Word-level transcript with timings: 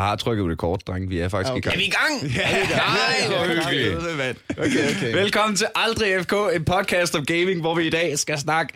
jeg, 0.00 0.08
har 0.08 0.16
trykket 0.16 0.46
rekord, 0.50 0.80
dreng. 0.86 1.10
Vi 1.10 1.18
er 1.18 1.28
faktisk 1.28 1.52
Okay. 1.52 1.58
i 1.58 1.60
gang. 1.62 1.74
Er 1.74 1.78
vi 1.78 1.84
i 1.84 1.90
gang? 1.90 2.32
Ja, 2.36 2.76
Nej, 2.76 3.36
hvor 3.36 3.46
hyggeligt. 3.70 4.38
Okay, 4.58 4.96
okay. 4.96 5.12
Velkommen 5.14 5.56
til 5.56 5.66
Aldrig 5.74 6.22
FK, 6.24 6.32
en 6.54 6.64
podcast 6.64 7.14
om 7.14 7.24
gaming, 7.24 7.60
hvor 7.60 7.74
vi 7.74 7.86
i 7.86 7.90
dag 7.90 8.18
skal 8.18 8.38
snakke 8.38 8.74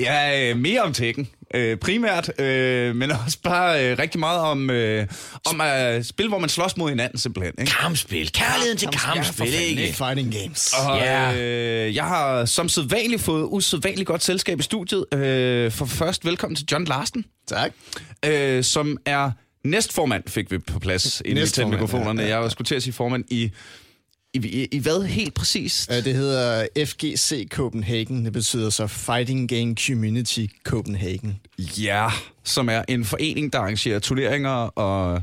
ja, 0.00 0.50
øh, 0.50 0.56
mere 0.56 0.80
om 0.82 0.92
Tekken. 0.92 1.28
Øh, 1.54 1.76
primært, 1.76 2.40
øh, 2.40 2.96
men 2.96 3.10
også 3.10 3.38
bare 3.44 3.86
øh, 3.90 3.98
rigtig 3.98 4.20
meget 4.20 4.40
om, 4.40 4.70
øh, 4.70 5.06
om 5.46 5.60
øh, 5.60 6.04
spil, 6.04 6.28
hvor 6.28 6.38
man 6.38 6.48
slås 6.48 6.76
mod 6.76 6.88
hinanden 6.88 7.18
simpelthen. 7.18 7.54
Ikke? 7.58 7.72
Kampspil. 7.80 8.32
Kærligheden 8.32 8.78
til 8.78 8.88
kampspil, 8.88 9.54
ikke? 9.54 9.92
Fighting 9.96 10.32
games. 10.42 10.72
Og 10.88 10.96
Ja. 10.98 11.36
øh, 11.42 11.94
jeg 11.94 12.04
har 12.04 12.44
som 12.44 12.68
sædvanligt 12.68 13.22
fået 13.22 13.46
usædvanligt 13.50 14.06
godt 14.06 14.22
selskab 14.24 14.60
i 14.60 14.62
studiet. 14.62 15.14
Øh, 15.14 15.72
for 15.72 15.86
først 15.86 16.24
velkommen 16.24 16.56
til 16.56 16.66
John 16.72 16.84
Larsen, 16.84 17.24
Tak. 17.48 17.70
øh, 18.26 18.64
som 18.64 18.96
er 19.06 19.30
næstformand, 19.64 20.22
fik 20.26 20.50
vi 20.50 20.58
på 20.58 20.78
plads 20.78 21.22
inden 21.24 21.44
vi 21.44 21.48
tændte 21.48 21.72
mikrofonerne. 21.72 22.22
ja, 22.22 22.28
ja, 22.28 22.42
Jeg 22.42 22.50
skulle 22.50 22.66
til 22.66 22.74
at 22.74 22.82
sige 22.82 22.92
formand 22.92 23.24
i, 23.30 23.50
i, 24.34 24.38
i, 24.46 24.68
i 24.72 24.78
hvad 24.78 25.02
helt 25.02 25.34
præcist? 25.34 25.90
Det 25.90 26.14
hedder 26.14 26.66
FGC 26.86 27.48
Copenhagen. 27.50 28.24
Det 28.24 28.32
betyder 28.32 28.70
så 28.70 28.86
Fighting 28.86 29.48
Game 29.48 29.74
Community 29.86 30.46
Copenhagen. 30.64 31.40
Ja, 31.58 32.08
som 32.44 32.68
er 32.68 32.82
en 32.88 33.04
forening, 33.04 33.52
der 33.52 33.58
arrangerer 33.58 33.98
turneringer 33.98 34.50
og 34.78 35.22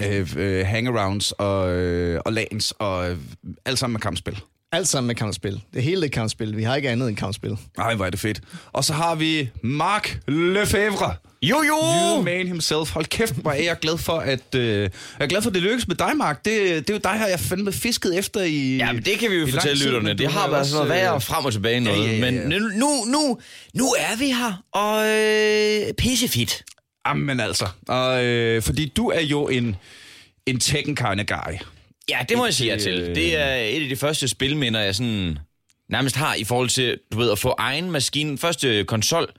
yeah. 0.00 0.20
øh, 0.20 0.36
øh, 0.36 0.66
hangarounds 0.66 1.32
og, 1.32 1.70
øh, 1.72 2.20
og 2.24 2.32
lands 2.32 2.72
og 2.78 3.10
øh, 3.10 3.18
alt 3.64 3.78
sammen 3.78 3.92
med 3.92 4.00
kampspil. 4.00 4.38
Alt 4.72 4.88
sammen 4.88 5.06
med 5.06 5.14
kampspil. 5.14 5.62
Det 5.74 5.82
hele 5.82 6.06
er 6.06 6.10
kampspil. 6.10 6.56
Vi 6.56 6.62
har 6.62 6.76
ikke 6.76 6.90
andet 6.90 7.08
end 7.08 7.16
kampspil. 7.16 7.56
Ej, 7.78 7.94
hvor 7.94 8.06
er 8.06 8.10
det 8.10 8.20
fedt. 8.20 8.40
Og 8.72 8.84
så 8.84 8.92
har 8.92 9.14
vi 9.14 9.50
Mark 9.62 10.20
Lefebvre. 10.28 11.14
Jo, 11.42 11.62
jo! 11.68 11.76
You 12.16 12.22
man 12.22 12.46
himself. 12.46 12.90
Hold 12.90 13.04
kæft, 13.06 13.34
hvor 13.34 13.50
er 13.50 13.62
jeg 13.62 13.78
glad 13.80 13.98
for, 13.98 14.12
at 14.12 14.54
øh, 14.54 14.80
jeg 14.82 14.90
er 15.20 15.26
glad 15.26 15.42
for, 15.42 15.50
at 15.50 15.54
det 15.54 15.62
lykkes 15.62 15.88
med 15.88 15.96
dig, 15.96 16.16
Mark. 16.16 16.44
Det, 16.44 16.54
det 16.88 16.90
er 16.90 16.94
jo 16.94 17.00
dig 17.04 17.18
her, 17.18 17.26
jeg 17.26 17.40
fandme 17.40 17.72
fisket 17.72 18.18
efter 18.18 18.42
i 18.42 18.76
Ja, 18.76 18.92
men 18.92 19.02
det 19.04 19.18
kan 19.18 19.30
vi 19.30 19.36
jo 19.36 19.46
fortælle 19.46 19.78
tid, 19.78 19.86
lytterne. 19.86 20.14
Det 20.14 20.32
har 20.32 20.50
været 20.50 20.66
sådan 20.66 20.86
noget 20.86 21.00
øh, 21.00 21.04
værre 21.06 21.20
frem 21.20 21.44
og 21.44 21.52
tilbage 21.52 21.80
noget. 21.80 21.98
ja, 22.04 22.10
ja, 22.12 22.30
ja. 22.30 22.30
Men 22.30 22.52
nu, 22.78 23.04
nu, 23.04 23.38
nu 23.74 23.84
er 23.98 24.16
vi 24.18 24.26
her, 24.26 24.62
og 24.72 25.08
øh, 25.08 25.94
pissefit. 25.94 26.64
Jamen 27.08 27.40
altså. 27.40 27.66
Og, 27.88 28.24
øh, 28.24 28.62
fordi 28.62 28.92
du 28.96 29.08
er 29.08 29.20
jo 29.20 29.48
en, 29.48 29.76
en 30.46 30.60
Tekken 30.60 30.96
kind 30.96 31.20
of 31.20 31.26
guy. 31.26 31.54
Ja, 32.08 32.18
det 32.28 32.36
må 32.36 32.44
jeg 32.44 32.54
sige 32.54 32.72
Ikke, 32.72 32.84
til. 32.84 32.94
øh, 33.00 33.14
Det 33.14 33.36
er 33.36 33.54
et 33.54 33.82
af 33.82 33.88
de 33.88 33.96
første 33.96 34.28
spilminder, 34.28 34.80
jeg 34.80 34.94
sådan 34.94 35.38
nærmest 35.90 36.16
har 36.16 36.34
i 36.34 36.44
forhold 36.44 36.68
til, 36.68 36.98
du 37.12 37.18
ved, 37.18 37.30
at 37.30 37.38
få 37.38 37.54
egen 37.58 37.90
maskine. 37.90 38.38
Første 38.38 38.84
konsol. 38.84 39.32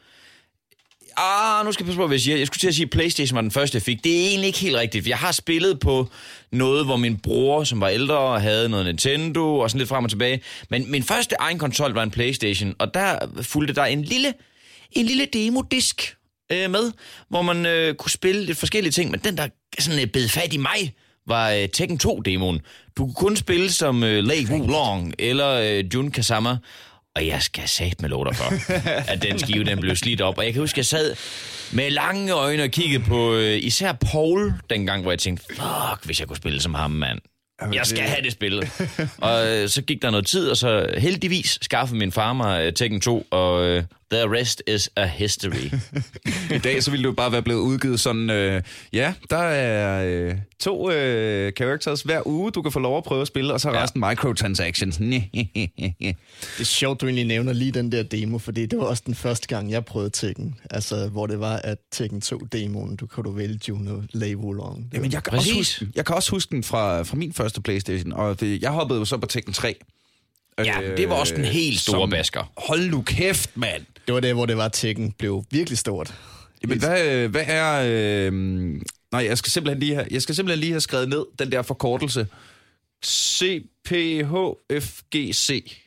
Ah, 1.17 1.65
nu 1.65 1.71
skal 1.71 1.83
jeg 1.83 1.87
passe 1.87 1.97
på, 1.97 2.07
hvad 2.07 2.15
jeg 2.15 2.21
siger. 2.21 2.37
Jeg 2.37 2.47
skulle 2.47 2.59
til 2.59 2.67
at 2.67 2.75
sige, 2.75 2.85
at 2.85 2.89
Playstation 2.89 3.35
var 3.35 3.41
den 3.41 3.51
første, 3.51 3.75
jeg 3.75 3.81
fik. 3.81 4.03
Det 4.03 4.23
er 4.23 4.27
egentlig 4.27 4.47
ikke 4.47 4.59
helt 4.59 4.75
rigtigt, 4.75 5.03
for 5.03 5.09
jeg 5.09 5.17
har 5.17 5.31
spillet 5.31 5.79
på 5.79 6.07
noget, 6.51 6.85
hvor 6.85 6.95
min 6.95 7.17
bror, 7.17 7.63
som 7.63 7.81
var 7.81 7.87
ældre, 7.87 8.39
havde 8.39 8.69
noget 8.69 8.85
Nintendo 8.85 9.59
og 9.59 9.69
sådan 9.69 9.79
lidt 9.79 9.89
frem 9.89 10.03
og 10.03 10.09
tilbage. 10.09 10.41
Men 10.69 10.91
min 10.91 11.03
første 11.03 11.35
egen 11.39 11.59
konsol 11.59 11.93
var 11.93 12.03
en 12.03 12.11
Playstation, 12.11 12.75
og 12.79 12.93
der 12.93 13.19
fulgte 13.41 13.73
der 13.73 13.83
en 13.83 14.03
lille, 14.03 14.33
en 14.91 15.05
lille 15.05 15.25
demodisk 15.33 16.15
øh, 16.51 16.71
med, 16.71 16.91
hvor 17.29 17.41
man 17.41 17.65
øh, 17.65 17.95
kunne 17.95 18.11
spille 18.11 18.45
lidt 18.45 18.57
forskellige 18.57 18.91
ting, 18.91 19.11
men 19.11 19.19
den, 19.19 19.37
der 19.37 19.47
sådan 19.79 19.99
øh, 19.99 20.07
bed 20.07 20.29
fat 20.29 20.53
i 20.53 20.57
mig, 20.57 20.93
var 21.27 21.51
øh, 21.51 21.69
Tekken 21.69 21.99
2-demoen. 22.03 22.59
Du 22.97 23.05
kunne 23.05 23.13
kun 23.13 23.35
spille 23.35 23.71
som 23.71 24.03
øh, 24.03 24.23
Lei 24.23 24.45
Wulong 24.49 25.13
eller 25.19 25.49
øh, 25.49 25.85
Jun 25.93 26.11
Kazama, 26.11 26.57
og 27.15 27.27
jeg 27.27 27.41
skal 27.41 27.67
sat 27.67 28.01
med 28.01 28.09
lov 28.09 28.33
for, 28.33 28.71
at 29.11 29.23
den 29.23 29.39
skive 29.39 29.63
den 29.63 29.79
blev 29.79 29.95
slidt 29.95 30.21
op. 30.21 30.37
Og 30.37 30.45
jeg 30.45 30.53
kan 30.53 30.59
huske, 30.59 30.79
jeg 30.79 30.85
sad 30.85 31.15
med 31.73 31.91
lange 31.91 32.31
øjne 32.31 32.63
og 32.63 32.69
kiggede 32.69 33.03
på 33.03 33.33
øh, 33.33 33.57
især 33.63 33.91
Paul 33.91 34.53
dengang, 34.69 35.01
hvor 35.01 35.11
jeg 35.11 35.19
tænkte, 35.19 35.45
fuck, 35.49 36.05
hvis 36.05 36.19
jeg 36.19 36.27
kunne 36.27 36.37
spille 36.37 36.61
som 36.61 36.73
ham, 36.73 36.91
mand. 36.91 37.19
Jeg 37.73 37.85
skal 37.85 38.03
have 38.03 38.21
det 38.21 38.31
spil. 38.31 38.69
og 39.17 39.47
øh, 39.47 39.69
så 39.69 39.81
gik 39.81 40.01
der 40.01 40.09
noget 40.09 40.27
tid, 40.27 40.49
og 40.49 40.57
så 40.57 40.87
heldigvis 40.97 41.59
skaffede 41.61 41.99
min 41.99 42.11
far 42.11 42.33
mig 42.33 42.65
øh, 42.65 42.73
Tekken 42.73 43.01
2, 43.01 43.27
og 43.31 43.65
øh, 43.65 43.83
the 44.13 44.29
rest 44.31 44.63
is 44.67 44.89
a 44.95 45.05
history. 45.05 45.69
I 46.55 46.57
dag 46.57 46.83
så 46.83 46.91
ville 46.91 47.03
jo 47.03 47.11
bare 47.11 47.31
være 47.31 47.41
blevet 47.41 47.59
udgivet 47.61 47.99
sådan, 47.99 48.29
øh, 48.29 48.61
ja, 48.93 49.13
der 49.29 49.37
er 49.37 50.05
øh, 50.29 50.35
to 50.59 50.91
øh, 50.91 51.51
characters 51.51 52.01
hver 52.01 52.27
uge, 52.27 52.51
du 52.51 52.61
kan 52.61 52.71
få 52.71 52.79
lov 52.79 52.97
at 52.97 53.03
prøve 53.03 53.21
at 53.21 53.27
spille, 53.27 53.53
og 53.53 53.61
så 53.61 53.69
er 53.69 53.73
Ja. 53.75 53.83
resten 53.83 53.99
microtransactions. 54.09 54.97
Det 55.01 56.59
er 56.59 56.63
sjovt, 56.63 57.01
du 57.01 57.05
egentlig 57.05 57.25
nævner 57.25 57.53
lige 57.53 57.71
den 57.71 57.91
der 57.91 58.03
demo, 58.03 58.37
fordi 58.37 58.65
det 58.65 58.79
var 58.79 58.85
også 58.85 59.03
den 59.05 59.15
første 59.15 59.47
gang, 59.47 59.71
jeg 59.71 59.85
prøvede 59.85 60.09
Tekken. 60.09 60.55
Altså, 60.69 61.07
hvor 61.07 61.27
det 61.27 61.39
var, 61.39 61.55
at 61.55 61.77
Tekken 61.91 62.21
2-demoen, 62.25 62.95
du 62.95 63.07
kunne 63.07 63.23
du 63.23 63.31
vælge 63.31 63.59
Juno 63.69 63.93
var- 63.93 64.79
Jamen, 64.93 65.11
jeg 65.11 65.23
kan, 65.23 65.33
også 65.33 65.53
huske, 65.53 65.87
jeg 65.95 66.05
kan 66.05 66.15
også 66.15 66.31
huske 66.31 66.51
den 66.55 66.63
fra, 66.63 67.01
fra 67.03 67.15
min 67.15 67.33
første 67.33 67.61
Playstation, 67.61 68.13
og 68.13 68.39
det, 68.39 68.61
jeg 68.61 68.71
hoppede 68.71 68.99
jo 68.99 69.05
så 69.05 69.17
på 69.17 69.25
Tekken 69.27 69.53
3. 69.53 69.75
Ja, 70.57 70.77
det 70.97 71.09
var 71.09 71.15
også 71.15 71.35
den 71.35 71.45
helt 71.45 71.79
store 71.79 72.01
som- 72.01 72.09
basker. 72.09 72.51
Hold 72.57 72.89
nu 72.89 73.01
kæft, 73.01 73.57
mand! 73.57 73.85
Det 74.07 74.13
var 74.13 74.19
der, 74.19 74.33
hvor 74.33 74.45
det 74.45 74.57
var, 74.57 74.67
Tekken 74.67 75.11
blev 75.11 75.43
virkelig 75.51 75.77
stort. 75.77 76.13
Jamen, 76.63 76.79
hvad, 76.79 77.27
hvad 77.27 77.43
er... 77.47 77.83
Øh, 77.85 78.33
nej, 79.11 79.25
jeg 79.25 79.37
skal, 79.37 79.51
simpelthen 79.51 79.79
lige 79.79 79.93
have, 79.95 80.07
jeg 80.11 80.21
skal 80.21 80.35
simpelthen 80.35 80.59
lige 80.59 80.71
have 80.71 80.81
skrevet 80.81 81.09
ned 81.09 81.25
den 81.39 81.51
der 81.51 81.61
forkortelse. 81.61 82.27
CPHFGC. 84.43 85.77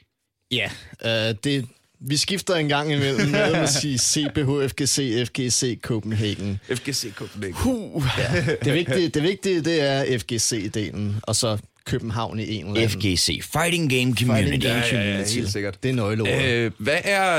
Ja, 0.50 0.70
øh, 1.04 1.34
det, 1.44 1.66
vi 2.00 2.16
skifter 2.16 2.54
en 2.54 2.68
gang 2.68 2.92
imellem 2.92 3.28
med 3.28 3.38
at 3.40 3.68
sige 3.80 3.98
CBH, 3.98 4.68
FGC, 4.68 5.26
FGC, 5.28 5.80
Copenhagen. 5.80 6.60
FGC 6.74 7.12
Copenhagen. 7.14 7.56
Uh, 7.64 8.04
ja. 8.18 8.44
det, 8.64 8.74
vigtige, 8.74 9.08
det 9.08 9.22
vigtige, 9.22 9.60
det 9.60 9.80
er 9.82 10.04
FGC-delen, 10.18 11.20
og 11.22 11.36
så 11.36 11.58
København 11.86 12.38
i 12.38 12.54
en 12.54 12.66
eller 12.66 12.80
anden. 12.80 12.88
FGC, 13.00 13.40
Fighting 13.52 13.90
Game 13.90 14.14
Community. 14.16 14.66
Game 14.66 14.74
Ja, 14.74 14.78
ja, 14.78 14.82
ja, 14.84 14.90
Community. 14.90 15.34
helt 15.34 15.52
sikkert. 15.52 15.82
Det 15.82 15.88
er 15.88 15.94
nøgleordet. 15.94 16.44
Øh, 16.44 16.70
hvad 16.78 16.98
er 17.04 17.36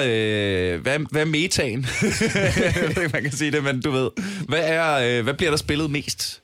øh, 0.75 0.81
hvad, 0.81 0.99
hvad 1.11 1.21
er 1.21 1.25
metaen? 1.25 1.85
jeg 2.01 2.73
ved 2.81 2.89
ikke, 2.89 3.09
man 3.13 3.21
kan 3.23 3.31
sige 3.31 3.51
det, 3.51 3.63
men 3.63 3.81
du 3.81 3.91
ved. 3.91 4.09
Hvad, 4.47 4.61
er, 4.63 5.17
øh, 5.17 5.23
hvad 5.23 5.33
bliver 5.33 5.49
der 5.49 5.57
spillet 5.57 5.91
mest? 5.91 6.41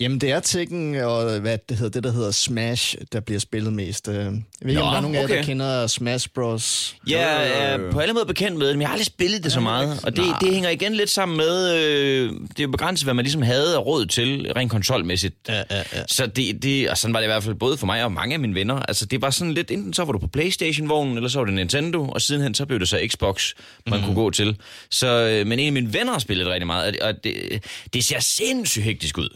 Jamen, 0.00 0.20
det 0.20 0.30
er 0.30 0.40
Tekken 0.40 0.94
og 0.94 1.38
hvad 1.40 1.58
det 1.68 1.76
hedder, 1.76 1.90
det, 1.90 2.04
der 2.04 2.12
hedder 2.12 2.30
Smash, 2.30 2.96
der 3.12 3.20
bliver 3.20 3.40
spillet 3.40 3.72
mest. 3.72 4.08
Øh, 4.08 4.14
Jeg 4.14 4.24
ved 4.60 4.70
ikke, 4.70 4.82
om 4.82 4.90
der 4.90 4.96
er 4.96 5.00
nogen 5.00 5.16
af 5.16 5.20
jer, 5.20 5.26
der 5.26 5.34
okay. 5.34 5.44
kender 5.44 5.86
Smash 5.86 6.28
Bros. 6.34 6.96
Jeg 7.06 7.50
er 7.50 7.90
på 7.90 7.98
alle 8.00 8.14
måder 8.14 8.26
bekendt 8.26 8.58
med 8.58 8.66
det, 8.68 8.76
men 8.76 8.80
jeg 8.80 8.88
har 8.88 8.92
aldrig 8.92 9.06
spillet 9.06 9.44
det 9.44 9.52
så 9.52 9.60
meget. 9.60 10.04
Og 10.04 10.16
det, 10.16 10.24
det 10.40 10.54
hænger 10.54 10.70
igen 10.70 10.94
lidt 10.94 11.10
sammen 11.10 11.36
med, 11.36 11.74
øh, 11.74 12.32
det 12.32 12.58
er 12.58 12.62
jo 12.62 12.70
begrænset, 12.70 13.06
hvad 13.06 13.14
man 13.14 13.24
ligesom 13.24 13.42
havde 13.42 13.76
råd 13.78 14.06
til, 14.06 14.52
rent 14.56 14.70
kontrolmæssigt. 14.70 15.34
Ja, 15.48 15.56
ja, 15.56 15.62
ja. 15.92 16.02
Så 16.06 16.26
det, 16.26 16.62
det, 16.62 16.90
og 16.90 16.98
sådan 16.98 17.14
var 17.14 17.20
det 17.20 17.26
i 17.26 17.30
hvert 17.30 17.42
fald 17.42 17.54
både 17.54 17.76
for 17.76 17.86
mig 17.86 18.04
og 18.04 18.12
mange 18.12 18.34
af 18.34 18.40
mine 18.40 18.54
venner. 18.54 18.76
Altså 18.76 19.06
det 19.06 19.22
var 19.22 19.30
sådan 19.30 19.54
lidt, 19.54 19.70
enten 19.70 19.94
så 19.94 20.04
var 20.04 20.12
du 20.12 20.18
på 20.18 20.26
Playstation-vognen, 20.26 21.16
eller 21.16 21.28
så 21.28 21.38
var 21.38 21.44
det 21.44 21.54
Nintendo, 21.54 22.08
og 22.08 22.22
sidenhen 22.22 22.54
så 22.54 22.66
blev 22.66 22.80
det 22.80 22.88
så 22.88 23.00
Xbox, 23.12 23.52
man 23.86 23.98
mm. 23.98 24.04
kunne 24.04 24.14
gå 24.14 24.30
til. 24.30 24.56
Så, 24.90 25.06
øh, 25.06 25.46
men 25.46 25.58
en 25.58 25.66
af 25.66 25.72
mine 25.72 25.92
venner 25.92 26.12
har 26.12 26.18
spillet 26.18 26.46
det 26.46 26.52
rigtig 26.52 26.66
meget, 26.66 26.86
og 26.86 26.92
det, 26.92 27.00
og 27.02 27.14
det, 27.24 27.64
det 27.92 28.04
ser 28.04 28.20
sindssygt 28.20 28.84
hektisk 28.84 29.18
ud. 29.18 29.28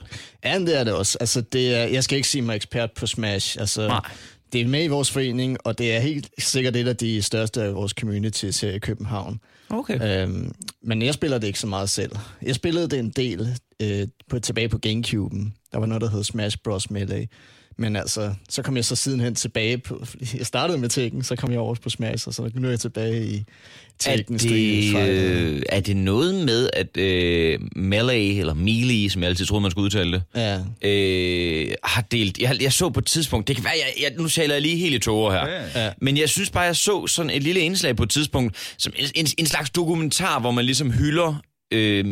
Ja, 0.45 0.59
det 0.59 0.79
er 0.81 0.85
det 0.85 0.93
også. 0.93 1.19
Altså, 1.21 1.41
det 1.41 1.75
er, 1.75 1.85
jeg 1.85 2.05
skal 2.05 2.17
ikke 2.17 2.29
sige 2.29 2.43
mig 2.43 2.57
ekspert 2.57 2.91
på 2.93 3.07
Smash. 3.07 3.61
Altså, 3.61 3.89
Nej. 3.89 4.01
Det 4.53 4.61
er 4.61 4.67
med 4.67 4.85
i 4.85 4.87
vores 4.87 5.11
forening, 5.11 5.59
og 5.65 5.79
det 5.79 5.93
er 5.93 6.01
helt 6.01 6.29
sikkert 6.39 6.77
et 6.77 6.89
af 6.89 6.97
de 6.97 7.23
største 7.23 7.63
af 7.63 7.75
vores 7.75 7.93
communities 7.93 8.61
her 8.61 8.71
i 8.71 8.79
København. 8.79 9.41
Okay. 9.71 10.23
Øhm, 10.23 10.53
men 10.83 11.03
jeg 11.03 11.15
spiller 11.15 11.39
det 11.39 11.47
ikke 11.47 11.59
så 11.59 11.67
meget 11.67 11.91
selv. 11.91 12.13
Jeg 12.43 12.55
spillede 12.55 12.89
det 12.89 12.99
en 12.99 13.11
del 13.11 13.49
øh, 13.83 14.09
på, 14.31 14.39
tilbage 14.39 14.69
på 14.69 14.79
Gamecube'en. 14.87 15.69
Der 15.73 15.79
var 15.79 15.87
noget, 15.87 16.01
der 16.01 16.11
hed 16.11 16.25
Smash 16.25 16.57
Bros. 16.65 16.91
Melee. 16.91 17.27
Men 17.79 17.97
altså, 17.97 18.35
så 18.49 18.63
kom 18.63 18.77
jeg 18.77 18.85
så 18.85 18.97
sidenhen 18.97 19.35
tilbage 19.35 19.79
på... 19.79 20.05
Jeg 20.39 20.47
startede 20.47 20.79
med 20.79 20.89
Tekken, 20.89 21.23
så 21.25 21.37
kom 21.37 21.51
jeg 21.51 21.59
over 21.61 21.75
på 21.75 21.91
Smash, 21.91 22.29
og 22.29 22.35
så 22.35 22.51
nu 22.55 22.67
er 22.67 22.71
jeg 22.71 22.81
tilbage 22.81 23.27
i 23.27 23.37
Er 23.37 23.43
Tekken 23.99 24.39
Street 24.39 24.95
det, 24.95 25.09
øh, 25.09 25.63
er 25.69 25.81
det 25.81 25.97
noget 25.97 26.35
med, 26.35 26.71
at 26.73 26.97
øh, 26.97 27.59
Melee, 27.77 28.39
eller 28.39 28.55
Melee, 28.55 29.11
som 29.11 29.23
jeg 29.23 29.29
altid 29.29 29.47
troede, 29.47 29.63
man 29.63 29.71
skulle 29.71 29.85
udtale 29.85 30.13
det, 30.13 30.23
Ja. 30.35 30.89
øh, 30.89 31.75
har 31.85 32.03
delt... 32.03 32.39
Jeg, 32.39 32.57
jeg 32.63 32.73
så 32.73 32.91
på 32.91 33.01
et 33.01 33.07
tidspunkt... 33.07 33.49
Det 33.49 33.57
kan 33.57 33.65
være, 33.65 33.75
jeg, 33.77 34.03
jeg, 34.03 34.13
nu 34.23 34.29
taler 34.29 34.55
jeg 34.55 34.63
lige 34.63 34.77
helt 34.77 34.95
i 34.95 34.99
tårer 34.99 35.33
her. 35.47 35.63
Ja. 35.85 35.91
Men 36.01 36.17
jeg 36.17 36.29
synes 36.29 36.51
bare, 36.51 36.63
jeg 36.65 36.77
så 36.77 37.07
sådan 37.07 37.31
et 37.31 37.43
lille 37.43 37.61
indslag 37.61 37.97
på 37.97 38.03
et 38.03 38.11
tidspunkt, 38.11 38.75
som 38.79 38.93
en, 38.97 39.07
en, 39.15 39.27
en 39.39 39.47
slags 39.47 39.71
dokumentar, 39.71 40.41
hvor 40.41 40.51
man 40.51 40.65
ligesom 40.65 40.91
hylder 40.93 41.35
øh, 41.73 42.05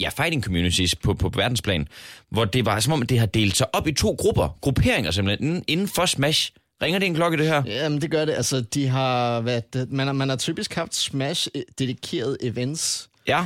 ja, 0.00 0.08
fighting 0.08 0.44
communities 0.44 0.94
på, 0.94 1.14
på 1.14 1.32
verdensplan, 1.36 1.88
hvor 2.30 2.44
det 2.44 2.66
var 2.66 2.80
som 2.80 2.92
om, 2.92 3.02
det 3.02 3.18
har 3.18 3.26
delt 3.26 3.56
sig 3.56 3.74
op 3.74 3.86
i 3.86 3.92
to 3.92 4.16
grupper, 4.18 4.58
grupperinger 4.60 5.10
simpelthen, 5.10 5.64
inden, 5.66 5.88
for 5.88 6.06
Smash. 6.06 6.52
Ringer 6.82 6.98
det 6.98 7.06
en 7.06 7.14
klokke, 7.14 7.38
det 7.38 7.46
her? 7.46 7.62
Jamen, 7.66 8.00
det 8.00 8.10
gør 8.10 8.24
det. 8.24 8.32
Altså, 8.32 8.60
de 8.60 8.86
har 8.86 9.40
været, 9.40 9.86
man, 9.90 10.06
har, 10.06 10.14
man 10.14 10.28
har 10.28 10.36
typisk 10.36 10.74
haft 10.74 10.94
Smash-dedikerede 10.94 12.36
events. 12.42 13.08
Ja. 13.28 13.44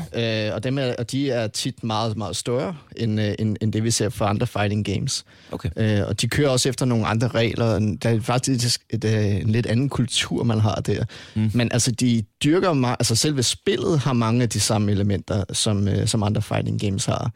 Øh, 0.49 0.55
og, 0.55 0.65
dem 0.65 0.79
er, 0.79 0.95
og 0.99 1.11
de 1.13 1.31
er 1.31 1.47
tit 1.47 1.85
meget, 1.85 2.17
meget 2.17 2.37
større, 2.37 2.77
end, 2.97 3.21
øh, 3.21 3.35
end, 3.39 3.57
end 3.61 3.73
det 3.73 3.85
vi 3.85 3.91
ser 3.91 4.09
for 4.09 4.25
andre 4.25 4.47
fighting 4.47 4.85
games. 4.85 5.25
Okay. 5.53 5.71
Øh, 5.77 6.07
og 6.09 6.21
de 6.21 6.29
kører 6.29 6.49
også 6.49 6.69
efter 6.69 6.87
nogle 6.87 7.07
andre 7.07 7.29
regler. 7.29 7.97
Der 8.03 8.11
er 8.11 8.21
faktisk 8.21 8.81
et, 8.91 9.05
øh, 9.05 9.25
en 9.27 9.51
lidt 9.51 9.67
anden 9.67 9.89
kultur, 9.89 10.45
man 10.45 10.61
har 10.61 10.75
der. 10.75 11.05
Mm. 11.35 11.51
Men 11.55 11.73
altså, 11.73 11.91
de 11.93 12.25
dyrker 12.45 12.73
meget, 12.73 12.97
altså 12.99 13.15
selve 13.15 13.43
spillet 13.43 13.99
har 13.99 14.13
mange 14.13 14.43
af 14.43 14.49
de 14.49 14.61
samme 14.61 14.93
elementer, 14.93 15.45
som, 15.53 15.89
øh, 15.89 16.07
som 16.07 16.23
andre 16.23 16.43
fighting 16.43 16.81
games 16.81 17.05
har. 17.05 17.31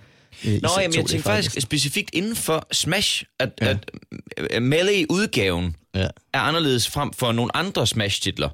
Øh, 0.47 0.53
Nå, 0.53 0.69
jamen, 0.81 0.83
jeg 0.83 0.89
2D 0.89 0.93
tænkte 0.93 1.19
faktisk 1.19 1.61
specifikt 1.61 2.11
inden 2.13 2.37
for 2.37 2.67
Smash, 2.73 3.25
at, 3.41 3.51
ja. 3.63 3.67
at 3.69 3.91
uh, 4.57 4.63
Melee-udgaven 4.63 5.77
Ja. 5.95 6.07
er 6.35 6.41
anderledes 6.41 6.89
frem 6.91 7.13
for 7.13 7.33
nogle 7.33 7.57
andre 7.57 7.87
Smash-titler. 7.87 8.49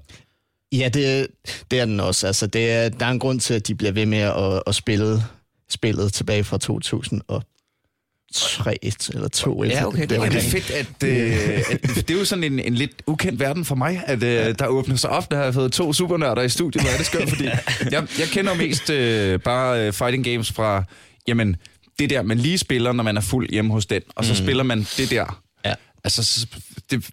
Ja, 0.73 0.89
det, 0.89 1.27
det 1.71 1.81
er 1.81 1.85
den 1.85 2.01
også. 2.01 2.27
Altså, 2.27 2.47
det 2.47 2.71
er, 2.71 2.89
der 2.89 3.07
er 3.07 3.11
en 3.11 3.19
grund 3.19 3.41
til, 3.41 3.55
at 3.55 3.67
de 3.67 3.75
bliver 3.75 3.93
ved 3.93 4.07
med 4.07 4.19
at, 4.19 4.63
at 4.67 4.75
spille 4.75 5.23
spillet 5.71 6.13
tilbage 6.13 6.45
fra 6.45 6.59
2003 6.59 8.79
eller 9.15 9.29
2. 9.29 9.65
Ja, 9.65 9.87
okay, 9.87 10.07
det 10.07 10.19
er 10.19 10.29
det 10.29 10.37
er 10.37 10.41
fedt, 10.51 10.71
at, 10.71 11.03
øh, 11.05 11.63
at 11.73 11.95
det 12.09 12.11
er 12.11 12.15
jo 12.19 12.25
sådan 12.25 12.45
en, 12.45 12.59
en 12.59 12.75
lidt 12.75 13.03
ukendt 13.07 13.41
verden 13.41 13.65
for 13.65 13.75
mig, 13.75 14.03
at 14.07 14.23
øh, 14.23 14.55
der 14.59 14.67
åbner 14.67 14.97
sig 14.97 15.11
op, 15.11 15.31
der 15.31 15.37
har 15.37 15.45
jeg 15.45 15.55
fået 15.55 15.73
to 15.73 15.93
supernørder 15.93 16.43
i 16.43 16.49
studiet. 16.49 16.83
Hvor 16.85 16.91
er 16.93 16.97
det 16.97 17.07
skørt, 17.07 17.29
fordi 17.29 17.45
jeg, 17.95 18.07
jeg 18.19 18.27
kender 18.33 18.55
mest 18.55 18.91
øh, 18.91 19.41
bare 19.41 19.87
øh, 19.87 19.93
fighting 19.93 20.25
games 20.25 20.53
fra, 20.53 20.85
jamen, 21.29 21.57
det 21.99 22.11
der, 22.11 22.23
man 22.23 22.39
lige 22.39 22.59
spiller, 22.59 22.93
når 22.93 23.05
man 23.05 23.17
er 23.17 23.21
fuld 23.21 23.51
hjemme 23.51 23.73
hos 23.73 23.87
den, 23.87 24.03
og 24.17 24.25
så 24.25 24.33
mm. 24.33 24.37
spiller 24.37 24.63
man 24.63 24.87
det 24.97 25.11
der. 25.11 25.43
Ja. 25.65 25.75
Altså, 26.05 26.25
så- 26.25 26.47
det, 26.91 27.11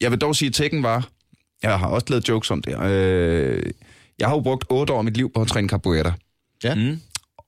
jeg 0.00 0.10
vil 0.10 0.18
dog 0.20 0.36
sige, 0.36 0.48
at 0.48 0.54
Tekken 0.54 0.82
var, 0.82 1.08
jeg 1.70 1.78
har 1.78 1.86
også 1.86 2.06
lavet 2.10 2.28
jokes 2.28 2.50
om 2.50 2.62
det, 2.62 2.90
øh, 2.90 3.62
jeg 4.18 4.28
har 4.28 4.34
jo 4.34 4.40
brugt 4.40 4.64
otte 4.70 4.92
år 4.92 4.98
af 4.98 5.04
mit 5.04 5.16
liv 5.16 5.32
på 5.34 5.40
at 5.40 5.48
træne 5.48 5.68
capoeira. 5.68 6.12
Ja. 6.64 6.74
Mm. 6.74 7.00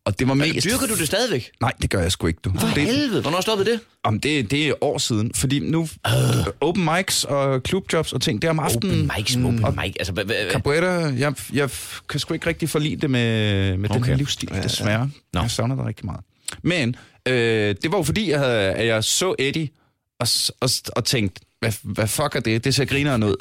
Og 0.05 0.19
det 0.19 0.29
var 0.29 0.35
mest... 0.35 0.65
Dyrker 0.65 0.87
du 0.87 0.99
det 0.99 1.06
stadigvæk? 1.06 1.50
Nej, 1.61 1.73
det 1.82 1.91
gør 1.91 2.00
jeg 2.00 2.12
sgu 2.12 2.26
ikke, 2.26 2.41
du. 2.44 2.53
For 2.59 2.69
det, 2.75 2.82
helvede, 2.82 3.23
hvornår 3.23 3.41
stoppede 3.41 3.70
det? 3.70 3.81
om 4.09 4.20
det, 4.20 4.50
det 4.50 4.69
er 4.69 4.73
år 4.81 4.99
siden, 4.99 5.31
fordi 5.35 5.59
nu 5.59 5.88
øh. 6.06 6.12
open 6.61 6.85
mics 6.85 7.25
og 7.25 7.61
clubjobs 7.69 8.12
og 8.12 8.20
ting, 8.20 8.43
det 8.43 8.49
er 8.49 8.50
om 8.50 8.59
aftenen. 8.59 9.11
Open 9.11 9.11
mics, 9.19 9.37
open 9.37 9.81
mic. 9.85 9.94
Altså, 9.99 10.35
Capoeira, 10.53 10.87
jeg, 10.93 11.35
jeg 11.53 11.70
kan 12.09 12.20
sgu 12.20 12.35
ikke 12.35 12.47
rigtig 12.47 12.69
forlige 12.69 12.97
det 12.97 13.11
med, 13.11 13.76
med 13.76 13.91
okay. 13.91 13.99
den 13.99 14.05
her 14.05 14.17
livsstil, 14.17 14.50
desværre. 14.62 15.11
Nå. 15.32 15.41
Jeg 15.41 15.50
savner 15.50 15.76
det 15.76 15.87
rigtig 15.87 16.06
meget. 16.06 16.20
Men 16.62 16.97
øh, 17.29 17.75
det 17.82 17.93
var 17.93 17.99
jo 17.99 18.03
fordi, 18.03 18.31
jeg 18.31 18.38
havde, 18.38 18.59
at 18.59 18.87
jeg 18.87 19.05
så 19.05 19.35
Eddie 19.38 19.69
og, 20.20 20.26
og, 20.61 20.70
og 20.97 21.05
tænkte, 21.05 21.41
hvad, 21.60 21.72
hvad 21.82 22.06
fuck 22.06 22.37
er 22.37 22.40
det? 22.40 22.64
Det 22.64 22.75
ser 22.75 22.84
grineren 22.84 23.22
ud. 23.22 23.37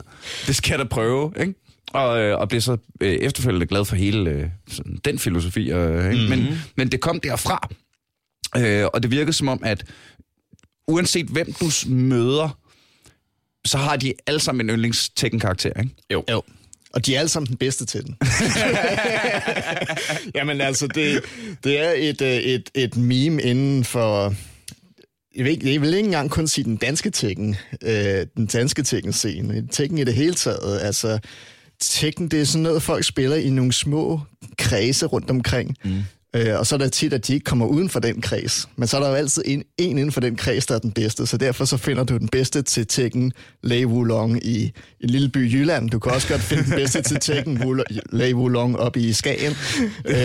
Det 0.48 0.56
skal 0.56 0.72
jeg 0.72 0.80
da 0.80 0.84
prøve, 0.84 1.34
ikke? 1.40 1.54
Og, 1.88 2.20
øh, 2.20 2.40
og 2.40 2.50
blev 2.50 2.62
så 2.62 2.78
øh, 3.02 3.14
efterfølgende 3.14 3.68
glad 3.68 3.86
for 3.86 3.96
hele 3.96 4.30
øh, 4.30 4.46
sådan, 4.70 5.00
den 5.06 5.20
filosofi. 5.20 5.72
Øh, 5.72 6.12
ikke? 6.12 6.24
Mhm. 6.24 6.30
Men, 6.30 6.60
men 6.76 6.92
det 6.92 7.02
kom 7.02 7.20
derfra. 7.20 7.70
Øh, 8.58 8.86
og 8.94 9.04
det 9.04 9.12
virkede 9.12 9.34
som 9.34 9.48
om, 9.48 9.60
at 9.64 9.84
uanset 10.88 11.26
hvem 11.28 11.54
du 11.54 11.70
møder, 11.88 12.58
så 13.66 13.78
har 13.78 13.96
de 13.96 14.14
alle 14.28 14.40
sammen 14.40 14.70
en 14.70 14.76
yndlings 14.76 15.12
karakter 15.42 15.80
ikke? 15.80 15.96
Jo. 16.14 16.24
Jo. 16.32 16.44
Og 16.94 17.06
de 17.06 17.16
er 17.16 17.20
alle 17.20 17.30
sammen 17.30 17.48
den 17.48 17.58
bedste 17.58 17.86
til 17.86 18.06
den. 18.06 18.18
Jamen 20.36 20.62
altså, 20.62 20.88
det, 20.88 21.24
det 21.64 21.80
er 21.80 21.94
et, 21.96 22.22
øh, 22.22 22.34
et, 22.34 22.70
et 22.74 22.98
meme 22.98 23.42
inden 23.42 23.84
for... 23.84 24.34
Jeg 25.38 25.46
vil, 25.46 25.52
ikke, 25.52 25.74
jeg 25.74 25.82
vil 25.82 25.94
ikke 25.94 26.06
engang 26.06 26.30
kun 26.30 26.48
sige 26.48 26.66
den 26.66 26.76
danske 26.78 27.10
Tekken, 27.10 27.56
øh, 27.82 28.26
den 28.38 28.46
danske 28.46 28.84
Tekken-scene. 28.84 29.68
Tekken 29.72 29.98
i 29.98 30.04
det 30.04 30.14
hele 30.14 30.34
taget. 30.34 30.80
Altså, 30.82 31.20
Tekken, 31.80 32.28
det 32.28 32.42
er 32.42 32.46
sådan 32.46 32.64
noget, 32.64 32.84
folk 32.84 33.04
spiller 33.04 33.36
i 33.36 33.50
nogle 33.50 33.74
små 33.74 34.22
kredse 34.58 35.06
rundt 35.06 35.30
omkring. 35.30 35.76
Mm. 35.86 36.02
Øh, 36.36 36.60
og 36.60 36.68
så 36.68 36.76
er 36.76 36.80
der 36.80 36.88
tit, 36.88 37.14
at 37.14 37.28
de 37.28 37.34
ikke 37.34 37.44
kommer 37.44 37.66
uden 37.66 37.90
for 37.90 38.00
den 38.00 38.22
kreds. 38.22 38.70
Men 38.76 38.88
så 38.88 38.98
er 38.98 39.02
der 39.02 39.10
jo 39.10 39.16
altid 39.16 39.44
en, 39.46 39.64
en 39.78 39.90
inden 39.98 40.12
for 40.12 40.22
den 40.22 40.36
kreds, 40.36 40.66
der 40.66 40.76
er 40.76 40.80
den 40.80 40.92
bedste. 40.92 41.28
Så 41.28 41.38
derfor 41.38 41.66
så 41.66 41.78
finder 41.78 42.04
du 42.04 42.18
den 42.18 42.28
bedste 42.28 42.62
til 42.62 42.88
Tekken 42.88 43.34
Lei 43.64 43.86
Wulong 43.86 44.46
i 44.46 44.72
en 45.02 45.10
lille 45.10 45.30
by 45.30 45.54
Jylland. 45.54 45.90
Du 45.90 46.00
kan 46.00 46.12
også 46.12 46.28
godt 46.28 46.42
finde 46.42 46.64
den 46.64 46.72
bedste 46.72 47.02
til 47.02 47.20
Tekken 47.20 47.82
Lei 48.12 48.34
Wulong 48.34 48.78
op 48.80 48.98
i 48.98 49.14
Skagen. 49.14 49.56
Øh, 50.06 50.16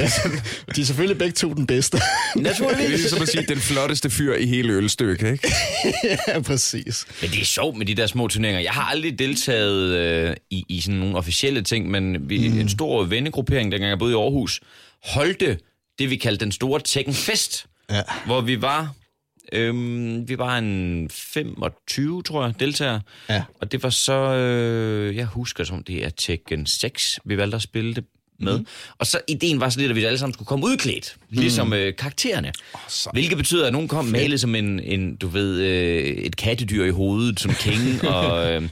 de 0.77 0.81
er 0.81 0.85
selvfølgelig 0.85 1.19
begge 1.19 1.33
to 1.33 1.53
den 1.53 1.67
bedste. 1.67 1.97
Det 2.35 2.41
er 2.41 2.41
Naturligvis. 2.41 2.89
ligesom 2.89 3.23
at 3.23 3.29
sige, 3.29 3.47
den 3.49 3.59
flotteste 3.59 4.11
fyr 4.11 4.35
i 4.35 4.47
hele 4.47 4.73
ølstykket, 4.73 5.33
ikke? 5.33 5.53
ja, 6.29 6.41
præcis. 6.41 7.07
Men 7.21 7.31
det 7.31 7.41
er 7.41 7.45
sjovt 7.45 7.77
med 7.77 7.87
de 7.87 7.95
der 7.95 8.07
små 8.07 8.29
turneringer. 8.29 8.61
Jeg 8.61 8.73
har 8.73 8.83
aldrig 8.83 9.19
deltaget 9.19 9.91
øh, 9.91 10.37
i, 10.51 10.65
i 10.69 10.81
sådan 10.81 11.01
nogle 11.01 11.17
officielle 11.17 11.63
ting, 11.63 11.91
men 11.91 12.31
vi, 12.31 12.49
mm. 12.49 12.59
en 12.59 12.69
stor 12.69 13.05
vennegruppering, 13.05 13.73
dengang 13.73 13.91
jeg 13.91 13.99
boede 13.99 14.13
i 14.13 14.17
Aarhus, 14.17 14.61
holdte 15.05 15.59
det, 15.99 16.11
vi 16.11 16.17
kaldte 16.17 16.45
den 16.45 16.53
store 16.53 16.81
Tekken 16.85 17.15
Fest, 17.15 17.67
Ja. 17.91 18.03
hvor 18.27 18.41
vi 18.41 18.63
var... 18.63 18.95
Øhm, 19.53 20.29
vi 20.29 20.39
var 20.39 20.59
en 20.59 21.11
25, 21.11 22.23
tror 22.23 22.45
jeg, 22.45 22.55
deltagere. 22.61 23.01
Ja. 23.29 23.43
Og 23.61 23.73
det 23.73 23.83
var 23.83 23.91
så... 23.91 24.13
Øh, 24.13 25.17
jeg 25.17 25.27
husker, 25.27 25.65
som 25.65 25.85
det 25.85 26.05
er 26.05 26.11
Tekken 26.11 26.67
6, 26.67 27.19
vi 27.25 27.37
valgte 27.37 27.57
at 27.57 27.63
spille 27.63 27.95
det 27.95 28.05
med. 28.41 28.59
Mm. 28.59 28.67
Og 28.99 29.07
så 29.07 29.21
ideen 29.29 29.61
var 29.61 29.69
så 29.69 29.81
lidt, 29.81 29.91
at 29.91 29.97
vi 29.97 30.05
alle 30.05 30.19
sammen 30.19 30.35
skulle 30.35 30.47
komme 30.47 30.65
udklædt, 30.67 31.17
ligesom 31.29 31.73
øh, 31.73 31.97
karaktererne. 31.97 32.53
sejt. 32.89 33.15
Hvilket 33.15 33.37
betyder, 33.39 33.67
at 33.67 33.73
nogen 33.73 33.89
kom 33.89 34.05
malet 34.05 34.41
som 34.41 34.55
en, 34.55 34.81
en 34.81 35.17
du 35.17 35.29
ved, 35.29 35.61
øh, 35.61 36.03
et 36.05 36.37
kattedyr 36.37 36.85
i 36.85 36.91
hovedet, 36.91 37.41
som 37.41 37.55
king, 37.55 38.05
og... 38.15 38.53
Øh, 38.53 38.69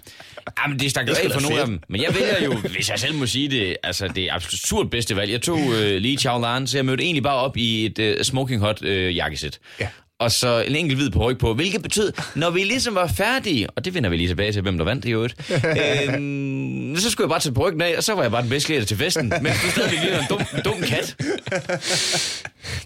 Jamen, 0.62 0.78
det 0.78 0.90
stak 0.90 1.08
jo 1.08 1.14
af 1.25 1.32
for 1.32 1.40
nogle 1.40 1.60
af 1.60 1.66
dem. 1.66 1.81
Men 1.88 2.02
jeg 2.02 2.14
vælger 2.14 2.44
jo, 2.44 2.54
hvis 2.75 2.90
jeg 2.90 2.98
selv 2.98 3.14
må 3.14 3.26
sige 3.26 3.48
det, 3.48 3.76
altså 3.82 4.08
det 4.08 4.25
er 4.25 4.34
absolut 4.34 4.90
bedste 4.90 5.16
valg. 5.16 5.31
Jeg 5.31 5.42
tog 5.42 5.58
øh, 5.58 6.00
lige 6.00 6.16
Chao 6.16 6.40
Lan, 6.40 6.66
så 6.66 6.78
jeg 6.78 6.84
mødte 6.84 7.04
egentlig 7.04 7.22
bare 7.22 7.37
op 7.37 7.56
i 7.56 7.87
et 7.87 7.98
øh, 7.98 8.25
smoking 8.25 8.60
hot 8.60 8.82
øh, 8.82 9.16
jakkesæt. 9.16 9.58
Ja. 9.81 9.88
Og 10.20 10.32
så 10.32 10.64
en 10.66 10.76
enkelt 10.76 10.98
hvid 10.98 11.10
på 11.10 11.34
på, 11.38 11.54
hvilket 11.54 11.82
betød, 11.82 12.12
når 12.34 12.50
vi 12.50 12.64
ligesom 12.64 12.94
var 12.94 13.06
færdige, 13.06 13.70
og 13.70 13.84
det 13.84 13.94
vender 13.94 14.10
vi 14.10 14.16
lige 14.16 14.28
tilbage 14.28 14.52
til, 14.52 14.62
hvem 14.62 14.78
der 14.78 14.84
vandt 14.84 15.04
i 15.04 15.10
øvrigt, 15.10 15.34
øhm, 16.10 16.96
så 16.98 17.10
skulle 17.10 17.25
jeg 17.25 17.31
bare 17.31 17.40
tage 17.40 17.54
på 17.54 17.70
af, 17.81 17.96
og 17.96 18.04
så 18.04 18.14
var 18.14 18.22
jeg 18.22 18.31
bare 18.31 18.43
den 18.43 18.60
klædte 18.60 18.86
til 18.86 18.96
festen, 18.96 19.28
men 19.28 19.52
du 19.52 19.70
stadigvæk 19.70 20.00
lige 20.00 20.19
en 20.19 20.25
dum, 20.28 20.40
en 20.56 20.62
dum 20.64 20.82
kat. 20.82 21.16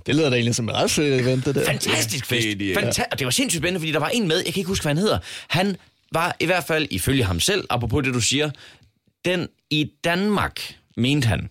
Det 0.07 0.15
lyder 0.15 0.31
da 0.31 0.37
egentlig 0.37 0.55
som 0.55 0.69
et 0.69 0.75
ret 0.75 0.91
fedt 0.91 1.21
event, 1.21 1.45
det 1.45 1.55
der. 1.55 1.65
Fantastisk 1.65 2.27
fest. 2.27 2.47
Fanta- 2.79 3.09
og 3.13 3.19
det 3.19 3.25
var 3.25 3.31
sindssygt 3.31 3.61
spændende, 3.61 3.81
fordi 3.81 3.93
der 3.93 3.99
var 3.99 4.09
en 4.09 4.29
med, 4.29 4.37
jeg 4.37 4.55
kan 4.55 4.61
ikke 4.61 4.69
huske, 4.69 4.85
hvad 4.85 4.91
han 4.91 4.99
hedder. 4.99 5.19
Han 5.49 5.77
var 6.13 6.37
i 6.41 6.47
hvert 6.47 6.65
fald, 6.65 6.87
ifølge 6.91 7.25
ham 7.25 7.41
selv, 7.41 7.65
apropos 7.71 8.05
det, 8.05 8.15
du 8.15 8.21
siger, 8.21 8.51
den 9.25 9.49
i 9.71 9.91
Danmark, 10.05 10.77
mente 10.97 11.29
han, 11.29 11.51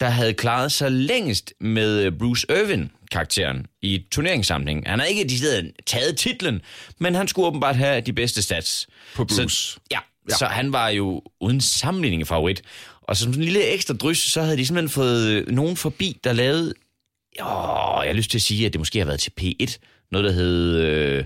der 0.00 0.08
havde 0.08 0.34
klaret 0.34 0.72
sig 0.72 0.92
længst 0.92 1.54
med 1.60 2.02
øh, 2.02 2.12
Bruce 2.18 2.46
Irvin-karakteren 2.50 3.66
i 3.82 4.04
turneringssamlingen. 4.10 4.86
Han 4.86 4.98
har 4.98 5.06
ikke 5.06 5.24
decideret 5.24 5.72
taget 5.86 6.16
titlen, 6.16 6.60
men 6.98 7.14
han 7.14 7.28
skulle 7.28 7.46
åbenbart 7.46 7.76
have 7.76 8.00
de 8.00 8.12
bedste 8.12 8.42
stats. 8.42 8.86
På 9.14 9.24
Bruce. 9.24 9.48
Så, 9.48 9.78
ja, 9.90 9.98
ja, 10.30 10.36
så 10.36 10.46
han 10.46 10.72
var 10.72 10.88
jo 10.88 11.22
uden 11.40 11.60
sammenligning 11.60 12.22
en 12.22 12.26
favorit. 12.26 12.62
Og 13.02 13.16
som 13.16 13.32
sådan 13.32 13.40
en 13.40 13.44
lille 13.44 13.64
ekstra 13.64 13.94
drys, 13.94 14.18
så 14.18 14.42
havde 14.42 14.56
de 14.56 14.66
simpelthen 14.66 14.90
fået 14.90 15.28
øh, 15.28 15.48
nogen 15.48 15.76
forbi, 15.76 16.20
der 16.24 16.32
lavede 16.32 16.74
Åh, 17.40 18.00
jeg 18.04 18.10
har 18.10 18.12
lyst 18.12 18.30
til 18.30 18.38
at 18.38 18.42
sige, 18.42 18.66
at 18.66 18.72
det 18.72 18.78
måske 18.78 18.98
har 18.98 19.06
været 19.06 19.20
til 19.20 19.32
P1. 19.40 19.76
Noget, 20.14 20.24
der 20.24 20.32
hed... 20.32 20.76
Øh, 20.80 21.24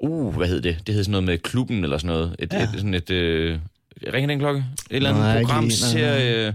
uh, 0.00 0.36
hvad 0.36 0.46
hed 0.48 0.60
det? 0.60 0.78
Det 0.86 0.94
hed 0.94 1.04
sådan 1.04 1.10
noget 1.10 1.24
med 1.24 1.38
klubben 1.38 1.84
eller 1.84 1.98
sådan 1.98 2.08
noget. 2.08 2.36
Et, 2.38 2.52
ja. 2.52 2.62
et, 2.62 2.68
sådan 2.76 2.94
et... 2.94 3.10
Øh, 3.10 3.58
ringer 4.14 4.28
den 4.28 4.38
klokke? 4.38 4.64
Et 4.90 4.96
eller 4.96 5.10
andet 5.10 5.24
Nej, 5.24 5.40
program, 5.42 5.70
serie... 5.70 6.54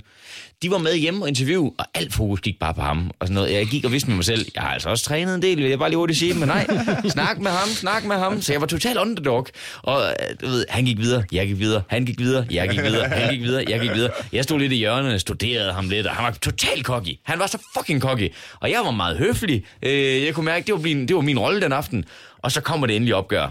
De 0.61 0.71
var 0.71 0.77
med 0.77 0.95
hjemme 0.95 1.23
og 1.23 1.27
interview, 1.27 1.69
og 1.77 1.85
alt 1.93 2.13
fokus 2.13 2.41
gik 2.41 2.59
bare 2.59 2.73
på 2.73 2.81
ham. 2.81 3.11
Og 3.19 3.27
sådan 3.27 3.35
noget. 3.35 3.53
Jeg 3.53 3.67
gik 3.67 3.85
og 3.85 3.91
vidste 3.91 4.09
med 4.09 4.15
mig 4.15 4.25
selv, 4.25 4.45
jeg 4.55 4.63
har 4.63 4.69
altså 4.69 4.89
også 4.89 5.05
trænet 5.05 5.35
en 5.35 5.41
del, 5.41 5.57
vil 5.57 5.69
jeg 5.69 5.79
bare 5.79 5.89
lige 5.89 5.97
hurtigt 5.97 6.19
sige, 6.19 6.33
men 6.33 6.47
nej, 6.47 6.67
snak 7.09 7.39
med 7.39 7.51
ham, 7.51 7.67
snak 7.69 8.05
med 8.05 8.15
ham. 8.15 8.41
Så 8.41 8.53
jeg 8.53 8.61
var 8.61 8.67
total 8.67 8.97
underdog. 8.97 9.47
Og 9.83 10.01
øh, 10.01 10.35
du 10.41 10.45
ved, 10.47 10.65
han 10.69 10.85
gik 10.85 10.97
videre, 10.97 11.23
jeg 11.31 11.47
gik 11.47 11.59
videre, 11.59 11.83
han 11.87 12.05
gik 12.05 12.19
videre, 12.19 12.45
jeg 12.51 12.69
gik 12.69 12.81
videre, 12.81 13.07
han 13.07 13.29
gik 13.29 13.41
videre, 13.41 13.63
jeg 13.69 13.79
gik 13.79 13.93
videre. 13.93 14.11
Jeg 14.33 14.43
stod 14.43 14.59
lidt 14.59 14.71
i 14.71 14.75
hjørnet, 14.75 15.21
studerede 15.21 15.73
ham 15.73 15.89
lidt, 15.89 16.07
og 16.07 16.15
han 16.15 16.23
var 16.25 16.31
total 16.31 16.83
cocky. 16.83 17.19
Han 17.23 17.39
var 17.39 17.47
så 17.47 17.57
fucking 17.77 18.01
cocky. 18.01 18.33
Og 18.59 18.71
jeg 18.71 18.81
var 18.85 18.91
meget 18.91 19.17
høflig. 19.17 19.65
Øh, 19.83 20.23
jeg 20.25 20.33
kunne 20.33 20.45
mærke, 20.45 20.65
det 20.65 20.73
var, 20.73 20.81
min, 20.81 21.07
det 21.07 21.15
var 21.15 21.21
min 21.21 21.39
rolle 21.39 21.61
den 21.61 21.73
aften. 21.73 22.05
Og 22.37 22.51
så 22.51 22.61
kommer 22.61 22.87
det 22.87 22.95
endelig 22.95 23.15
opgør. 23.15 23.47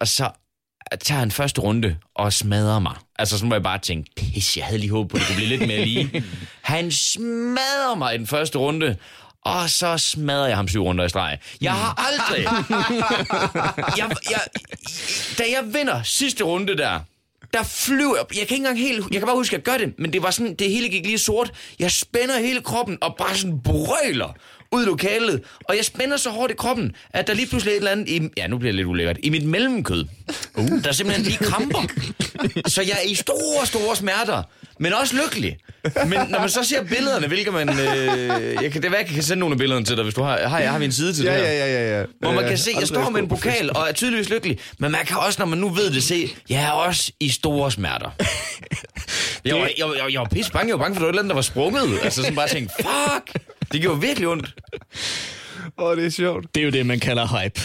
Og 0.00 0.08
så 0.08 0.30
tager 1.00 1.18
han 1.18 1.30
første 1.30 1.60
runde 1.60 1.96
og 2.14 2.32
smadrer 2.32 2.78
mig. 2.78 2.96
Altså, 3.18 3.38
så 3.38 3.46
må 3.46 3.54
jeg 3.54 3.62
bare 3.62 3.78
tænke, 3.78 4.10
pis, 4.16 4.56
jeg 4.56 4.64
havde 4.64 4.78
lige 4.78 4.90
håbet 4.90 5.10
på, 5.10 5.16
at 5.16 5.20
det 5.20 5.26
kunne 5.26 5.36
blive 5.36 5.48
lidt 5.48 5.68
mere 5.68 5.84
lige. 5.84 6.24
Han 6.62 6.92
smadrer 6.92 7.94
mig 7.94 8.14
i 8.14 8.18
den 8.18 8.26
første 8.26 8.58
runde, 8.58 8.96
og 9.44 9.70
så 9.70 9.98
smadrer 9.98 10.46
jeg 10.46 10.56
ham 10.56 10.68
syv 10.68 10.82
runder 10.82 11.04
i 11.04 11.08
streg. 11.08 11.38
Jeg 11.60 11.72
har 11.72 12.06
aldrig... 12.08 12.44
jeg, 13.98 14.16
jeg, 14.30 14.40
da 15.38 15.42
jeg 15.50 15.74
vinder 15.74 16.02
sidste 16.02 16.44
runde 16.44 16.76
der, 16.76 17.00
der 17.54 17.62
flyver 17.62 18.16
jeg. 18.16 18.38
Jeg 18.38 18.48
kan 18.48 18.54
ikke 18.54 18.56
engang 18.56 18.78
helt... 18.78 19.04
Jeg 19.10 19.20
kan 19.20 19.26
bare 19.26 19.36
huske, 19.36 19.56
at 19.56 19.58
jeg 19.58 19.64
gør 19.64 19.86
det, 19.86 19.94
men 19.98 20.12
det 20.12 20.22
var 20.22 20.30
sådan... 20.30 20.54
Det 20.54 20.70
hele 20.70 20.88
gik 20.88 21.06
lige 21.06 21.18
sort. 21.18 21.52
Jeg 21.78 21.90
spænder 21.90 22.38
hele 22.38 22.60
kroppen 22.60 22.98
og 23.00 23.14
bare 23.18 23.36
sådan 23.36 23.60
brøler 23.64 24.36
ud 24.72 24.82
i 24.82 24.86
lokalet, 24.86 25.42
og 25.64 25.76
jeg 25.76 25.84
spænder 25.84 26.16
så 26.16 26.30
hårdt 26.30 26.52
i 26.52 26.54
kroppen, 26.54 26.92
at 27.10 27.26
der 27.26 27.34
lige 27.34 27.46
pludselig 27.46 27.72
er 27.72 27.74
et 27.74 27.78
eller 27.78 27.90
andet, 27.90 28.08
i, 28.08 28.20
ja 28.36 28.46
nu 28.46 28.58
bliver 28.58 28.72
det 28.72 28.76
lidt 28.76 28.86
ulækkert, 28.88 29.16
i 29.22 29.30
mit 29.30 29.44
mellemkød, 29.44 30.04
uh. 30.54 30.84
der 30.84 30.92
simpelthen 30.92 31.26
lige 31.26 31.38
kramper. 31.38 31.82
Så 32.66 32.82
jeg 32.82 32.90
er 33.04 33.08
i 33.08 33.14
store, 33.14 33.66
store 33.66 33.96
smerter, 33.96 34.42
men 34.78 34.92
også 34.92 35.16
lykkelig. 35.24 35.56
Men 36.06 36.18
når 36.28 36.38
man 36.40 36.48
så 36.48 36.64
ser 36.64 36.82
billederne, 36.84 37.26
hvilket 37.26 37.52
man... 37.52 37.68
Øh, 37.68 37.76
jeg 38.62 38.72
kan, 38.72 38.82
det 38.82 38.92
er, 38.92 38.96
jeg 38.96 39.06
kan 39.06 39.22
sende 39.22 39.40
nogle 39.40 39.52
af 39.52 39.58
billederne 39.58 39.86
til 39.86 39.96
dig, 39.96 40.02
hvis 40.04 40.14
du 40.14 40.22
har... 40.22 40.48
Har, 40.48 40.58
jeg 40.58 40.70
har 40.70 40.78
vi 40.78 40.84
en 40.84 40.92
side 40.92 41.12
til 41.12 41.24
Ja, 41.24 41.38
det 41.38 41.46
her? 41.46 41.52
ja, 41.52 41.66
ja, 41.66 41.90
ja, 41.90 41.98
ja. 42.00 42.04
Hvor 42.20 42.32
man 42.32 42.48
kan 42.48 42.58
se, 42.58 42.70
jeg 42.80 42.88
står 42.88 43.10
med 43.10 43.20
en 43.20 43.28
pokal 43.28 43.70
og 43.74 43.88
er 43.88 43.92
tydeligvis 43.92 44.30
lykkelig, 44.30 44.58
men 44.78 44.92
man 44.92 45.06
kan 45.06 45.16
også, 45.16 45.36
når 45.38 45.46
man 45.46 45.58
nu 45.58 45.68
ved 45.68 45.90
det, 45.90 46.02
se, 46.02 46.34
jeg 46.50 46.62
er 46.64 46.70
også 46.70 47.12
i 47.20 47.28
store 47.28 47.70
smerter. 47.70 48.10
Jeg 49.44 49.54
var, 49.54 49.60
jeg, 49.78 49.86
jeg, 49.98 50.12
jeg 50.12 50.20
var 50.20 50.28
pisse 50.32 50.52
bange, 50.52 50.68
jeg 50.68 50.78
var 50.78 50.84
bange 50.84 50.96
for, 50.96 51.00
at 51.00 51.00
der 51.00 51.04
var 51.04 51.08
et 51.08 51.12
eller 51.12 51.22
andet, 51.22 51.30
der 51.30 51.34
var 51.34 51.42
sprunget. 51.42 51.98
Altså 52.02 52.22
sådan 52.22 52.34
bare 52.34 52.48
tænkte, 52.48 52.74
fuck, 52.76 53.44
det 53.72 53.80
gjorde 53.82 54.00
virkelig 54.00 54.28
ondt. 54.28 54.54
Åh, 55.78 55.84
oh, 55.90 55.96
det 55.96 56.04
er 56.06 56.10
sjovt. 56.10 56.54
Det 56.54 56.60
er 56.60 56.64
jo 56.64 56.70
det, 56.70 56.86
man 56.86 57.00
kalder 57.00 57.42
hype. 57.42 57.60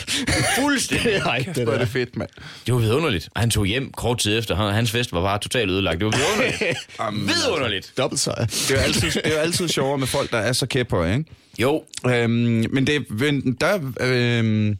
Fuldstændig. 0.62 1.06
det 1.12 1.16
er 1.16 1.34
hype, 1.38 1.54
det 1.54 1.64
Hvor 1.64 1.74
er 1.74 1.78
der. 1.78 1.84
det 1.86 1.94
fedt, 1.94 2.16
mand. 2.18 2.30
Det 2.66 2.74
var 2.74 2.80
vidunderligt. 2.80 3.30
Og 3.36 3.42
han 3.42 3.50
tog 3.50 3.66
hjem 3.66 3.92
kort 3.92 4.18
tid 4.20 4.38
efter. 4.38 4.56
Han- 4.56 4.74
Hans 4.74 4.92
fest 4.92 5.12
var 5.14 5.22
bare 5.22 5.40
totalt 5.40 5.72
ødelagt. 5.72 6.00
Det 6.00 6.06
var 6.06 6.12
vidunderligt. 6.18 6.78
vidunderligt. 7.36 7.94
Dobbelt 7.98 8.20
sejr. 8.20 8.46
Det 8.46 8.72
er 8.72 8.76
jo 8.76 8.80
altid, 8.82 9.12
det 9.12 9.22
er 9.26 9.32
jo 9.32 9.38
altid 9.38 9.68
sjovere 9.68 9.98
med 9.98 10.08
folk, 10.08 10.32
der 10.32 10.38
er 10.38 10.54
så 10.54 10.66
kæphøje, 10.66 11.18
ikke? 11.18 11.32
Jo, 11.60 11.84
Øhm, 12.06 12.66
men 12.72 12.88
det, 12.88 13.10
men 13.12 13.54
der, 13.62 13.76
øhm, 14.02 14.78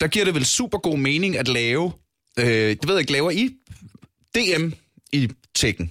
der 0.00 0.06
giver 0.08 0.24
det 0.24 0.34
vel 0.34 0.44
super 0.46 0.78
god 0.78 0.98
mening 0.98 1.38
at 1.38 1.48
lave, 1.48 1.92
øh, 2.38 2.46
det 2.46 2.78
ved 2.88 2.94
jeg 2.94 3.00
ikke, 3.00 3.12
laver 3.12 3.30
I 3.30 3.50
DM 4.34 4.70
i 5.12 5.28
Tekken? 5.54 5.90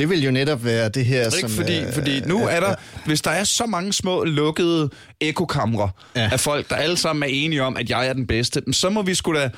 Det 0.00 0.08
vil 0.08 0.24
jo 0.24 0.30
netop 0.30 0.64
være 0.64 0.88
det 0.88 1.04
her, 1.04 1.24
Ikke? 1.24 1.40
som... 1.40 1.50
Fordi, 1.50 1.78
øh, 1.78 1.92
fordi 1.92 2.20
nu 2.20 2.46
er 2.46 2.60
der, 2.60 2.74
hvis 3.06 3.20
der 3.20 3.30
er 3.30 3.44
så 3.44 3.66
mange 3.66 3.92
små 3.92 4.24
lukkede 4.24 4.90
ekokamre 5.20 5.90
ja. 6.16 6.20
Ja. 6.20 6.28
af 6.32 6.40
folk, 6.40 6.70
der 6.70 6.76
alle 6.76 6.96
sammen 6.96 7.22
er 7.22 7.26
enige 7.26 7.62
om, 7.62 7.76
at 7.76 7.90
jeg 7.90 8.06
er 8.06 8.12
den 8.12 8.26
bedste, 8.26 8.62
så 8.72 8.90
må 8.90 9.02
vi 9.02 9.14
sgu 9.14 9.34
da 9.34 9.50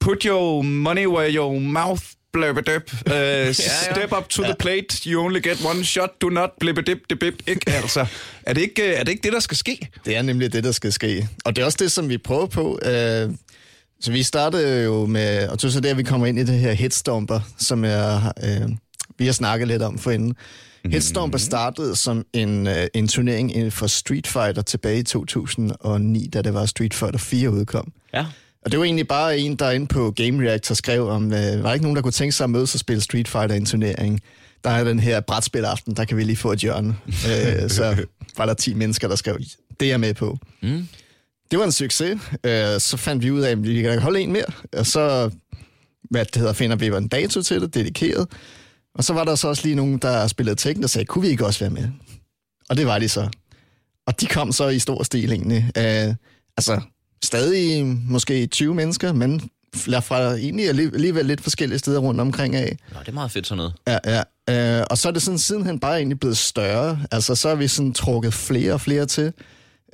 put 0.00 0.22
your 0.22 0.62
money 0.62 1.06
where 1.06 1.34
your 1.34 1.58
mouth 1.58 2.02
blibbedup. 2.32 2.82
Uh, 3.06 3.12
ja, 3.12 3.52
Step 3.52 4.12
up 4.18 4.28
to 4.28 4.42
ja. 4.42 4.48
the 4.48 4.56
plate. 4.58 5.10
You 5.10 5.24
only 5.24 5.40
get 5.40 5.64
one 5.64 5.84
shot. 5.84 6.10
Do 6.22 6.28
not 6.28 6.50
blibbedip, 6.60 6.98
dip, 7.10 7.22
ikke? 7.46 7.60
Altså, 7.66 8.06
er 8.42 8.52
det 8.52 8.60
ikke, 8.60 8.84
er 8.94 9.04
det 9.04 9.12
ikke 9.12 9.22
det, 9.22 9.32
der 9.32 9.40
skal 9.40 9.56
ske? 9.56 9.88
Det 10.04 10.16
er 10.16 10.22
nemlig 10.22 10.52
det, 10.52 10.64
der 10.64 10.72
skal 10.72 10.92
ske. 10.92 11.28
Og 11.44 11.56
det 11.56 11.62
er 11.62 11.66
også 11.66 11.78
det, 11.80 11.92
som 11.92 12.08
vi 12.08 12.18
prøver 12.18 12.46
på. 12.46 12.78
Øh, 12.82 13.30
så 14.00 14.12
vi 14.12 14.22
startede 14.22 14.84
jo 14.84 15.06
med, 15.06 15.48
og 15.48 15.56
det 15.62 15.64
er 15.64 15.68
så 15.68 15.80
der, 15.80 15.94
vi 15.94 16.02
kommer 16.02 16.26
ind 16.26 16.38
i 16.38 16.44
det 16.44 16.58
her 16.58 16.72
Hitstomper, 16.72 17.40
som 17.58 17.84
er, 17.84 18.32
øh, 18.42 18.68
vi 19.18 19.26
har 19.26 19.32
snakket 19.32 19.68
lidt 19.68 19.82
om 19.82 19.98
forinden. 19.98 20.34
Mhm. 20.84 20.92
Hitstomper 20.92 21.38
startede 21.38 21.96
som 21.96 22.24
en, 22.32 22.66
øh, 22.66 22.86
en 22.94 23.08
turnering 23.08 23.72
for 23.72 23.86
Street 23.86 24.26
Fighter 24.26 24.62
tilbage 24.62 24.98
i 24.98 25.02
2009, 25.02 26.26
da 26.26 26.42
det 26.42 26.54
var 26.54 26.66
Street 26.66 26.94
Fighter 26.94 27.18
4 27.18 27.50
udkom. 27.50 27.92
ja. 28.14 28.26
Og 28.64 28.72
det 28.72 28.78
var 28.78 28.84
egentlig 28.84 29.08
bare 29.08 29.38
en, 29.38 29.56
der 29.56 29.70
inde 29.70 29.86
på 29.86 30.10
Game 30.10 30.48
Reactor 30.48 30.74
skrev 30.74 31.08
om, 31.08 31.24
øh, 31.24 31.32
var 31.32 31.62
der 31.62 31.72
ikke 31.72 31.84
nogen, 31.84 31.96
der 31.96 32.02
kunne 32.02 32.12
tænke 32.12 32.32
sig 32.32 32.44
at 32.44 32.50
mødes 32.50 32.74
og 32.74 32.80
spille 32.80 33.02
Street 33.02 33.28
Fighter 33.28 33.54
i 33.54 33.56
en 33.56 33.66
turnering? 33.66 34.20
Der 34.64 34.70
er 34.70 34.84
den 34.84 35.00
her 35.00 35.20
brætspilaften, 35.20 35.96
der 35.96 36.04
kan 36.04 36.16
vi 36.16 36.24
lige 36.24 36.36
få 36.36 36.52
et 36.52 36.58
hjørne. 36.58 36.96
øh, 37.30 37.70
så 37.70 38.04
var 38.36 38.46
der 38.46 38.54
10 38.54 38.74
mennesker, 38.74 39.08
der 39.08 39.16
skrev, 39.16 39.38
det 39.80 39.86
er 39.86 39.90
jeg 39.90 40.00
med 40.00 40.14
på. 40.14 40.38
Mm. 40.62 40.88
Det 41.50 41.58
var 41.58 41.64
en 41.64 41.72
succes. 41.72 42.18
Øh, 42.44 42.80
så 42.80 42.96
fandt 42.96 43.22
vi 43.22 43.30
ud 43.30 43.40
af, 43.40 43.50
at 43.50 43.62
vi 43.62 43.82
kan 43.82 43.98
holde 43.98 44.20
en 44.20 44.32
mere. 44.32 44.44
Og 44.72 44.86
så 44.86 45.30
hvad 46.10 46.24
det 46.24 46.36
hedder, 46.36 46.52
finder 46.52 46.76
vi 46.76 46.86
en 46.86 47.08
dato 47.08 47.42
til 47.42 47.60
det, 47.60 47.74
dedikeret. 47.74 48.26
Og 48.98 49.04
så 49.04 49.12
var 49.12 49.24
der 49.24 49.34
så 49.34 49.48
også 49.48 49.62
lige 49.64 49.74
nogen, 49.74 49.98
der 49.98 50.26
spillede 50.26 50.56
Tekken, 50.56 50.82
der 50.82 50.88
sagde, 50.88 51.04
kunne 51.06 51.22
vi 51.22 51.28
ikke 51.28 51.46
også 51.46 51.60
være 51.60 51.70
med? 51.70 51.88
Og 52.68 52.76
det 52.76 52.86
var 52.86 52.98
de 52.98 53.08
så. 53.08 53.28
Og 54.06 54.20
de 54.20 54.26
kom 54.26 54.52
så 54.52 54.68
i 54.68 54.78
stor 54.78 55.02
stil 55.02 55.32
egentlig. 55.32 55.70
Øh, 55.78 56.14
altså, 56.56 56.80
stadig 57.24 57.86
måske 57.86 58.46
20 58.46 58.74
mennesker, 58.74 59.12
men 59.12 59.50
fra- 59.76 60.34
egentlig 60.36 60.68
alli- 60.70 60.94
alligevel 60.94 61.26
lidt 61.26 61.40
forskellige 61.40 61.78
steder 61.78 61.98
rundt 61.98 62.20
omkring 62.20 62.54
af. 62.56 62.76
Nå, 62.92 63.00
det 63.00 63.08
er 63.08 63.12
meget 63.12 63.30
fedt 63.30 63.46
sådan 63.46 63.56
noget. 63.56 63.72
Ja, 63.86 64.22
ja. 64.48 64.80
Øh, 64.80 64.86
og 64.90 64.98
så 64.98 65.08
er 65.08 65.12
det 65.12 65.22
sådan 65.22 65.38
sidenhen 65.38 65.80
bare 65.80 65.96
egentlig 65.96 66.20
blevet 66.20 66.36
større. 66.36 67.00
Altså, 67.10 67.34
så 67.34 67.48
har 67.48 67.54
vi 67.54 67.68
sådan 67.68 67.92
trukket 67.92 68.34
flere 68.34 68.72
og 68.72 68.80
flere 68.80 69.06
til 69.06 69.32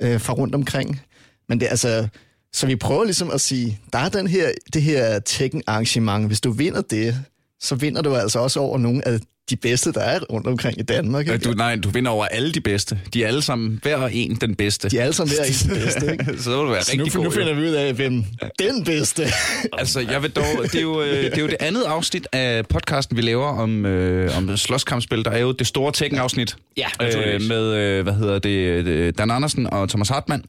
øh, 0.01 0.21
fra 0.21 0.33
rundt 0.33 0.55
omkring. 0.55 1.01
Men 1.49 1.59
det 1.59 1.67
altså... 1.69 2.07
Så 2.55 2.67
vi 2.67 2.75
prøver 2.75 3.03
ligesom 3.03 3.31
at 3.31 3.41
sige, 3.41 3.79
der 3.93 3.99
er 3.99 4.09
den 4.09 4.27
her, 4.27 4.51
det 4.73 4.81
her 4.81 5.19
Tekken-arrangement. 5.19 6.27
Hvis 6.27 6.41
du 6.41 6.51
vinder 6.51 6.81
det, 6.81 7.23
så 7.63 7.75
vinder 7.75 8.01
du 8.01 8.15
altså 8.15 8.39
også 8.39 8.59
over 8.59 8.77
nogle 8.77 9.07
af 9.07 9.19
de 9.49 9.55
bedste, 9.55 9.91
der 9.93 10.01
er 10.01 10.19
rundt 10.19 10.47
omkring 10.47 10.79
i 10.79 10.83
Danmark. 10.83 11.27
Øh, 11.27 11.33
Ikke? 11.33 11.49
Du, 11.49 11.51
nej, 11.53 11.75
du 11.75 11.89
vinder 11.89 12.11
over 12.11 12.25
alle 12.25 12.51
de 12.51 12.61
bedste. 12.61 12.99
De 13.13 13.23
er 13.23 13.27
alle 13.27 13.41
sammen, 13.41 13.79
hver 13.81 14.07
en 14.07 14.35
den 14.35 14.55
bedste. 14.55 14.89
De 14.89 14.97
er 14.99 15.03
alle 15.03 15.13
sammen 15.13 15.31
ved 15.31 15.39
at 15.39 15.63
den 15.69 15.75
bedste. 15.83 16.11
Ikke? 16.11 16.25
så 16.43 16.49
vil 16.49 16.59
du 16.59 16.71
være 16.71 16.83
Så 16.83 16.97
nu, 16.97 17.03
rigtig 17.03 17.13
god. 17.13 17.23
nu 17.23 17.29
jo. 17.29 17.35
finder 17.35 17.53
vi 17.53 17.61
ud 17.61 17.73
af, 17.73 17.93
hvem 17.93 18.23
den 18.59 18.83
bedste. 18.83 19.23
Altså, 19.77 19.99
jeg 19.99 20.21
vil 20.23 20.31
dog, 20.31 20.45
det, 20.63 20.75
er 20.75 20.81
jo, 20.81 21.01
øh, 21.01 21.23
det 21.23 21.37
er 21.37 21.41
jo 21.41 21.47
det 21.47 21.57
andet 21.59 21.83
afsnit 21.83 22.27
af 22.31 22.65
podcasten, 22.67 23.17
vi 23.17 23.21
laver 23.21 23.47
om, 23.47 23.85
øh, 23.85 24.37
om 24.37 24.57
slåskampspil. 24.57 25.25
Der 25.25 25.31
er 25.31 25.39
jo 25.39 25.51
det 25.51 25.67
store 25.67 25.91
Tekken-afsnit. 25.91 26.55
Ja, 26.77 26.87
øh. 27.01 27.41
Med, 27.41 27.73
øh, 27.73 28.03
hvad 28.03 28.13
hedder 28.13 28.39
det, 28.39 28.49
øh, 28.49 29.13
Dan 29.17 29.31
Andersen 29.31 29.73
og 29.73 29.89
Thomas 29.89 30.09
Hartmann, 30.09 30.43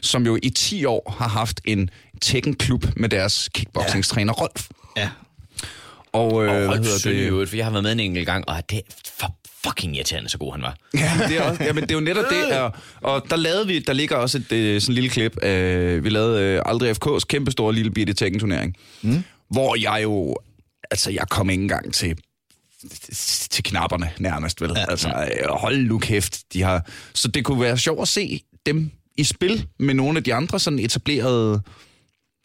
som 0.00 0.26
jo 0.26 0.38
i 0.42 0.50
10 0.50 0.84
år 0.84 1.16
har 1.18 1.28
haft 1.28 1.60
en 1.64 1.90
Tekken-klub 2.20 2.86
med 2.96 3.08
deres 3.08 3.48
kickboxingstræner 3.54 4.32
Rolf. 4.32 4.66
ja. 4.96 5.08
Og, 6.16 6.44
øh, 6.44 6.50
Og 6.50 6.66
hvad 6.68 6.78
hedder 6.78 7.10
det? 7.10 7.28
øvrigt, 7.28 7.50
for 7.50 7.56
jeg 7.56 7.66
har 7.66 7.70
været 7.70 7.82
med 7.82 7.92
en 7.92 8.00
enkelt 8.00 8.26
gang, 8.26 8.48
og 8.48 8.70
det 8.70 8.78
er 8.78 8.82
for 9.18 9.36
fucking 9.66 9.96
irriterende, 9.96 10.28
så 10.28 10.38
god 10.38 10.52
han 10.52 10.62
var. 10.62 10.76
Ja, 10.94 11.12
det 11.28 11.36
er, 11.38 11.42
også, 11.42 11.64
jamen, 11.64 11.82
det 11.82 11.90
er 11.90 11.94
jo 11.94 12.00
netop 12.00 12.24
det. 12.30 12.58
Og, 12.60 12.72
og 13.00 13.30
der 13.30 13.36
lavede 13.36 13.66
vi, 13.66 13.78
der 13.78 13.92
ligger 13.92 14.16
også 14.16 14.38
et 14.38 14.52
øh, 14.52 14.80
sådan 14.80 14.94
lille 14.94 15.10
klip. 15.10 15.44
Øh, 15.44 16.04
vi 16.04 16.08
lavede 16.08 16.42
øh, 16.42 16.62
Aldrig 16.66 16.96
FK's 16.96 17.20
kæmpe 17.28 17.50
store 17.50 17.74
lille 17.74 17.90
bitte 17.90 18.12
Tekken-turnering. 18.12 18.76
Mm. 19.02 19.24
Hvor 19.50 19.76
jeg 19.80 20.00
jo, 20.02 20.36
altså 20.90 21.10
jeg 21.10 21.28
kom 21.30 21.50
ikke 21.50 21.62
engang 21.62 21.94
til 21.94 22.16
til 23.50 23.64
knapperne 23.64 24.10
nærmest, 24.18 24.60
vel? 24.60 24.72
Ja, 24.76 24.90
altså, 24.90 25.08
øh, 25.08 25.48
hold 25.50 25.78
nu 25.78 25.98
kæft. 25.98 26.40
De 26.52 26.62
har... 26.62 26.86
Så 27.14 27.28
det 27.28 27.44
kunne 27.44 27.60
være 27.60 27.78
sjovt 27.78 28.02
at 28.02 28.08
se 28.08 28.40
dem 28.66 28.90
i 29.18 29.24
spil 29.24 29.66
med 29.78 29.94
nogle 29.94 30.16
af 30.18 30.24
de 30.24 30.34
andre 30.34 30.60
sådan 30.60 30.78
etablerede... 30.78 31.62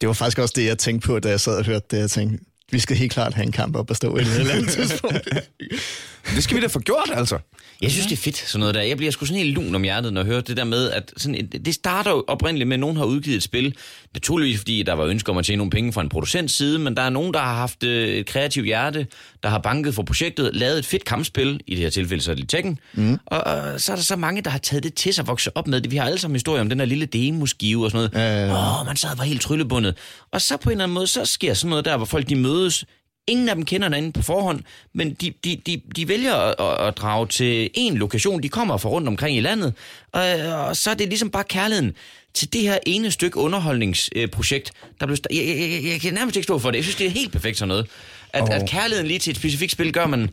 Det 0.00 0.06
var 0.06 0.12
faktisk 0.12 0.38
også 0.38 0.52
det, 0.56 0.66
jeg 0.66 0.78
tænkte 0.78 1.06
på, 1.06 1.18
da 1.18 1.28
jeg 1.28 1.40
sad 1.40 1.56
og 1.58 1.64
hørte 1.64 1.86
det. 1.90 1.98
Jeg 1.98 2.10
tænkte, 2.10 2.44
vi 2.72 2.78
skal 2.78 2.96
helt 2.96 3.12
klart 3.12 3.34
have 3.34 3.46
en 3.46 3.52
kamp 3.52 3.76
op 3.76 3.90
at 3.90 3.96
stå 3.96 4.16
i 4.16 4.20
et 4.20 4.38
eller 4.38 4.54
andet 4.54 4.70
tidspunkt. 4.70 5.28
Det 6.34 6.44
skal 6.44 6.56
vi 6.56 6.60
da 6.62 6.66
få 6.66 6.78
gjort, 6.80 7.10
altså. 7.14 7.38
Jeg 7.82 7.90
synes, 7.90 8.06
det 8.06 8.12
er 8.12 8.22
fedt, 8.22 8.36
sådan 8.36 8.60
noget 8.60 8.74
der. 8.74 8.80
Jeg 8.82 8.96
bliver 8.96 9.12
sgu 9.12 9.24
sådan 9.26 9.42
helt 9.42 9.54
lun 9.54 9.74
om 9.74 9.82
hjertet, 9.82 10.12
når 10.12 10.20
jeg 10.20 10.26
hører 10.26 10.40
det 10.40 10.56
der 10.56 10.64
med, 10.64 10.90
at 10.90 11.12
sådan, 11.16 11.34
et- 11.34 11.64
det 11.64 11.74
starter 11.74 12.10
jo 12.10 12.24
oprindeligt 12.28 12.68
med, 12.68 12.76
at 12.76 12.80
nogen 12.80 12.96
har 12.96 13.04
udgivet 13.04 13.36
et 13.36 13.42
spil. 13.42 13.74
Naturligvis, 14.14 14.58
fordi 14.58 14.82
der 14.82 14.92
var 14.92 15.04
ønske 15.04 15.30
om 15.30 15.38
at 15.38 15.44
tjene 15.44 15.56
nogle 15.58 15.70
penge 15.70 15.92
fra 15.92 16.00
en 16.00 16.08
producents 16.08 16.54
side, 16.54 16.78
men 16.78 16.96
der 16.96 17.02
er 17.02 17.10
nogen, 17.10 17.34
der 17.34 17.40
har 17.40 17.54
haft 17.54 17.82
øh, 17.84 18.08
et 18.08 18.26
kreativt 18.26 18.66
hjerte, 18.66 19.06
der 19.42 19.48
har 19.48 19.58
banket 19.58 19.94
for 19.94 20.02
projektet, 20.02 20.50
lavet 20.52 20.78
et 20.78 20.86
fedt 20.86 21.04
kampspil, 21.04 21.60
i 21.66 21.70
det 21.74 21.78
her 21.82 21.90
tilfælde 21.90 22.22
så 22.22 22.30
er 22.30 22.34
det 22.34 22.48
Tekken, 22.48 22.78
mm. 22.94 23.18
og, 23.26 23.40
og, 23.40 23.80
så 23.80 23.92
er 23.92 23.96
der 23.96 24.02
så 24.02 24.16
mange, 24.16 24.42
der 24.42 24.50
har 24.50 24.58
taget 24.58 24.82
det 24.82 24.94
til 24.94 25.14
sig, 25.14 25.26
vokset 25.26 25.52
op 25.54 25.66
med 25.66 25.80
det. 25.80 25.90
Vi 25.90 25.96
har 25.96 26.06
alle 26.06 26.18
sammen 26.18 26.34
historie 26.34 26.60
om 26.60 26.68
den 26.68 26.78
der 26.78 26.84
lille 26.84 27.06
demoskive 27.06 27.84
og 27.84 27.90
sådan 27.90 28.10
noget. 28.14 28.14
Åh, 28.14 28.38
Ja, 28.38 28.46
ja, 28.46 28.46
ja. 28.58 28.80
oh, 28.80 28.86
man 28.86 28.96
sad 28.96 29.10
og 29.10 29.18
var 29.18 29.24
helt 29.24 29.40
tryllebundet. 29.42 29.94
Og 30.32 30.40
så 30.40 30.56
på 30.56 30.70
en 30.70 30.72
eller 30.72 30.84
anden 30.84 30.94
måde, 30.94 31.06
så 31.06 31.24
sker 31.24 31.54
sådan 31.54 31.70
noget 31.70 31.84
der, 31.84 31.96
hvor 31.96 32.06
folk 32.06 32.28
de 32.28 32.34
mødes, 32.36 32.84
Ingen 33.26 33.48
af 33.48 33.54
dem 33.54 33.64
kender 33.64 33.86
hinanden 33.88 34.12
på 34.12 34.22
forhånd, 34.22 34.60
men 34.94 35.14
de, 35.14 35.32
de, 35.44 35.56
de, 35.66 35.80
de 35.96 36.08
vælger 36.08 36.34
at, 36.34 36.88
at, 36.88 36.96
drage 36.96 37.26
til 37.26 37.70
en 37.74 37.94
lokation. 37.96 38.42
De 38.42 38.48
kommer 38.48 38.76
fra 38.76 38.88
rundt 38.88 39.08
omkring 39.08 39.36
i 39.36 39.40
landet, 39.40 39.74
og, 40.12 40.22
og 40.66 40.76
så 40.76 40.90
er 40.90 40.94
det 40.94 41.08
ligesom 41.08 41.30
bare 41.30 41.44
kærligheden 41.44 41.92
til 42.34 42.52
det 42.52 42.60
her 42.60 42.78
ene 42.86 43.10
stykke 43.10 43.36
underholdningsprojekt, 43.38 44.72
der 45.00 45.06
blev... 45.06 45.16
Jeg, 45.30 45.44
jeg, 45.46 45.80
jeg, 45.92 46.00
kan 46.00 46.14
nærmest 46.14 46.36
ikke 46.36 46.44
stå 46.44 46.58
for 46.58 46.70
det. 46.70 46.76
Jeg 46.76 46.84
synes, 46.84 46.96
det 46.96 47.06
er 47.06 47.10
helt 47.10 47.32
perfekt 47.32 47.58
sådan 47.58 47.68
noget. 47.68 47.86
At, 48.32 48.42
Og- 48.42 48.54
at 48.54 48.68
kærligheden 48.68 49.06
lige 49.06 49.18
til 49.18 49.30
et 49.30 49.36
specifikt 49.36 49.72
spil 49.72 49.92
gør, 49.92 50.06
man 50.06 50.30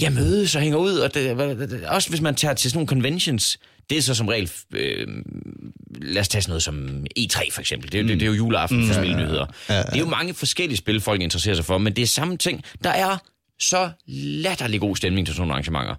ja, 0.00 0.10
mødes 0.10 0.54
og 0.56 0.62
hænger 0.62 0.78
ud. 0.78 0.92
Og 0.98 1.14
det, 1.14 1.84
også 1.86 2.08
hvis 2.08 2.20
man 2.20 2.34
tager 2.34 2.54
til 2.54 2.70
sådan 2.70 2.78
nogle 2.78 2.88
conventions, 2.88 3.58
det 3.90 3.98
er 3.98 4.02
så 4.02 4.14
som 4.14 4.28
regel... 4.28 4.50
Øh, 4.72 5.06
lad 6.02 6.20
os 6.20 6.28
tage 6.28 6.42
sådan 6.42 6.50
noget 6.50 6.62
som 6.62 7.04
E3 7.18 7.50
for 7.52 7.60
eksempel. 7.60 7.92
Det, 7.92 7.98
er 7.98 8.02
jo- 8.02 8.08
det, 8.08 8.20
det 8.20 8.26
er 8.26 8.30
jo 8.30 8.32
juleaften 8.36 8.86
for 8.86 8.94
spilnyheder. 8.94 9.46
Det 9.68 9.94
er 9.94 9.98
jo 9.98 10.06
mange 10.08 10.34
forskellige 10.34 10.76
spil, 10.78 11.00
folk 11.00 11.20
interesserer 11.22 11.54
sig 11.54 11.64
for, 11.64 11.78
men 11.78 11.96
det 11.96 12.02
er 12.02 12.06
samme 12.06 12.36
ting. 12.36 12.62
Der 12.84 12.90
er 12.90 13.16
så 13.60 13.90
latterlig 14.06 14.80
god 14.80 14.96
stemning 14.96 15.26
til 15.26 15.34
sådan 15.34 15.40
nogle 15.40 15.52
arrangementer. 15.52 15.94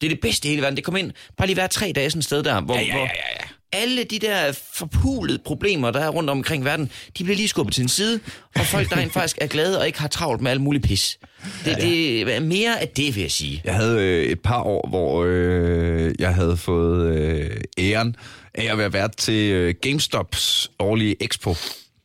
Det 0.00 0.06
er 0.06 0.10
det 0.10 0.20
bedste 0.20 0.48
i 0.48 0.50
hele 0.50 0.62
verden. 0.62 0.76
Det 0.76 0.84
kommer 0.84 0.98
ind 0.98 1.12
bare 1.36 1.46
lige 1.46 1.54
hver 1.54 1.66
tre 1.66 1.92
dage 1.94 2.10
sådan 2.10 2.18
et 2.18 2.24
sted 2.24 2.42
der, 2.42 2.60
hvor, 2.60 2.74
Ja, 2.74 2.80
ja, 2.80 2.96
ja, 2.96 3.00
ja, 3.02 3.06
ja. 3.40 3.47
Alle 3.72 4.04
de 4.04 4.18
der 4.18 4.58
forpulede 4.74 5.38
problemer, 5.44 5.90
der 5.90 6.00
er 6.00 6.08
rundt 6.08 6.30
omkring 6.30 6.64
verden, 6.64 6.90
de 7.18 7.24
bliver 7.24 7.36
lige 7.36 7.48
skubbet 7.48 7.74
til 7.74 7.82
en 7.82 7.88
side, 7.88 8.20
og 8.54 8.66
folk, 8.66 8.90
der 8.90 8.96
rent 8.96 9.12
faktisk 9.12 9.38
er 9.40 9.46
glade 9.46 9.78
og 9.78 9.86
ikke 9.86 10.00
har 10.00 10.08
travlt 10.08 10.40
med 10.40 10.50
alt 10.50 10.60
muligt 10.60 10.84
pis. 10.84 11.18
Det, 11.64 11.76
det 11.76 12.36
er 12.36 12.40
mere 12.40 12.80
af 12.80 12.88
det, 12.88 13.14
vil 13.14 13.20
jeg 13.20 13.30
sige. 13.30 13.60
Jeg 13.64 13.74
havde 13.74 14.00
øh, 14.00 14.24
et 14.24 14.40
par 14.40 14.62
år, 14.62 14.88
hvor 14.88 15.24
øh, 15.28 16.14
jeg 16.18 16.34
havde 16.34 16.56
fået 16.56 17.16
øh, 17.16 17.50
æren 17.78 18.16
af 18.54 18.72
at 18.72 18.78
være 18.78 18.92
vært 18.92 19.16
til 19.16 19.52
øh, 19.52 19.74
GameStops 19.82 20.70
årlige 20.78 21.24
expo. 21.24 21.54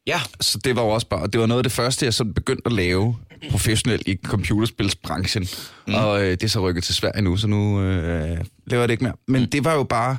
Ja, 0.08 0.22
Så 0.42 0.58
det 0.58 0.76
var 0.76 0.82
jo 0.82 0.90
også 0.90 1.08
bare, 1.08 1.28
det 1.28 1.40
var 1.42 1.46
noget 1.46 1.60
af 1.60 1.64
det 1.64 1.72
første, 1.72 2.06
jeg 2.06 2.14
sådan 2.14 2.34
begyndte 2.34 2.62
at 2.66 2.72
lave 2.72 3.16
professionelt 3.52 4.08
i 4.08 4.18
computerspilsbranchen. 4.26 5.48
Mm. 5.88 5.94
Og 5.94 6.24
øh, 6.24 6.32
det 6.32 6.44
er 6.44 6.48
så 6.48 6.60
rykket 6.60 6.84
til 6.84 6.96
Sverige 6.96 7.22
nu, 7.22 7.38
så 7.38 7.48
nu 7.48 7.82
øh, 7.82 8.38
laver 8.66 8.82
jeg 8.82 8.88
det 8.88 8.92
ikke 8.92 9.04
mere. 9.04 9.14
Men 9.28 9.42
mm. 9.42 9.50
det 9.50 9.66
var 9.66 9.74
jo 9.74 9.84
bare, 9.84 10.18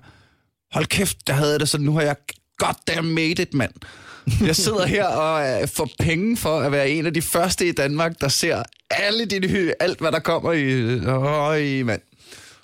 hold 0.74 0.86
kæft, 0.86 1.26
der 1.26 1.32
havde 1.32 1.50
jeg 1.50 1.60
det 1.60 1.68
sådan, 1.68 1.86
nu 1.86 1.92
har 1.92 2.02
jeg 2.02 2.16
goddamn 2.58 3.14
made 3.14 3.42
it, 3.42 3.54
mand. 3.54 3.72
Jeg 4.40 4.56
sidder 4.56 4.86
her 4.86 5.06
og 5.06 5.62
øh, 5.62 5.68
får 5.68 5.90
penge 5.98 6.36
for 6.36 6.60
at 6.60 6.72
være 6.72 6.90
en 6.90 7.06
af 7.06 7.14
de 7.14 7.22
første 7.22 7.68
i 7.68 7.72
Danmark, 7.72 8.20
der 8.20 8.28
ser 8.28 8.62
alle 8.90 9.24
de 9.24 9.38
nye, 9.38 9.72
alt 9.80 9.98
hvad 9.98 10.12
der 10.12 10.18
kommer 10.18 10.52
i... 10.52 10.98
Øj, 11.06 11.82
mand. 11.82 12.02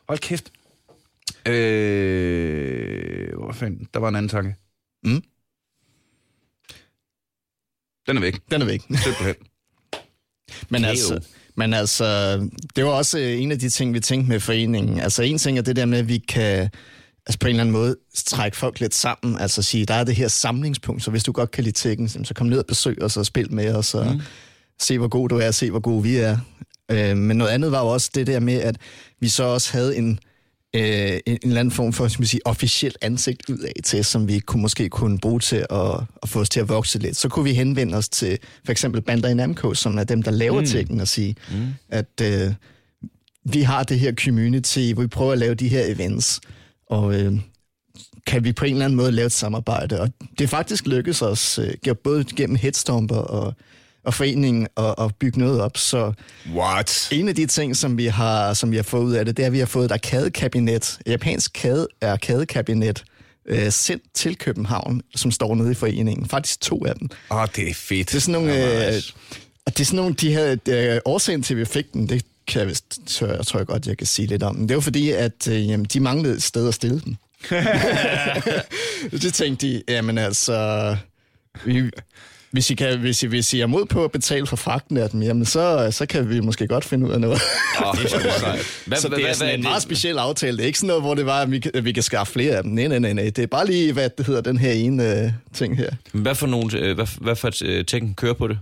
Hold 0.09 0.19
kæft. 0.19 0.53
Øh, 1.47 3.35
hvor 3.39 3.53
fanden? 3.53 3.89
Der 3.95 4.01
var 4.01 4.09
en 4.09 4.17
anden 4.17 4.29
tanke. 4.29 4.55
Mm. 5.05 5.23
Den 8.07 8.17
er 8.17 8.21
væk. 8.21 8.41
Den 8.51 8.63
er 8.63 8.67
væk. 8.67 8.81
Simpelthen. 9.05 9.35
Men 10.69 10.83
Kæo. 10.83 10.89
altså, 10.91 11.21
men 11.55 11.75
altså, 11.75 12.37
det 12.77 12.85
var 12.85 12.91
også 12.91 13.19
øh, 13.19 13.41
en 13.43 13.53
af 13.53 13.59
de 13.59 13.71
ting, 13.71 13.95
vi 13.95 14.01
tænkte 14.01 14.29
med 14.29 14.41
foreningen. 14.41 15.01
Altså 15.01 15.23
en 15.23 15.39
ting 15.39 15.59
er 15.59 15.63
det 15.63 15.77
der 15.77 15.87
med, 15.87 15.99
at 15.99 16.09
vi 16.09 16.19
kan 16.19 16.71
altså 17.27 17.39
på 17.39 17.47
en 17.47 17.51
eller 17.51 17.63
anden 17.63 17.73
måde 17.73 17.97
trække 18.15 18.57
folk 18.57 18.81
lidt 18.81 18.95
sammen. 18.95 19.39
Altså 19.39 19.63
sige, 19.63 19.87
der 19.87 19.95
er 19.95 20.05
det 20.05 20.17
her 20.17 20.29
samlingspunkt, 20.29 21.03
så 21.03 21.11
hvis 21.11 21.25
du 21.25 21.33
godt 21.33 21.51
kan 21.51 21.65
lide 21.65 21.77
Tekken, 21.77 22.09
så 22.09 22.35
kom 22.35 22.47
ned 22.47 22.59
og 22.59 22.67
besøg 22.67 23.03
os 23.03 23.17
og 23.17 23.27
spil 23.27 23.53
med 23.53 23.75
os 23.75 23.95
og 23.95 24.15
mm. 24.15 24.21
se, 24.81 24.99
hvor 24.99 25.09
god 25.09 25.29
du 25.29 25.39
er, 25.39 25.51
se, 25.51 25.71
hvor 25.71 25.81
god 25.81 26.03
vi 26.03 26.17
er. 26.17 26.39
Øh, 26.91 27.17
men 27.17 27.37
noget 27.37 27.51
andet 27.51 27.73
var 27.73 27.81
jo 27.81 27.89
også 27.89 28.11
det 28.15 28.27
der 28.27 28.41
med, 28.41 28.61
at 28.61 28.77
vi 29.21 29.29
så 29.29 29.45
også 29.45 29.73
havde 29.73 29.97
en, 29.97 30.19
øh, 30.77 30.83
en, 30.83 31.21
en 31.27 31.39
eller 31.43 31.61
anden 31.61 31.73
form 31.73 31.93
for 31.93 32.09
skal 32.09 32.21
man 32.21 32.27
sige, 32.27 32.47
officielt 32.47 32.99
ansigt 33.03 33.49
ud 33.49 33.59
af 33.59 33.73
til, 33.85 34.05
som 34.05 34.29
vi 34.29 34.39
kunne 34.39 34.63
måske 34.63 34.89
kunne 34.89 35.19
bruge 35.19 35.41
til 35.41 35.67
at, 35.71 36.01
at 36.23 36.29
få 36.29 36.41
os 36.41 36.49
til 36.49 36.61
at 36.61 36.69
vokse 36.69 36.99
lidt. 36.99 37.17
Så 37.17 37.29
kunne 37.29 37.45
vi 37.45 37.53
henvende 37.53 37.97
os 37.97 38.09
til 38.09 38.39
for 38.65 38.73
eksempel 38.73 39.03
Bandai 39.03 39.35
Namco, 39.35 39.75
som 39.75 39.99
er 39.99 40.05
dem, 40.05 40.23
der 40.23 40.31
laver 40.31 40.61
mm. 40.61 40.67
Tekken, 40.67 41.01
og 41.01 41.09
sige, 41.09 41.37
mm. 41.51 41.67
at 41.89 42.23
øh, 42.23 42.53
vi 43.45 43.63
har 43.63 43.83
det 43.83 44.01
her 44.01 44.13
community, 44.15 44.93
hvor 44.93 45.03
vi 45.03 45.09
prøver 45.09 45.33
at 45.33 45.39
lave 45.39 45.55
de 45.55 45.69
her 45.69 45.85
events, 45.87 46.41
og 46.91 47.21
øh, 47.21 47.33
kan 48.27 48.45
vi 48.45 48.53
på 48.53 48.65
en 48.65 48.73
eller 48.73 48.85
anden 48.85 48.97
måde 48.97 49.13
lave 49.13 49.27
et 49.27 49.33
samarbejde. 49.33 50.01
Og 50.01 50.11
det 50.39 50.45
er 50.45 50.49
faktisk 50.49 50.87
lykkedes 50.87 51.23
os, 51.23 51.59
øh, 51.59 51.97
både 52.05 52.25
gennem 52.37 52.57
Headstomper 52.57 53.17
og, 53.17 53.55
og 54.05 54.15
foreningen, 54.15 54.67
at, 54.77 54.95
at 54.99 55.15
bygge 55.15 55.39
noget 55.39 55.61
op. 55.61 55.77
Så 55.77 56.13
What? 56.55 57.09
en 57.13 57.29
af 57.29 57.35
de 57.35 57.47
ting, 57.47 57.77
som 57.77 57.99
vi 57.99 58.07
har, 58.07 58.55
som 58.55 58.71
vi 58.71 58.77
har 58.77 58.83
fået 58.83 59.05
ud 59.05 59.13
af 59.13 59.25
det, 59.25 59.37
det 59.37 59.43
er, 59.43 59.47
at 59.47 59.53
vi 59.53 59.59
har 59.59 59.67
fået 59.67 59.85
et 59.85 59.93
arkadekabinet, 59.93 60.99
et 61.07 61.11
japansk 61.11 61.53
kade, 61.55 61.89
arkadekabinet, 62.03 63.05
øh, 63.47 63.73
sendt 63.73 64.03
til 64.15 64.37
København, 64.37 65.03
som 65.17 65.31
står 65.31 65.55
nede 65.55 65.71
i 65.71 65.75
foreningen. 65.75 66.29
Faktisk 66.29 66.61
to 66.61 66.85
af 66.87 66.95
dem. 66.95 67.09
Åh, 67.31 67.37
oh, 67.37 67.49
det 67.57 67.71
er 67.71 67.75
fedt. 67.75 68.09
Det 68.09 68.17
er 68.17 68.21
sådan 68.21 68.43
nogle, 68.43 68.87
øh, 68.89 69.03
og 69.67 69.73
det 69.73 69.81
er 69.81 69.85
sådan 69.85 69.97
nogle, 69.97 70.15
de 70.15 70.33
her 70.33 70.57
øh, 70.69 71.01
årsagen 71.05 71.43
til, 71.43 71.55
at 71.55 71.59
vi 71.59 71.65
fik 71.65 71.93
den, 71.93 72.09
det 72.09 72.25
kan 72.51 72.61
jeg 72.61 72.69
vist, 72.69 72.99
så 73.07 73.27
jeg 73.27 73.47
tror 73.47 73.59
jeg 73.61 73.67
godt, 73.67 73.87
jeg 73.87 73.97
kan 73.99 74.07
sige 74.07 74.27
lidt 74.27 74.43
om. 74.43 74.57
Men 74.57 74.69
det 74.69 74.75
var 74.77 74.81
fordi, 74.81 75.11
at 75.11 75.49
øh, 75.49 75.69
jamen, 75.69 75.87
de 75.93 76.01
manglede 76.01 76.35
et 76.35 76.43
sted 76.43 76.69
at 76.69 76.75
stille 76.75 77.01
dem. 77.05 77.17
det 79.23 79.35
tænkte 79.35 79.67
de, 79.67 79.83
jamen 79.89 80.19
altså, 80.19 80.97
vi, 81.65 81.91
hvis, 82.51 82.71
I 82.71 82.75
kan, 82.75 82.99
hvis, 82.99 83.23
I, 83.23 83.27
hvis 83.27 83.53
I 83.55 83.61
er 83.61 83.67
mod 83.67 83.87
på 83.87 84.05
at 84.05 84.13
betale 84.13 84.47
for 84.47 84.57
fragten 84.57 84.97
af 84.97 85.11
dem, 85.11 85.23
jamen 85.23 85.45
så, 85.45 85.89
så 85.91 86.07
kan 86.07 86.29
vi 86.31 86.41
måske 86.41 86.67
godt 86.67 86.85
finde 86.85 87.07
ud 87.07 87.13
af 87.13 87.21
noget. 87.21 87.41
Oh, 87.85 87.97
det 87.99 88.13
er. 88.13 88.19
Hvad, 88.87 88.99
så 88.99 89.09
det 89.09 89.19
er 89.19 89.23
hvad, 89.23 89.35
sådan 89.35 89.55
en 89.55 89.63
meget 89.63 89.83
speciel 89.83 90.19
aftale. 90.19 90.57
Det 90.57 90.63
er 90.63 90.67
ikke 90.67 90.79
sådan 90.79 90.87
noget, 90.89 91.03
hvor 91.03 91.15
det 91.15 91.27
var, 91.27 91.43
at 91.43 91.51
vi, 91.51 91.59
kan- 91.59 91.71
at 91.75 91.85
vi 91.85 91.93
kan 91.93 92.03
skaffe 92.03 92.33
flere 92.33 92.57
af 92.57 92.63
dem. 92.63 92.73
Nej, 92.73 92.87
nej, 92.87 92.99
nej, 92.99 93.13
nej. 93.13 93.25
Det 93.25 93.39
er 93.39 93.47
bare 93.47 93.67
lige, 93.67 93.93
hvad 93.93 94.11
det 94.19 94.27
hedder, 94.27 94.41
den 94.41 94.59
her 94.59 94.73
ene 94.73 95.21
øh, 95.25 95.31
ting 95.55 95.77
her. 95.77 95.91
hvad 96.13 96.35
for 96.35 96.47
nogle, 96.47 96.79
øh, 96.79 96.95
hvad, 96.95 97.07
hvad 97.21 97.37
for 97.37 97.49
et 97.49 97.63
øh, 97.63 97.85
Tekken 97.85 98.15
kører 98.15 98.35
på 98.35 98.49
det? 98.49 98.59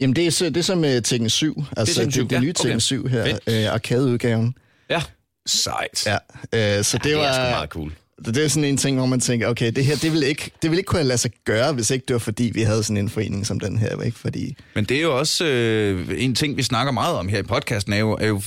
Jamen, 0.00 0.16
det 0.16 0.26
er, 0.26 0.30
så- 0.30 0.44
det 0.44 0.56
er 0.56 0.62
som 0.62 0.78
med 0.78 1.02
Tekken 1.02 1.30
7. 1.30 1.64
Altså, 1.76 2.04
det, 2.04 2.12
7, 2.12 2.22
det, 2.22 2.30
det 2.30 2.36
ja, 2.36 2.40
nye 2.40 2.50
okay. 2.50 2.62
Tekken 2.62 2.80
7 2.80 3.06
her, 3.06 3.24
Fedt. 3.24 3.64
øh, 3.66 3.72
arkadeudgaven. 3.74 4.54
Ja, 4.90 5.02
Sejt. 5.46 6.06
Ja, 6.06 6.78
øh, 6.78 6.84
så 6.84 6.96
det, 6.96 7.04
det 7.04 7.16
var... 7.16 7.22
er 7.22 7.32
sgu 7.32 7.50
meget 7.50 7.70
cool. 7.70 7.92
Det 8.24 8.36
er 8.36 8.48
sådan 8.48 8.64
en 8.64 8.76
ting, 8.76 8.96
hvor 8.96 9.06
man 9.06 9.20
tænker, 9.20 9.48
okay, 9.48 9.72
det 9.72 9.84
her, 9.84 9.96
det 9.96 10.12
vil 10.12 10.22
ikke, 10.22 10.50
det 10.62 10.70
vil 10.70 10.78
ikke 10.78 10.86
kunne 10.88 11.02
lade 11.02 11.18
sig 11.18 11.30
gøre, 11.44 11.72
hvis 11.72 11.90
ikke 11.90 12.04
det 12.08 12.14
var 12.14 12.18
fordi, 12.20 12.50
vi 12.54 12.62
havde 12.62 12.82
sådan 12.82 12.96
en 12.96 13.08
forening 13.08 13.46
som 13.46 13.60
den 13.60 13.78
her, 13.78 14.02
ikke? 14.02 14.18
Fordi, 14.18 14.56
Men 14.74 14.84
det 14.84 14.96
er 14.96 15.00
jo 15.02 15.18
også 15.18 15.44
øh, 15.44 16.08
en 16.24 16.34
ting, 16.34 16.56
vi 16.56 16.62
snakker 16.62 16.92
meget 16.92 17.16
om 17.16 17.28
her 17.28 17.38
i 17.38 17.42
podcasten, 17.42 17.92
er 17.92 17.96
jo, 17.96 18.12
er 18.20 18.26
jo 18.26 18.42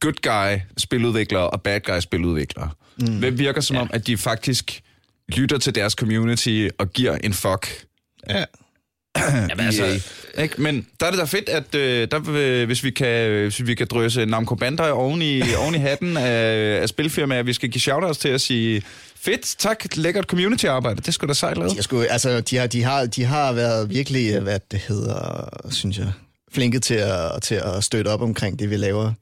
good 0.00 0.14
guy 0.22 0.60
spiludviklere 0.76 1.50
og 1.50 1.62
bad 1.62 1.80
guy 1.80 2.00
spiludviklere. 2.00 2.70
Mm. 3.00 3.18
Hvem 3.18 3.38
virker 3.38 3.60
som 3.60 3.76
ja. 3.76 3.82
om, 3.82 3.90
at 3.92 4.06
de 4.06 4.16
faktisk 4.16 4.82
lytter 5.28 5.58
til 5.58 5.74
deres 5.74 5.92
community 5.92 6.68
og 6.78 6.92
giver 6.92 7.16
en 7.16 7.32
fuck 7.34 7.84
ja. 8.30 8.44
Jamen, 9.50 9.66
altså, 9.66 9.84
EA. 9.84 10.42
Ikke? 10.42 10.62
Men 10.62 10.86
der 11.00 11.06
er 11.06 11.10
det 11.10 11.20
da 11.20 11.24
fedt, 11.24 11.48
at 11.48 11.74
øh, 11.74 12.08
der, 12.10 12.20
øh, 12.28 12.66
hvis, 12.66 12.84
vi 12.84 12.90
kan, 12.90 13.30
hvis 13.42 13.66
vi 13.66 13.74
kan 13.74 13.86
drøse 13.90 14.26
Namco 14.26 14.54
Bandai 14.54 14.90
oven 14.90 15.22
i, 15.22 15.42
oven 15.62 15.74
i 15.74 15.78
hatten 15.78 16.16
af, 16.16 16.80
af 16.82 16.88
spilfirmaer, 16.88 17.42
vi 17.42 17.52
skal 17.52 17.68
give 17.68 17.80
shoutouts 17.80 18.18
til 18.18 18.28
at 18.28 18.40
sige, 18.40 18.82
fedt, 19.20 19.54
tak, 19.58 19.96
lækkert 19.96 20.24
community-arbejde, 20.24 21.02
det 21.06 21.14
skulle 21.14 21.28
da 21.28 21.34
sejt 21.34 21.58
lavet. 21.58 21.76
De 21.76 21.82
sgu, 21.82 22.02
altså, 22.02 22.40
de 22.40 22.56
har, 22.56 22.66
de, 22.66 22.82
har, 22.82 23.06
de 23.06 23.24
har 23.24 23.52
været 23.52 23.90
virkelig, 23.90 24.34
øh, 24.34 24.42
hvad 24.42 24.60
det 24.70 24.80
hedder, 24.88 25.48
synes 25.70 25.98
jeg, 25.98 26.12
flinke 26.52 26.78
til 26.78 26.94
at, 26.94 27.42
til 27.42 27.54
at 27.54 27.84
støtte 27.84 28.08
op 28.08 28.22
omkring 28.22 28.58
det, 28.58 28.70
vi 28.70 28.76
laver. 28.76 29.12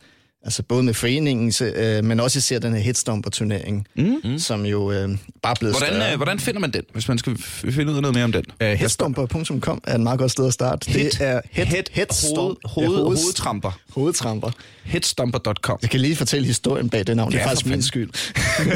Altså 0.45 0.63
både 0.63 0.83
med 0.83 0.95
foreningen, 0.95 1.53
øh, 1.77 2.05
men 2.05 2.21
også 2.21 2.39
især 2.39 2.59
den 2.59 2.73
her 2.75 2.81
Hitstomper-turnering, 2.81 3.87
mm. 3.97 4.39
som 4.39 4.67
jo 4.67 4.93
øh, 4.93 5.09
bare 5.43 5.51
er 5.51 5.55
blevet 5.61 5.75
Hvordan, 5.79 5.95
større. 5.95 6.11
øh, 6.13 6.17
hvordan 6.17 6.39
finder 6.39 6.61
man 6.61 6.71
den, 6.71 6.83
hvis 6.93 7.09
man 7.09 7.19
skal 7.19 7.37
finde 7.39 7.91
ud 7.93 7.97
af 7.97 8.03
noget 8.03 8.15
mere 8.15 8.25
om 8.25 8.33
den? 8.33 8.45
Uh, 8.63 8.67
Headstomper.com 8.67 9.81
er 9.85 9.95
et 9.95 10.01
meget 10.01 10.19
godt 10.19 10.31
sted 10.31 10.47
at 10.47 10.53
starte. 10.53 10.91
Head- 10.91 11.05
det 11.11 11.17
er 11.21 11.41
head, 11.51 11.67
head- 11.67 11.91
headstomp- 11.93 12.37
hoved- 12.37 12.57
hoved- 12.65 12.89
ja, 12.97 13.03
hoveds- 13.03 13.23
hovedtramper. 13.23 13.79
Hovedtramper. 13.95 14.51
Hitstomper.com. 14.85 15.79
Jeg 15.83 15.91
kan 15.91 16.01
lige 16.01 16.17
fortælle 16.17 16.47
historien 16.47 16.89
bag 16.91 17.07
det 17.07 17.17
navn. 17.17 17.33
Det 17.33 17.39
er 17.39 17.43
Ja, 17.43 17.47
faktisk 17.49 17.65
for 17.67 17.71
min 17.71 17.83
skyld. 17.83 18.11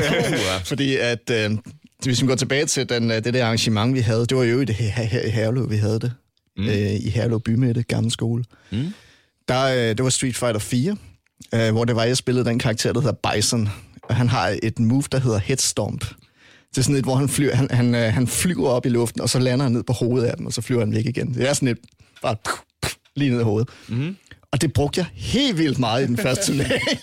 Fordi 0.64 0.96
at, 0.96 1.30
øh, 1.32 1.50
hvis 2.04 2.22
vi 2.22 2.26
går 2.26 2.34
tilbage 2.34 2.66
til 2.66 2.88
den, 2.88 3.10
øh, 3.10 3.24
det 3.24 3.34
der 3.34 3.44
arrangement, 3.44 3.94
vi 3.94 4.00
havde, 4.00 4.26
det 4.26 4.36
var 4.36 4.44
jo 4.44 4.60
i 4.60 4.64
det 4.64 4.74
her, 4.74 5.02
her 5.04 5.22
i 5.22 5.30
Herlev, 5.30 5.70
vi 5.70 5.76
havde 5.76 6.00
det. 6.00 6.12
Mm. 6.56 6.68
Øh, 6.68 6.74
I 6.94 7.08
Herlev 7.10 7.40
Bymidte, 7.40 7.82
gamle 7.82 8.10
skole. 8.10 8.44
Mm. 8.72 8.78
Der, 9.48 9.64
øh, 9.64 9.76
det 9.96 10.02
var 10.04 10.10
Street 10.10 10.36
Fighter 10.36 10.58
4, 10.60 10.96
øh, 11.54 11.72
hvor 11.72 11.84
det 11.84 11.96
var, 11.96 12.04
jeg 12.04 12.16
spillede 12.16 12.44
den 12.44 12.58
karakter, 12.58 12.92
der 12.92 13.00
hedder 13.00 13.32
Bison. 13.34 13.68
Og 14.02 14.16
han 14.16 14.28
har 14.28 14.56
et 14.62 14.78
move, 14.78 15.02
der 15.12 15.18
hedder 15.18 15.38
Headstomp. 15.38 16.04
Det 16.70 16.78
er 16.78 16.82
sådan 16.82 16.96
et, 16.96 17.04
hvor 17.04 17.14
han 17.14 17.28
flyver, 17.28 17.54
han, 17.54 17.68
han, 17.70 17.94
øh, 17.94 18.12
han 18.12 18.26
flyver 18.26 18.68
op 18.68 18.86
i 18.86 18.88
luften, 18.88 19.20
og 19.20 19.28
så 19.28 19.38
lander 19.38 19.62
han 19.62 19.72
ned 19.72 19.82
på 19.82 19.92
hovedet 19.92 20.26
af 20.26 20.36
dem, 20.36 20.46
og 20.46 20.52
så 20.52 20.60
flyver 20.62 20.80
han 20.80 20.94
væk 20.94 21.06
igen. 21.06 21.34
Det 21.34 21.48
er 21.48 21.52
sådan 21.52 21.68
et, 21.68 21.78
bare 22.22 22.36
puh, 22.44 22.58
puh, 22.82 22.90
lige 23.16 23.30
ned 23.30 23.40
i 23.40 23.44
hovedet. 23.44 23.68
Mm. 23.88 24.16
Og 24.52 24.60
det 24.60 24.72
brugte 24.72 24.98
jeg 24.98 25.06
helt 25.14 25.58
vildt 25.58 25.78
meget 25.78 26.04
i 26.04 26.06
den 26.06 26.16
første 26.16 26.46
turnering. 26.52 26.98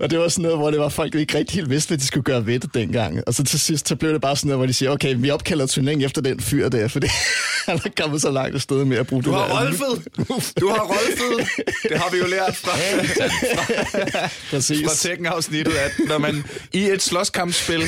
og 0.00 0.10
det 0.10 0.18
var 0.18 0.28
sådan 0.28 0.42
noget, 0.42 0.58
hvor 0.58 0.70
det 0.70 0.80
var 0.80 0.88
folk, 0.88 1.14
ikke 1.14 1.38
rigtig 1.38 1.54
helt 1.54 1.70
vidste, 1.70 1.88
hvad 1.88 1.98
de 1.98 2.04
skulle 2.04 2.24
gøre 2.24 2.46
ved 2.46 2.60
det 2.60 2.74
dengang. 2.74 3.20
Og 3.26 3.34
så 3.34 3.44
til 3.44 3.60
sidst, 3.60 3.88
så 3.88 3.96
blev 3.96 4.12
det 4.12 4.20
bare 4.20 4.36
sådan 4.36 4.48
noget, 4.48 4.58
hvor 4.58 4.66
de 4.66 4.72
siger, 4.72 4.90
okay, 4.90 5.14
vi 5.18 5.30
opkalder 5.30 5.66
turneringen 5.66 6.04
efter 6.04 6.22
den 6.22 6.40
fyr 6.40 6.68
der, 6.68 6.88
fordi 6.88 7.06
han 7.68 7.80
er 7.84 7.90
kommet 8.02 8.22
så 8.22 8.30
langt 8.30 8.54
afsted 8.54 8.84
med 8.84 8.96
at 8.96 9.06
bruge 9.06 9.22
Du 9.22 9.30
det 9.30 9.38
har 9.38 9.60
rolfet! 9.64 10.08
Du 10.60 10.68
har 10.68 10.80
rolfet! 10.80 11.48
Det 11.82 11.98
har 11.98 12.10
vi 12.10 12.18
jo 12.18 12.26
lært 12.26 12.56
fra, 12.56 12.72
Præcis. 14.50 14.86
fra 14.86 14.94
Tekken-afsnittet, 14.94 15.72
at 15.74 15.92
når 16.08 16.18
man 16.18 16.44
i 16.72 16.84
et 16.84 17.02
slåskampspil 17.02 17.82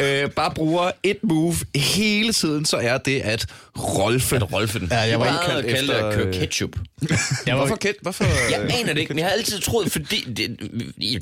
øh, 0.00 0.30
bare 0.30 0.50
bruger 0.54 0.90
et 1.02 1.18
move 1.22 1.54
hele 1.74 2.32
tiden, 2.32 2.64
så 2.64 2.76
er 2.76 2.98
det 2.98 3.20
at 3.20 3.46
rolfe. 3.78 4.36
at 4.36 4.52
Rolfe 4.52 4.78
den. 4.78 4.88
Ja, 4.90 4.98
jeg 4.98 5.20
var 5.20 5.26
ikke 5.26 5.34
indkaldt 5.34 5.66
kaldt 5.66 5.80
efter, 5.80 5.94
efter... 5.94 6.12
Køre 6.12 6.26
øh, 6.26 6.34
ketchup. 6.34 6.70
Jeg 7.46 7.54
var, 7.54 7.60
Hvorfor, 7.60 7.76
Kent? 7.76 7.96
Hvorfor? 8.02 8.24
Jeg 8.50 8.60
aner 8.80 8.92
det 8.92 9.00
ikke, 9.00 9.14
men 9.14 9.18
jeg 9.18 9.26
har 9.26 9.32
altid 9.32 9.60
troet, 9.60 9.92
fordi... 9.92 10.16
Det, 10.36 10.56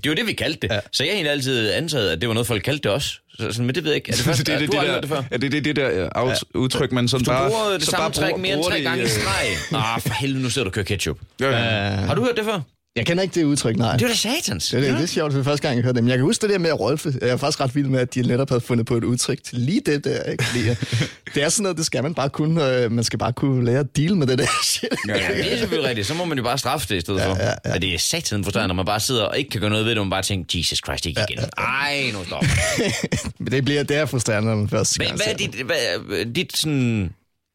det 0.04 0.08
var 0.08 0.14
det, 0.14 0.26
vi 0.26 0.32
kaldte 0.32 0.68
det. 0.68 0.74
Ja. 0.74 0.80
Så 0.92 1.04
jeg 1.04 1.10
har 1.10 1.14
egentlig 1.14 1.32
altid 1.32 1.72
antaget, 1.72 2.10
at 2.10 2.20
det 2.20 2.28
var 2.28 2.34
noget, 2.34 2.46
folk 2.46 2.62
kaldte 2.62 2.82
det 2.82 2.92
også. 2.92 3.08
Så, 3.38 3.52
sådan, 3.52 3.66
men 3.66 3.74
det 3.74 3.84
ved 3.84 3.90
jeg 3.90 3.96
ikke. 3.96 4.12
Er 4.12 4.16
det 4.16 4.24
først, 4.30 4.46
det, 4.46 4.60
det, 4.60 4.72
du 4.72 4.78
det, 4.78 4.88
har 4.88 5.00
det, 5.00 5.08
før? 5.08 5.16
der, 5.16 5.22
ja, 5.30 5.36
det, 5.36 5.52
det, 5.52 5.64
det 5.64 5.76
der 5.76 6.04
øh, 6.04 6.08
out, 6.14 6.44
udtryk, 6.54 6.92
man 6.92 7.08
sådan 7.08 7.24
Du 7.24 7.30
bare... 7.30 7.50
bruger 7.50 7.72
det 7.72 7.82
så 7.82 7.90
samme 7.90 8.02
bare 8.04 8.12
træk 8.12 8.36
mere 8.40 8.54
end 8.54 8.64
tre 8.64 8.82
gange 8.82 9.04
i 9.04 9.08
streg. 9.08 9.46
Ah, 9.80 10.00
for 10.00 10.14
helvede, 10.14 10.42
nu 10.42 10.50
sidder 10.50 10.64
du 10.64 10.68
og 10.68 10.74
kører 10.74 10.84
ketchup. 10.84 11.18
Ja, 11.40 11.50
ja. 11.50 11.90
Har 11.90 12.14
du 12.14 12.24
hørt 12.24 12.36
det 12.36 12.44
før? 12.44 12.60
Jeg 12.96 13.06
kender 13.06 13.22
ikke 13.22 13.34
det 13.34 13.44
udtryk, 13.44 13.76
nej. 13.76 13.92
Det 13.92 14.02
var 14.02 14.08
da 14.08 14.14
satans. 14.14 14.68
Det, 14.68 14.88
er, 14.88 14.92
det 14.94 15.02
er 15.02 15.06
sjovt, 15.06 15.32
det 15.32 15.38
er 15.40 15.44
første 15.44 15.66
gang, 15.68 15.76
jeg 15.76 15.84
hørte 15.84 15.96
det. 15.96 16.04
Men 16.04 16.08
jeg 16.10 16.18
kan 16.18 16.24
huske 16.24 16.42
det 16.42 16.50
der 16.50 16.58
med 16.58 16.70
at 16.70 16.80
rolfe. 16.80 17.14
Jeg 17.20 17.28
er 17.28 17.36
faktisk 17.36 17.60
ret 17.60 17.74
vild 17.74 17.86
med, 17.86 18.00
at 18.00 18.14
de 18.14 18.22
netop 18.22 18.48
havde 18.48 18.60
fundet 18.60 18.86
på 18.86 18.96
et 18.96 19.04
udtryk 19.04 19.44
til 19.44 19.58
lige 19.58 19.80
det 19.86 20.04
der. 20.04 20.22
Ikke? 20.22 20.44
Fordi, 20.44 20.68
øh, 20.70 20.76
det 21.34 21.42
er 21.42 21.48
sådan 21.48 21.62
noget, 21.62 21.76
det 21.78 21.86
skal 21.86 22.02
man 22.02 22.14
bare 22.14 22.30
kunne. 22.30 22.76
Øh, 22.76 22.92
man 22.92 23.04
skal 23.04 23.18
bare 23.18 23.32
kunne 23.32 23.64
lære 23.64 23.78
at 23.80 23.96
deal 23.96 24.16
med 24.16 24.26
det 24.26 24.38
der 24.38 24.46
shit. 24.64 24.88
Ja, 25.08 25.16
ja, 25.16 25.32
Ja, 25.32 25.36
det 25.36 25.52
er 25.52 25.58
selvfølgelig 25.58 25.88
rigtigt. 25.88 26.06
Så 26.06 26.14
må 26.14 26.24
man 26.24 26.38
jo 26.38 26.44
bare 26.44 26.58
straffe 26.58 26.88
det 26.88 26.96
i 26.96 27.00
stedet 27.00 27.22
for. 27.22 27.36
ja, 27.36 27.46
ja. 27.48 27.72
Men 27.72 27.82
det 27.82 27.94
er 27.94 27.98
satan 27.98 28.44
frustrerende, 28.44 28.68
når 28.68 28.74
man 28.74 28.86
bare 28.86 29.00
sidder 29.00 29.24
og 29.24 29.38
ikke 29.38 29.50
kan 29.50 29.60
gøre 29.60 29.70
noget 29.70 29.84
ved 29.84 29.90
det, 29.90 29.98
og 29.98 30.06
man 30.06 30.10
bare 30.10 30.22
tænker, 30.22 30.58
Jesus 30.58 30.78
Christ, 30.86 31.06
ikke 31.06 31.20
igen. 31.28 31.44
Ej, 31.58 32.10
nu 32.12 32.24
stop. 32.24 32.44
Men 33.40 33.52
det 33.52 33.64
bliver 33.64 33.82
det 33.82 33.96
er 33.96 34.06
frustrerende, 34.06 34.48
når 34.50 34.56
man 34.56 34.68
først 34.68 34.96
Hvad, 34.96 35.06
gang 35.06 35.16
hvad 35.18 35.26
er 35.26 35.36
det. 35.36 35.52
dit, 35.52 35.62
hvad, 35.62 35.76
er 36.20 36.24
dit 36.24 36.56
sådan... 36.56 37.10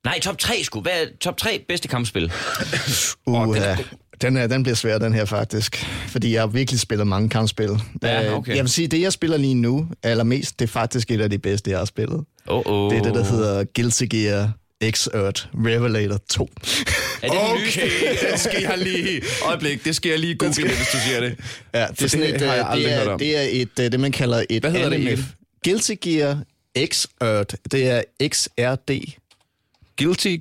Nej, 0.06 0.20
top 0.20 0.38
3 0.38 0.64
sgu. 0.64 0.82
Hvad 0.82 0.92
er 0.92 1.06
top 1.22 1.38
3 1.38 1.62
bedste 1.68 1.88
kampspil? 1.88 2.32
Uh, 3.26 3.58
ja. 3.58 3.62
Den, 3.62 3.64
er, 3.64 3.78
den 4.22 4.64
bliver 4.64 4.76
svær, 4.76 4.98
den 4.98 5.14
her 5.14 5.26
faktisk. 5.26 5.86
Fordi 6.08 6.34
jeg 6.34 6.42
har 6.42 6.48
virkelig 6.48 6.80
spillet 6.80 7.08
mange 7.08 7.30
kampspil. 7.30 7.70
Ja, 8.04 8.28
Øh, 8.28 8.34
okay. 8.34 8.56
Jeg 8.56 8.64
vil 8.64 8.72
sige, 8.72 8.88
det 8.88 9.02
jeg 9.02 9.14
spiller 9.14 9.38
lige 9.38 9.54
nu, 9.56 9.88
allermest, 10.04 10.60
det 10.60 10.66
er 10.66 10.72
faktisk 10.72 11.12
et 11.12 11.22
af 11.22 11.30
de 11.30 11.38
bedste, 11.40 11.72
jeg 11.72 11.80
har 11.80 11.86
spillet. 11.86 12.24
Oh, 12.48 12.62
oh. 12.66 12.92
Det 12.92 13.00
er 13.00 13.04
det, 13.04 13.14
der 13.14 13.24
hedder 13.24 13.64
Guilty 13.76 14.04
Gear 14.10 14.52
X-Earth 14.84 15.48
Revelator 15.66 16.18
2. 16.30 16.50
Er 17.22 17.28
det 17.30 17.32
den? 17.32 17.40
Okay, 17.40 17.90
det 18.32 18.40
skal 18.40 18.62
jeg 18.62 18.78
lige... 18.78 19.22
Øjeblik, 19.46 19.86
det 19.86 19.96
skal 19.96 20.10
jeg 20.10 20.20
lige 20.20 20.36
google, 20.36 20.54
hvis 20.64 20.88
du 20.92 20.98
siger 21.08 21.20
det. 21.20 21.40
Ja, 21.74 21.88
det 21.88 22.02
er 22.02 22.08
sådan 22.08 22.26
det 22.26 22.36
et, 22.36 22.42
har 22.42 22.54
jeg 22.54 22.64
øh, 22.66 22.72
aldrig 22.72 22.86
det, 22.90 22.98
hørt 22.98 23.08
er, 23.08 23.12
om. 23.12 23.20
det 23.20 23.38
er 23.38 23.42
et, 23.50 23.80
øh, 23.80 23.92
det, 23.92 24.00
man 24.00 24.12
kalder 24.12 24.44
et 24.50 24.64
Hvad 24.64 24.72
hedder 24.72 24.90
det 24.90 24.96
anime. 24.96 25.10
egentlig? 25.10 25.26
Guilty 25.64 25.92
Gear 26.02 26.44
XRD. 26.94 27.56
Det 27.72 27.90
er 27.90 28.02
XRD. 28.34 29.12
Guilty 29.98 30.36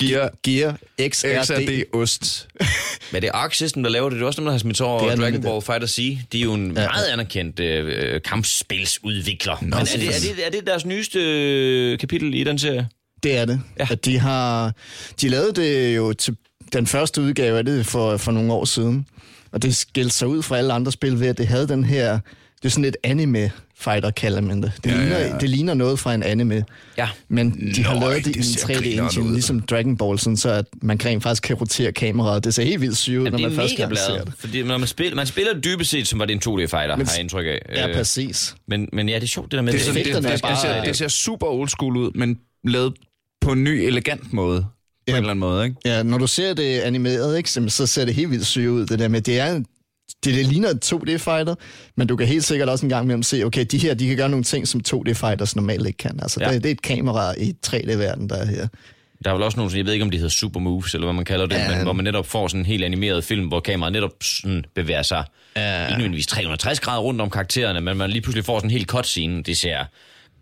Gear 0.00 0.30
Gear 0.42 0.78
XRD. 1.08 1.44
XRD 1.44 1.82
Ost. 1.92 2.48
Men 3.12 3.22
det 3.22 3.28
er 3.28 3.32
Arc 3.32 3.54
System, 3.54 3.82
der 3.82 3.90
laver 3.90 4.08
det. 4.08 4.16
Det 4.16 4.22
er 4.22 4.26
også 4.26 4.40
dem, 4.40 4.44
der 4.44 4.52
har 4.52 4.58
smidt 4.58 4.80
over 4.80 5.02
Det 5.02 5.12
er 5.12 5.16
Dragon 5.16 5.42
Ball 5.42 5.62
Fighter 5.62 5.86
Z. 5.86 5.96
De 6.32 6.40
er 6.40 6.44
jo 6.44 6.54
en 6.54 6.66
ja. 6.66 6.72
meget 6.72 7.06
anerkendt 7.12 7.60
øh, 7.60 8.20
kampspilsudvikler. 8.22 9.56
Men 9.60 9.72
er 9.72 9.84
det, 9.84 9.94
er, 9.94 10.34
det, 10.36 10.46
er 10.46 10.50
det 10.50 10.66
deres 10.66 10.84
nyeste 10.84 11.18
øh, 11.20 11.98
kapitel 11.98 12.34
i 12.34 12.44
den 12.44 12.58
serie? 12.58 12.88
Det 13.22 13.36
er 13.36 13.44
det. 13.44 13.60
Ja. 13.78 13.84
Ja. 13.84 13.92
At 13.92 14.04
de 14.04 14.18
har 14.18 14.72
de 15.20 15.28
lavede 15.28 15.52
det 15.52 15.96
jo 15.96 16.12
til 16.12 16.36
den 16.72 16.86
første 16.86 17.22
udgave 17.22 17.58
af 17.58 17.64
det 17.64 17.86
for, 17.86 18.16
for 18.16 18.32
nogle 18.32 18.52
år 18.52 18.64
siden. 18.64 19.06
Og 19.52 19.62
det 19.62 19.76
skilte 19.76 20.14
sig 20.14 20.28
ud 20.28 20.42
fra 20.42 20.58
alle 20.58 20.72
andre 20.72 20.92
spil 20.92 21.20
ved, 21.20 21.28
at 21.28 21.38
det 21.38 21.46
havde 21.46 21.68
den 21.68 21.84
her... 21.84 22.18
Det 22.62 22.64
er 22.64 22.70
sådan 22.70 22.84
et 22.84 22.96
anime 23.04 23.52
fighter, 23.80 24.10
kalder 24.10 24.40
man 24.40 24.62
det. 24.62 24.72
Det, 24.84 24.90
Ja, 24.90 24.96
ja, 24.96 25.02
ja, 25.02 25.06
ligner, 25.08 25.26
ja. 25.34 25.38
det 25.38 25.50
ligner 25.50 25.74
noget 25.74 25.98
fra 25.98 26.14
en 26.14 26.22
anime. 26.22 26.64
Ja. 26.98 27.08
Men 27.28 27.72
de 27.76 27.84
har 27.84 27.94
Nøj, 28.00 28.10
lavet 28.10 28.24
det, 28.24 28.34
det 28.34 28.36
i 28.36 28.38
en 28.38 28.44
ser 28.44 28.66
3D 28.66 28.72
grineren 28.82 29.04
engine, 29.04 29.24
ud. 29.26 29.32
ligesom 29.32 29.60
Dragon 29.60 29.96
Ball, 29.96 30.18
sådan, 30.18 30.36
så 30.36 30.50
at 30.50 30.64
man 30.82 30.98
kan 30.98 31.10
rent 31.10 31.22
faktisk 31.22 31.42
kan 31.42 31.56
rotere 31.56 31.92
kameraet. 31.92 32.44
Det 32.44 32.54
ser 32.54 32.62
helt 32.64 32.80
vildt 32.80 32.96
sygt 32.96 33.18
ud, 33.18 33.24
når 33.30 33.38
man 33.38 33.50
det 33.50 33.56
først 33.58 33.76
gang 33.76 33.96
ser 33.98 34.24
det. 34.24 34.32
Fordi 34.38 34.62
når 34.62 34.78
man 34.78 34.88
spiller, 34.88 35.16
man 35.16 35.26
spiller 35.26 35.60
dybest 35.60 35.90
set, 35.90 36.06
som 36.06 36.18
var 36.18 36.24
det 36.24 36.32
en 36.32 36.38
2D-fighter, 36.48 36.96
Men- 36.96 37.06
har 37.06 37.12
jeg 37.14 37.20
indtryk 37.20 37.46
af. 37.46 37.58
Ja, 37.76 37.88
Øh, 37.88 37.94
præcis. 37.94 38.54
men, 38.68 38.88
men 38.92 39.08
ja, 39.08 39.14
det 39.14 39.22
er 39.22 39.26
sjovt, 39.26 39.50
det 39.50 39.56
der 39.56 39.62
med... 39.62 39.72
Det, 39.72 39.80
det, 39.86 39.94
det, 39.94 40.14
er 40.16 40.20
det, 40.20 40.40
bare- 40.42 40.52
det, 40.52 40.60
ser, 40.60 40.84
det 40.84 40.96
ser 40.96 41.08
super 41.08 41.46
old 41.46 41.68
school 41.68 41.96
ud, 41.96 42.10
men 42.14 42.38
lavet 42.64 42.94
på 43.40 43.52
en 43.52 43.64
ny, 43.64 43.68
elegant 43.68 44.32
måde. 44.32 44.60
På 44.62 44.66
Ja. 45.08 45.12
en 45.12 45.16
eller 45.16 45.30
anden 45.30 45.40
måde, 45.40 45.64
ikke? 45.64 45.76
Ja, 45.84 46.02
når 46.02 46.18
du 46.18 46.26
ser 46.26 46.54
det 46.54 46.80
animeret, 46.80 47.36
ikke, 47.36 47.50
så- 47.50 47.68
så 47.68 47.86
ser 47.86 48.04
det 48.04 48.14
helt 48.14 48.30
vildt 48.30 48.46
sygt 48.46 48.66
ud. 48.68 48.86
Det 48.86 48.98
der 48.98 49.08
med, 49.08 49.20
det 49.20 49.40
er 49.40 49.60
det, 50.24 50.34
det 50.34 50.46
ligner 50.46 50.68
et 50.68 50.92
2D-fighter, 50.92 51.54
men 51.96 52.06
du 52.06 52.16
kan 52.16 52.26
helt 52.26 52.44
sikkert 52.44 52.68
også 52.68 52.86
en 52.86 52.90
gang 52.90 53.06
med 53.06 53.22
se, 53.22 53.44
okay, 53.44 53.64
de 53.70 53.78
her, 53.78 53.94
de 53.94 54.08
kan 54.08 54.16
gøre 54.16 54.28
nogle 54.28 54.44
ting, 54.44 54.68
som 54.68 54.80
2D-fighters 54.88 55.56
normalt 55.56 55.86
ikke 55.86 55.96
kan. 55.96 56.18
Altså, 56.22 56.40
Ja. 56.42 56.52
det, 56.52 56.62
det 56.62 56.68
er 56.68 56.72
et 56.74 56.82
kamera 56.82 57.34
i 57.38 57.54
3D-verden, 57.66 58.28
der 58.28 58.36
er 58.36 58.46
her. 58.46 58.66
Der 59.24 59.30
er 59.30 59.34
vel 59.34 59.42
også 59.42 59.56
nogle, 59.58 59.76
jeg 59.76 59.86
ved 59.86 59.92
ikke, 59.92 60.02
om 60.04 60.10
de 60.10 60.16
hedder 60.16 60.30
super 60.30 60.60
moves, 60.60 60.94
eller 60.94 61.06
hvad 61.06 61.14
man 61.14 61.24
kalder 61.24 61.46
det, 61.46 61.54
Ja. 61.56 61.74
men 61.74 61.82
hvor 61.82 61.92
man 61.92 62.04
netop 62.04 62.26
får 62.26 62.48
sådan 62.48 62.60
en 62.60 62.66
helt 62.66 62.84
animeret 62.84 63.24
film, 63.24 63.46
hvor 63.46 63.60
kameraet 63.60 63.92
netop 63.92 64.10
sådan 64.22 64.64
bevæger 64.74 65.02
sig 65.02 65.24
Ja. 65.56 65.86
ikke 65.86 65.98
nødvendigvis 65.98 66.26
360 66.26 66.80
grader 66.80 67.00
rundt 67.00 67.20
om 67.20 67.30
karaktererne, 67.30 67.80
men 67.80 67.96
man 67.96 68.10
lige 68.10 68.22
pludselig 68.22 68.44
får 68.44 68.58
sådan 68.58 68.66
en 68.66 68.72
helt 68.72 68.86
cutscene. 68.88 69.42
Det 69.42 69.56
ser 69.56 69.84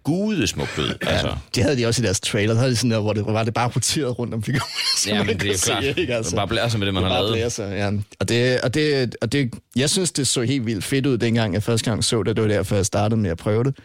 gudesmukt 0.08 0.78
ud. 0.78 0.94
Ja. 1.02 1.08
Altså. 1.08 1.36
Det 1.54 1.62
havde 1.62 1.76
de 1.76 1.86
også 1.86 2.02
i 2.02 2.04
deres 2.04 2.20
trailer, 2.20 2.54
der 2.54 2.60
havde 2.60 2.70
de 2.70 2.76
sådan 2.76 2.90
der, 2.90 3.00
hvor 3.00 3.12
det 3.12 3.26
var 3.26 3.44
det 3.44 3.54
bare 3.54 3.68
roteret 3.68 4.18
rundt 4.18 4.34
om 4.34 4.42
figuren. 4.42 4.70
Ja, 5.06 5.22
men 5.22 5.38
det 5.38 5.46
er 5.46 5.52
jo 5.52 5.58
se, 5.58 5.66
klart. 5.66 5.84
ikke? 5.84 6.14
Altså, 6.14 6.36
bare 6.36 6.48
blæser 6.48 6.78
med 6.78 6.86
det, 6.86 6.94
man 6.94 7.02
har 7.02 7.10
bare 7.10 7.22
lavet. 7.22 7.32
blæser, 7.32 7.68
ja. 7.68 7.90
Og, 8.20 8.28
det, 8.28 8.60
og, 8.60 8.74
det, 8.74 9.16
og 9.20 9.32
det, 9.32 9.54
jeg 9.76 9.90
synes, 9.90 10.12
det 10.12 10.26
så 10.26 10.42
helt 10.42 10.66
vildt 10.66 10.84
fedt 10.84 11.06
ud, 11.06 11.18
dengang 11.18 11.54
jeg 11.54 11.62
første 11.62 11.90
gang 11.90 12.04
så 12.04 12.22
det. 12.22 12.36
Det 12.36 12.42
var 12.42 12.48
derfor, 12.48 12.76
jeg 12.76 12.86
startede 12.86 13.20
med 13.20 13.30
at 13.30 13.38
prøve 13.38 13.64
det. 13.64 13.78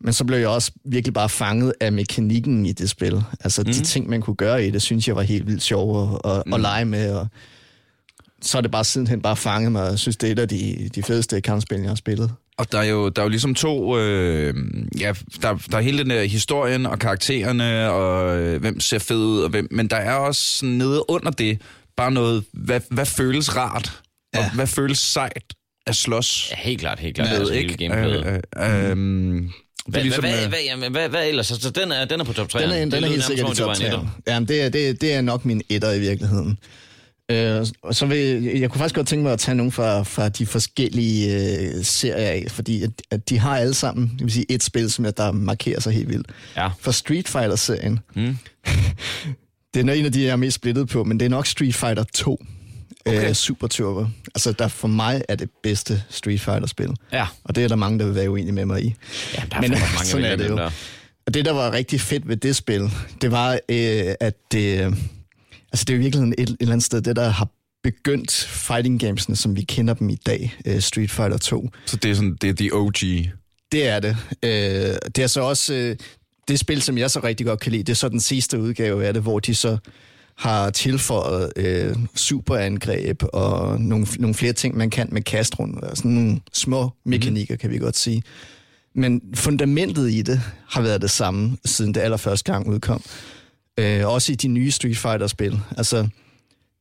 Men 0.00 0.12
så 0.12 0.24
blev 0.24 0.38
jeg 0.38 0.48
også 0.48 0.72
virkelig 0.84 1.14
bare 1.14 1.28
fanget 1.28 1.72
af 1.80 1.92
mekanikken 1.92 2.66
i 2.66 2.72
det 2.72 2.90
spil. 2.90 3.22
Altså 3.40 3.62
mm. 3.62 3.72
de 3.72 3.84
ting, 3.84 4.08
man 4.08 4.20
kunne 4.20 4.36
gøre 4.36 4.66
i 4.66 4.70
det, 4.70 4.82
synes 4.82 5.08
jeg 5.08 5.16
var 5.16 5.22
helt 5.22 5.46
vildt 5.46 5.62
sjove 5.62 6.18
at, 6.24 6.42
mm. 6.46 6.52
at 6.52 6.60
lege 6.60 6.84
med. 6.84 7.14
Og 7.14 7.28
så 8.42 8.58
er 8.58 8.62
det 8.62 8.70
bare 8.70 8.84
sidenhen 8.84 9.22
bare 9.22 9.36
fanget 9.36 9.72
mig. 9.72 9.90
Jeg 9.90 9.98
synes, 9.98 10.16
det 10.16 10.28
er 10.28 10.32
et 10.32 10.38
af 10.38 10.48
de, 10.48 10.90
de 10.94 11.02
fedeste 11.02 11.40
kampspil, 11.40 11.80
jeg 11.80 11.90
har 11.90 11.94
spillet. 11.94 12.32
Og 12.60 12.72
der 12.72 12.78
er 12.78 12.84
jo, 12.84 13.08
der 13.08 13.22
er 13.22 13.24
jo 13.24 13.28
ligesom 13.28 13.54
to... 13.54 13.98
Øh, 13.98 14.54
ja, 15.00 15.12
der, 15.42 15.58
der 15.70 15.76
er 15.76 15.80
hele 15.80 15.98
den 15.98 16.10
der 16.10 16.22
historien 16.22 16.86
og 16.86 16.98
karaktererne, 16.98 17.90
og 17.90 18.38
øh, 18.38 18.60
hvem 18.60 18.80
ser 18.80 18.98
fed 18.98 19.16
ud, 19.16 19.42
og 19.42 19.50
hvem, 19.50 19.68
men 19.70 19.88
der 19.88 19.96
er 19.96 20.14
også 20.14 20.40
sådan 20.58 20.74
nede 20.74 21.10
under 21.10 21.30
det 21.30 21.60
bare 21.96 22.10
noget, 22.10 22.44
hvad, 22.52 22.80
hvad 22.90 23.06
føles 23.06 23.56
rart, 23.56 24.00
ja. 24.34 24.38
og 24.38 24.54
hvad 24.54 24.66
føles 24.66 24.98
sejt 24.98 25.44
at 25.86 25.96
slås 25.96 26.50
Ja, 26.50 26.56
helt 26.56 26.80
klart, 26.80 26.98
helt 26.98 27.14
klart. 27.14 27.28
med, 27.30 27.38
altså, 27.38 27.54
ikke? 27.54 27.86
Øh, 27.86 28.04
øh, 28.04 28.10
øh, 28.26 28.36
det 28.36 28.96
Hvad, 29.86 30.00
er 30.00 30.02
ligesom... 30.02 30.24
hvad, 30.24 30.42
øh, 30.42 30.48
hvad, 30.48 30.58
jamen, 30.66 30.92
hvad, 30.92 31.08
hvad 31.08 31.28
ellers? 31.28 31.52
Altså, 31.52 31.70
den, 31.70 31.92
er, 31.92 32.04
den 32.04 32.20
er 32.20 32.24
på 32.24 32.32
top 32.32 32.48
3. 32.48 32.62
Den 32.62 32.70
er, 32.70 32.96
den 32.96 33.04
er 33.04 33.08
helt 33.08 33.24
sikkert 33.24 33.52
i 33.52 33.56
top 33.56 33.74
3. 33.74 33.84
Jamen, 34.26 34.48
det 34.48 34.62
er, 34.62 34.68
det, 34.68 35.00
det 35.00 35.14
er 35.14 35.20
nok 35.20 35.44
min 35.44 35.62
etter 35.68 35.92
i 35.92 36.00
virkeligheden. 36.00 36.58
Øh, 37.30 37.66
og 37.82 37.94
så 37.94 38.06
vil 38.06 38.42
jeg, 38.44 38.70
kunne 38.70 38.78
faktisk 38.78 38.94
godt 38.94 39.06
tænke 39.08 39.22
mig 39.22 39.32
at 39.32 39.38
tage 39.38 39.54
nogle 39.54 39.72
fra, 39.72 40.02
fra 40.02 40.28
de 40.28 40.46
forskellige 40.46 41.36
øh, 41.78 41.84
serier 41.84 42.28
af, 42.28 42.44
fordi 42.48 42.82
at, 42.82 42.90
at 43.10 43.28
de 43.28 43.38
har 43.38 43.56
alle 43.56 43.74
sammen, 43.74 44.10
det 44.18 44.20
vil 44.24 44.32
sige 44.32 44.46
et 44.48 44.62
spil, 44.62 44.90
som 44.90 45.04
jeg, 45.04 45.16
der 45.16 45.32
markerer 45.32 45.80
sig 45.80 45.92
helt 45.92 46.08
vildt. 46.08 46.26
Ja. 46.56 46.68
For 46.80 46.90
Street 46.90 47.28
Fighter-serien, 47.28 47.98
Mm. 48.14 48.36
det 49.74 49.88
er 49.88 49.92
en 49.94 50.04
af 50.04 50.12
de, 50.12 50.22
jeg 50.22 50.30
er 50.30 50.36
mest 50.36 50.54
splittet 50.54 50.88
på, 50.88 51.04
men 51.04 51.20
det 51.20 51.26
er 51.26 51.30
nok 51.30 51.46
Street 51.46 51.74
Fighter 51.74 52.04
2. 52.14 52.44
Okay. 53.06 53.28
Øh, 53.28 53.34
Super 53.34 53.66
Turbo. 53.66 54.06
Altså, 54.34 54.52
der 54.52 54.68
for 54.68 54.88
mig 54.88 55.22
er 55.28 55.34
det 55.36 55.50
bedste 55.62 56.02
Street 56.10 56.40
Fighter-spil. 56.40 56.90
Ja. 57.12 57.26
Og 57.44 57.54
det 57.54 57.64
er 57.64 57.68
der 57.68 57.76
mange, 57.76 57.98
der 57.98 58.04
vil 58.06 58.14
være 58.14 58.30
uenige 58.30 58.52
med 58.52 58.64
mig 58.66 58.82
i. 58.84 58.94
Ja, 59.34 59.42
der 59.50 59.56
er 59.56 59.60
Men 59.60 59.70
mange 59.70 59.86
sådan 60.04 60.24
er 60.24 60.36
det 60.36 60.48
jo. 60.48 60.56
der. 60.56 60.70
Og 61.26 61.34
det, 61.34 61.44
der 61.44 61.52
var 61.52 61.72
rigtig 61.72 62.00
fedt 62.00 62.28
ved 62.28 62.36
det 62.36 62.56
spil, 62.56 62.90
det 63.20 63.30
var, 63.30 63.52
øh, 63.68 64.14
at 64.20 64.34
det, 64.52 64.84
øh, 64.86 64.92
altså 65.72 65.84
det 65.84 65.90
er 65.90 65.98
i 65.98 66.00
virkeligheden 66.00 66.34
et, 66.38 66.50
et 66.50 66.56
eller 66.60 66.72
andet 66.72 66.84
sted, 66.84 67.00
det 67.02 67.16
der 67.16 67.28
har 67.28 67.48
begyndt 67.82 68.32
fighting 68.48 69.00
gamesene, 69.00 69.36
som 69.36 69.56
vi 69.56 69.62
kender 69.62 69.94
dem 69.94 70.08
i 70.08 70.14
dag, 70.14 70.56
øh, 70.64 70.80
Street 70.80 71.10
Fighter 71.10 71.38
2. 71.38 71.70
Så 71.86 71.96
det 71.96 72.10
er 72.10 72.14
sådan, 72.14 72.36
det 72.40 72.50
er 72.50 72.54
the 72.54 72.74
OG. 72.74 73.00
Det 73.72 73.86
er 73.86 74.00
det. 74.00 74.16
Øh, 74.42 74.50
det 75.16 75.18
er 75.18 75.26
så 75.26 75.40
også 75.40 75.74
øh, 75.74 75.96
det 76.48 76.58
spil, 76.58 76.82
som 76.82 76.98
jeg 76.98 77.10
så 77.10 77.20
rigtig 77.24 77.46
godt 77.46 77.60
kan 77.60 77.72
lide. 77.72 77.82
Det 77.82 77.92
er 77.92 77.96
så 77.96 78.08
den 78.08 78.20
sidste 78.20 78.60
udgave 78.60 79.06
af 79.06 79.14
det, 79.14 79.22
hvor 79.22 79.38
de 79.38 79.54
så 79.54 79.78
har 80.36 80.70
tilføjet 80.70 81.52
øh, 81.56 81.96
superangreb 82.14 83.22
og 83.32 83.80
nogle, 83.80 84.06
nogle 84.18 84.34
flere 84.34 84.52
ting, 84.52 84.76
man 84.76 84.90
kan 84.90 85.08
med 85.12 85.22
kastrunde. 85.22 85.80
Og 85.80 85.96
sådan 85.96 86.10
nogle 86.10 86.40
små 86.52 86.90
mekanikker, 87.04 87.56
kan 87.56 87.70
vi 87.70 87.78
godt 87.78 87.96
sige. 87.96 88.22
Men 88.94 89.22
fundamentet 89.34 90.10
i 90.10 90.22
det 90.22 90.40
har 90.68 90.82
været 90.82 91.02
det 91.02 91.10
samme, 91.10 91.56
siden 91.64 91.94
det 91.94 92.00
allerførste 92.00 92.52
gang 92.52 92.68
udkom. 92.68 93.02
Øh, 93.80 94.06
også 94.06 94.32
i 94.32 94.34
de 94.34 94.48
nye 94.48 94.70
Street 94.70 94.96
Fighter-spil. 94.96 95.60
Altså, 95.76 96.08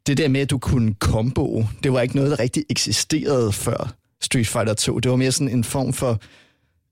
det 0.07 0.17
der 0.17 0.27
med, 0.27 0.41
at 0.41 0.49
du 0.49 0.57
kunne 0.57 0.95
combo, 0.99 1.65
det 1.83 1.93
var 1.93 2.01
ikke 2.01 2.15
noget, 2.15 2.31
der 2.31 2.39
rigtig 2.39 2.63
eksisterede 2.69 3.51
før 3.51 3.93
Street 4.21 4.47
Fighter 4.47 4.73
2. 4.73 4.99
Det 4.99 5.11
var 5.11 5.17
mere 5.17 5.31
sådan 5.31 5.55
en 5.55 5.63
form 5.63 5.93
for, 5.93 6.19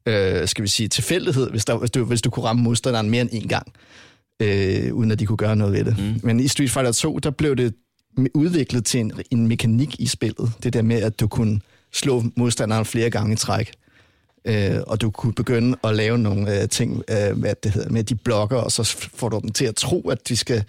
øh, 0.06 0.48
skal 0.48 0.64
vi 0.64 0.68
sige, 0.68 0.90
tilfældighed, 0.90 1.50
hvis, 1.50 1.66
der, 1.66 1.78
hvis, 1.78 1.92
du, 1.92 2.06
hvis 2.06 2.22
du 2.22 2.30
kunne 2.30 2.46
ramme 2.46 2.62
modstanderen 2.62 3.10
mere 3.10 3.22
end 3.22 3.30
en 3.34 3.48
gang, 3.48 3.68
øh, 4.42 4.94
uden 4.94 5.12
at 5.12 5.20
de 5.20 5.26
kunne 5.26 5.38
gøre 5.38 5.56
noget 5.56 5.74
ved 5.74 5.86
det. 5.86 5.98
Mm. 5.98 6.20
Men 6.24 6.40
i 6.40 6.48
Street 6.48 6.72
Fighter 6.72 6.92
2, 6.92 7.20
der 7.20 7.30
blev 7.30 7.56
det 7.56 7.74
udviklet 8.34 8.86
til 8.86 9.00
en, 9.00 9.12
en 9.32 9.48
mekanik 9.48 10.00
i 10.00 10.08
spillet. 10.08 10.52
Det 10.64 10.74
der 10.74 10.82
med, 10.82 11.02
at 11.02 11.20
du 11.20 11.28
kunne 11.28 11.60
slå 11.94 12.24
modstanderen 12.36 12.86
flere 12.86 13.10
gange 13.10 13.34
i 13.34 13.36
træk. 13.36 13.72
Øh, 14.46 14.78
og 14.88 15.02
du 15.02 15.12
kunne 15.12 15.34
begynde 15.34 15.78
at 15.84 15.96
lave 15.96 16.18
nogle 16.18 16.62
øh, 16.62 16.70
ting, 16.70 17.04
øh, 17.10 17.40
hvad 17.40 17.54
det 17.64 17.72
hedder, 17.72 17.90
med 17.90 18.04
de 18.04 18.16
blokker, 18.16 18.58
og 18.58 18.72
så 18.72 18.84
får 19.16 19.30
du 19.30 19.40
dem 19.44 19.52
til 19.52 19.66
at 19.66 19.76
tro, 19.76 20.10
at 20.10 20.28
de 20.28 20.38
skal 20.38 20.64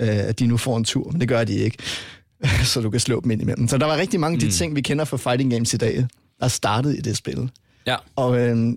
øh, 0.00 0.08
at 0.08 0.38
de 0.38 0.46
nu 0.46 0.56
får 0.56 0.76
en 0.76 0.84
tur, 0.84 1.10
men 1.10 1.20
det 1.20 1.28
gør 1.28 1.44
de 1.44 1.54
ikke. 1.54 1.78
så 2.64 2.80
du 2.80 2.90
kan 2.90 3.00
slå 3.00 3.20
dem 3.20 3.30
ind 3.30 3.42
imellem. 3.42 3.68
Så 3.68 3.78
der 3.78 3.86
var 3.86 3.96
rigtig 3.96 4.20
mange 4.20 4.34
af 4.34 4.40
de 4.40 4.46
Mm. 4.46 4.52
ting, 4.52 4.76
vi 4.76 4.80
kender 4.80 5.04
fra 5.04 5.16
fighting 5.16 5.50
games 5.52 5.74
i 5.74 5.76
dag, 5.76 6.06
der 6.40 6.48
startede 6.48 6.98
i 6.98 7.00
det 7.00 7.16
spil. 7.16 7.50
Ja. 7.86 7.96
Og 8.16 8.38
øh, 8.40 8.72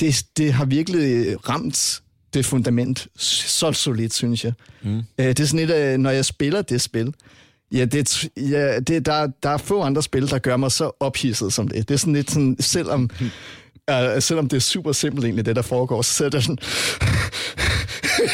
det, 0.00 0.26
det 0.36 0.52
har 0.52 0.64
virkelig 0.64 1.36
ramt 1.48 2.02
det 2.34 2.46
fundament 2.46 3.08
så 3.16 3.72
solidt, 3.72 4.14
synes 4.14 4.44
jeg. 4.44 4.52
Mm. 4.82 4.96
Øh, 4.96 5.26
det 5.26 5.40
er 5.40 5.44
sådan 5.44 5.68
et, 5.68 5.70
af, 5.70 6.00
når 6.00 6.10
jeg 6.10 6.24
spiller 6.24 6.62
det 6.62 6.80
spil, 6.80 7.14
ja, 7.72 7.84
det, 7.84 8.24
ja, 8.36 8.80
det, 8.80 9.06
der, 9.06 9.28
der 9.42 9.48
er 9.50 9.56
få 9.56 9.82
andre 9.82 10.02
spil, 10.02 10.30
der 10.30 10.38
gør 10.38 10.56
mig 10.56 10.72
så 10.72 10.90
ophidset 11.00 11.52
som 11.52 11.68
det. 11.68 11.88
Det 11.88 11.94
er 11.94 11.98
sådan 11.98 12.14
lidt 12.14 12.30
sådan, 12.30 12.56
selvom, 12.60 13.10
øh, 13.90 14.22
selvom 14.22 14.48
det 14.48 14.56
er 14.56 14.60
super 14.60 14.92
simpelt 14.92 15.24
egentlig, 15.24 15.46
det 15.46 15.56
der 15.56 15.62
foregår, 15.62 16.02
så 16.02 16.24
er 16.24 16.28
det 16.28 16.42
sådan, 16.44 16.58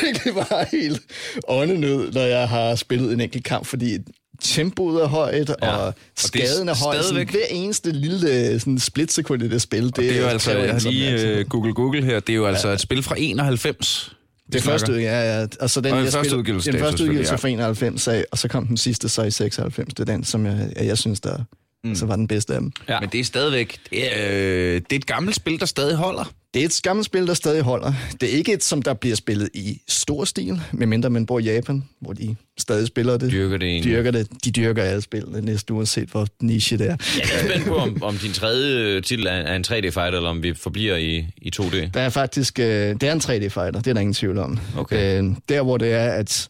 virkelig 0.02 0.34
bare 0.34 0.64
helt 0.72 1.02
åndenød, 1.48 2.12
når 2.12 2.20
jeg 2.22 2.48
har 2.48 2.74
spillet 2.74 3.12
en 3.12 3.20
enkelt 3.20 3.44
kamp, 3.44 3.66
fordi 3.66 3.98
tempoet 4.42 5.02
er 5.02 5.06
højt, 5.06 5.48
ja. 5.62 5.76
og 5.76 5.86
Og 5.86 5.94
skaden 6.16 6.68
det 6.68 6.72
er 6.72 6.84
høj. 6.84 6.94
Sådan, 6.96 7.04
stadigvæk- 7.04 7.30
hver 7.30 7.44
eneste 7.50 7.92
lille 7.92 8.60
sådan, 8.60 8.78
splitsekund 8.78 9.42
i 9.42 9.48
det 9.48 9.62
spil, 9.62 9.86
det, 9.86 9.96
Det 9.96 10.16
er 10.16 10.20
jo 10.20 10.26
altså, 10.26 10.50
jeg 10.50 10.72
har 10.72 10.78
lige 10.90 11.06
opmærksomhed. 11.06 11.36
øh, 11.38 11.46
Google 11.48 11.74
Google 11.74 12.02
her, 12.04 12.20
det 12.20 12.32
er 12.32 12.36
jo 12.36 12.46
altså 12.46 12.68
et 12.68 12.80
spil 12.80 13.02
fra 13.02 13.14
91. 13.18 14.12
Det 14.52 14.62
første 14.62 14.92
ja, 14.92 15.40
ja. 15.40 15.46
Og 15.60 15.70
så 15.70 15.80
den, 15.80 15.92
Og 15.92 15.96
den 15.96 16.04
jeg 16.04 16.12
første 16.12 16.36
udgivelse, 16.36 16.72
Den 16.72 16.80
første 16.80 17.04
udgivelse 17.04 17.32
ja. 17.32 17.36
fra 17.36 17.48
91 17.48 18.08
af, 18.08 18.24
og 18.32 18.38
så 18.38 18.48
kom 18.48 18.66
den 18.66 18.76
sidste 18.76 19.08
så 19.08 19.22
i 19.22 19.30
96. 19.30 19.94
Det 19.94 20.00
er 20.00 20.04
den, 20.04 20.24
som 20.24 20.46
jeg, 20.46 20.72
jeg 20.76 20.98
synes, 20.98 21.20
der 21.20 21.44
mm. 21.84 21.94
så 21.94 22.06
var 22.06 22.16
den 22.16 22.28
bedste 22.28 22.54
af 22.54 22.60
dem. 22.60 22.72
Ja. 22.88 23.00
Men 23.00 23.08
det 23.08 23.20
er 23.20 23.24
stadigvæk, 23.24 23.78
det 23.90 24.16
er, 24.16 24.30
øh, 24.30 24.74
det 24.74 24.92
er 24.92 24.96
et 24.96 25.06
gammelt 25.06 25.36
spil, 25.36 25.60
der 25.60 25.66
stadig 25.66 25.96
holder. 25.96 26.24
Det 26.54 26.62
er 26.62 26.66
et 26.66 26.80
gammelt 26.82 27.06
spil, 27.06 27.26
der 27.26 27.34
stadig 27.34 27.62
holder. 27.62 27.92
Det 28.20 28.34
er 28.34 28.36
ikke 28.36 28.52
et, 28.52 28.64
som 28.64 28.82
der 28.82 28.94
bliver 28.94 29.16
spillet 29.16 29.48
i 29.54 29.80
stor 29.88 30.24
stil, 30.24 30.60
medmindre 30.72 31.10
man 31.10 31.26
bor 31.26 31.38
i 31.38 31.42
Japan, 31.42 31.84
hvor 32.00 32.12
de 32.12 32.36
stadig 32.58 32.86
spiller 32.86 33.16
det. 33.16 33.32
Dyrker 33.32 33.56
det 33.56 33.68
egentlig. 33.68 33.92
Dyrker 33.92 34.10
det. 34.10 34.28
De 34.44 34.50
dyrker 34.50 34.82
alle 34.82 35.02
spillene, 35.02 35.40
næsten 35.40 35.76
uanset 35.76 36.08
hvor 36.08 36.26
niche 36.42 36.78
det 36.78 36.86
er. 36.86 36.96
Jeg 37.18 37.28
er 37.34 37.48
spændt 37.48 37.66
på, 37.66 37.76
om, 37.76 38.02
om 38.02 38.16
din 38.16 38.32
tredje 38.32 39.00
titel 39.00 39.26
er, 39.26 39.30
er 39.30 39.56
en 39.56 39.64
3D-fighter, 39.68 40.16
eller 40.16 40.30
om 40.30 40.42
vi 40.42 40.54
forbliver 40.54 40.96
i, 40.96 41.26
i 41.36 41.52
2D. 41.56 41.90
Der 41.94 42.00
er 42.00 42.08
faktisk, 42.08 42.58
øh, 42.58 42.66
det 42.66 43.02
er 43.02 43.12
en 43.12 43.20
3D-fighter, 43.20 43.80
det 43.80 43.86
er 43.86 43.94
der 43.94 44.00
ingen 44.00 44.14
tvivl 44.14 44.38
om. 44.38 44.58
Okay. 44.76 45.22
Øh, 45.22 45.30
der 45.48 45.62
hvor 45.62 45.76
det 45.76 45.92
er, 45.92 46.08
at 46.08 46.48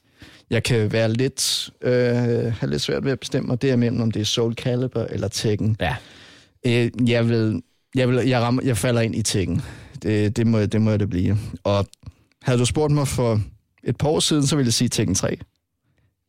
jeg 0.50 0.62
kan 0.62 0.92
være 0.92 1.12
lidt, 1.12 1.70
øh, 1.82 1.92
have 2.54 2.70
lidt 2.70 2.82
svært 2.82 3.04
ved 3.04 3.12
at 3.12 3.20
bestemme 3.20 3.46
mig, 3.46 3.62
det 3.62 3.70
er 3.70 3.76
mellem, 3.76 4.00
om 4.00 4.10
det 4.10 4.20
er 4.20 4.24
Soul 4.24 4.54
Calibur 4.54 5.02
eller 5.10 5.28
Tekken. 5.28 5.76
Ja. 5.80 5.96
Øh, 6.66 6.90
jeg 7.08 7.28
vil, 7.28 7.62
jeg, 7.94 8.08
vil, 8.08 8.16
jeg, 8.28 8.40
rammer, 8.40 8.62
jeg 8.64 8.76
falder 8.76 9.00
ind 9.00 9.14
i 9.16 9.22
Tekken. 9.22 9.62
Det, 10.02 10.36
det, 10.36 10.46
må, 10.46 10.66
det 10.66 10.80
må 10.82 10.96
det 10.96 11.10
blive. 11.10 11.38
Og 11.64 11.86
havde 12.42 12.58
du 12.58 12.64
spurgt 12.64 12.92
mig 12.92 13.08
for 13.08 13.40
et 13.84 13.96
par 13.96 14.08
år 14.08 14.20
siden, 14.20 14.46
så 14.46 14.56
ville 14.56 14.66
jeg 14.66 14.72
sige 14.74 14.88
Tekken 14.88 15.14
3. 15.14 15.36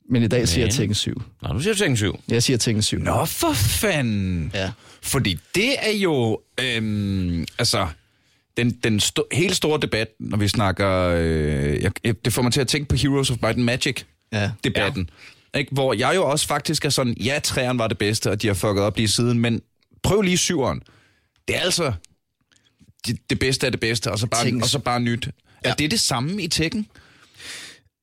Men 0.09 0.23
i 0.23 0.27
dag 0.27 0.47
siger 0.47 0.61
jeg 0.61 0.67
Men- 0.67 0.75
Tekken 0.75 0.95
7. 0.95 1.21
Nå, 1.41 1.53
nu 1.53 1.59
siger 1.59 1.73
du 1.73 1.77
Tekken 1.79 1.97
7. 1.97 2.19
Jeg 2.27 2.43
siger 2.43 2.57
Tekken 2.57 2.81
7. 2.83 2.99
Nå, 2.99 3.25
for 3.25 3.53
fanden. 3.53 4.51
Ja. 4.53 4.71
Fordi 5.01 5.37
det 5.55 5.69
er 5.79 5.97
jo, 5.97 6.39
øhm, 6.61 7.45
altså, 7.59 7.87
den, 8.57 8.71
den 8.71 8.99
sto- 8.99 9.27
helt 9.31 9.55
store 9.55 9.79
debat, 9.81 10.07
når 10.19 10.37
vi 10.37 10.47
snakker, 10.47 10.89
øh, 11.17 11.83
jeg, 11.83 11.91
jeg- 12.03 12.25
det 12.25 12.33
får 12.33 12.41
mig 12.41 12.53
til 12.53 12.61
at 12.61 12.67
tænke 12.67 12.87
på 12.89 12.95
Heroes 12.95 13.31
of 13.31 13.37
Might 13.41 13.55
and 13.57 13.63
Magic 13.63 14.03
Ja. 14.33 14.51
Ikke? 15.59 15.71
Hvor 15.73 15.93
jeg 15.93 16.11
jo 16.15 16.25
også 16.29 16.47
faktisk 16.47 16.85
er 16.85 16.89
sådan, 16.89 17.13
ja, 17.17 17.39
træerne 17.43 17.79
var 17.79 17.87
det 17.87 17.97
bedste, 17.97 18.31
og 18.31 18.41
de 18.41 18.47
har 18.47 18.53
fucket 18.53 18.83
op 18.83 18.97
lige 18.97 19.07
siden, 19.07 19.39
men 19.39 19.61
prøv 20.03 20.21
lige 20.21 20.37
syveren. 20.37 20.81
Det 21.47 21.55
er 21.55 21.59
altså 21.59 21.93
det, 23.07 23.17
det 23.29 23.39
bedste 23.39 23.65
af 23.65 23.71
det 23.71 23.79
bedste, 23.81 24.11
og 24.11 24.19
så 24.19 24.27
bare, 24.27 24.41
og 24.63 24.69
så 24.69 24.79
bare 24.79 24.99
nyt. 24.99 25.27
Ja. 25.65 25.69
Er 25.69 25.73
det 25.73 25.91
det 25.91 25.99
samme 25.99 26.41
i 26.43 26.47
Tekken? 26.47 26.87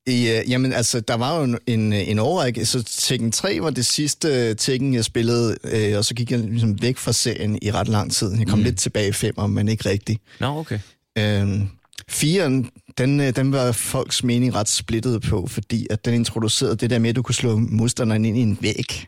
I, 0.06 0.38
uh, 0.38 0.50
jamen, 0.50 0.72
altså, 0.72 1.00
der 1.00 1.14
var 1.14 1.38
jo 1.38 1.44
en, 1.44 1.58
en, 1.66 1.92
en 1.92 2.18
overrække. 2.18 2.66
Så 2.66 2.82
Tekken 2.82 3.32
3 3.32 3.58
var 3.62 3.70
det 3.70 3.86
sidste 3.86 4.54
Tekken, 4.54 4.94
jeg 4.94 5.04
spillede, 5.04 5.56
øh, 5.64 5.98
og 5.98 6.04
så 6.04 6.14
gik 6.14 6.30
jeg 6.30 6.38
ligesom 6.38 6.82
væk 6.82 6.96
fra 6.96 7.12
serien 7.12 7.58
i 7.62 7.70
ret 7.70 7.88
lang 7.88 8.12
tid. 8.12 8.38
Jeg 8.38 8.46
kom 8.46 8.58
mm. 8.58 8.64
lidt 8.64 8.78
tilbage 8.78 9.08
i 9.08 9.10
5'eren, 9.10 9.46
men 9.46 9.68
ikke 9.68 9.88
rigtigt. 9.88 10.22
Nå, 10.40 10.46
okay. 10.46 10.78
Øhm, 11.18 11.68
firen, 12.08 12.70
den, 12.98 13.20
øh, 13.20 13.36
den 13.36 13.52
var 13.52 13.72
folks 13.72 14.24
mening 14.24 14.54
ret 14.54 14.68
splittet 14.68 15.22
på, 15.22 15.46
fordi 15.46 15.86
at 15.90 16.04
den 16.04 16.14
introducerede 16.14 16.76
det 16.76 16.90
der 16.90 16.98
med, 16.98 17.10
at 17.10 17.16
du 17.16 17.22
kunne 17.22 17.34
slå 17.34 17.56
modstanderen 17.56 18.24
ind 18.24 18.38
i 18.38 18.40
en 18.40 18.58
væg. 18.60 19.06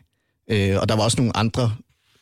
Øh, 0.51 0.77
og 0.81 0.89
der 0.89 0.95
var 0.95 1.03
også 1.03 1.17
nogle 1.17 1.37
andre 1.37 1.71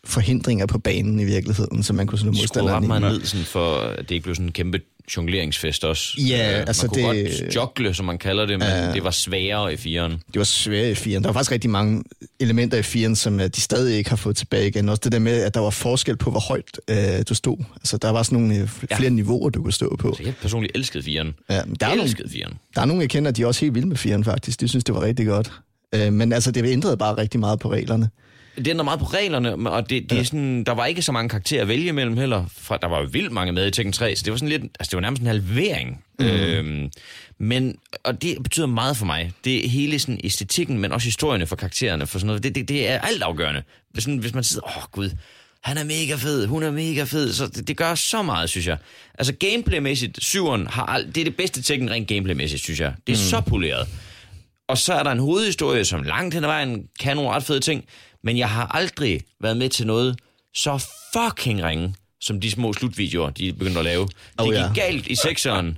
forhindringer 0.06 0.66
på 0.66 0.80
banen 0.80 1.20
i 1.20 1.24
virkeligheden, 1.24 1.84
som 1.84 1.96
man 1.96 2.08
kunne 2.08 2.20
slå 2.20 2.32
modstanderen 2.32 2.84
ind 2.84 2.94
i. 2.94 3.00
ned, 3.00 3.26
sådan 3.26 3.46
for 3.46 3.78
at 3.78 4.10
det 4.10 4.12
ikke 4.12 4.24
blev 4.24 4.36
sådan 4.36 4.46
en 4.46 4.52
kæmpe 4.52 4.82
jongleringsfest 5.18 5.84
også. 5.84 6.18
Ja, 6.28 6.54
Øh, 6.60 6.60
altså 6.68 6.86
man 6.88 6.90
kunne 7.04 7.16
det- 7.24 7.40
godt 7.42 7.56
joggle, 7.56 7.94
som 7.94 8.06
man 8.06 8.18
kalder 8.18 8.46
det, 8.46 8.60
men 8.60 8.68
det 8.94 9.04
var 9.04 9.12
sværere 9.12 9.74
i 9.74 9.78
firen. 9.78 10.12
Det 10.12 10.36
var 10.36 10.44
svært 10.44 10.92
i 10.92 10.96
firen. 10.96 11.24
Der 11.24 11.30
var 11.30 11.34
faktisk 11.34 11.52
rigtig 11.52 11.70
mange 11.70 12.04
elementer 12.40 12.78
i 12.78 12.82
firen, 12.82 13.16
som 13.16 13.40
øh, 13.40 13.48
de 13.48 13.62
stadig 13.62 13.98
ikke 13.98 14.10
har 14.10 14.18
fået 14.18 14.36
tilbage 14.36 14.68
igen. 14.68 14.90
Også 14.90 15.02
det 15.04 15.12
der 15.12 15.20
med, 15.20 15.44
at 15.44 15.54
der 15.54 15.60
var 15.60 15.70
forskel 15.70 16.18
på, 16.18 16.32
hvor 16.32 16.40
højt 16.40 16.80
øh, 16.88 16.98
du 17.30 17.36
stod. 17.36 17.58
Altså, 17.76 17.98
der 17.98 18.10
var 18.10 18.24
sådan 18.24 18.40
nogle 18.40 18.56
øh, 18.62 18.68
flere 18.68 19.04
Ja. 19.04 19.10
niveauer, 19.10 19.50
du 19.50 19.64
kunne 19.64 19.74
stå 19.74 19.96
på. 20.00 20.14
Så 20.18 20.24
jeg 20.24 20.34
personligt 20.42 20.76
elskede 20.78 21.04
firen. 21.04 21.34
Ja, 21.50 21.54
der, 21.54 21.60
er 21.62 21.66
Jeg 21.82 21.90
nogle, 21.90 22.04
elskede 22.04 22.30
firen. 22.30 22.54
der 22.76 22.82
er 22.82 22.86
nogle, 22.86 23.02
jeg 23.02 23.10
kender, 23.10 23.32
de 23.32 23.42
er 23.44 23.48
også 23.48 23.62
helt 23.62 23.76
vilde 23.76 23.88
med 23.88 23.98
firen, 23.98 24.24
faktisk. 24.24 24.62
De 24.62 24.68
synes, 24.68 24.84
det 24.84 24.96
var 24.96 25.02
rigtig 25.02 25.26
godt. 25.26 25.52
Øh, 25.96 26.14
men 26.14 26.34
altså, 26.34 26.52
det 26.52 26.66
ændrede 26.66 26.98
bare 26.98 27.18
rigtig 27.18 27.40
meget 27.40 27.60
på 27.60 27.72
reglerne. 27.72 28.10
Det 28.58 28.68
ændrer 28.68 28.84
meget 28.84 29.00
på 29.00 29.06
reglerne, 29.06 29.70
og 29.72 29.90
det, 29.90 30.10
det 30.10 30.20
er 30.20 30.24
sådan, 30.24 30.64
der 30.64 30.72
var 30.72 30.86
ikke 30.86 31.02
så 31.02 31.12
mange 31.12 31.30
karakterer 31.30 31.62
at 31.62 31.68
vælge 31.68 31.88
imellem 31.88 32.18
heller. 32.18 32.46
For 32.58 32.78
der 32.78 32.88
var 32.88 33.00
jo 33.00 33.08
vildt 33.12 33.32
mange 33.32 33.52
med 33.52 33.68
i 33.68 33.72
Tekken 33.72 33.94
3, 33.94 34.16
så 34.16 34.24
det 34.26 34.32
var 34.32 34.38
sådan 34.38 34.50
lidt, 34.50 34.64
altså 34.64 34.90
det 34.92 34.94
var 34.94 35.02
nærmest 35.02 35.22
en 35.22 35.28
halvering. 35.28 36.04
Mm. 36.20 36.26
Øhm, 36.26 36.92
men, 37.40 37.76
og 38.04 38.22
det 38.22 38.38
betyder 38.44 38.66
meget 38.66 38.98
for 38.98 39.06
mig. 39.06 39.32
Det 39.44 39.66
er 39.66 39.70
hele 39.70 40.00
sådan 40.00 40.20
æstetikken, 40.24 40.80
men 40.80 40.92
også 40.92 41.06
historierne 41.08 41.46
for 41.46 41.56
karaktererne, 41.56 42.08
for 42.08 42.20
sådan 42.20 42.28
noget. 42.28 42.44
Det, 42.44 42.56
det, 42.56 42.68
det 42.70 42.90
er 42.90 43.00
altafgørende. 43.00 43.64
Hvis, 43.92 44.04
sådan, 44.04 44.18
hvis 44.18 44.34
man 44.34 44.44
sidder, 44.44 44.68
åh 44.68 44.78
oh, 44.78 44.84
gud, 44.92 45.10
han 45.64 45.78
er 45.78 45.84
mega 45.84 46.16
fed, 46.16 46.48
hun 46.48 46.64
er 46.64 46.72
mega 46.72 47.04
fed, 47.04 47.34
så 47.34 47.48
det, 47.48 47.68
det 47.68 47.78
gør 47.78 47.96
så 47.96 48.22
meget, 48.22 48.50
synes 48.50 48.68
jeg. 48.68 48.78
Altså 49.18 49.34
gameplaymæssigt, 49.34 50.24
syveren 50.24 50.68
har 50.68 50.86
al, 50.86 51.08
det 51.16 51.18
er 51.18 51.26
det 51.26 51.36
bedste 51.36 51.62
Tekken 51.62 51.92
rent 51.92 52.08
gameplaymæssigt, 52.08 52.64
synes 52.64 52.80
jeg. 52.80 52.94
Det 53.08 53.14
er 53.14 53.18
mm. 53.18 53.30
så 53.30 53.42
poleret. 53.42 53.88
Og 54.68 54.78
så 54.78 54.94
er 54.94 55.04
der 55.04 55.12
en 55.12 55.20
hovedhistorie, 55.20 55.86
som 55.86 56.04
langt 56.04 56.34
hen 56.34 56.44
ad 56.44 56.50
vejen 56.50 56.88
kan 57.00 57.16
nogle 57.16 57.32
ret 57.32 57.44
fede 57.44 57.60
ting, 57.60 57.86
men 58.24 58.38
jeg 58.38 58.50
har 58.50 58.68
aldrig 58.68 59.22
været 59.42 59.58
med 59.58 59.70
til 59.70 59.88
noget 59.88 60.20
så 60.56 60.86
fucking 61.14 61.64
ringe, 61.64 61.96
som 62.22 62.42
de 62.42 62.52
små 62.52 62.74
slutvideoer, 62.74 63.30
de 63.30 63.54
begyndte 63.54 63.80
at 63.80 63.86
lave. 63.86 64.06
Det 64.06 64.14
Oh, 64.38 64.46
gik 64.48 64.56
ja. 64.56 64.74
galt 64.76 65.08
i 65.08 65.16
sekseren, 65.16 65.76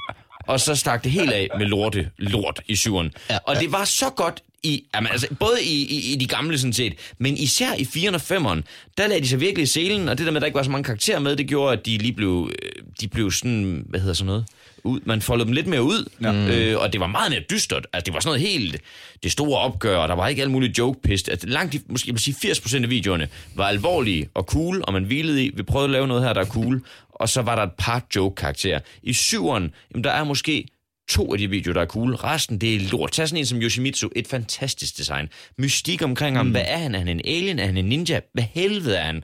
og 0.47 0.59
så 0.59 0.75
stak 0.75 1.03
det 1.03 1.11
helt 1.11 1.31
af 1.31 1.49
med 1.57 1.65
lorte, 1.65 2.09
lort 2.17 2.61
i 2.67 2.75
syveren. 2.75 3.11
Ja, 3.29 3.37
og 3.47 3.55
det 3.55 3.71
var 3.71 3.85
så 3.85 4.09
godt 4.09 4.43
i, 4.63 4.83
jamen, 4.95 5.11
altså, 5.11 5.27
både 5.39 5.63
i, 5.63 5.85
i, 5.85 6.13
i 6.13 6.15
de 6.15 6.27
gamle 6.27 6.57
sådan 6.59 6.73
set, 6.73 6.93
men 7.17 7.37
især 7.37 7.73
i 7.73 7.81
4'eren 7.83 8.13
og 8.13 8.21
5'eren, 8.51 8.61
der 8.97 9.07
lagde 9.07 9.21
de 9.21 9.27
sig 9.27 9.39
virkelig 9.39 9.63
i 9.63 9.65
selen, 9.65 10.09
og 10.09 10.17
det 10.17 10.25
der 10.25 10.31
med, 10.31 10.37
at 10.37 10.41
der 10.41 10.45
ikke 10.45 10.55
var 10.57 10.63
så 10.63 10.71
mange 10.71 10.83
karakterer 10.83 11.19
med, 11.19 11.35
det 11.35 11.47
gjorde, 11.47 11.73
at 11.79 11.85
de 11.85 11.97
lige 11.97 12.13
blev, 12.13 12.51
øh, 12.63 12.83
de 13.01 13.07
blev 13.07 13.31
sådan, 13.31 13.85
hvad 13.89 13.99
hedder 13.99 14.13
sådan 14.13 14.25
noget, 14.25 14.45
ud, 14.85 14.99
man 15.05 15.21
foldede 15.21 15.45
dem 15.45 15.53
lidt 15.53 15.67
mere 15.67 15.83
ud, 15.83 16.09
ja. 16.21 16.33
øh, 16.33 16.81
og 16.81 16.93
det 16.93 17.01
var 17.01 17.07
meget 17.07 17.31
mere 17.31 17.41
dystert. 17.51 17.87
Altså, 17.93 18.05
det 18.05 18.13
var 18.13 18.19
sådan 18.19 18.29
noget 18.39 18.51
helt, 18.51 18.81
det 19.23 19.31
store 19.31 19.59
opgør, 19.59 19.97
og 19.97 20.07
der 20.09 20.15
var 20.15 20.27
ikke 20.27 20.41
alt 20.41 20.51
muligt 20.51 20.77
joke 20.77 21.01
pist. 21.01 21.29
Altså, 21.29 21.47
langt, 21.47 21.73
de- 21.73 21.81
måske 21.89 22.07
jeg 22.07 22.13
vil 22.13 22.21
sige 22.21 22.51
80% 22.51 22.83
af 22.83 22.89
videoerne 22.89 23.27
var 23.55 23.67
alvorlige 23.67 24.29
og 24.33 24.43
cool, 24.43 24.83
og 24.87 24.93
man 24.93 25.03
hvilede 25.03 25.45
i, 25.45 25.51
vi 25.55 25.63
prøvede 25.63 25.85
at 25.85 25.91
lave 25.91 26.07
noget 26.07 26.23
her, 26.23 26.33
der 26.33 26.41
er 26.41 26.45
cool, 26.45 26.81
og 27.09 27.29
så 27.29 27.41
var 27.41 27.55
der 27.55 27.63
et 27.63 27.71
par 27.77 28.05
joke-karakterer. 28.15 28.79
I 29.03 29.13
syveren, 29.13 29.71
jamen, 29.93 30.03
der 30.03 30.11
er 30.11 30.23
måske 30.23 30.65
to 31.09 31.33
af 31.33 31.37
de 31.39 31.49
videoer, 31.49 31.73
der 31.73 31.81
er 31.81 31.85
cool. 31.85 32.15
Resten, 32.15 32.57
det 32.61 32.75
er 32.75 32.79
lort. 32.91 33.11
Tag 33.11 33.27
sådan 33.29 33.39
en 33.39 33.45
som 33.45 33.61
Yoshimitsu. 33.61 34.09
Et 34.15 34.27
fantastisk 34.27 34.97
design. 34.97 35.27
Mystik 35.57 36.01
omkring 36.01 36.37
ham. 36.37 36.47
Hvad 36.51 36.63
er 36.67 36.77
han? 36.77 36.95
Er 36.95 36.99
han 36.99 37.07
en 37.07 37.21
alien? 37.25 37.59
Er 37.59 37.65
han 37.65 37.77
en 37.77 37.85
ninja? 37.85 38.19
Hvad 38.33 38.43
helvede 38.53 38.97
er 38.97 39.03
han? 39.03 39.23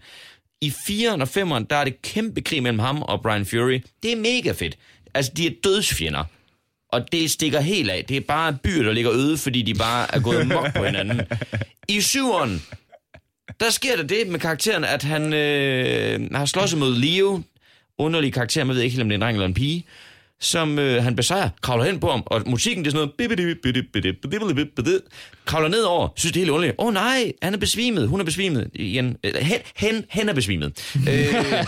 I 0.62 0.70
4'eren 0.70 1.22
og 1.22 1.28
5'eren, 1.38 1.66
der 1.70 1.76
er 1.76 1.84
det 1.84 2.02
kæmpe 2.02 2.42
krig 2.42 2.64
mellem 2.64 2.80
ham 2.80 3.02
og 3.02 3.22
Brian 3.22 3.46
Fury. 3.46 3.80
Det 4.04 4.12
er 4.12 4.16
mega 4.16 4.52
fedt. 4.52 4.78
Altså, 5.14 5.32
de 5.38 5.48
er 5.48 5.52
dødsfjender. 5.64 6.24
Og 6.90 7.12
det 7.12 7.32
stikker 7.32 7.60
helt 7.62 7.90
af. 7.90 8.06
Det 8.06 8.18
er 8.18 8.22
bare 8.22 8.58
byer, 8.64 8.84
der 8.84 8.92
ligger 8.92 9.14
øde, 9.14 9.38
fordi 9.38 9.62
de 9.62 9.74
bare 9.74 10.16
er 10.16 10.20
gået 10.20 10.48
mok 10.48 10.74
på 10.76 10.86
hinanden. 10.86 11.22
I 11.88 12.02
syveren, 12.02 12.64
der 13.60 13.70
sker 13.70 13.96
der 13.96 14.04
det 14.04 14.28
med 14.28 14.40
karakteren, 14.40 14.84
at 14.84 15.04
han 15.04 15.34
øh, 15.34 16.32
har 16.32 16.46
slået 16.46 16.70
sig 16.70 16.80
mod 16.80 16.96
Leo. 16.96 17.42
Underlig 17.98 18.34
karakter, 18.34 18.64
man 18.64 18.76
ved 18.76 18.84
ikke 18.84 18.94
helt, 18.94 19.04
om 19.04 19.10
det 19.10 19.14
er 19.14 19.18
en 19.18 19.22
dreng 19.22 19.36
eller 19.36 19.48
en 19.48 19.54
pige 19.54 19.86
som 20.42 20.80
øh, 20.80 21.04
han 21.04 21.16
besejrer, 21.16 21.50
kravler 21.62 21.86
hen 21.86 22.00
på 22.00 22.12
ham, 22.12 22.24
og 22.26 22.42
musikken 22.46 22.86
det 22.86 22.90
er 22.90 22.92
sådan 22.92 23.10
noget, 23.18 25.06
kravler 25.46 25.70
ned 25.70 25.82
over, 25.82 26.08
synes 26.16 26.34
det 26.34 26.40
er 26.40 26.42
helt 26.42 26.52
underligt. 26.52 26.76
Åh 26.80 26.88
oh, 26.88 26.94
nej, 26.94 27.32
han 27.42 27.54
er 27.54 27.58
besvimet, 27.58 28.08
hun 28.08 28.20
er 28.20 28.24
besvimet. 28.24 28.70
Igen, 28.74 29.18
hen, 29.24 29.60
hen, 29.76 30.06
hen 30.10 30.30
er 30.30 30.34
besvimet. 30.34 30.94
øh, 31.10 31.66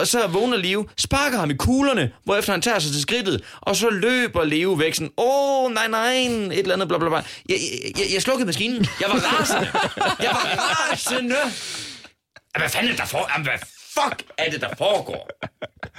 og 0.00 0.06
så 0.06 0.26
vågner 0.26 0.56
Leo, 0.56 0.88
sparker 0.96 1.38
ham 1.38 1.50
i 1.50 1.54
kuglerne, 1.54 2.10
hvorefter 2.24 2.52
han 2.52 2.62
tager 2.62 2.78
sig 2.78 2.92
til 2.92 3.02
skridtet, 3.02 3.44
og 3.60 3.76
så 3.76 3.90
løber 3.90 4.44
Leo 4.44 4.72
væk 4.72 4.94
sådan, 4.94 5.12
åh, 5.16 5.64
oh, 5.64 5.72
nej, 5.72 5.88
nej, 5.88 6.12
et 6.12 6.58
eller 6.58 6.74
andet, 6.74 6.88
bla, 6.88 6.98
bla, 6.98 7.08
bla. 7.08 7.22
Jeg, 7.48 7.58
jeg, 7.98 8.04
jeg, 8.14 8.22
slukkede 8.22 8.46
maskinen. 8.46 8.86
Jeg 9.00 9.08
var 9.08 9.18
rasende. 9.18 9.68
Jeg 9.96 10.30
var 10.30 10.90
rasende. 10.92 11.36
Hvad 12.58 12.68
fanden 12.68 12.92
er 12.92 12.96
der 12.96 13.04
for? 13.04 13.42
Hvad 13.42 13.79
fuck 13.98 14.22
er 14.38 14.50
det, 14.50 14.60
der 14.60 14.68
foregår? 14.78 15.30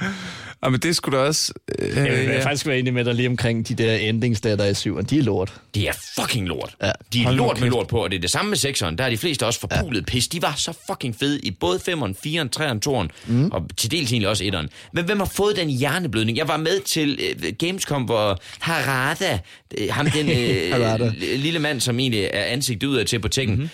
Jamen, 0.63 0.80
det 0.80 0.95
skulle 0.95 1.17
da 1.19 1.23
også... 1.23 1.54
Øh, 1.80 1.95
Jeg 1.97 2.04
vil 2.12 2.12
ja. 2.23 2.45
faktisk 2.45 2.65
være 2.67 2.80
enig 2.80 2.93
med 2.93 3.06
dig 3.06 3.15
lige 3.15 3.27
omkring 3.30 3.67
de 3.67 3.75
der 3.75 3.95
endings, 3.95 4.41
der, 4.41 4.56
der 4.56 4.63
er 4.63 4.69
i 4.69 4.73
syveren. 4.73 5.06
De 5.06 5.17
er 5.19 5.23
lort. 5.23 5.54
Det 5.75 5.88
er 5.88 5.93
fucking 6.19 6.47
lort. 6.47 6.75
Ja. 6.82 6.91
De 7.13 7.21
er 7.21 7.25
Hold 7.25 7.36
lort 7.36 7.60
med 7.62 7.69
lort 7.69 7.88
på, 7.88 8.04
og 8.04 8.10
det 8.12 8.17
er 8.17 8.21
det 8.21 8.30
samme 8.32 8.49
med 8.49 8.58
sekseren. 8.58 8.97
Der 8.97 9.04
er 9.04 9.10
de 9.10 9.17
fleste 9.17 9.45
også 9.45 9.60
forpulet 9.60 9.99
ja. 9.99 10.06
pis. 10.06 10.27
De 10.27 10.41
var 10.41 10.54
så 10.58 10.73
fucking 10.88 11.15
fede 11.19 11.39
i 11.39 11.51
både 11.51 11.77
5'eren, 11.77 12.13
4'eren, 12.27 12.49
3'eren, 12.60 12.80
2'eren, 12.89 13.08
mm. 13.27 13.51
og 13.51 13.67
til 13.77 13.91
dels 13.91 14.12
egentlig 14.12 14.30
også 14.30 14.43
1'eren. 14.43 14.67
Men 14.93 15.06
hvem 15.06 15.19
har 15.19 15.32
fået 15.36 15.56
den 15.56 15.69
hjerneblødning? 15.69 16.38
Jeg 16.38 16.47
var 16.47 16.58
med 16.58 16.80
til 16.80 17.19
øh, 17.43 17.54
Gamescom, 17.60 18.04
hvor 18.04 18.39
Harada, 18.60 19.39
øh, 19.77 19.88
ham 19.91 20.10
den 20.10 20.30
øh, 20.38 20.71
Harada. 20.71 21.12
lille 21.19 21.60
mand, 21.60 21.82
som 21.82 21.99
egentlig 21.99 22.30
er 22.34 22.43
ansigtet 22.43 22.88
udad 22.88 23.06
til 23.06 23.19
på 23.19 23.27
Tekken, 23.27 23.56
mm-hmm. 23.56 23.69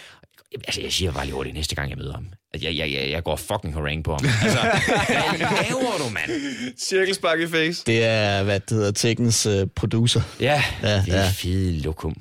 Altså, 0.54 0.82
jeg 0.82 0.94
siger 0.94 1.12
bare 1.12 1.26
lige 1.26 1.36
hurtigt 1.36 1.56
næste 1.56 1.76
gang, 1.76 1.90
jeg 1.90 1.98
møder 1.98 2.14
ham. 2.14 2.26
At 2.54 2.64
jeg, 2.64 2.78
jeg, 2.78 2.92
jeg, 2.92 3.10
jeg 3.10 3.24
går 3.24 3.36
fucking 3.36 3.74
harangue 3.74 4.04
på 4.04 4.12
ham. 4.12 4.26
Altså, 4.44 4.60
hvad 5.38 5.40
laver 5.40 5.98
du, 5.98 6.10
mand? 6.14 6.32
Cirkelspark 6.80 7.40
i 7.40 7.48
face. 7.48 7.84
Det 7.86 8.04
er, 8.04 8.44
hvad 8.44 8.60
det 8.60 8.78
hedder, 8.78 8.92
Tekkens 8.92 9.46
uh, 9.46 9.68
producer. 9.76 10.22
Ja, 10.40 10.64
Ja, 10.84 10.90
ja 10.90 10.96
det 11.06 11.14
er 11.14 11.18
ja. 11.24 11.30
fede 11.36 11.80
lokum. 11.80 12.16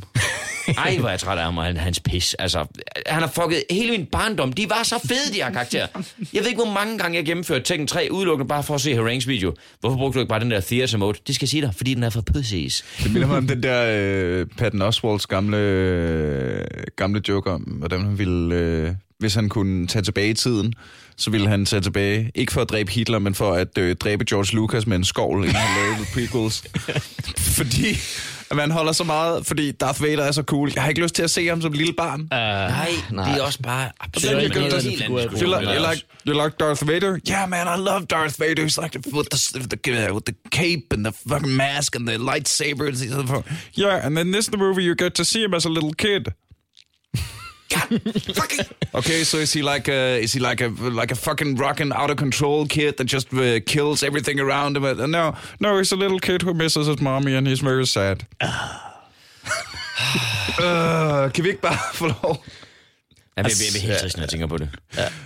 Ej, 0.79 0.97
hvor 0.99 1.09
er 1.09 1.13
jeg 1.13 1.21
træt 1.21 1.39
af 1.39 1.45
ham 1.45 1.59
og 1.59 1.65
han- 1.65 1.77
hans 1.77 2.01
pis. 2.01 2.35
Altså, 2.35 2.67
han 3.07 3.21
har 3.23 3.29
fucket 3.35 3.63
hele 3.71 3.91
min 3.91 4.07
barndom. 4.07 4.53
De 4.53 4.67
var 4.71 4.83
så 4.83 4.99
fede, 5.09 5.33
de 5.33 5.43
her 5.43 5.51
karakterer. 5.53 5.87
Jeg 6.33 6.41
ved 6.43 6.47
ikke, 6.49 6.63
hvor 6.65 6.73
mange 6.73 6.99
gange 6.99 7.17
jeg 7.17 7.25
gennemførte 7.25 7.65
Tekken 7.65 7.87
3 7.87 8.09
udelukkende 8.11 8.49
bare 8.49 8.63
for 8.63 8.75
at 8.75 8.81
se 8.81 8.95
Harangues 8.95 9.29
video. 9.29 9.55
Hvorfor 9.81 9.97
brugte 9.97 10.15
du 10.15 10.21
ikke 10.21 10.29
bare 10.29 10.41
den 10.41 10.51
der 10.51 10.61
theater 10.61 10.99
mode? 10.99 11.19
Det 11.27 11.35
skal 11.35 11.45
jeg 11.47 11.49
sige 11.51 11.63
dig, 11.63 11.75
fordi 11.77 11.95
den 11.95 12.03
er 12.03 12.11
for 12.11 12.21
pussies. 12.21 12.85
Det 13.03 13.13
minder 13.13 13.29
mig 13.29 13.37
om 13.37 13.47
den 13.47 13.63
der 13.63 13.85
øh, 13.99 14.47
Patton 14.59 14.83
Oswalds 14.83 15.27
gamle, 15.27 15.57
øh, 15.57 16.65
gamle 16.97 17.23
joke 17.29 17.51
om, 17.51 17.61
hvordan 17.63 18.01
han 18.01 18.19
ville, 18.19 18.55
øh, 18.55 18.91
hvis 19.19 19.35
han 19.35 19.49
kunne 19.49 19.87
tage 19.87 20.03
tilbage 20.03 20.29
i 20.31 20.35
tiden, 20.35 20.73
så 21.17 21.31
ville 21.31 21.49
han 21.49 21.65
tage 21.65 21.81
tilbage, 21.83 22.31
ikke 22.35 22.53
for 22.53 22.61
at 22.61 22.69
dræbe 22.71 22.93
Hitler, 22.93 23.19
men 23.19 23.35
for 23.35 23.53
at 23.53 23.79
øh, 23.79 23.97
dræbe 23.97 24.25
George 24.29 24.57
Lucas 24.57 24.87
med 24.87 24.97
en 24.97 25.05
skovl, 25.05 25.39
inden 25.45 25.57
han 25.57 25.83
lavede 25.83 26.07
prequels. 26.15 26.63
fordi 27.59 27.87
at 28.51 28.57
man 28.57 28.71
holder 28.71 28.93
så 28.93 29.05
meget, 29.05 29.47
fordi 29.47 29.73
Darth 29.73 30.03
Vader 30.03 30.25
er 30.25 30.33
så 30.33 30.43
cool. 30.43 30.73
Jeg 30.75 30.83
har 30.83 30.89
ikke 30.89 31.03
lyst 31.03 31.15
til 31.15 31.23
at 31.23 31.31
se 31.31 31.47
ham 31.47 31.63
som 31.63 31.73
lille 31.73 31.93
barn. 31.93 32.21
Uh, 32.21 32.29
Nej, 32.29 32.91
nej, 33.11 33.33
det 33.33 33.41
er 33.41 33.45
også 33.45 33.63
bare 33.63 33.85
er 33.85 33.91
absolut 34.01 34.43
ikke 34.43 34.57
en 34.57 34.63
noget. 35.11 35.31
You 35.43 35.47
like, 35.47 35.75
you 35.75 35.91
like, 35.91 36.03
you 36.27 36.45
like 36.45 36.57
Darth 36.61 36.89
Vader? 36.89 37.19
Yeah, 37.31 37.51
man, 37.51 37.67
I 37.67 37.83
love 37.83 38.07
Darth 38.07 38.41
Vader. 38.41 38.65
He's 38.65 38.83
like 38.83 39.03
the, 39.03 39.17
with 39.17 39.29
the 39.31 39.59
with 39.59 39.69
the 39.69 40.13
with 40.15 40.25
the 40.25 40.35
cape 40.51 40.87
and 40.91 41.05
the 41.05 41.13
fucking 41.29 41.57
mask 41.57 41.97
and 41.97 42.09
the 42.09 42.17
lightsaber. 42.19 42.87
Yeah, 43.75 44.07
and 44.07 44.17
then 44.17 44.33
this 44.33 44.47
the 44.47 44.57
movie 44.57 44.83
you 44.85 44.95
get 44.95 45.15
to 45.15 45.25
see 45.25 45.43
him 45.45 45.55
as 45.55 45.65
a 45.65 45.69
little 45.69 45.93
kid. 45.93 46.29
God 47.69 48.01
fucking... 48.35 48.65
Okay, 48.95 49.25
so 49.25 49.39
is 49.39 49.53
he 49.53 49.63
like 49.63 49.89
a 49.89 50.23
is 50.23 50.33
he 50.35 50.41
like 50.41 50.61
a 50.61 50.69
like 51.01 51.13
a 51.13 51.17
fucking 51.17 51.57
rockin' 51.57 51.93
out 51.93 52.11
of 52.11 52.17
control 52.17 52.67
kid 52.67 52.97
that 52.97 53.07
just 53.07 53.33
uh, 53.33 53.61
kills 53.67 54.03
everything 54.03 54.41
around 54.41 54.77
him? 54.77 54.85
Uh, 54.85 55.07
no, 55.07 55.33
no, 55.61 55.77
he's 55.79 55.93
a 55.93 55.97
little 55.97 56.19
kid 56.21 56.43
who 56.43 56.55
misses 56.55 56.87
his 56.87 57.01
mommy 57.01 57.35
and 57.37 57.47
he's 57.49 57.61
very 57.61 57.87
sad. 57.87 58.27
uh, 60.61 61.31
kan 61.33 61.45
vi 61.45 61.49
ikke 61.49 61.61
bare 61.63 61.79
få 62.01 62.07
lov? 62.07 62.37
Jeg 63.37 63.45
bliver, 63.45 63.81
helt 63.81 63.99
trist, 64.01 64.17
når 64.17 64.23
jeg 64.23 64.29
tænker 64.31 64.47
på 64.47 64.57
det. 64.57 64.69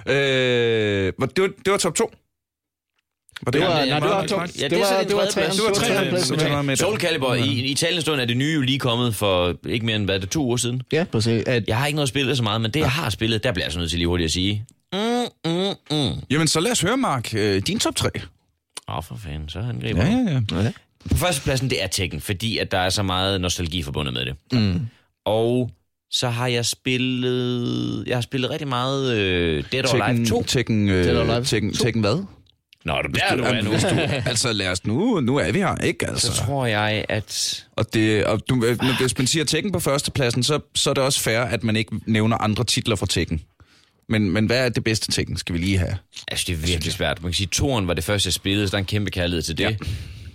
Øh, 0.07 1.13
var- 1.19 1.27
det, 1.27 1.43
var, 1.43 1.49
det 1.65 1.71
var 1.73 1.77
top 1.79 1.95
2. 1.95 2.11
Det 3.47 3.61
var, 3.61 3.79
Ja, 3.79 3.85
nej, 3.85 3.85
det 3.85 3.89
meget 3.89 4.03
var, 4.03 4.27
top, 4.27 4.41
Ja, 4.59 4.65
det, 4.65 4.71
det 4.71 4.87
så 4.87 4.95
var, 4.95 5.03
det 5.03 5.17
var 5.17 5.27
træerne. 5.27 6.17
Det 6.17 6.51
var 6.51 6.63
der. 6.63 6.75
Soul 6.75 6.99
Calibur, 7.01 7.35
i, 7.35 7.49
i 7.61 7.75
talende 7.75 8.03
stund 8.03 8.21
er 8.21 8.25
det 8.25 8.37
nye 8.37 8.55
jo 8.55 8.61
lige 8.61 8.79
kommet 8.79 9.15
for 9.15 9.55
ikke 9.69 9.87
mere 9.87 9.97
end, 9.97 10.05
hvad 10.05 10.15
er 10.15 10.19
det, 10.19 10.31
to 10.31 10.45
uger 10.45 10.57
siden. 10.57 10.83
Ja, 10.93 11.05
præcis. 11.05 11.43
At, 11.47 11.65
Jeg 11.69 11.79
har 11.79 11.87
ikke 11.87 11.95
noget 11.97 12.09
spillet 12.09 12.37
så 12.37 12.43
meget, 12.43 12.61
men 12.61 12.71
det, 12.71 12.81
jeg 12.81 12.91
har 12.91 13.11
spillet, 13.11 13.45
der 13.45 13.53
bliver 13.53 13.65
jeg 13.67 13.73
så 13.73 13.79
nødt 13.79 13.91
til 13.91 13.99
lige 13.99 14.07
hurtigt 14.09 14.25
at 14.25 14.33
sige. 14.33 14.65
Mm, 14.93 14.99
mm, 15.45 15.75
mm. 15.91 16.13
Jamen, 16.31 16.49
så 16.49 16.61
lad 16.61 16.73
os 16.73 16.81
høre, 16.81 16.97
Mark, 16.97 17.35
øh, 17.35 17.63
din 17.67 17.79
top 17.79 17.97
3. 17.97 18.09
Åh, 18.89 18.97
oh, 18.97 19.05
for 19.05 19.17
fanden, 19.25 19.49
så 19.49 19.59
angriber 19.59 20.05
Ja, 20.07 20.41
du. 20.51 20.57
ja, 20.57 20.63
ja. 20.63 20.73
På 21.11 21.17
førstepladsen, 21.17 21.71
det 21.71 21.83
er 21.83 21.87
Tekken, 21.87 22.21
fordi 22.21 22.59
at 22.59 22.71
der 22.73 22.79
er 22.79 22.91
så 22.91 23.03
meget 23.03 23.41
nostalgi 23.41 23.83
forbundet 23.83 24.15
med 24.15 24.25
det. 24.25 24.35
Mm. 24.53 24.81
Og 25.25 25.71
så 26.11 26.29
har 26.29 26.47
jeg 26.47 26.67
spillet... 26.67 28.05
Jeg 28.07 28.17
har 28.17 28.21
spillet 28.21 28.51
rigtig 28.51 28.69
meget 28.69 29.17
øh, 29.17 29.65
Dead 29.73 29.95
or 29.95 30.03
Alive 30.03 30.27
2. 30.27 30.43
Tekken, 30.43 30.89
øh, 30.89 31.05
Dead 31.05 31.17
or 31.17 31.21
Alive 31.33 31.45
Tekken, 31.45 31.73
Tekken 31.73 32.01
hvad? 32.03 32.25
Nå, 32.85 32.93
du, 33.03 33.09
der 33.15 33.37
du 33.37 33.43
er 33.43 33.63
nu. 33.63 33.71
altså, 34.31 34.53
lad 34.53 34.69
os 34.69 34.87
nu, 34.87 35.21
nu 35.21 35.37
er 35.37 35.53
vi 35.53 35.59
her, 35.59 35.77
ikke? 35.77 36.07
Altså. 36.09 36.35
Så 36.35 36.43
tror 36.45 36.67
jeg, 36.67 37.05
at... 37.09 37.65
Og, 37.77 37.95
det, 37.95 38.25
og 38.25 38.41
du, 38.49 38.65
øh, 38.65 38.83
når- 38.83 39.01
hvis 39.01 39.19
man 39.19 39.27
siger 39.27 39.45
Tekken 39.45 39.73
på 39.73 39.81
førstepladsen, 39.81 40.43
så, 40.43 40.61
så 40.75 40.91
er 40.91 40.95
det 40.95 41.03
også 41.05 41.21
fair, 41.21 41.41
at 41.41 41.65
man 41.65 41.77
ikke 41.77 41.93
nævner 42.07 42.37
andre 42.37 42.65
titler 42.65 42.97
fra 42.97 43.07
Tekken. 43.07 43.41
Men, 44.09 44.31
men 44.31 44.47
hvad 44.47 44.65
er 44.65 44.69
det 44.69 44.85
bedste 44.85 45.13
Tekken, 45.13 45.37
skal 45.37 45.53
vi 45.53 45.59
lige 45.59 45.79
have? 45.79 45.97
Altså, 46.29 46.45
det 46.49 46.53
er 46.53 46.57
virkelig 46.67 46.93
svært. 46.93 47.23
Man 47.23 47.33
kan 47.33 47.37
sige, 47.37 47.47
at 47.47 47.51
toeren 47.51 47.87
var 47.89 47.95
det 47.95 48.05
første, 48.05 48.27
jeg 48.27 48.33
spillede, 48.33 48.69
så 48.69 48.71
der 48.71 48.77
er 48.77 48.83
en 48.83 48.85
kæmpe 48.87 49.11
kærlighed 49.11 49.43
til 49.43 49.59
det. 49.59 49.65
Ja. 49.65 49.77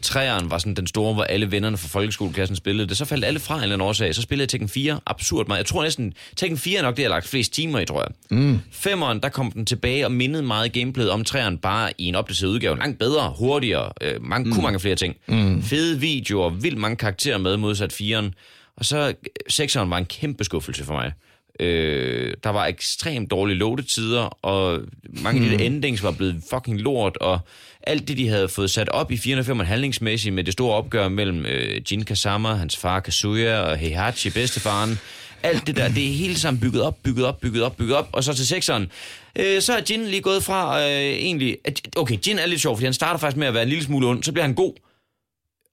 Træeren 0.05 0.51
var 0.51 0.57
sådan 0.57 0.73
den 0.73 0.87
store, 0.87 1.13
hvor 1.13 1.23
alle 1.23 1.51
vennerne 1.51 1.77
fra 1.77 1.87
folkeskoleklassen 1.87 2.55
spillede 2.55 2.87
det. 2.87 2.97
Så 2.97 3.05
faldt 3.05 3.25
alle 3.25 3.39
fra 3.39 3.55
en 3.55 3.63
eller 3.63 3.75
anden 3.75 3.87
årsag. 3.87 4.15
Så 4.15 4.21
spillede 4.21 4.43
jeg 4.43 4.49
Tekken 4.49 4.69
4 4.69 4.99
absurd 5.05 5.47
meget. 5.47 5.57
Jeg 5.57 5.65
tror 5.65 5.83
næsten, 5.83 6.13
Tekken 6.35 6.57
4 6.57 6.79
er 6.79 6.83
nok 6.83 6.97
det, 6.97 7.03
jeg 7.03 7.09
har 7.09 7.15
lagt 7.15 7.27
flest 7.27 7.53
timer 7.53 7.79
i, 7.79 7.85
tror 7.85 8.01
jeg. 8.01 8.37
Mm. 8.37 8.59
Femeren, 8.71 9.19
der 9.19 9.29
kom 9.29 9.51
den 9.51 9.65
tilbage 9.65 10.05
og 10.05 10.11
mindede 10.11 10.43
meget 10.43 10.73
gameplayet 10.73 11.11
om 11.11 11.23
træeren, 11.23 11.57
bare 11.57 11.91
i 11.97 12.05
en 12.05 12.15
opdateret 12.15 12.49
udgave. 12.49 12.77
Langt 12.77 12.99
bedre, 12.99 13.33
hurtigere, 13.37 13.91
øh, 14.01 14.23
mange, 14.23 14.45
mm. 14.45 14.53
kunne 14.53 14.63
mange 14.63 14.79
flere 14.79 14.95
ting. 14.95 15.15
Mm. 15.27 15.63
Fede 15.63 15.99
videoer, 15.99 16.49
vildt 16.49 16.77
mange 16.77 16.95
karakterer 16.95 17.37
med, 17.37 17.57
modsat 17.57 17.93
4'eren. 17.93 18.31
Og 18.77 18.85
så 18.85 19.13
6'eren 19.51 19.89
var 19.89 19.97
en 19.97 20.05
kæmpe 20.05 20.43
skuffelse 20.43 20.83
for 20.83 20.93
mig. 20.93 21.11
Øh, 21.59 22.33
der 22.43 22.49
var 22.49 22.65
ekstremt 22.65 23.31
dårlige 23.31 23.57
loadetider, 23.57 24.21
og 24.41 24.79
mange 25.03 25.43
af 25.43 25.49
de 25.49 25.57
der 25.57 25.65
endings 25.65 26.03
var 26.03 26.11
blevet 26.11 26.43
fucking 26.49 26.81
lort, 26.81 27.17
og 27.17 27.39
alt 27.85 28.07
det, 28.07 28.17
de 28.17 28.29
havde 28.29 28.49
fået 28.49 28.71
sat 28.71 28.89
op 28.89 29.11
i 29.11 29.17
405 29.17 29.59
handlingsmæssigt 29.59 30.35
med 30.35 30.43
det 30.43 30.53
store 30.53 30.75
opgør 30.75 31.09
mellem 31.09 31.45
øh, 31.45 31.81
Jin 31.91 32.05
Kazama, 32.05 32.49
hans 32.53 32.77
far 32.77 32.99
Kazuya 32.99 33.59
og 33.59 33.77
Heihachi, 33.77 34.29
bedstefaren, 34.29 34.99
alt 35.43 35.67
det 35.67 35.75
der, 35.75 35.87
det 35.87 36.07
er 36.07 36.13
hele 36.13 36.35
sammen 36.35 36.61
bygget 36.61 36.81
op, 36.81 37.03
bygget 37.03 37.25
op, 37.25 37.39
bygget 37.39 37.63
op, 37.63 37.77
bygget 37.77 37.95
op, 37.97 38.09
og 38.11 38.23
så 38.23 38.33
til 38.33 38.47
sekseren, 38.47 38.91
øh, 39.35 39.61
så 39.61 39.73
er 39.73 39.81
Jin 39.89 40.05
lige 40.05 40.21
gået 40.21 40.43
fra 40.43 40.81
øh, 40.81 40.87
egentlig, 40.89 41.57
at, 41.65 41.81
okay, 41.95 42.17
Jin 42.27 42.39
er 42.39 42.45
lidt 42.45 42.61
sjov, 42.61 42.75
fordi 42.75 42.85
han 42.85 42.93
starter 42.93 43.19
faktisk 43.19 43.37
med 43.37 43.47
at 43.47 43.53
være 43.53 43.63
en 43.63 43.69
lille 43.69 43.83
smule 43.83 44.07
ond, 44.07 44.23
så 44.23 44.31
bliver 44.31 44.45
han 44.45 44.55
god, 44.55 44.73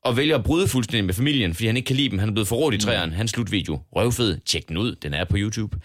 og 0.04 0.16
vælger 0.16 0.38
at 0.38 0.44
bryde 0.44 0.68
fuldstændig 0.68 1.04
med 1.04 1.14
familien, 1.14 1.54
fordi 1.54 1.66
han 1.66 1.76
ikke 1.76 1.86
kan 1.86 1.96
lide 1.96 2.08
dem. 2.08 2.18
Han 2.18 2.28
er 2.28 2.32
blevet 2.32 2.48
forrådt 2.48 2.74
i 2.74 2.78
træerne. 2.78 3.12
Hans 3.12 3.30
slutvideo. 3.30 3.80
Røvfed. 3.96 4.38
Tjek 4.46 4.68
den 4.68 4.76
ud. 4.76 4.94
Den 4.94 5.14
er 5.14 5.24
på 5.24 5.36
YouTube. 5.38 5.76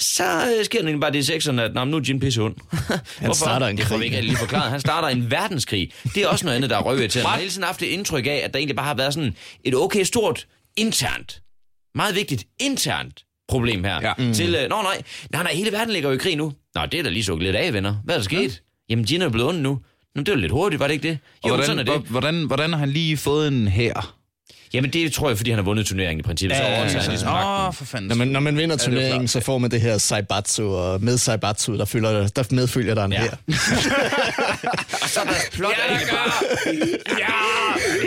Så 0.00 0.54
øh, 0.58 0.64
sker 0.64 0.78
egentlig 0.78 1.00
bare 1.00 1.12
det 1.12 1.18
i 1.18 1.22
sekserne, 1.22 1.62
at 1.62 1.74
"Nå, 1.74 1.84
men 1.84 1.90
nu 1.90 1.96
er 1.96 2.00
Jin 2.08 2.20
pisse 2.20 2.42
ond. 2.42 2.56
Han 3.18 3.34
starter 3.34 3.66
en 3.66 3.76
det 3.78 3.86
får 3.86 3.96
vi 3.96 4.08
krig. 4.08 4.12
ikke 4.16 4.26
lige 4.28 4.36
forklaret. 4.36 4.70
Han 4.70 4.80
starter 4.80 5.08
en 5.08 5.30
verdenskrig. 5.30 5.92
Det 6.14 6.22
er 6.22 6.28
også 6.28 6.44
noget 6.44 6.56
andet, 6.56 6.70
der 6.70 6.76
er 6.76 7.08
til. 7.08 7.20
Han 7.20 7.30
har 7.30 7.38
hele 7.38 7.50
tiden 7.50 7.62
haft 7.64 7.82
et 7.82 7.86
indtryk 7.86 8.26
af, 8.26 8.40
at 8.44 8.52
der 8.54 8.58
egentlig 8.58 8.76
bare 8.76 8.86
har 8.86 8.94
været 8.94 9.14
sådan 9.14 9.34
et 9.64 9.74
okay 9.74 10.02
stort 10.04 10.46
internt, 10.76 11.42
meget 11.94 12.14
vigtigt 12.14 12.44
internt 12.60 13.22
problem 13.48 13.84
her. 13.84 14.00
Ja. 14.02 14.12
Mm. 14.18 14.32
Til, 14.34 14.54
øh, 14.54 14.68
nå 14.68 14.82
nej, 14.82 15.02
nej, 15.32 15.42
nej, 15.42 15.52
hele 15.54 15.72
verden 15.72 15.92
ligger 15.92 16.08
jo 16.08 16.14
i 16.14 16.18
krig 16.18 16.36
nu. 16.36 16.52
Nå, 16.74 16.86
det 16.86 17.00
er 17.00 17.02
da 17.02 17.08
lige 17.08 17.24
så 17.24 17.36
lidt 17.36 17.56
af, 17.56 17.72
venner. 17.72 17.94
Hvad 18.04 18.14
er 18.14 18.18
der 18.18 18.24
sket? 18.24 18.62
Jamen, 18.88 19.04
Jin 19.04 19.22
er 19.22 19.28
blevet 19.28 19.48
ond 19.48 19.58
nu. 19.60 19.78
Nå, 20.14 20.22
det 20.22 20.34
var 20.34 20.38
lidt 20.40 20.52
hurtigt, 20.52 20.80
var 20.80 20.86
det 20.86 20.94
ikke 20.94 21.08
det? 21.08 21.18
Og 21.42 21.48
Jo, 21.48 21.54
hvordan, 21.54 21.66
sådan 21.66 21.78
er 21.88 21.92
det. 21.92 22.02
hvor- 22.02 22.10
Hvordan, 22.10 22.44
hvordan 22.46 22.70
har 22.72 22.78
han 22.78 22.88
lige 22.90 23.16
fået 23.16 23.48
en 23.48 23.68
her? 23.68 24.17
Jamen, 24.72 24.92
det 24.92 25.12
tror 25.12 25.28
jeg, 25.28 25.36
fordi 25.36 25.50
han 25.50 25.58
har 25.58 25.64
vundet 25.64 25.86
turneringen 25.86 26.20
i 26.20 26.22
princippet. 26.22 26.56
Så 26.56 26.62
overtager 26.62 27.00
han 27.00 27.10
ligesom 27.10 27.28
magten. 27.32 27.72
for 27.76 27.84
fanden. 27.84 28.08
når, 28.08 28.14
man, 28.16 28.28
når 28.28 28.40
man 28.40 28.56
vinder 28.56 28.76
er 28.76 28.80
jo 28.80 28.84
turneringen, 28.84 29.20
klart. 29.20 29.30
så 29.30 29.40
får 29.40 29.58
man 29.58 29.70
det 29.70 29.80
her 29.80 29.98
Saibatsu, 29.98 30.74
og 30.76 31.02
med 31.02 31.18
Saibatsu, 31.18 31.76
der, 31.78 31.84
følger, 31.84 32.28
der 32.28 32.44
medfølger 32.50 32.94
der 32.94 33.04
en 33.04 33.12
Ja. 33.12 33.20
her. 33.20 33.30
Og 35.02 35.08
så 35.08 35.20
er 35.20 35.24
der 35.24 35.32
plot 35.52 35.72
ja, 35.78 35.92
egentlig 35.94 36.08
bare... 36.10 37.18
Ja! 37.18 37.57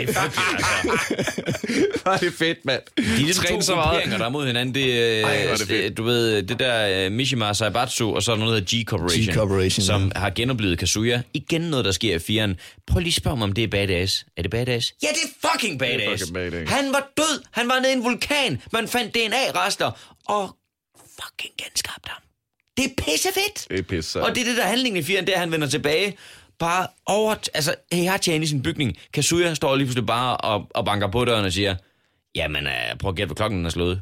Det 0.06 0.16
er 0.16 0.22
fucking, 0.22 0.46
altså. 1.46 1.86
Hvor 2.02 2.12
er 2.12 2.16
det 2.18 2.32
fedt, 2.34 2.58
mand. 2.64 2.80
De 2.96 3.02
er 3.02 3.26
lidt 3.26 3.36
Træn 3.36 3.54
to 3.54 3.60
så 3.60 3.74
meget. 3.74 3.84
grupperinger, 3.88 4.18
der 4.18 4.24
er 4.24 4.28
mod 4.28 4.46
hinanden. 4.46 4.74
Det, 4.74 4.98
er, 5.20 5.26
Ej, 5.26 5.42
hvor 5.42 5.52
er 5.52 5.56
det 5.56 5.58
det 5.58 5.66
fedt. 5.68 5.96
du 5.96 6.02
ved, 6.02 6.42
det 6.42 6.58
der 6.58 7.06
uh, 7.06 7.12
Mishima 7.12 7.52
Saibatsu, 7.52 8.14
og 8.14 8.22
så 8.22 8.32
er 8.32 8.36
der 8.36 8.44
noget, 8.44 8.70
der 8.70 8.76
hedder 8.76 8.84
G-Corporation. 8.84 9.34
G-Corporation, 9.34 9.82
Som 9.82 10.12
har 10.16 10.30
genoplevet 10.30 10.78
Kazuya. 10.78 11.22
Igen 11.34 11.60
noget, 11.60 11.84
der 11.84 11.92
sker 11.92 12.14
i 12.14 12.18
firen. 12.18 12.56
Prøv 12.86 12.98
lige 13.00 13.08
at 13.10 13.14
spørge 13.14 13.36
mig, 13.36 13.44
om 13.44 13.52
det 13.52 13.64
er 13.64 13.68
badass. 13.68 14.26
Er 14.36 14.42
det 14.42 14.50
badass? 14.50 14.94
Ja, 15.02 15.08
det 15.08 15.16
er 15.24 15.48
fucking 15.52 15.78
badass. 15.78 16.22
fucking 16.22 16.34
badass. 16.34 16.70
Han 16.72 16.92
var 16.92 17.08
død. 17.16 17.42
Han 17.50 17.68
var 17.68 17.78
nede 17.80 17.92
i 17.92 17.96
en 17.96 18.04
vulkan. 18.04 18.62
Man 18.72 18.88
fandt 18.88 19.14
DNA-rester. 19.14 19.90
Og 20.28 20.56
fucking 21.22 21.54
genskabte 21.58 22.08
ham. 22.08 22.22
Det 22.76 22.84
er 22.84 22.88
pissefedt. 23.04 23.66
Det 23.70 23.78
er 23.78 23.82
pisse. 23.82 24.22
Og 24.22 24.34
det 24.34 24.40
er 24.40 24.44
det, 24.44 24.56
der 24.56 24.62
er 24.62 24.68
handlingen 24.68 25.00
i 25.02 25.04
firen, 25.04 25.24
det 25.26 25.32
er, 25.32 25.36
at 25.36 25.40
han 25.40 25.52
vender 25.52 25.68
tilbage. 25.68 26.16
Bare 26.62 26.86
over... 27.06 27.34
Altså, 27.54 27.74
hey, 27.92 28.02
jeg 28.04 28.10
har 28.12 28.18
tjent 28.18 28.44
i 28.44 28.46
sin 28.46 28.62
bygning. 28.62 28.96
Kazuya 29.12 29.54
står 29.54 29.76
lige 29.76 29.86
pludselig 29.86 30.06
bare 30.06 30.36
og, 30.36 30.66
og 30.74 30.84
banker 30.84 31.08
på 31.10 31.24
døren 31.24 31.44
og 31.44 31.52
siger, 31.52 31.76
jamen, 32.34 32.66
uh, 32.66 32.98
prøv 32.98 33.08
at 33.08 33.16
gætte, 33.16 33.28
hvor 33.28 33.34
klokken 33.34 33.66
er 33.66 33.70
slået. 33.70 34.00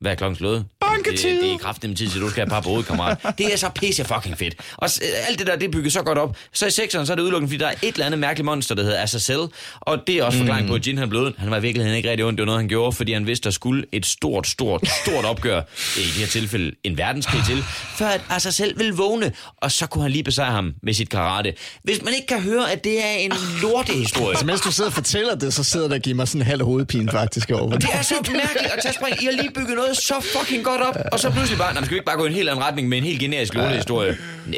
Hvad 0.00 0.12
er 0.12 0.16
klokken 0.16 0.36
slået? 0.36 0.58
Det, 0.58 0.66
Banketid! 0.80 1.42
det 1.42 1.52
er 1.52 1.58
kraftigt 1.58 1.90
med 1.90 1.96
tid, 1.96 2.10
så 2.10 2.18
du 2.18 2.30
skal 2.30 2.36
have 2.40 2.46
et 2.46 2.50
par 2.52 2.60
på 2.60 2.68
hovedet, 2.68 2.86
kammerat. 2.86 3.18
Det 3.38 3.52
er 3.52 3.56
så 3.56 3.68
pisse 3.68 4.04
fucking 4.04 4.38
fedt. 4.38 4.54
Og 4.76 4.90
s- 4.90 5.00
alt 5.28 5.38
det 5.38 5.46
der, 5.46 5.56
det 5.56 5.66
er 5.68 5.72
bygget 5.72 5.92
så 5.92 6.02
godt 6.02 6.18
op. 6.18 6.36
Så 6.52 6.66
i 6.66 6.70
sekseren, 6.70 7.06
så 7.06 7.12
er 7.12 7.16
det 7.16 7.22
udelukkende, 7.22 7.48
fordi 7.50 7.58
der 7.58 7.66
er 7.66 7.74
et 7.82 7.92
eller 7.94 8.06
andet 8.06 8.20
mærkeligt 8.20 8.44
monster, 8.44 8.74
der 8.74 8.82
hedder 8.82 9.02
Azazel. 9.02 9.40
Og 9.80 9.98
det 10.06 10.14
er 10.16 10.24
også 10.24 10.38
forklaring 10.38 10.68
på, 10.68 10.74
at 10.74 10.86
Jin 10.86 10.96
han 10.98 11.04
er 11.06 11.10
blevet. 11.10 11.34
Han 11.38 11.50
var 11.50 11.56
i 11.56 11.60
virkeligheden 11.60 11.96
ikke 11.96 12.10
rigtig 12.10 12.26
ondt. 12.26 12.38
Det 12.38 12.42
var 12.42 12.46
noget, 12.46 12.60
han 12.60 12.68
gjorde, 12.68 12.92
fordi 12.96 13.12
han 13.12 13.26
vidste, 13.26 13.44
der 13.44 13.50
skulle 13.50 13.84
et 13.92 14.06
stort, 14.06 14.46
stort, 14.46 14.88
stort 15.04 15.24
opgør, 15.24 15.60
i 15.96 16.00
det 16.00 16.06
her 16.06 16.26
tilfælde 16.26 16.72
en 16.84 16.98
verdenskrig 16.98 17.42
til, 17.46 17.62
før 17.98 18.06
at 18.08 18.20
Azazel 18.30 18.74
ville 18.76 18.94
vågne. 18.94 19.32
Og 19.56 19.72
så 19.72 19.86
kunne 19.86 20.02
han 20.02 20.10
lige 20.10 20.24
besejre 20.24 20.52
ham 20.52 20.74
med 20.82 20.94
sit 20.94 21.08
karate. 21.08 21.54
Hvis 21.82 22.02
man 22.04 22.14
ikke 22.14 22.26
kan 22.26 22.40
høre, 22.42 22.72
at 22.72 22.84
det 22.84 23.04
er 23.04 23.10
en 23.12 23.32
lortehistorie, 23.62 24.36
Så 24.38 24.44
mens 24.46 24.60
du 24.60 24.72
sidder 24.72 24.90
og 24.90 24.94
fortæller 24.94 25.34
det, 25.34 25.54
så 25.54 25.64
sidder 25.64 25.88
der 25.88 25.94
og 25.94 26.00
giver 26.00 26.16
mig 26.16 26.28
sådan 26.28 26.40
en 26.40 26.46
halv 26.46 26.64
hovedpine 26.64 27.10
faktisk 27.10 27.50
over 27.50 27.70
det. 27.72 27.82
det 27.82 27.90
er 27.92 28.02
så 28.02 28.14
mærkeligt 28.32 28.72
at 28.72 28.78
tage 28.82 28.94
spring. 28.94 29.22
I 29.22 29.24
har 29.24 29.32
lige 29.32 29.50
bygget 29.54 29.76
noget 29.76 29.87
så 29.96 30.14
fucking 30.38 30.64
godt 30.64 30.80
op, 30.82 30.96
og 31.12 31.20
så 31.20 31.30
pludselig 31.30 31.58
bare, 31.58 31.74
nej, 31.74 31.82
skal 31.82 31.90
vi 31.90 31.96
ikke 31.96 32.06
bare 32.06 32.16
gå 32.16 32.24
i 32.24 32.28
en 32.28 32.34
helt 32.34 32.48
anden 32.48 32.64
retning 32.64 32.88
med 32.88 32.98
en 32.98 33.04
helt 33.04 33.20
generisk 33.20 33.54
lortehistorie? 33.54 34.10
Øh, 34.10 34.54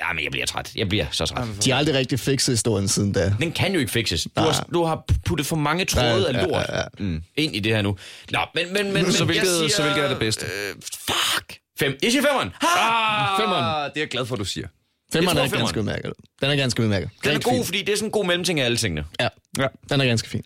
ja, 0.00 0.12
men 0.14 0.24
jeg 0.24 0.30
bliver 0.30 0.46
træt. 0.46 0.70
Jeg 0.76 0.88
bliver 0.88 1.06
så 1.10 1.26
træt. 1.26 1.44
De 1.64 1.70
har 1.70 1.78
aldrig 1.78 1.94
rigtig 1.94 2.20
fikset 2.20 2.52
historien 2.52 2.88
siden 2.88 3.12
da. 3.12 3.34
Den 3.40 3.52
kan 3.52 3.72
jo 3.74 3.80
ikke 3.80 3.92
fixes. 3.92 4.22
Du 4.36 4.42
har, 4.42 4.66
du 4.74 4.84
har 4.84 5.04
puttet 5.26 5.46
for 5.46 5.56
mange 5.56 5.84
tråde 5.84 6.28
af 6.28 6.46
lort 6.46 6.66
mm, 6.98 7.22
ind 7.36 7.56
i 7.56 7.60
det 7.60 7.74
her 7.74 7.82
nu. 7.82 7.96
Nå, 8.30 8.38
men, 8.54 8.72
men, 8.72 8.92
men, 8.92 9.12
Så 9.12 9.18
men 9.24 9.26
hvilket- 9.26 9.46
jeg 9.48 9.56
siger, 9.58 9.68
så 9.68 9.82
hvilket 9.82 10.04
er 10.04 10.08
det 10.08 10.18
bedste? 10.18 10.46
Øh, 10.46 10.74
fuck. 11.06 11.58
Fem. 11.78 11.96
Jeg 12.02 12.10
siger 12.12 12.22
femmeren. 12.22 12.50
Ha! 12.60 13.42
Femmeren. 13.42 13.64
Ah, 13.64 13.84
det 13.90 13.96
er 13.96 14.00
jeg 14.00 14.08
glad 14.08 14.26
for, 14.26 14.36
du 14.36 14.44
siger. 14.44 14.66
Femmeren 15.12 15.36
er 15.38 15.40
ganske 15.42 15.56
femmeren. 15.56 15.78
udmærket. 15.78 16.12
Den 16.40 16.50
er 16.50 16.56
ganske 16.56 16.82
udmærket. 16.82 17.10
Den 17.24 17.32
er 17.36 17.38
god, 17.40 17.64
fordi 17.64 17.78
det 17.82 17.88
er 17.92 17.96
sådan 17.96 18.08
en 18.08 18.12
god 18.12 18.24
mellemting 18.26 18.60
af 18.60 18.64
alle 18.64 18.76
tingene. 18.76 19.04
Ja, 19.20 19.28
Ja. 19.58 19.66
den 19.90 20.00
er 20.00 20.04
ganske 20.04 20.28
fin. 20.28 20.42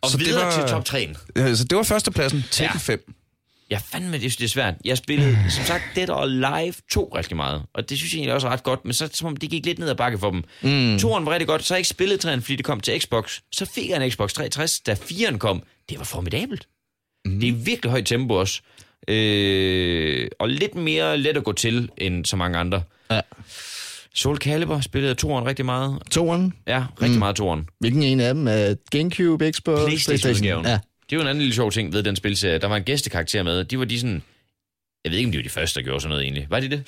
Og 0.00 0.10
Så 0.10 0.18
det 0.18 0.26
videre 0.26 0.44
var- 0.46 0.52
til 0.52 0.68
top 0.68 0.84
3'en. 0.88 1.16
Øh, 1.36 1.56
Så 1.56 1.64
det 1.64 1.76
var 1.76 1.82
førstepladsen. 1.82 2.44
Tekken 2.50 2.74
Ja. 2.74 2.78
5. 2.78 3.14
Ja, 3.70 3.80
fandme, 3.92 4.12
det, 4.18 4.22
det 4.38 4.44
er 4.44 4.48
svært. 4.48 4.74
Jeg 4.84 4.98
spillede, 4.98 5.38
som 5.50 5.64
sagt, 5.64 5.82
Dead 5.96 6.10
or 6.10 6.22
Alive 6.22 6.74
2 6.90 7.12
rigtig 7.16 7.36
meget. 7.36 7.62
Og 7.74 7.88
det 7.90 7.98
synes 7.98 8.12
jeg 8.12 8.18
egentlig 8.18 8.34
også 8.34 8.46
er 8.46 8.50
ret 8.50 8.62
godt, 8.62 8.84
men 8.84 8.94
så 8.94 9.08
som 9.12 9.26
om 9.26 9.36
det 9.36 9.50
gik 9.50 9.66
lidt 9.66 9.78
ned 9.78 9.88
ad 9.88 9.94
bakke 9.94 10.18
for 10.18 10.30
dem. 10.30 10.44
Mm. 10.62 10.98
Toren 10.98 11.26
var 11.26 11.32
rigtig 11.32 11.46
godt, 11.46 11.64
så 11.64 11.74
jeg 11.74 11.78
ikke 11.78 11.88
spillet 11.88 12.20
træen, 12.20 12.42
fordi 12.42 12.56
det 12.56 12.64
kom 12.64 12.80
til 12.80 13.00
Xbox. 13.00 13.38
Så 13.52 13.64
fik 13.74 13.88
jeg 13.90 14.04
en 14.04 14.10
Xbox 14.10 14.32
360, 14.32 14.80
da 14.80 14.94
4'eren 14.94 15.38
kom. 15.38 15.62
Det 15.88 15.98
var 15.98 16.04
formidabelt. 16.04 16.66
Mm. 17.24 17.40
Det 17.40 17.48
er 17.48 17.52
virkelig 17.52 17.90
højt 17.90 18.06
tempo 18.06 18.34
også. 18.34 18.60
Øh, 19.08 20.28
og 20.38 20.48
lidt 20.48 20.74
mere 20.74 21.18
let 21.18 21.36
at 21.36 21.44
gå 21.44 21.52
til, 21.52 21.88
end 21.96 22.24
så 22.24 22.36
mange 22.36 22.58
andre. 22.58 22.82
Ja. 23.10 23.20
Soul 24.14 24.36
Calibur 24.36 24.80
spillede 24.80 25.14
toren 25.14 25.46
rigtig 25.46 25.64
meget. 25.64 25.98
Toren. 26.10 26.54
Ja, 26.66 26.84
rigtig 27.02 27.16
mm. 27.16 27.18
meget 27.18 27.36
toren. 27.36 27.68
Hvilken 27.80 28.02
en 28.02 28.20
af 28.20 28.34
dem 28.34 28.48
er 28.48 28.74
Gamecube, 28.90 29.52
Xbox, 29.52 29.86
Playstation-udgaven. 29.86 30.66
Ja. 30.66 30.78
Det 31.10 31.18
var 31.18 31.24
en 31.24 31.28
anden 31.28 31.42
lille 31.42 31.54
sjov 31.54 31.70
ting 31.70 31.92
ved 31.92 32.02
den 32.02 32.16
spilserie. 32.16 32.58
Der 32.58 32.66
var 32.66 32.76
en 32.76 32.82
gæstekarakter 32.82 33.42
med. 33.42 33.64
De 33.64 33.78
var 33.78 33.84
de 33.84 34.00
sådan... 34.00 34.22
Jeg 35.04 35.12
ved 35.12 35.18
ikke, 35.18 35.28
om 35.28 35.32
de 35.32 35.38
var 35.38 35.42
de 35.42 35.48
første, 35.48 35.80
der 35.80 35.84
gjorde 35.84 36.00
sådan 36.00 36.10
noget 36.10 36.24
egentlig. 36.24 36.46
Var 36.50 36.60
de 36.60 36.68
det? 36.70 36.82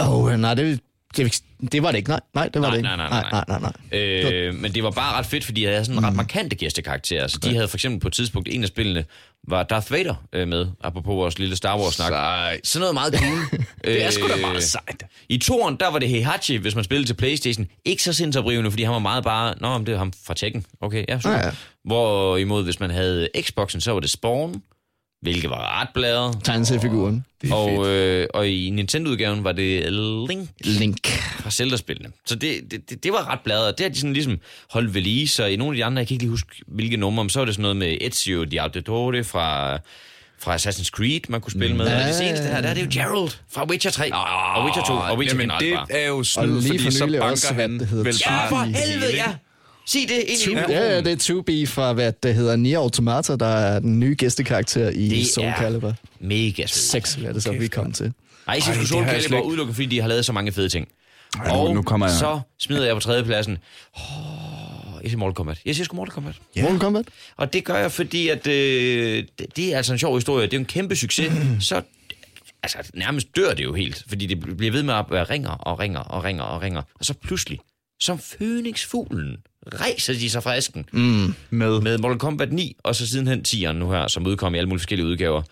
Åh, 0.00 0.24
oh, 0.24 0.40
nej, 0.40 0.54
det, 0.54 0.80
Det, 1.16 1.42
det 1.72 1.82
var 1.82 1.90
det 1.90 1.98
ikke, 1.98 2.10
nej. 2.10 2.20
Nej, 2.34 2.48
det 2.48 2.62
var 2.62 2.68
Nej, 2.68 2.70
det 2.70 2.76
ikke. 2.78 2.86
nej, 2.88 2.96
nej, 2.96 3.08
nej, 3.32 3.44
nej, 3.48 3.60
nej, 3.60 3.72
nej. 3.92 4.00
Øh, 4.00 4.54
men 4.54 4.74
det 4.74 4.82
var 4.82 4.90
bare 4.90 5.18
ret 5.18 5.26
fedt, 5.26 5.44
fordi 5.44 5.64
jeg 5.64 5.72
havde 5.72 5.84
sådan 5.84 6.04
ret 6.04 6.14
markante 6.16 6.56
gæstekarakterer. 6.56 7.26
Så 7.26 7.38
de 7.38 7.54
havde 7.54 7.68
for 7.68 7.76
eksempel 7.76 8.00
på 8.00 8.08
et 8.08 8.14
tidspunkt, 8.14 8.48
en 8.52 8.62
af 8.62 8.68
spillene 8.68 9.04
var 9.48 9.62
Darth 9.62 9.92
Vader 9.92 10.14
øh, 10.32 10.48
med, 10.48 10.66
apropos 10.84 11.12
vores 11.14 11.38
lille 11.38 11.56
Star 11.56 11.78
Wars-snak. 11.78 12.08
Sejt. 12.08 12.66
Sådan 12.66 12.80
noget 12.80 12.94
meget 12.94 13.14
cool. 13.14 13.38
Det 13.84 14.04
er 14.04 14.10
sgu 14.10 14.28
da 14.28 14.34
Øh, 14.34 14.40
meget 14.40 14.62
sejt. 14.62 15.02
I 15.28 15.38
toren, 15.38 15.76
der 15.80 15.90
var 15.90 15.98
det 15.98 16.08
Heihachi, 16.08 16.56
hvis 16.56 16.74
man 16.74 16.84
spillede 16.84 17.08
til 17.08 17.14
Playstation. 17.14 17.66
Ikke 17.84 18.02
så 18.02 18.12
sindsoprivende, 18.12 18.70
fordi 18.70 18.82
han 18.82 18.92
var 18.92 18.98
meget 18.98 19.24
bare... 19.24 19.54
Nå, 19.60 19.78
men 19.78 19.86
det 19.86 19.94
er 19.94 19.98
ham 19.98 20.12
fra 20.26 20.34
Tekken. 20.34 20.66
Okay, 20.80 21.04
ja, 21.08 21.20
super. 21.20 21.36
Ah, 21.36 21.44
ja. 21.44 21.50
Hvorimod, 21.84 22.64
hvis 22.64 22.80
man 22.80 22.90
havde 22.90 23.28
Xboxen, 23.42 23.80
så 23.80 23.92
var 23.92 24.00
det 24.00 24.10
Spawn, 24.10 24.62
hvilket 25.22 25.50
var 25.50 25.80
ret 25.80 25.88
bladret. 25.94 26.38
Tegneseriefiguren. 26.44 27.24
Er 27.44 27.54
Og, 27.54 27.86
øh, 27.88 28.26
og 28.34 28.48
i 28.48 28.70
Nintendo-udgaven 28.70 29.44
var 29.44 29.52
det 29.52 29.92
Link 30.28 30.48
Link. 30.64 31.06
fra 31.40 31.50
Zelda-spillene. 31.50 32.08
Så 32.26 32.34
det, 32.34 32.60
det, 32.70 32.90
det, 32.90 33.04
det 33.04 33.12
var 33.12 33.30
ret 33.30 33.40
bladret. 33.44 33.78
Det 33.78 33.84
har 33.84 33.90
de 33.90 33.98
sådan 33.98 34.12
ligesom 34.12 34.38
holdt 34.70 34.94
ved 34.94 35.02
lige, 35.02 35.28
så 35.28 35.44
i 35.44 35.56
nogle 35.56 35.72
af 35.72 35.76
de 35.76 35.84
andre, 35.84 36.00
jeg 36.00 36.06
kan 36.08 36.14
ikke 36.14 36.22
lige 36.24 36.30
huske, 36.30 36.50
hvilke 36.66 36.96
numre, 36.96 37.24
men 37.24 37.30
så 37.30 37.40
var 37.40 37.44
det 37.44 37.54
sådan 37.54 37.62
noget 37.62 37.76
med 37.76 37.96
Ezio 38.00 38.44
Di 38.44 38.56
Auditore 38.56 39.24
fra, 39.24 39.78
fra 40.38 40.56
Assassin's 40.56 40.90
Creed, 40.90 41.20
man 41.28 41.40
kunne 41.40 41.52
spille 41.52 41.76
med. 41.76 41.86
Og 41.86 42.04
det 42.06 42.14
seneste 42.14 42.44
her, 42.44 42.60
der 42.60 42.68
er 42.68 42.74
det 42.74 42.82
jo 42.82 43.02
Gerald 43.02 43.30
fra 43.50 43.64
Witcher 43.70 43.90
3, 43.90 44.14
og 44.14 44.64
Witcher 44.64 44.82
2, 44.84 44.92
og 44.92 45.18
Witcher 45.18 45.40
Jamen, 45.40 45.56
det 45.60 45.78
er 45.90 46.08
jo 46.08 46.18
Og 46.18 46.26
snyd, 46.26 46.60
lige 46.60 46.62
fordi 46.62 46.78
for 46.84 46.90
så 46.90 47.06
banker 47.06 47.22
også, 47.22 47.54
han 47.54 47.80
vel 47.80 48.14
Ja, 48.26 48.32
Ja, 48.34 48.48
for 48.50 48.56
helvede, 48.56 49.14
ja! 49.14 49.34
Sig 49.88 50.00
det 50.08 50.24
ind 50.26 50.40
i 50.68 50.72
Ja, 50.72 50.94
ja, 50.94 51.00
det 51.00 51.12
er 51.30 51.34
2B 51.34 51.66
fra, 51.66 51.92
hvad 51.92 52.12
det 52.22 52.34
hedder, 52.34 52.56
Nier 52.56 52.78
Automata, 52.78 53.36
der 53.36 53.46
er 53.46 53.78
den 53.80 54.00
nye 54.00 54.14
gæstekarakter 54.14 54.88
i 54.90 55.08
Det 55.08 55.26
Soul 55.26 55.52
Calibur. 55.58 55.94
Mega 56.20 56.62
fedt. 56.62 56.70
6 56.70 57.16
er 57.24 57.32
det 57.32 57.42
så, 57.42 57.52
vi 57.52 57.68
kom 57.68 57.92
til. 57.92 58.06
Nej, 58.06 58.54
jeg 58.54 58.62
synes, 58.62 58.78
Ej, 58.78 58.84
Soul 58.84 59.04
Calibur 59.04 59.28
slet 59.28 59.40
udelukkende, 59.42 59.74
fordi 59.74 59.86
de 59.86 60.00
har 60.00 60.08
lavet 60.08 60.24
så 60.24 60.32
mange 60.32 60.52
fede 60.52 60.68
ting. 60.68 60.88
Ej, 61.36 61.46
nu- 61.48 61.52
og 61.54 61.74
nu 61.74 61.82
kommer 61.82 62.06
jeg- 62.06 62.16
så 62.18 62.40
smider 62.60 62.86
jeg 62.86 62.94
på 62.96 63.00
tredjepladsen. 63.00 63.58
Oh, 63.96 64.00
jeg 65.02 65.10
siger 65.10 65.18
Mortal 65.18 65.34
Kombat. 65.34 65.58
Jeg 65.64 65.74
siger 65.74 65.84
sgu 65.84 65.96
Mortal 65.96 66.12
Kombat. 66.12 66.34
Ja. 66.56 66.62
Mortal 66.62 66.78
Kombat? 66.80 67.04
Og 67.36 67.52
det 67.52 67.64
gør 67.64 67.76
jeg, 67.76 67.92
fordi 67.92 68.28
at, 68.28 68.46
øh, 68.46 69.24
det, 69.38 69.56
det 69.56 69.72
er 69.72 69.76
altså 69.76 69.92
en 69.92 69.98
sjov 69.98 70.14
historie. 70.16 70.46
Det 70.46 70.52
er 70.52 70.56
jo 70.58 70.60
en 70.60 70.66
kæmpe 70.66 70.96
succes. 70.96 71.32
Så 71.60 71.82
altså, 72.62 72.78
nærmest 72.94 73.36
dør 73.36 73.54
det 73.54 73.64
jo 73.64 73.74
helt, 73.74 74.04
fordi 74.08 74.26
det 74.26 74.56
bliver 74.56 74.72
ved 74.72 74.82
med 74.82 74.94
at 74.94 75.04
være 75.10 75.24
ringer 75.24 75.50
og 75.50 75.78
ringer 75.80 76.00
og 76.00 76.24
ringer 76.24 76.42
og 76.44 76.62
ringer. 76.62 76.82
Og 76.94 77.04
så 77.04 77.14
pludselig, 77.14 77.58
som 78.00 78.18
Phoenix-fuglen, 78.18 79.36
rejser 79.74 80.12
de 80.12 80.30
sig 80.30 80.42
fra 80.42 80.56
asken 80.56 80.84
Mm. 80.92 81.34
Med. 81.50 81.80
med 81.80 81.98
Mortal 81.98 82.18
Kombat 82.18 82.52
9, 82.52 82.76
og 82.84 82.94
så 82.94 83.06
sidenhen 83.08 83.44
10'eren 83.48 83.72
nu 83.72 83.90
her, 83.90 84.08
som 84.08 84.26
udkom 84.26 84.54
i 84.54 84.58
alle 84.58 84.68
mulige 84.68 84.80
forskellige 84.80 85.06
udgaver. 85.06 85.42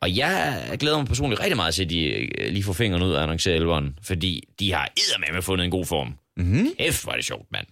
Og 0.00 0.16
jeg 0.16 0.62
glæder 0.80 0.96
mig 0.98 1.06
personligt 1.06 1.40
rigtig 1.40 1.56
meget 1.56 1.74
til, 1.74 1.82
at 1.84 1.90
de 1.90 2.04
øh, 2.04 2.52
lige 2.52 2.62
får 2.64 2.72
fingrene 2.72 3.04
ud 3.06 3.10
af 3.12 3.16
at 3.16 3.22
annoncere 3.22 3.58
11'eren, 3.58 3.84
fordi 4.02 4.42
de 4.60 4.72
har 4.72 4.88
eddermame 4.96 5.42
fundet 5.42 5.64
en 5.64 5.70
god 5.70 5.86
form. 5.86 6.14
Mm-hmm. 6.36 6.68
F, 6.92 7.06
var 7.06 7.12
det 7.12 7.24
sjovt, 7.24 7.52
mand. 7.52 7.66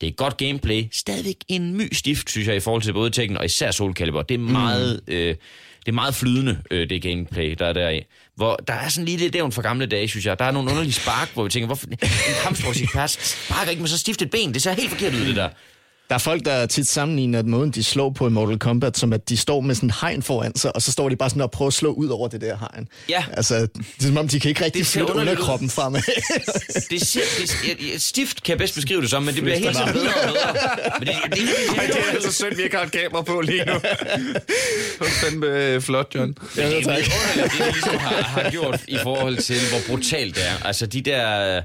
Det 0.00 0.06
er 0.08 0.12
godt 0.12 0.36
gameplay. 0.36 0.84
Stadigvæk 0.92 1.36
en 1.48 1.76
my 1.76 1.92
stift, 1.92 2.30
synes 2.30 2.48
jeg, 2.48 2.56
i 2.56 2.60
forhold 2.60 2.82
til 2.82 2.92
både 2.92 3.10
Tekken 3.10 3.36
og 3.36 3.44
især 3.44 3.70
Soul 3.70 3.92
Calibur. 3.94 4.22
Det 4.22 4.34
er 4.34 4.38
meget, 4.38 5.00
mm. 5.06 5.12
øh, 5.14 5.28
det 5.86 5.88
er 5.88 5.92
meget 5.92 6.14
flydende, 6.14 6.58
øh, 6.70 6.90
det 6.90 7.02
gameplay, 7.02 7.56
der 7.58 7.66
er 7.66 7.72
der 7.72 7.88
i. 7.90 8.00
Hvor 8.36 8.56
der 8.56 8.74
er 8.74 8.88
sådan 8.88 9.04
lige 9.04 9.18
lidt 9.18 9.34
nævnt 9.34 9.54
fra 9.54 9.62
gamle 9.62 9.86
dage, 9.86 10.08
synes 10.08 10.26
jeg. 10.26 10.38
Der 10.38 10.44
er 10.44 10.50
nogle 10.50 10.70
underlige 10.70 10.92
spark, 10.92 11.30
hvor 11.34 11.44
vi 11.44 11.50
tænker, 11.50 11.66
hvorfor 11.66 11.86
en 11.86 11.98
kampsportsekspert 12.42 13.10
sparker 13.10 13.70
ikke 13.70 13.82
med 13.82 13.88
så 13.88 13.98
stift 13.98 14.22
et 14.22 14.30
ben? 14.30 14.54
Det 14.54 14.62
ser 14.62 14.72
helt 14.72 14.90
forkert 14.90 15.14
ud, 15.14 15.26
det 15.26 15.36
der. 15.36 15.48
Der 16.08 16.14
er 16.14 16.18
folk, 16.18 16.44
der 16.44 16.66
tit 16.66 16.88
sammenligner 16.88 17.38
at 17.38 17.46
måden, 17.46 17.70
de 17.70 17.84
slår 17.84 18.10
på 18.10 18.26
i 18.26 18.30
Mortal 18.30 18.58
Kombat, 18.58 18.98
som 18.98 19.12
at 19.12 19.28
de 19.28 19.36
står 19.36 19.60
med 19.60 19.74
sådan 19.74 19.86
en 19.88 19.94
hegn 20.00 20.22
foran 20.22 20.56
sig, 20.56 20.76
og 20.76 20.82
så 20.82 20.92
står 20.92 21.08
de 21.08 21.16
bare 21.16 21.30
sådan 21.30 21.42
og 21.42 21.50
prøver 21.50 21.66
at 21.66 21.72
slå 21.72 21.92
ud 21.92 22.08
over 22.08 22.28
det 22.28 22.40
der 22.40 22.56
hegn. 22.58 22.88
Ja. 23.08 23.24
Altså, 23.32 23.54
det 23.60 23.68
er 24.00 24.02
som 24.02 24.16
om, 24.16 24.28
de 24.28 24.40
kan 24.40 24.48
ikke 24.48 24.64
rigtig 24.64 24.78
Det 24.78 24.86
flytte 24.86 25.14
underkroppen 25.14 25.70
fremad. 25.70 26.00
Det 26.90 27.06
ser, 27.06 27.20
det, 27.38 27.92
jeg- 27.92 28.00
stift 28.00 28.42
kan 28.42 28.50
jeg 28.50 28.58
bedst 28.58 28.74
beskrive 28.74 29.02
det 29.02 29.10
som, 29.10 29.22
men 29.22 29.34
det 29.34 29.42
bliver 29.42 29.58
helt 29.58 29.76
tiden 29.76 29.92
bedre 29.92 30.08
og 30.14 30.24
bedre. 30.24 30.98
Men 30.98 31.08
det, 31.08 31.16
det, 31.24 31.32
det, 31.32 31.38
det, 31.40 31.78
Ej, 31.78 31.86
det 31.86 31.96
er 31.96 32.10
altså 32.12 32.32
synd, 32.32 32.54
vi 32.56 32.62
ikke 32.62 32.76
har 32.76 32.84
et 32.84 32.92
kamera 32.92 33.22
på 33.22 33.40
lige 33.40 33.64
nu. 33.64 33.72
Det 33.72 33.80
var 35.00 35.06
fandme 35.06 35.46
øh, 35.46 35.80
flot, 35.80 36.14
John. 36.14 36.26
Men 36.26 36.36
det 36.56 36.64
er 36.64 36.70
jo 36.70 36.76
underligt, 36.76 37.52
det 37.58 37.66
de 37.66 37.72
ligesom 37.72 37.98
har, 37.98 38.22
har 38.22 38.50
gjort 38.50 38.80
i 38.88 38.96
forhold 39.02 39.36
til, 39.36 39.56
hvor 39.70 39.78
brutalt 39.94 40.34
det 40.34 40.42
er. 40.48 40.66
Altså 40.66 40.86
de 40.86 41.00
der 41.00 41.56
øh, 41.56 41.62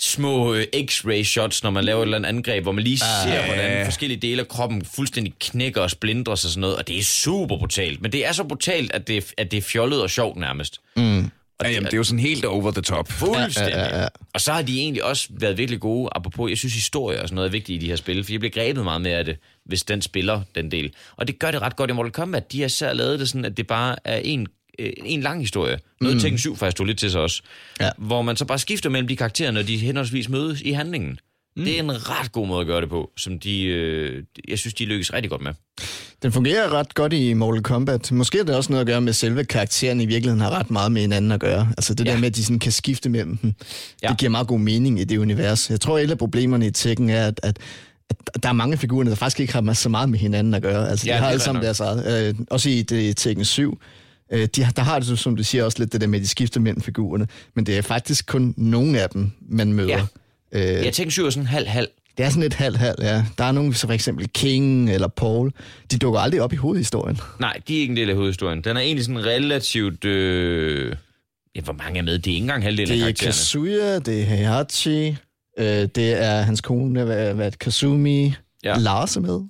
små 0.00 0.54
øh, 0.54 0.64
x-ray 0.76 1.22
shots, 1.22 1.62
når 1.62 1.70
man 1.70 1.84
laver 1.84 1.98
et 2.00 2.06
eller 2.06 2.16
andet 2.16 2.28
angreb, 2.28 2.62
hvor 2.62 2.72
man 2.72 2.84
lige 2.84 2.98
ser, 2.98 3.46
hvordan 3.46 3.84
forskellige 3.84 4.20
dele 4.20 4.42
af 4.42 4.48
kroppen 4.48 4.84
fuldstændig 4.84 5.34
knækker 5.40 5.80
og 5.80 5.90
splindres 5.90 6.44
og 6.44 6.50
sådan 6.50 6.60
noget, 6.60 6.76
og 6.76 6.88
det 6.88 6.98
er 6.98 7.02
super 7.02 7.58
brutalt. 7.58 8.02
Men 8.02 8.12
det 8.12 8.26
er 8.26 8.32
så 8.32 8.44
brutalt, 8.44 8.92
at 8.92 9.08
det, 9.08 9.32
at 9.36 9.50
det 9.50 9.56
er 9.56 9.62
fjollet 9.62 10.02
og 10.02 10.10
sjovt 10.10 10.36
nærmest. 10.36 10.80
Mm. 10.96 11.30
Og 11.60 11.66
Ja, 11.66 11.72
jamen, 11.72 11.86
det 11.86 11.92
er 11.92 11.96
jo 11.96 12.04
sådan 12.04 12.20
helt 12.20 12.44
over 12.44 12.70
the 12.70 12.82
top. 12.82 13.12
Fuldstændig. 13.12 13.74
Ja, 13.74 13.96
ja, 13.96 14.02
ja. 14.02 14.08
Og 14.34 14.40
så 14.40 14.52
har 14.52 14.62
de 14.62 14.80
egentlig 14.80 15.04
også 15.04 15.28
været 15.30 15.58
virkelig 15.58 15.80
gode, 15.80 16.08
apropos, 16.14 16.50
jeg 16.50 16.58
synes 16.58 16.74
historie 16.74 17.22
og 17.22 17.28
sådan 17.28 17.34
noget 17.34 17.48
er 17.48 17.52
vigtigt 17.52 17.82
i 17.82 17.84
de 17.84 17.90
her 17.90 17.96
spil, 17.96 18.24
for 18.24 18.32
jeg 18.32 18.40
bliver 18.40 18.52
grebet 18.52 18.84
meget 18.84 19.00
med 19.00 19.10
af 19.10 19.24
det, 19.24 19.36
hvis 19.64 19.82
den 19.82 20.02
spiller 20.02 20.42
den 20.54 20.70
del. 20.70 20.92
Og 21.16 21.26
det 21.26 21.38
gør 21.38 21.50
det 21.50 21.62
ret 21.62 21.76
godt 21.76 21.90
i 21.90 21.92
Mortal 21.92 22.12
Kombat. 22.12 22.52
De 22.52 22.60
har 22.60 22.66
især 22.66 22.92
lavet 22.92 23.20
det 23.20 23.28
sådan, 23.28 23.44
at 23.44 23.56
det 23.56 23.66
bare 23.66 23.96
er 24.04 24.16
en, 24.16 24.46
øh, 24.80 24.92
en 25.04 25.20
lang 25.20 25.40
historie. 25.40 25.78
Noget 26.00 26.16
mm. 26.16 26.20
Tekken 26.20 26.38
7 26.38 26.56
faktisk 26.56 26.76
tog 26.76 26.86
lidt 26.86 26.98
til 26.98 27.10
sig 27.10 27.20
også. 27.20 27.42
Ja. 27.80 27.90
Hvor 27.98 28.22
man 28.22 28.36
så 28.36 28.44
bare 28.44 28.58
skifter 28.58 28.90
mellem 28.90 29.08
de 29.08 29.16
karakterer, 29.16 29.50
når 29.50 29.62
de 29.62 29.76
henholdsvis 29.76 30.28
mødes 30.28 30.60
i 30.60 30.70
handlingen. 30.70 31.18
Mm. 31.56 31.64
Det 31.64 31.76
er 31.78 31.82
en 31.82 32.10
ret 32.10 32.32
god 32.32 32.46
måde 32.46 32.60
at 32.60 32.66
gøre 32.66 32.80
det 32.80 32.88
på, 32.88 33.10
som 33.16 33.38
de, 33.38 33.64
øh, 33.64 34.22
jeg 34.48 34.58
synes, 34.58 34.74
de 34.74 34.84
lykkes 34.84 35.12
rigtig 35.12 35.30
godt 35.30 35.42
med. 35.42 35.52
Den 36.22 36.32
fungerer 36.32 36.72
ret 36.72 36.94
godt 36.94 37.12
i 37.12 37.32
Mortal 37.32 37.62
Kombat. 37.62 38.12
Måske 38.12 38.38
er 38.38 38.44
det 38.44 38.54
også 38.56 38.72
noget 38.72 38.80
at 38.80 38.86
gøre 38.86 39.00
med, 39.00 39.08
at 39.08 39.16
selve 39.16 39.44
karakteren 39.44 40.00
i 40.00 40.06
virkeligheden 40.06 40.40
har 40.40 40.50
ret 40.50 40.70
meget 40.70 40.92
med 40.92 41.00
hinanden 41.00 41.32
at 41.32 41.40
gøre. 41.40 41.68
Altså 41.76 41.94
det 41.94 42.06
Ja. 42.06 42.12
der 42.12 42.18
med, 42.18 42.26
at 42.28 42.36
de 42.36 42.44
sådan 42.44 42.58
kan 42.58 42.72
skifte 42.72 43.08
mellem 43.08 43.36
dem. 43.36 43.52
Ja. 44.02 44.08
Det 44.08 44.18
giver 44.18 44.30
meget 44.30 44.46
god 44.46 44.58
mening 44.60 45.00
i 45.00 45.04
det 45.04 45.18
univers. 45.18 45.70
Jeg 45.70 45.80
tror, 45.80 45.98
at 45.98 46.04
et 46.04 46.10
af 46.10 46.18
problemerne 46.18 46.66
i 46.66 46.70
Tekken 46.70 47.10
er, 47.10 47.26
at, 47.26 47.40
at 47.42 47.56
at 48.34 48.42
der 48.42 48.48
er 48.48 48.52
mange 48.52 48.76
figurer, 48.76 49.04
der 49.04 49.14
faktisk 49.14 49.40
ikke 49.40 49.52
har 49.52 49.72
så 49.72 49.88
meget 49.88 50.08
med 50.08 50.18
hinanden 50.18 50.54
at 50.54 50.62
gøre. 50.62 50.88
Altså, 50.90 51.06
Ja, 51.06 51.12
de 51.12 51.16
det 51.16 51.22
har 51.24 51.30
alle 51.30 51.42
sammen 51.42 51.62
rigtigt 51.62 51.78
deres 51.78 52.06
eget. 52.06 52.28
Øh, 52.28 52.34
også 52.50 52.70
i 52.70 52.82
det 52.82 53.16
Tekken 53.16 53.44
7. 53.44 53.80
Øh, 54.32 54.40
de, 54.56 54.66
der 54.76 54.82
har 54.82 54.98
det, 54.98 55.18
som 55.18 55.36
du 55.36 55.42
siger, 55.44 55.64
også 55.64 55.78
lidt 55.78 55.92
det 55.92 56.00
der 56.00 56.06
med, 56.06 56.18
at 56.18 56.22
de 56.22 56.28
skifter 56.28 56.60
mellem 56.60 56.80
figurerne. 56.82 57.26
Men 57.54 57.66
det 57.66 57.78
er 57.78 57.82
faktisk 57.82 58.26
kun 58.26 58.54
nogle 58.56 59.00
af 59.00 59.10
dem, 59.10 59.30
man 59.48 59.72
møder. 59.72 60.06
Ja. 60.52 60.78
Øh, 60.78 60.84
Jeg 60.84 60.92
Tekken 60.92 61.10
7 61.10 61.24
er 61.26 61.30
sådan 61.30 61.46
halv-halv. 61.46 61.88
det 62.18 62.24
er 62.26 62.30
sådan 62.30 62.42
et 62.42 62.54
halv-halv, 62.54 62.96
ja. 63.02 63.24
Der 63.38 63.44
er 63.44 63.52
nogle, 63.52 63.74
som 63.74 63.88
for 63.88 63.94
eksempel 63.94 64.28
King 64.28 64.90
eller 64.90 65.08
Paul. 65.08 65.52
De 65.92 65.98
dukker 65.98 66.20
aldrig 66.20 66.42
op 66.42 66.52
i 66.52 66.56
hovedhistorien. 66.56 67.18
Nej, 67.40 67.60
de 67.68 67.76
er 67.76 67.80
ikke 67.80 67.90
en 67.90 67.96
del 67.96 68.10
af 68.10 68.16
hovedhistorien. 68.16 68.60
Den 68.64 68.76
er 68.76 68.80
egentlig 68.80 69.04
sådan 69.04 69.26
relativt... 69.26 70.04
Øh... 70.04 70.94
Ja, 71.56 71.60
hvor 71.60 71.72
mange 71.72 71.98
er 71.98 72.02
med? 72.02 72.18
Det 72.18 72.26
er 72.30 72.34
ikke 72.34 72.42
engang 72.42 72.62
halvdelen 72.62 73.02
af 73.02 73.14
Det 73.14 73.22
er. 73.22 73.26
Kazuya, 73.26 73.98
det 73.98 74.20
er 74.20 74.24
Heihachi, 74.24 75.16
øh, 75.58 75.66
det 75.66 75.98
er 76.22 76.40
hans 76.42 76.60
kone, 76.60 77.04
hvad, 77.04 77.34
hvad 77.34 77.52
Kazumi, 77.52 78.34
ja. 78.64 78.78
Lars 78.78 79.16
er 79.16 79.20
med. 79.20 79.40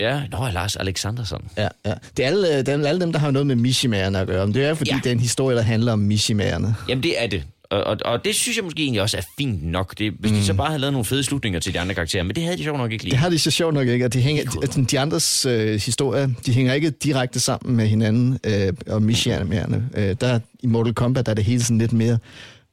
Ja, 0.00 0.22
nå, 0.30 0.48
Lars 0.52 0.76
Alexandersson. 0.76 1.44
Ja, 1.56 1.68
ja. 1.86 1.92
Det 2.16 2.22
er 2.24 2.26
alle, 2.26 2.58
det 2.58 2.68
er 2.68 2.88
alle 2.88 3.00
dem, 3.00 3.12
der 3.12 3.18
har 3.18 3.30
noget 3.30 3.46
med 3.46 3.56
Mishimærerne 3.56 4.18
at 4.18 4.26
gøre. 4.26 4.46
Men 4.46 4.54
det 4.54 4.64
er 4.64 4.74
fordi, 4.74 4.90
Ja. 4.90 4.96
det 4.96 5.06
er 5.06 5.12
en 5.12 5.20
historie, 5.20 5.56
der 5.56 5.62
handler 5.62 5.92
om 5.92 5.98
Mishimærerne. 5.98 6.74
Jamen, 6.88 7.02
det 7.02 7.22
er 7.22 7.26
det. 7.26 7.44
Og, 7.70 7.84
og, 7.84 7.96
og 8.04 8.24
det 8.24 8.34
synes 8.34 8.56
jeg 8.56 8.64
måske 8.64 8.82
egentlig 8.82 9.02
også 9.02 9.16
er 9.16 9.20
fint 9.38 9.64
nok. 9.64 9.98
Det, 9.98 10.12
hvis 10.18 10.30
mm. 10.32 10.36
de 10.38 10.44
så 10.44 10.54
bare 10.54 10.66
havde 10.66 10.80
lavet 10.80 10.92
nogle 10.92 11.04
fede 11.04 11.22
slutninger 11.24 11.60
til 11.60 11.74
de 11.74 11.80
andre 11.80 11.94
karakterer, 11.94 12.22
men 12.22 12.36
det 12.36 12.42
havde 12.44 12.56
de 12.56 12.62
sjovt 12.62 12.78
nok 12.78 12.92
ikke 12.92 13.04
lige. 13.04 13.10
Det 13.10 13.18
har 13.18 13.28
de 13.28 13.38
så 13.38 13.50
sjovt 13.50 13.74
nok 13.74 13.88
ikke, 13.88 14.04
og 14.04 14.12
de, 14.12 14.20
hænger, 14.20 14.44
de, 14.44 14.84
de 14.84 14.98
andres 15.00 15.46
øh, 15.46 15.80
historier, 15.80 16.28
de 16.46 16.52
hænger 16.52 16.74
ikke 16.74 16.90
direkte 16.90 17.40
sammen 17.40 17.76
med 17.76 17.86
hinanden 17.86 18.38
øh, 18.44 18.72
og 18.86 19.02
Mishimærerne. 19.02 19.88
Øh, 19.94 20.16
der, 20.20 20.38
I 20.62 20.66
Mortal 20.66 20.94
Kombat 20.94 21.26
der 21.26 21.30
er 21.30 21.34
det 21.34 21.44
hele 21.44 21.62
sådan 21.62 21.78
lidt 21.78 21.92
mere... 21.92 22.18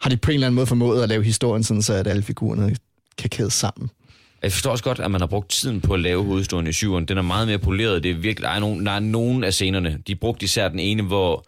Har 0.01 0.09
de 0.09 0.17
på 0.17 0.32
en 0.32 0.34
eller 0.36 0.47
anden 0.47 0.55
måde 0.55 0.67
formået 0.67 1.03
at 1.03 1.09
lave 1.09 1.24
historien 1.24 1.63
sådan, 1.63 1.82
så 1.82 1.93
at 1.93 2.07
alle 2.07 2.24
figurerne 2.24 2.76
kan 3.17 3.30
kædes 3.30 3.53
sammen. 3.53 3.89
Jeg 4.44 4.52
forstår 4.52 4.72
også 4.72 4.84
godt, 4.84 5.00
at 5.00 5.12
man 5.12 5.22
har 5.22 5.28
brugt 5.28 5.50
tiden 5.50 5.82
på 5.82 5.94
at 5.94 6.00
lave 6.00 6.24
hovedhistorien 6.24 6.68
i 6.68 6.74
syveren. 6.74 7.06
Den 7.06 7.18
er 7.18 7.22
meget 7.22 7.48
mere 7.48 7.58
poleret. 7.60 8.04
Det 8.04 8.12
er 8.12 8.16
virkelig, 8.16 8.41
der, 8.41 8.50
er 8.50 8.60
nogle, 8.60 8.86
der 8.86 8.91
er 8.91 9.00
nogle 9.00 9.48
af 9.48 9.54
scenerne. 9.54 10.00
De 10.08 10.16
brugte 10.16 10.44
især 10.44 10.68
den 10.68 10.80
ene, 10.80 11.04
hvor 11.04 11.46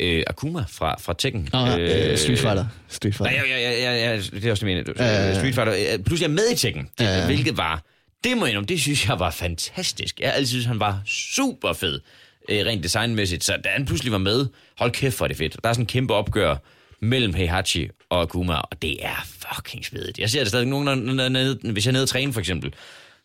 øh, 0.00 0.22
Akuma 0.26 0.64
fra, 0.68 0.96
fra 1.00 1.14
Tekken... 1.18 1.48
Nå, 1.52 1.58
øh, 1.78 2.18
Street 2.18 2.38
Fighter. 2.38 2.66
Street 2.88 3.20
Nej, 3.20 3.30
Fighter. 3.32 3.46
ja, 3.56 3.70
ja, 3.70 3.94
ja, 3.94 4.10
ja, 4.10 4.16
det 4.16 4.44
er 4.44 4.50
også 4.50 4.66
det, 4.66 4.72
jeg 4.76 4.84
mener. 4.96 5.30
Øh. 5.30 5.36
Street 5.36 5.54
Fighter. 5.54 5.74
øh, 5.98 6.04
Pludselig 6.04 6.28
er 6.30 6.34
med 6.34 6.50
i 6.52 6.56
Tekken, 6.56 6.88
det, 6.98 7.04
Ja. 7.04 7.26
hvilket 7.26 7.56
var... 7.56 7.82
Det 8.24 8.38
må 8.38 8.46
jeg 8.46 8.68
det 8.68 8.80
synes 8.80 9.08
jeg 9.08 9.18
var 9.18 9.30
fantastisk. 9.30 10.20
Jeg 10.20 10.32
altid 10.34 10.46
synes, 10.46 10.64
han 10.64 10.80
var 10.80 11.00
super 11.06 11.72
fed, 11.72 12.00
øh, 12.48 12.66
rent 12.66 12.82
designmæssigt. 12.84 13.44
Så 13.44 13.56
da 13.64 13.68
han 13.68 13.86
pludselig 13.86 14.12
var 14.12 14.18
med, 14.18 14.46
hold 14.78 14.90
kæft, 14.90 15.20
er 15.20 15.26
det 15.26 15.36
fedt. 15.36 15.56
Der 15.62 15.68
er 15.68 15.72
sådan 15.72 15.82
en 15.82 15.86
kæmpe 15.86 16.14
opgør 16.14 16.56
mellem 17.00 17.34
Heihachi 17.34 17.88
og 18.16 18.22
Akuma, 18.22 18.54
og 18.54 18.82
det 18.82 19.04
er 19.04 19.26
fucking 19.54 19.84
svedigt. 19.84 20.18
Jeg 20.18 20.30
ser 20.30 20.38
det 20.40 20.48
stadig 20.48 20.66
nogen, 20.66 20.84
når, 20.84 20.94
når, 20.94 21.28
når, 21.28 21.72
hvis 21.72 21.86
jeg 21.86 21.90
er 21.90 21.92
nede 21.92 22.02
og 22.04 22.08
træne, 22.08 22.32
for 22.32 22.40
eksempel. 22.40 22.74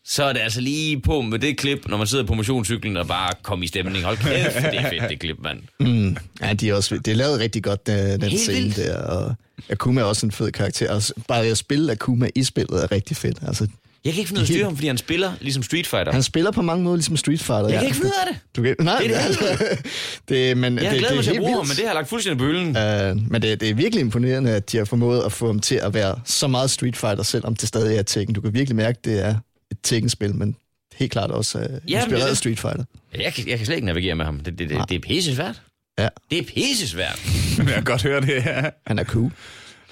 Så 0.04 0.24
er 0.24 0.32
det 0.32 0.40
altså 0.40 0.60
lige 0.60 1.00
på 1.00 1.20
med 1.20 1.38
det 1.38 1.56
klip, 1.58 1.88
når 1.88 1.96
man 1.96 2.06
sidder 2.06 2.24
på 2.24 2.34
motionscyklen 2.34 2.96
og 2.96 3.06
bare 3.06 3.32
kommer 3.42 3.64
i 3.64 3.66
stemning. 3.66 4.04
Hold 4.04 4.16
kæft, 4.16 4.54
det 4.54 4.78
er 4.80 4.90
fedt, 4.90 5.10
det 5.10 5.20
klip, 5.24 5.36
mand. 5.42 5.58
Mm. 5.80 6.16
Ja, 6.42 6.52
de 6.52 6.68
er 6.68 6.74
også, 6.74 6.94
det 6.98 7.08
er 7.08 7.14
lavet 7.14 7.40
rigtig 7.40 7.62
godt, 7.64 7.80
øh, 7.90 7.94
den 7.96 8.22
Helt 8.22 8.40
scene 8.40 8.58
vildt. 8.60 8.76
der. 8.76 8.98
Og 9.02 9.34
Akuma 9.70 10.00
er 10.00 10.04
også 10.04 10.26
en 10.26 10.32
fed 10.32 10.52
karakter. 10.52 10.92
Og 10.94 11.02
s- 11.02 11.12
bare 11.28 11.46
at 11.46 11.58
spille 11.58 11.92
Akuma 11.92 12.28
i 12.34 12.44
spillet 12.44 12.82
er 12.84 12.92
rigtig 12.92 13.16
fedt. 13.16 13.38
Altså, 13.46 13.66
Jeg 14.04 14.12
kan 14.12 14.18
ikke 14.20 14.28
finde 14.28 14.38
ud 14.38 14.42
af 14.42 14.48
at 14.48 14.54
styre 14.54 14.64
ham, 14.64 14.76
fordi 14.76 14.86
han 14.86 14.98
spiller 14.98 15.32
ligesom 15.40 15.62
Street 15.62 15.86
Fighter. 15.86 16.12
Han 16.12 16.22
spiller 16.22 16.50
på 16.50 16.62
mange 16.62 16.84
måder 16.84 16.96
ligesom 16.96 17.16
Street 17.16 17.40
Fighter. 17.40 17.68
Jeg 17.68 17.78
kan 17.78 17.84
ikke 17.86 17.96
finde 17.96 18.06
ud 18.08 18.26
af 18.28 18.34
det. 18.34 18.40
Du 18.56 18.62
kan, 18.62 18.74
nej, 18.80 18.98
Det 18.98 19.16
er 19.16 19.28
det 19.28 19.86
det, 20.28 20.56
men, 20.56 20.78
Jeg 20.78 20.90
det, 20.90 20.98
glædet 20.98 21.16
mig 21.16 21.24
det 21.24 21.24
til 21.24 21.30
er 21.32 21.40
at 21.40 21.40
bruge 21.40 21.56
ham, 21.56 21.66
men 21.66 21.70
det 21.70 21.78
har 21.78 21.84
jeg 21.84 21.94
lagt 21.94 22.08
fuldstændig 22.08 22.38
på 22.38 22.44
hylden. 22.44 22.68
Uh, 22.68 23.30
men 23.30 23.42
det, 23.42 23.60
det 23.60 23.70
er 23.70 23.74
virkelig 23.74 24.00
imponerende, 24.00 24.50
at 24.50 24.72
de 24.72 24.76
har 24.76 24.84
formået 24.84 25.22
at 25.22 25.32
få 25.32 25.46
ham 25.46 25.60
til 25.60 25.74
at 25.74 25.94
være 25.94 26.20
så 26.24 26.46
meget 26.48 26.70
Street 26.70 26.96
Fighter, 26.96 27.22
selvom 27.22 27.56
det 27.56 27.68
stadig 27.68 27.96
er 27.98 28.02
Tekken. 28.02 28.34
Du 28.34 28.40
kan 28.40 28.54
virkelig 28.54 28.76
mærke, 28.76 28.98
at 28.98 29.04
det 29.04 29.24
er 29.24 29.34
et 29.70 29.78
Tekken-spil, 29.82 30.34
men 30.34 30.56
helt 30.94 31.12
klart 31.12 31.30
også 31.30 31.58
uh, 31.58 31.64
er 31.64 31.68
inspireret 31.86 32.30
af. 32.30 32.36
Street 32.36 32.58
Fighter. 32.60 32.84
Jeg 33.18 33.34
kan, 33.34 33.48
jeg 33.48 33.56
kan 33.58 33.66
slet 33.66 33.76
ikke 33.76 33.86
navigere 33.86 34.14
med 34.14 34.24
ham. 34.24 34.40
Det, 34.40 34.58
det, 34.58 34.70
det, 34.70 34.78
det 34.88 34.94
er 34.94 35.00
pisse 35.00 35.34
svært. 35.36 35.62
Ja, 35.98 36.08
Det 36.30 36.38
er 36.38 36.42
pisse 36.42 36.88
svært. 36.88 37.20
Jeg 37.58 37.66
kan 37.66 37.84
godt 37.84 38.02
høre 38.02 38.20
det 38.20 38.42
her. 38.42 38.70
han 38.86 38.98
er 38.98 39.04
cool. 39.04 39.24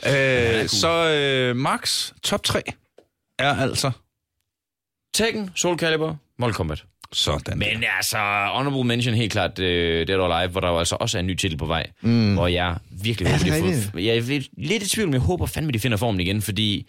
Øh, 0.06 0.11
cool. 0.56 0.68
Så 0.68 1.11
øh, 1.11 1.56
Max, 1.56 2.12
top 2.22 2.42
3 2.44 2.62
er 3.41 3.55
altså 3.55 3.91
Tekken, 5.14 5.51
Soul 5.55 5.78
Calibur, 5.78 6.18
Mortal 6.38 6.55
Kombat. 6.55 6.84
sådan. 7.12 7.59
Men 7.59 7.84
altså, 7.97 8.18
honorable 8.55 8.84
mention 8.84 9.14
helt 9.14 9.32
klart 9.32 9.59
uh, 9.59 9.64
Dead 9.64 10.16
or 10.16 10.34
Alive, 10.34 10.53
hvor 10.53 10.61
der 10.61 10.68
jo 10.68 10.78
altså 10.78 10.97
også 11.01 11.18
er 11.18 11.20
en 11.20 11.26
ny 11.26 11.34
titel 11.34 11.59
på 11.59 11.66
vej, 11.66 11.86
mm. 12.01 12.34
hvor 12.34 12.47
jeg 12.47 12.76
virkelig 12.91 13.26
Ja, 13.26 13.38
håber, 13.38 13.53
er 13.53 13.62
de 13.62 13.82
fået, 13.93 14.05
jeg 14.05 14.16
er 14.16 14.43
lidt 14.57 14.82
i 14.82 14.88
tvivl, 14.88 15.09
men 15.09 15.14
jeg 15.14 15.20
håber 15.20 15.47
fandme, 15.47 15.72
de 15.72 15.78
finder 15.78 15.97
formen 15.97 16.20
igen, 16.20 16.43
fordi 16.43 16.88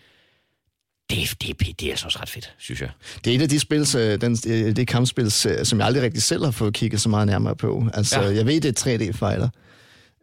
det, 1.10 1.36
det, 1.42 1.80
det, 1.80 1.88
er 1.88 1.92
altså 1.92 2.06
også 2.06 2.20
ret 2.22 2.30
fedt, 2.30 2.54
synes 2.58 2.82
jeg. 2.82 2.90
Det 3.26 3.32
er 3.32 3.36
et 3.36 3.42
af 3.42 3.50
de 3.50 3.60
spil, 3.60 3.86
så 3.86 4.18
den, 4.18 4.38
øh, 4.48 4.76
det 4.76 4.88
kampspil, 4.88 5.32
som 5.32 5.80
jeg 5.80 5.88
aldrig 5.88 6.04
rigtig 6.04 6.24
selv 6.24 6.44
har 6.44 6.52
fået 6.52 6.74
kigget 6.74 7.02
så 7.02 7.10
meget 7.10 7.28
nærmere 7.28 7.56
på. 7.56 7.86
Altså, 7.94 8.22
ja. 8.22 8.36
jeg 8.36 8.46
ved, 8.46 8.62
det 8.62 8.86
er 8.86 8.98
3D-fighter. 8.98 9.50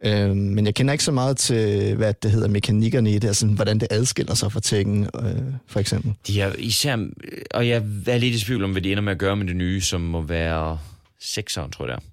Øhm, 0.05 0.37
men 0.37 0.65
jeg 0.65 0.75
kender 0.75 0.91
ikke 0.91 1.03
så 1.03 1.11
meget 1.11 1.37
til, 1.37 1.95
hvad 1.95 2.13
det 2.23 2.31
hedder, 2.31 2.47
mekanikkerne 2.47 3.11
i 3.11 3.19
det, 3.19 3.27
altså 3.27 3.47
hvordan 3.47 3.79
det 3.79 3.87
adskiller 3.91 4.33
sig 4.33 4.51
fra 4.51 4.59
Tekken, 4.59 5.03
øh, 5.03 5.53
for 5.67 5.79
eksempel. 5.79 6.13
De 6.27 6.41
er 6.41 6.53
især, 6.57 7.07
og 7.53 7.67
jeg 7.67 7.83
er 8.07 8.17
lidt 8.17 8.35
i 8.35 8.39
tvivl 8.39 8.63
om, 8.63 8.71
hvad 8.71 8.81
de 8.81 8.91
ender 8.91 9.03
med 9.03 9.11
at 9.11 9.17
gøre 9.17 9.35
med 9.35 9.47
det 9.47 9.55
nye, 9.55 9.81
som 9.81 10.01
må 10.01 10.21
være 10.21 10.79
sekseren, 11.21 11.71
tror 11.71 11.85
jeg 11.85 11.97
det 11.97 12.03
er. 12.03 12.07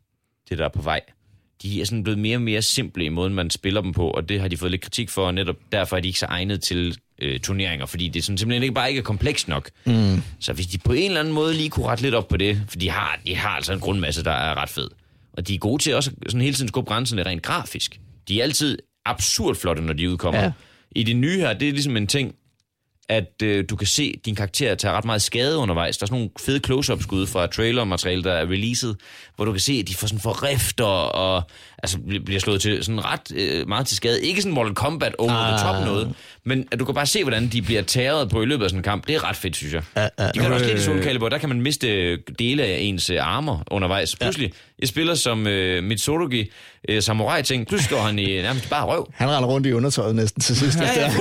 Det 0.50 0.58
der 0.58 0.64
er 0.64 0.68
på 0.68 0.82
vej. 0.82 1.00
De 1.62 1.80
er 1.80 1.84
sådan 1.84 2.02
blevet 2.02 2.18
mere 2.18 2.36
og 2.36 2.42
mere 2.42 2.62
simple 2.62 3.04
i 3.04 3.08
måden, 3.08 3.34
man 3.34 3.50
spiller 3.50 3.80
dem 3.80 3.92
på, 3.92 4.10
og 4.10 4.28
det 4.28 4.40
har 4.40 4.48
de 4.48 4.56
fået 4.56 4.70
lidt 4.70 4.82
kritik 4.82 5.10
for, 5.10 5.26
og 5.26 5.34
netop 5.34 5.56
derfor 5.72 5.96
er 5.96 6.00
de 6.00 6.08
ikke 6.08 6.18
så 6.18 6.26
egnet 6.26 6.62
til 6.62 6.96
øh, 7.22 7.40
turneringer, 7.40 7.86
fordi 7.86 8.08
det 8.08 8.20
er 8.20 8.22
sådan 8.22 8.38
simpelthen 8.38 8.62
ikke 8.62 8.74
bare 8.74 8.88
ikke 8.88 8.98
er 8.98 9.02
komplekst 9.02 9.48
nok. 9.48 9.70
Mm. 9.84 10.22
Så 10.40 10.52
hvis 10.52 10.66
de 10.66 10.78
på 10.78 10.92
en 10.92 11.04
eller 11.04 11.20
anden 11.20 11.34
måde 11.34 11.54
lige 11.54 11.70
kunne 11.70 11.86
rette 11.86 12.02
lidt 12.02 12.14
op 12.14 12.28
på 12.28 12.36
det, 12.36 12.62
for 12.68 12.78
de 12.78 12.90
har, 12.90 13.20
de 13.26 13.36
har 13.36 13.48
altså 13.48 13.72
en 13.72 13.80
grundmasse, 13.80 14.24
der 14.24 14.30
er 14.30 14.54
ret 14.54 14.68
fed. 14.68 14.88
Og 15.36 15.48
de 15.48 15.54
er 15.54 15.58
gode 15.58 15.82
til 15.82 15.94
også 15.94 16.10
sådan 16.26 16.40
hele 16.40 16.54
tiden 16.54 16.68
skubbe 16.68 16.88
grænserne 16.88 17.22
rent 17.22 17.42
grafisk. 17.42 18.00
De 18.28 18.38
er 18.38 18.42
altid 18.42 18.78
absurd 19.04 19.54
flotte, 19.54 19.82
når 19.82 19.92
de 19.92 20.10
udkommer. 20.10 20.42
Ja. 20.42 20.52
I 20.90 21.02
det 21.02 21.16
nye 21.16 21.38
her, 21.38 21.52
det 21.52 21.68
er 21.68 21.72
ligesom 21.72 21.96
en 21.96 22.06
ting, 22.06 22.34
at 23.08 23.42
øh, 23.42 23.64
du 23.70 23.76
kan 23.76 23.86
se 23.86 24.20
din 24.24 24.34
karakter 24.34 24.74
tage 24.74 24.92
ret 24.92 25.04
meget 25.04 25.22
skade 25.22 25.58
undervejs. 25.58 25.98
Der 25.98 26.04
er 26.04 26.06
sådan 26.06 26.18
nogle 26.18 26.30
fede 26.40 26.60
close-up-skud 26.64 27.26
fra 27.26 27.46
trailer-materiale, 27.46 28.22
der 28.22 28.32
er 28.32 28.46
releaset, 28.46 28.96
hvor 29.36 29.44
du 29.44 29.52
kan 29.52 29.60
se, 29.60 29.72
at 29.72 29.88
de 29.88 29.94
får 29.94 30.06
sådan 30.06 30.20
for 30.20 30.42
rifter 30.42 30.84
og 30.84 31.42
altså, 31.78 31.98
bl- 31.98 32.24
bliver 32.24 32.40
slået 32.40 32.60
til 32.60 32.84
sådan 32.84 33.04
ret 33.04 33.32
øh, 33.34 33.68
meget 33.68 33.86
til 33.86 33.96
skade. 33.96 34.22
Ikke 34.22 34.42
sådan 34.42 34.54
Mortal 34.54 34.74
Kombat 34.74 35.14
over 35.18 35.32
ah. 35.32 35.58
the 35.58 35.66
top 35.66 35.86
noget, 35.86 36.14
men 36.44 36.68
at 36.72 36.80
du 36.80 36.84
kan 36.84 36.94
bare 36.94 37.06
se, 37.06 37.22
hvordan 37.22 37.48
de 37.48 37.62
bliver 37.62 37.82
tæret 37.82 38.28
på 38.28 38.42
i 38.42 38.46
løbet 38.46 38.64
af 38.64 38.70
sådan 38.70 38.78
en 38.78 38.82
kamp. 38.82 39.06
Det 39.06 39.14
er 39.14 39.28
ret 39.28 39.36
fedt, 39.36 39.56
synes 39.56 39.74
jeg. 39.74 39.82
Ja, 39.96 40.08
ja. 40.18 40.30
De 40.34 40.38
kan 40.38 40.52
også 40.52 40.66
lidt 40.66 40.78
i 40.78 40.82
Soul 40.82 41.02
Calibur, 41.02 41.28
der 41.28 41.38
kan 41.38 41.48
man 41.48 41.60
miste 41.60 42.16
dele 42.16 42.62
af 42.62 42.78
ens 42.80 43.10
øh, 43.10 43.26
armer 43.26 43.62
undervejs. 43.70 44.16
Pludselig, 44.16 44.52
jeg 44.78 44.88
spiller 44.88 45.14
som 45.14 45.46
øh, 45.46 45.84
Mitsurugi 45.84 46.50
øh, 46.88 47.02
samurai-ting, 47.02 47.66
pludselig 47.66 47.86
står 47.86 48.02
han 48.02 48.18
i 48.18 48.26
nærmest 48.42 48.70
bare 48.70 48.84
røv. 48.84 49.10
Han 49.14 49.30
render 49.30 49.48
rundt 49.48 49.66
i 49.66 49.72
undertøjet 49.72 50.14
næsten 50.14 50.42
til 50.42 50.56
sidst. 50.56 50.78
Ja, 50.78 51.00
ja. 51.00 51.12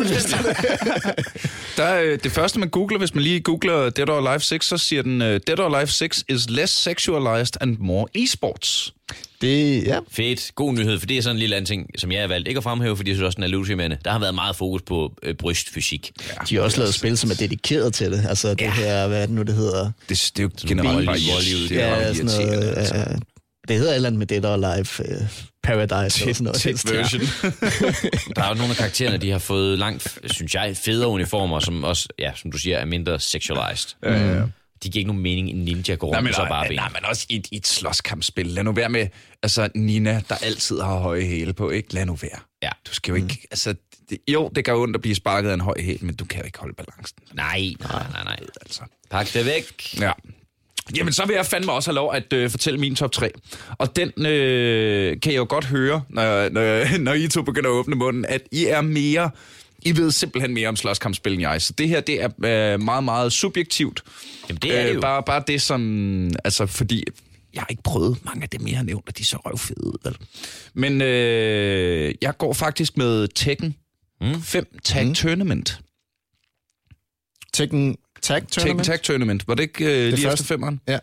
Der 1.78 1.84
er, 1.84 2.04
øh, 2.04 2.20
det 2.24 2.32
første, 2.32 2.60
man 2.60 2.70
googler, 2.70 2.98
hvis 2.98 3.16
man 3.16 3.24
lige 3.24 3.40
googler 3.40 3.90
Dead 3.90 4.10
or 4.10 4.28
Alive 4.28 4.40
6, 4.40 4.68
så 4.68 4.78
siger 4.78 5.02
den, 5.02 5.22
øh, 5.22 5.40
Dead 5.48 5.60
or 5.60 5.76
Alive 5.76 5.88
6 5.88 6.24
is 6.30 6.50
less 6.50 6.74
sexualized 6.74 7.54
and 7.62 7.78
more 7.80 8.06
esports. 8.16 8.94
Det, 9.42 9.84
ja, 9.84 10.00
Fedt. 10.12 10.52
God 10.56 10.74
nyhed, 10.74 11.00
for 11.00 11.06
det 11.08 11.18
er 11.18 11.22
sådan 11.22 11.36
en 11.36 11.40
lille 11.40 11.56
anden 11.56 11.66
ting, 11.66 11.90
som 11.98 12.12
jeg 12.12 12.22
har 12.22 12.28
valgt 12.28 12.48
ikke 12.48 12.58
at 12.58 12.64
fremhæve, 12.64 12.98
fordi 12.98 13.10
jeg 13.10 13.16
synes 13.16 13.26
også, 13.26 13.36
den 13.36 13.44
er 13.44 13.48
lusimærende. 13.48 13.98
Der 14.06 14.12
har 14.12 14.20
været 14.20 14.36
meget 14.36 14.56
fokus 14.56 14.82
på 14.82 15.14
øh, 15.24 15.36
brystfysik. 15.36 16.12
de 16.50 16.56
har 16.56 16.62
også 16.62 16.78
lavet 16.80 16.94
spil, 16.94 17.18
som 17.18 17.30
er 17.32 17.36
dedikeret 17.36 17.94
til 17.94 18.12
det. 18.12 18.26
Altså 18.30 18.50
det 18.50 18.62
Ja. 18.62 18.72
her, 18.74 19.08
hvad 19.08 19.22
er 19.22 19.26
det 19.26 19.36
nu, 19.36 19.42
det 19.44 19.56
hedder? 19.56 19.92
Det, 20.10 20.32
det 20.38 20.40
er 20.40 20.44
jo 20.44 20.50
generelt 20.68 21.06
bare 21.06 21.18
vold 21.34 21.44
i 21.44 21.52
irriterende. 21.52 21.64
ud, 21.64 21.70
Det 21.70 21.84
er 21.84 21.98
Ja, 22.08 22.14
sådan 22.14 22.26
noget, 22.56 22.78
altså. 22.78 22.96
øh, 22.96 23.18
det 23.68 23.76
hedder 23.78 23.92
et 23.92 23.96
eller 23.96 24.10
andet 24.10 24.20
med 24.20 24.28
Dead 24.28 24.46
or 24.46 24.54
Alive 24.54 24.88
uh, 25.00 25.28
Paradise 25.64 26.22
eller 26.22 26.34
sådan 26.34 26.44
noget. 26.44 26.66
Version. 26.94 27.22
Der 28.36 28.44
er 28.44 28.48
jo 28.48 28.54
nogle 28.54 28.70
af 28.72 28.76
karaktererne, 28.78 29.18
de 29.18 29.32
har 29.32 29.40
fået 29.40 29.80
langt, 29.80 30.18
synes 30.26 30.56
jeg, 30.56 30.78
federe 30.78 31.08
uniformer, 31.08 31.60
som 31.60 31.84
også, 31.84 32.08
ja, 32.20 32.32
som 32.36 32.52
du 32.52 32.58
siger, 32.58 32.78
er 32.78 32.86
mindre 32.86 33.20
sexualized. 33.20 33.90
Ja, 34.04 34.14
ja, 34.14 34.36
ja. 34.36 34.42
De 34.86 34.90
giver 34.90 35.00
ikke 35.02 35.08
nogen 35.08 35.24
mening, 35.24 35.50
en 35.50 35.56
ninja 35.66 35.96
går 35.96 36.08
Nej, 36.12 36.18
rundt 36.18 36.24
men, 36.24 36.30
med 36.30 36.34
så 36.34 36.42
bare 36.42 36.50
nej, 36.62 36.68
ben. 36.68 36.76
nej, 36.76 36.90
men 36.94 37.06
også 37.06 37.26
i, 37.30 37.36
et- 37.36 37.48
i 37.52 37.56
et 37.58 37.68
slåskampspil. 37.68 38.46
Lad 38.46 38.64
nu 38.64 38.72
være 38.72 38.90
med, 38.90 39.08
altså 39.44 39.70
Nina, 39.76 40.22
der 40.30 40.36
altid 40.36 40.80
har 40.82 41.00
høje 41.00 41.22
hæle 41.22 41.54
på, 41.54 41.70
ikke? 41.70 41.94
Lad 41.94 42.06
nu 42.06 42.16
være. 42.16 42.40
Ja. 42.64 42.70
Du 42.88 42.94
skal 42.94 43.12
jo 43.12 43.16
ikke, 43.16 43.48
altså, 43.52 43.76
det, 44.10 44.18
jo, 44.28 44.50
det 44.56 44.66
gør 44.66 44.76
ondt 44.76 44.96
at 44.96 45.02
blive 45.02 45.16
sparket 45.16 45.50
af 45.50 45.54
en 45.54 45.62
høj 45.62 45.76
hæl, 45.80 45.98
men 46.06 46.16
du 46.16 46.26
kan 46.26 46.40
jo 46.40 46.46
ikke 46.46 46.60
holde 46.60 46.74
balancen. 46.76 47.18
Nej, 47.34 47.74
nej, 47.80 48.04
nej, 48.14 48.24
nej. 48.24 48.38
Altså. 48.62 48.82
Pak 49.12 49.34
det 49.34 49.46
væk. 49.46 50.00
Ja. 50.02 50.12
Jamen, 50.98 51.14
så 51.14 51.26
vil 51.26 51.34
jeg 51.34 51.46
fandme 51.46 51.72
også 51.72 51.90
have 51.90 51.96
lov 51.96 52.14
at 52.14 52.34
øh, 52.34 52.50
fortælle 52.50 52.80
min 52.80 52.96
top 52.96 53.12
3. 53.12 53.32
Og 53.78 53.96
den 53.96 54.26
øh, 54.26 55.20
kan 55.22 55.32
jeg 55.32 55.38
jo 55.40 55.46
godt 55.50 55.66
høre, 55.66 56.02
når, 56.10 56.50
når, 56.50 56.98
når 57.08 57.14
I 57.14 57.28
to 57.28 57.42
begynder 57.42 57.70
at 57.70 57.74
åbne 57.74 57.96
munden, 57.96 58.26
at 58.26 58.42
I 58.52 58.66
er 58.66 58.82
mere... 58.82 59.30
I 59.86 59.98
ved 59.98 60.12
simpelthen 60.12 60.54
mere 60.54 60.68
om 60.70 60.76
slåskampspil 60.76 61.34
end 61.34 61.42
jeg. 61.42 61.62
Så 61.62 61.74
det 61.78 61.90
her, 61.90 62.02
det 62.02 62.22
er 62.22 62.30
øh, 62.74 62.82
meget, 62.82 63.04
meget 63.04 63.34
subjektivt. 63.34 64.04
Jamen, 64.50 64.60
det 64.62 64.80
er 64.80 64.88
det 64.88 64.96
jo. 64.96 65.02
Bare, 65.02 65.24
bare 65.24 65.44
det 65.48 65.62
som... 65.62 66.32
Altså, 66.44 66.66
fordi 66.66 67.04
jeg 67.54 67.62
har 67.62 67.68
ikke 67.70 67.84
prøvet 67.84 68.26
mange 68.26 68.44
af 68.44 68.50
dem, 68.50 68.68
jeg 68.68 68.78
har 68.78 68.84
nævnt, 68.84 69.08
og 69.08 69.18
de 69.18 69.22
er 69.22 69.26
så 69.26 69.38
røvfede. 69.38 69.94
Vel? 70.04 70.18
Men 70.74 71.02
øh, 71.02 72.14
jeg 72.22 72.38
går 72.38 72.54
faktisk 72.54 72.98
med 72.98 73.28
Tekken 73.36 73.76
Mm. 74.22 74.42
5 74.42 74.66
Tag 74.84 75.06
mm. 75.08 75.14
Tournament. 75.14 75.80
Tekken 77.54 77.98
Tag 78.22 78.42
Tekken 78.42 78.50
Tournament? 78.50 78.86
Tag 78.86 79.02
Tournament. 79.02 79.48
Var 79.48 79.56
det 79.56 79.64
ikke 79.64 79.86
øh, 79.86 80.10
lige 80.10 80.12
første. 80.12 80.28
efter 80.34 80.44
femmeren? 80.44 80.82
Ja. 80.88 81.00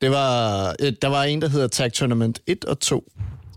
Det 0.00 0.10
var, 0.10 0.68
øh, 0.80 0.92
der 1.02 1.08
var 1.08 1.24
en, 1.24 1.42
der 1.42 1.48
hedder 1.48 1.68
Tag 1.68 1.92
Tournament 1.92 2.40
1 2.46 2.64
og 2.64 2.80
2. 2.80 3.12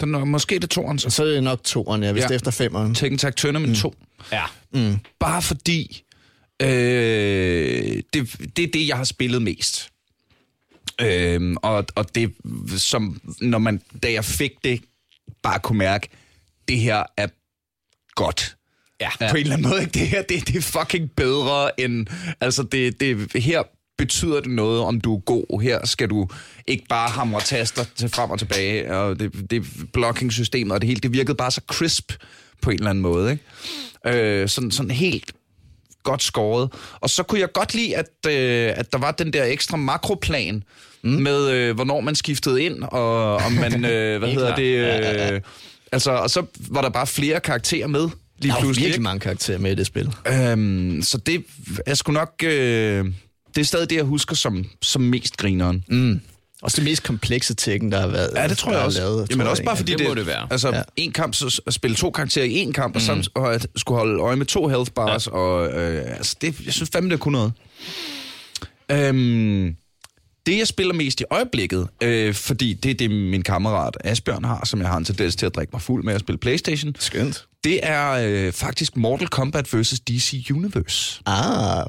Den 0.06 0.16
er 0.16 0.26
måske 0.26 0.60
det 0.60 0.70
toeren, 0.70 1.00
så. 1.00 1.10
Så 1.10 1.24
er 1.24 1.28
det 1.28 1.44
nok 1.44 1.64
toeren, 1.64 2.04
ja, 2.04 2.12
hvis 2.12 2.22
Ja. 2.22 2.28
det 2.28 2.32
er 2.32 2.36
efter 2.36 2.52
femeren. 2.52 2.96
Tekken 2.96 3.18
Tag 3.18 3.36
Tournament 3.36 3.70
mm. 3.70 3.76
2. 3.76 3.96
Ja. 4.32 4.44
Bare 5.20 5.42
fordi, 5.42 6.04
øh, 6.62 6.68
det, 8.14 8.36
det 8.58 8.64
er 8.64 8.72
det, 8.74 8.88
jeg 8.88 8.98
har 8.98 9.04
spillet 9.04 9.42
mest. 9.42 9.90
Øh, 11.02 11.56
og, 11.62 11.86
og 11.96 12.16
det, 12.16 12.34
som, 12.78 13.22
når 13.42 13.58
man, 13.58 13.82
da 14.04 14.12
jeg 14.12 14.26
fik 14.26 14.52
det, 14.64 14.82
bare 15.44 15.60
kunne 15.60 15.78
mærke, 15.78 16.10
det 16.68 16.80
her 16.80 17.04
er 17.18 17.28
godt. 18.16 18.56
Ja. 19.02 19.10
På 19.30 19.36
en 19.38 19.42
eller 19.42 19.54
anden 19.56 19.70
måde, 19.70 19.82
ikke? 19.82 19.94
Det 20.00 20.08
her, 20.08 20.22
det, 20.22 20.48
det 20.48 20.56
er 20.56 20.62
fucking 20.62 21.12
bedre 21.12 21.80
end, 21.80 22.08
altså 22.42 22.64
det, 22.64 23.00
det, 23.00 23.44
her 23.44 23.64
betyder 24.06 24.40
det 24.40 24.52
noget, 24.52 24.82
om 24.82 25.02
du 25.02 25.16
er 25.16 25.20
god. 25.20 25.62
Her 25.62 25.86
skal 25.86 26.10
du 26.10 26.28
ikke 26.68 26.86
bare 26.90 27.10
hamre 27.10 27.42
taster 27.42 27.86
til 27.96 28.10
frem 28.10 28.30
og 28.32 28.40
tilbage, 28.40 28.96
og 28.96 29.20
det, 29.20 29.52
det 29.52 29.66
blocking-systemet 29.94 30.72
og 30.72 30.82
det 30.82 30.88
hele, 30.88 31.00
det 31.00 31.14
virkede 31.14 31.36
bare 31.36 31.52
så 31.52 31.62
crisp 31.68 32.12
på 32.62 32.70
en 32.70 32.78
eller 32.78 32.90
anden 32.90 33.02
måde, 33.02 33.32
ikke? 33.32 34.42
Øh, 34.42 34.50
sådan, 34.50 34.72
sådan 34.72 34.92
helt 34.92 35.34
godt 36.04 36.24
skåret. 36.24 36.70
Og 37.00 37.10
så 37.10 37.24
kunne 37.24 37.42
jeg 37.42 37.52
godt 37.54 37.74
lide, 37.74 37.96
at, 37.96 38.10
øh, 38.28 38.74
at 38.76 38.92
der 38.92 38.98
var 38.98 39.12
den 39.12 39.34
der 39.34 39.44
ekstra 39.44 39.78
makroplan 39.78 40.64
mm. 41.04 41.10
med, 41.10 41.52
øh, 41.52 41.76
hvornår 41.76 42.02
man 42.02 42.16
skiftede 42.16 42.64
ind, 42.64 42.84
og 42.84 43.36
om 43.36 43.52
man, 43.52 43.86
øh, 43.92 44.20
hvad 44.20 44.30
hedder 44.30 44.48
klart. 44.48 44.58
det, 44.58 45.34
øh, 45.34 45.42
altså, 45.92 46.12
og 46.12 46.30
så 46.30 46.46
var 46.70 46.82
der 46.82 46.90
bare 46.90 47.08
flere 47.08 47.40
karakterer 47.40 47.88
med, 47.88 48.10
lige 48.40 48.52
Der 48.52 48.58
er 48.58 48.60
jo 48.60 48.62
pludselig. 48.62 48.86
virkelig 48.86 49.04
mange 49.04 49.20
karakterer 49.20 49.58
med 49.58 49.72
i 49.72 49.76
det 49.76 49.86
spil. 49.86 50.14
Øhm, 50.28 51.02
så 51.02 51.18
det 51.18 51.44
er 51.86 51.94
sgu 51.94 52.12
nok... 52.12 52.34
Øh, 52.44 53.06
det 53.56 53.62
er 53.62 53.66
stadig 53.66 53.90
det, 53.90 53.96
jeg 53.96 54.04
husker 54.04 54.36
som, 54.36 54.66
som 54.82 55.02
mest 55.02 55.38
grineren. 55.38 55.84
Mm. 55.90 56.22
Også 56.62 56.76
det 56.76 56.84
mest 56.84 57.04
komplekse 57.04 57.54
Tekken, 57.54 57.92
der 57.92 58.00
har 58.00 58.08
været 58.08 58.32
Ja, 58.36 58.48
det 58.48 58.58
tror 58.58 58.72
jeg 58.72 58.82
også. 58.82 59.00
Lavet, 59.00 59.28
Jamen 59.30 59.44
tror 59.46 59.50
også 59.52 59.62
jeg, 59.64 59.66
bare 59.66 59.78
fordi 59.78 59.92
det 59.92 60.00
det, 60.00 60.08
må 60.08 60.14
det 60.14 60.28
være. 60.28 60.48
Altså, 60.52 60.70
Ja. 60.76 60.82
en 60.96 61.12
kamp, 61.12 61.34
så 61.36 61.62
at 61.68 61.74
spille 61.74 61.96
to 61.96 62.12
karakterer 62.12 62.46
i 62.46 62.54
en 62.54 62.74
kamp, 62.74 62.94
mm. 62.94 62.96
og, 62.96 63.02
samt, 63.02 63.30
og 63.36 63.54
at 63.54 63.68
skulle 63.76 63.98
holde 63.98 64.22
øje 64.22 64.36
med 64.36 64.46
to 64.46 64.68
health 64.68 64.92
bars, 64.92 65.28
ja. 65.28 65.32
og 65.32 65.68
øh, 65.72 66.04
altså, 66.18 66.36
det, 66.42 66.66
jeg 66.66 66.74
synes 66.74 66.90
fandme, 66.90 67.10
det 67.10 67.20
kunne 67.20 67.32
noget. 67.32 67.54
Øhm, 68.92 69.76
det, 70.46 70.58
jeg 70.58 70.68
spiller 70.68 70.94
mest 70.94 71.22
i 71.22 71.24
øjeblikket, 71.30 71.88
øh, 72.04 72.34
fordi 72.34 72.74
det 72.74 72.92
er 72.92 72.96
det, 72.96 73.12
min 73.12 73.42
kammerat 73.42 73.98
Asbjørn 74.04 74.44
har, 74.44 74.66
som 74.66 74.80
jeg 74.82 74.88
har 74.90 74.98
en 74.98 75.06
tendens 75.06 75.36
til 75.36 75.46
at 75.46 75.56
drikke 75.56 75.72
mig 75.74 75.82
fuld 75.82 76.04
med 76.04 76.14
at 76.14 76.20
spille 76.20 76.38
Playstation, 76.40 76.96
Skønt. 77.00 77.46
det 77.64 77.80
er 77.84 78.12
øh, 78.12 78.52
faktisk 78.54 78.98
Mortal 78.98 79.28
Kombat 79.28 79.74
vs. 79.74 80.00
DC 80.00 80.48
Universe. 80.52 81.22
Ah, 81.26 81.86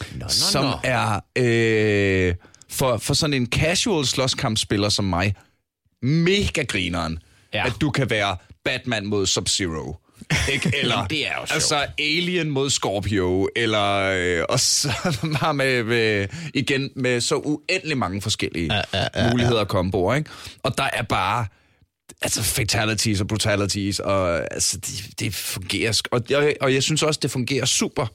Nå, 0.00 0.18
nå, 0.20 0.28
som 0.28 0.64
nå. 0.64 0.72
er 0.84 1.20
øh, 1.38 2.34
for, 2.70 2.96
for 2.96 3.14
sådan 3.14 3.34
en 3.34 3.46
casual 3.46 4.06
slåskampspiller 4.06 4.88
som 4.88 5.04
mig, 5.04 5.34
mega 6.02 6.62
grineren, 6.62 7.18
Ja. 7.54 7.66
at 7.66 7.72
du 7.80 7.90
kan 7.90 8.10
være 8.10 8.36
Batman 8.64 9.06
mod 9.06 9.26
Sub-Zero. 9.26 10.02
Ikke? 10.52 10.72
Eller, 10.80 10.94
Jamen, 10.96 11.10
det 11.10 11.26
er 11.28 11.32
jo 11.40 11.46
sjovt. 11.46 11.52
Altså 11.52 11.86
Alien 11.98 12.50
mod 12.50 12.70
Scorpio, 12.70 13.48
eller 13.56 13.92
øh, 13.94 14.44
og 14.48 14.60
så 14.60 14.92
bare 15.40 15.54
med, 15.54 15.82
med, 15.84 16.28
igen 16.54 16.90
med 16.96 17.20
så 17.20 17.34
uendelig 17.36 17.98
mange 17.98 18.22
forskellige 18.22 18.74
ja, 18.74 18.82
ja, 18.94 19.06
ja, 19.14 19.30
muligheder 19.30 19.60
og 19.60 19.68
komboer, 19.68 20.14
ikke? 20.14 20.30
Og 20.62 20.78
der 20.78 20.88
er 20.92 21.02
bare 21.02 21.46
altså 22.22 22.42
fatalities 22.42 23.20
og 23.20 23.26
brutalities, 23.28 23.98
og 23.98 24.38
altså, 24.54 24.76
det, 24.76 25.20
det 25.20 25.34
fungerer, 25.34 26.00
og 26.10 26.22
jeg, 26.28 26.54
og 26.60 26.74
jeg 26.74 26.82
synes 26.82 27.02
også, 27.02 27.20
det 27.22 27.30
fungerer 27.30 27.64
super 27.64 28.06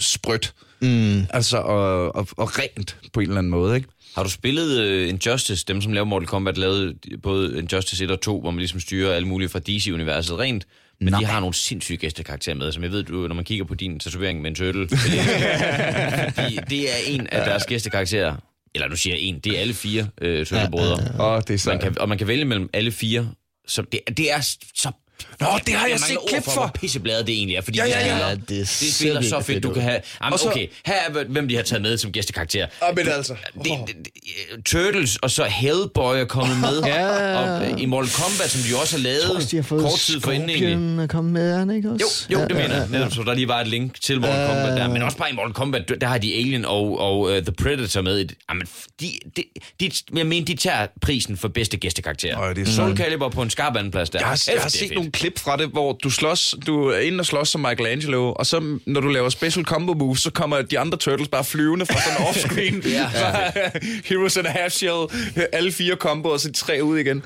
sprødt, 0.00 0.54
mm. 0.82 1.22
altså, 1.30 1.58
og, 1.58 2.16
og, 2.16 2.28
og 2.36 2.58
rent 2.58 2.96
på 3.12 3.20
en 3.20 3.26
eller 3.26 3.38
anden 3.38 3.50
måde, 3.50 3.76
ikke? 3.76 3.88
Har 4.14 4.22
du 4.22 4.30
spillet 4.30 5.02
uh, 5.02 5.08
Injustice, 5.08 5.64
dem 5.68 5.82
som 5.82 5.92
laver 5.92 6.04
Mortal 6.04 6.26
Kombat, 6.26 6.58
lavede 6.58 6.94
både 7.22 7.58
Injustice 7.58 8.04
1 8.04 8.10
og 8.10 8.20
2, 8.20 8.40
hvor 8.40 8.50
man 8.50 8.58
ligesom 8.58 8.80
styrer 8.80 9.14
alle 9.14 9.28
mulige 9.28 9.48
fra 9.48 9.58
DC-universet 9.58 10.38
rent, 10.38 10.66
men 11.00 11.12
Nej. 11.12 11.20
de 11.20 11.26
har 11.26 11.40
nogle 11.40 11.54
sindssyge 11.54 11.96
gæstekarakterer 11.96 12.56
med, 12.56 12.72
som 12.72 12.82
jeg 12.82 12.92
ved, 12.92 13.02
du, 13.02 13.26
når 13.28 13.34
man 13.34 13.44
kigger 13.44 13.64
på 13.64 13.74
din 13.74 13.98
tatovering 13.98 14.40
med 14.42 14.50
en 14.50 14.54
turtle, 14.54 14.88
fordi, 16.34 16.58
det 16.70 16.90
er 16.90 16.96
en 17.06 17.26
af 17.26 17.44
deres 17.44 17.66
gæstekarakterer, 17.66 18.36
eller 18.74 18.88
nu 18.88 18.96
siger 18.96 19.16
jeg 19.16 19.22
en, 19.22 19.38
det 19.38 19.56
er 19.56 19.60
alle 19.60 19.74
fire 19.74 20.08
øh, 20.20 20.46
turtlebrødre. 20.46 21.20
Og 21.24 21.48
det 21.48 21.54
er 21.54 21.58
så... 21.58 21.70
Man 21.70 21.80
kan, 21.80 21.98
og 21.98 22.08
man 22.08 22.18
kan 22.18 22.26
vælge 22.26 22.44
mellem 22.44 22.70
alle 22.72 22.92
fire, 22.92 23.28
så 23.66 23.82
det, 23.92 24.00
det 24.16 24.32
er 24.32 24.40
så... 24.74 24.92
Nå, 25.40 25.46
det 25.66 25.74
har 25.74 25.86
jeg 25.86 25.98
mangler 26.00 26.06
set 26.06 26.18
klip 26.28 26.44
for. 26.44 26.52
hvor 26.52 26.70
pissebladet 26.74 27.26
det 27.26 27.34
egentlig 27.34 27.56
er, 27.56 27.60
fordi 27.60 27.78
Ja, 27.78 27.84
ja, 27.86 28.06
ja. 28.06 28.28
Ja, 28.28 28.34
det 28.34 28.48
det 28.48 28.68
spiller 28.68 29.22
så 29.22 29.40
fedt, 29.40 29.62
du 29.62 29.72
kan 29.72 29.82
have... 29.82 30.00
Jamen, 30.24 30.38
så- 30.38 30.48
okay, 30.48 30.66
her 30.86 30.94
er, 30.94 31.24
hvem 31.24 31.48
de 31.48 31.56
har 31.56 31.62
taget 31.62 31.82
med 31.82 31.98
som 31.98 32.12
gæstekarakter. 32.12 32.58
Ja, 32.82 32.92
men 32.96 33.08
altså. 33.08 33.34
Det, 33.54 33.64
det, 33.86 33.96
det, 34.04 34.64
Turtles 34.64 35.16
og 35.16 35.30
så 35.30 35.44
Hellboy 35.44 36.16
er 36.16 36.24
kommet 36.24 36.56
med. 36.60 36.82
Ja. 36.90 37.36
Og 37.60 37.66
øh, 37.70 37.80
i 37.82 37.86
Mortal 37.86 38.10
Kombat, 38.12 38.50
som 38.50 38.60
de 38.60 38.76
også 38.80 38.96
har 38.96 39.02
lavet 39.02 39.30
Også, 39.36 39.48
de 39.50 39.56
har 39.56 39.62
fået 39.62 39.82
kort 39.82 39.98
tid 39.98 40.20
for 40.20 40.30
inden 40.32 40.50
egentlig. 40.50 40.68
Scorpion 40.70 41.00
at 41.00 41.10
komme 41.10 41.30
med, 41.30 41.50
er 41.70 41.74
ikke 41.74 41.88
Jo, 41.88 41.94
også? 42.04 42.26
jo, 42.32 42.38
Ja, 42.38 42.44
det 42.44 42.50
ja, 42.50 42.54
mener 42.62 42.74
jeg. 42.76 42.88
ja. 42.92 43.10
Så 43.10 43.22
der 43.22 43.34
lige 43.34 43.48
var 43.48 43.60
et 43.60 43.66
link 43.68 44.00
til 44.00 44.20
Mortal 44.20 44.46
Kombat 44.48 44.76
der. 44.78 44.88
Men 44.88 45.02
også 45.02 45.16
bare 45.16 45.30
i 45.30 45.34
Mortal 45.34 45.52
Kombat, 45.54 45.92
der 46.00 46.06
har 46.06 46.18
de 46.18 46.34
Alien 46.34 46.64
og, 46.64 46.98
og 47.00 47.20
uh, 47.20 47.32
The 47.36 47.52
Predator 47.52 48.00
med. 48.02 48.26
Jamen, 48.50 48.66
de, 49.00 49.10
de, 49.36 49.42
de, 49.80 49.90
jeg 50.16 50.26
mener, 50.26 50.46
de 50.46 50.56
tager 50.56 50.86
prisen 51.02 51.36
for 51.36 51.48
bedste 51.48 51.76
gæstekarakter. 51.76 52.36
Er 52.38 52.64
Soul. 52.64 52.96
Calibur 52.96 53.28
på 53.28 53.42
en 53.42 53.50
skarp 53.50 53.76
andenplads 53.76 54.10
der. 54.10 54.18
Jeg 54.18 54.28
har, 54.28 54.42
jeg 54.46 54.54
har 54.60 54.64
er 54.64 54.68
set 54.68 54.88
fedt. 54.88 54.98
Klip 55.12 55.38
fra 55.38 55.56
det, 55.56 55.66
hvor 55.68 55.98
du 56.04 56.10
slås, 56.10 56.54
du 56.66 56.84
er 56.88 56.98
inde 56.98 57.20
og 57.20 57.26
slås 57.26 57.48
som 57.48 57.60
Michelangelo, 57.60 58.32
og 58.32 58.46
så 58.46 58.78
når 58.86 59.00
du 59.00 59.08
laver 59.08 59.28
special 59.28 59.64
combo 59.64 59.94
moves, 59.94 60.20
så 60.20 60.30
kommer 60.30 60.62
de 60.62 60.78
andre 60.78 60.98
turtles 60.98 61.28
bare 61.28 61.44
flyvende 61.44 61.86
fra 61.86 62.00
sådan 62.00 62.26
off-screen. 62.26 62.88
Ja. 62.98 63.10
Bare 63.22 63.70
Heroes 64.04 64.36
and 64.36 64.46
a 64.46 64.50
half 64.50 64.72
shell, 64.72 65.06
alle 65.52 65.72
fire 65.72 65.96
komboer, 65.96 66.32
og 66.32 66.40
så 66.40 66.52
tre 66.52 66.80
ud 66.82 66.98
igen. 66.98 67.22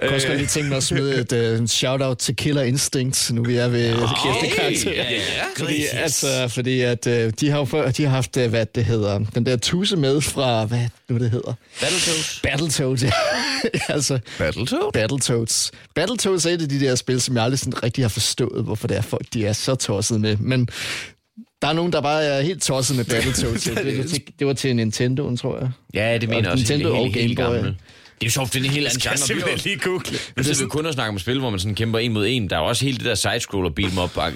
Jeg 0.00 0.08
kunne 0.08 0.16
også 0.16 0.28
lige 0.34 0.46
tænke 0.46 0.68
mig 0.68 0.76
at 0.76 0.82
smide 0.82 1.20
et 1.20 1.60
uh, 1.60 1.66
shout-out 1.66 2.18
til 2.18 2.36
Killer 2.36 2.62
Instinct, 2.62 3.30
nu 3.32 3.44
vi 3.44 3.56
er 3.56 3.68
ved 3.68 3.90
gæstekarakter. 3.92 4.90
ja, 4.92 4.96
ja, 5.10 5.16
ja. 5.16 5.44
Fordi, 5.56 5.74
Yes. 5.80 5.88
altså, 5.94 6.48
fordi 6.48 6.80
at, 6.80 7.06
uh, 7.06 7.12
de 7.12 7.50
har 7.50 7.58
jo 7.58 7.64
før, 7.64 7.90
de 7.90 8.02
har 8.02 8.10
haft, 8.10 8.36
uh, 8.36 8.44
hvad 8.46 8.66
det 8.74 8.84
hedder, 8.84 9.18
den 9.34 9.46
der 9.46 9.56
tuse 9.56 9.96
med 9.96 10.20
fra, 10.20 10.64
hvad 10.64 10.78
nu 11.10 11.18
det 11.18 11.30
hedder? 11.30 11.52
Battletoads. 11.80 12.40
Battletoads, 12.42 13.02
ja. 13.02 13.10
altså, 13.94 14.18
Battletoad? 14.38 14.92
Battletoads. 14.92 15.70
Battletoads 15.94 16.46
er 16.46 16.50
et 16.50 16.62
af 16.62 16.68
de 16.68 16.80
der 16.80 16.94
spil, 16.94 17.20
som 17.20 17.36
jeg 17.36 17.44
aldrig 17.44 17.58
sådan 17.58 17.82
rigtig 17.82 18.04
har 18.04 18.08
forstået, 18.08 18.64
hvorfor 18.64 18.88
det 18.88 18.96
er 18.96 19.02
folk, 19.02 19.26
de 19.34 19.46
er 19.46 19.52
så 19.52 19.74
tosset 19.74 20.20
med. 20.20 20.36
Men 20.36 20.68
der 21.62 21.68
er 21.68 21.72
nogen, 21.72 21.92
der 21.92 22.00
bare 22.00 22.24
er 22.24 22.40
helt 22.40 22.62
tosset 22.62 22.96
med 22.96 23.04
Battletoads. 23.04 23.62
det, 23.84 23.98
var 23.98 24.04
til, 24.04 24.22
det 24.38 24.46
var 24.46 24.52
til 24.52 24.68
Nintendo'en, 24.68 25.36
tror 25.36 25.58
jeg. 25.58 25.70
Ja, 25.94 26.18
det 26.18 26.28
mener 26.28 26.48
Og 26.48 26.52
også. 26.52 26.62
Nintendo 26.62 26.94
helt, 26.94 26.98
og 26.98 27.04
helt, 27.04 27.16
helt 27.16 27.36
Game 27.38 27.48
Boy. 27.48 27.54
gammel. 27.56 27.76
Det 28.20 28.24
er 28.24 28.26
jo 28.26 28.30
sjovt, 28.30 28.52
det 28.52 28.60
er 28.60 28.64
en 28.64 28.70
helt 28.70 28.86
anden 28.86 29.00
Jeg 29.04 29.10
genre. 29.12 29.16
skal 29.16 29.36
er 29.36 29.40
jo- 29.40 29.46
simpelthen 29.46 29.70
lige 29.70 29.88
google. 29.88 30.18
Nu 30.36 30.42
sidder 30.42 30.64
vi 30.64 30.68
kun 30.68 30.86
og 30.86 30.92
snakker 30.92 31.12
om 31.12 31.18
spil, 31.18 31.38
hvor 31.38 31.50
man 31.50 31.60
sådan 31.60 31.74
kæmper 31.74 31.98
en 31.98 32.12
mod 32.12 32.26
en. 32.28 32.50
Der 32.50 32.56
er 32.56 32.60
jo 32.60 32.66
også 32.66 32.84
hele 32.84 32.98
det 32.98 33.04
der 33.06 33.14
side-scroller 33.14 33.70
beat 33.70 33.92
em 33.92 33.98
up 33.98 34.16
Ja, 34.16 34.26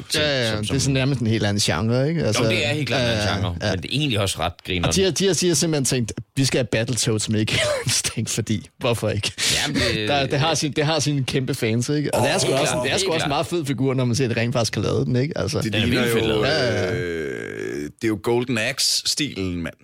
ja, 0.50 0.58
det 0.60 0.70
er 0.70 0.78
sådan 0.78 0.94
nærmest 0.94 1.20
en 1.20 1.26
helt 1.26 1.44
anden 1.46 1.60
genre, 1.60 2.08
ikke? 2.08 2.24
Altså, 2.24 2.42
Jo, 2.44 2.50
det 2.50 2.66
er 2.66 2.72
helt 2.74 2.86
klart 2.88 3.00
en 3.02 3.06
anden 3.08 3.28
genre, 3.34 3.56
ja. 3.62 3.70
men 3.70 3.82
det 3.82 3.90
er 3.90 3.96
egentlig 3.98 4.20
også 4.20 4.38
ret 4.38 4.52
griner. 4.66 4.88
Og 4.88 4.94
de 4.94 5.02
har, 5.04 5.10
de, 5.10 5.26
har, 5.26 5.34
de 5.34 5.48
har 5.48 5.54
simpelthen 5.54 5.84
tænkt, 5.84 6.12
vi 6.36 6.44
skal 6.44 6.58
have 6.58 6.66
Battletoads 6.66 7.28
med 7.28 7.40
i 7.40 7.44
Killer 7.44 7.64
Instinct, 7.86 8.30
fordi 8.30 8.68
hvorfor 8.78 9.08
ikke? 9.10 9.32
Jamen, 9.62 9.82
det- 9.94 10.08
der, 10.08 10.26
det, 10.26 10.38
har 10.38 10.54
sin, 10.54 10.72
det 10.72 10.84
har 10.86 10.98
sine 10.98 11.24
kæmpe 11.24 11.54
fans, 11.54 11.88
ikke? 11.88 12.14
Og 12.14 12.22
det 12.22 12.30
er 12.34 12.38
sgu 12.38 12.52
også, 12.52 12.72
klart, 12.72 12.84
det 12.84 12.92
er 12.92 12.98
sgu 12.98 13.12
også 13.12 13.24
en 13.24 13.28
meget 13.28 13.46
fed 13.46 13.64
figur, 13.66 13.94
når 13.94 14.04
man 14.04 14.16
ser, 14.16 14.24
at 14.24 14.30
det 14.30 14.36
rent 14.38 14.52
faktisk 14.52 14.74
har 14.74 14.82
lavet 14.82 15.06
den, 15.06 15.16
ikke? 15.16 15.38
Altså, 15.38 15.58
Det 15.60 15.72
Den 15.72 15.82
er 15.92 16.08
jo, 16.08 16.44
øh, 16.44 17.82
det 17.82 18.04
er 18.04 18.08
jo 18.08 18.18
Golden 18.22 18.58
Axe-stilen, 18.58 19.56
mand. 19.62 19.74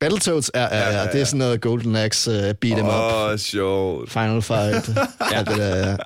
Battletoads 0.00 0.50
er, 0.54 0.60
er, 0.60 0.66
er, 0.66 1.10
det 1.12 1.20
er 1.20 1.24
sådan 1.24 1.38
noget 1.38 1.60
Golden 1.60 1.96
Axe 1.96 2.30
uh, 2.30 2.54
beat 2.60 2.78
em 2.78 2.84
up, 2.84 2.92
Åh, 2.92 3.30
oh, 3.30 3.38
sjovt. 3.38 4.10
Final 4.10 4.42
Fight, 4.42 4.88
ja. 5.32 5.38
det 5.38 5.56
der, 5.56 5.88
ja. 5.88 5.96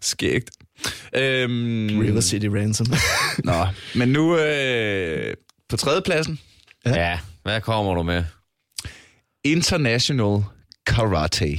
Skægt. 0.00 0.50
Øhm, 1.14 2.00
River 2.00 2.20
City 2.20 2.46
Ransom. 2.46 2.86
Nå, 3.44 3.66
men 3.94 4.08
nu 4.08 4.38
øh, 4.38 5.34
på 5.68 5.76
tredjepladsen. 5.76 6.40
Ja, 6.86 7.18
hvad 7.42 7.60
kommer 7.60 7.94
du 7.94 8.02
med? 8.02 8.24
International 9.44 10.44
Karate. 10.86 11.58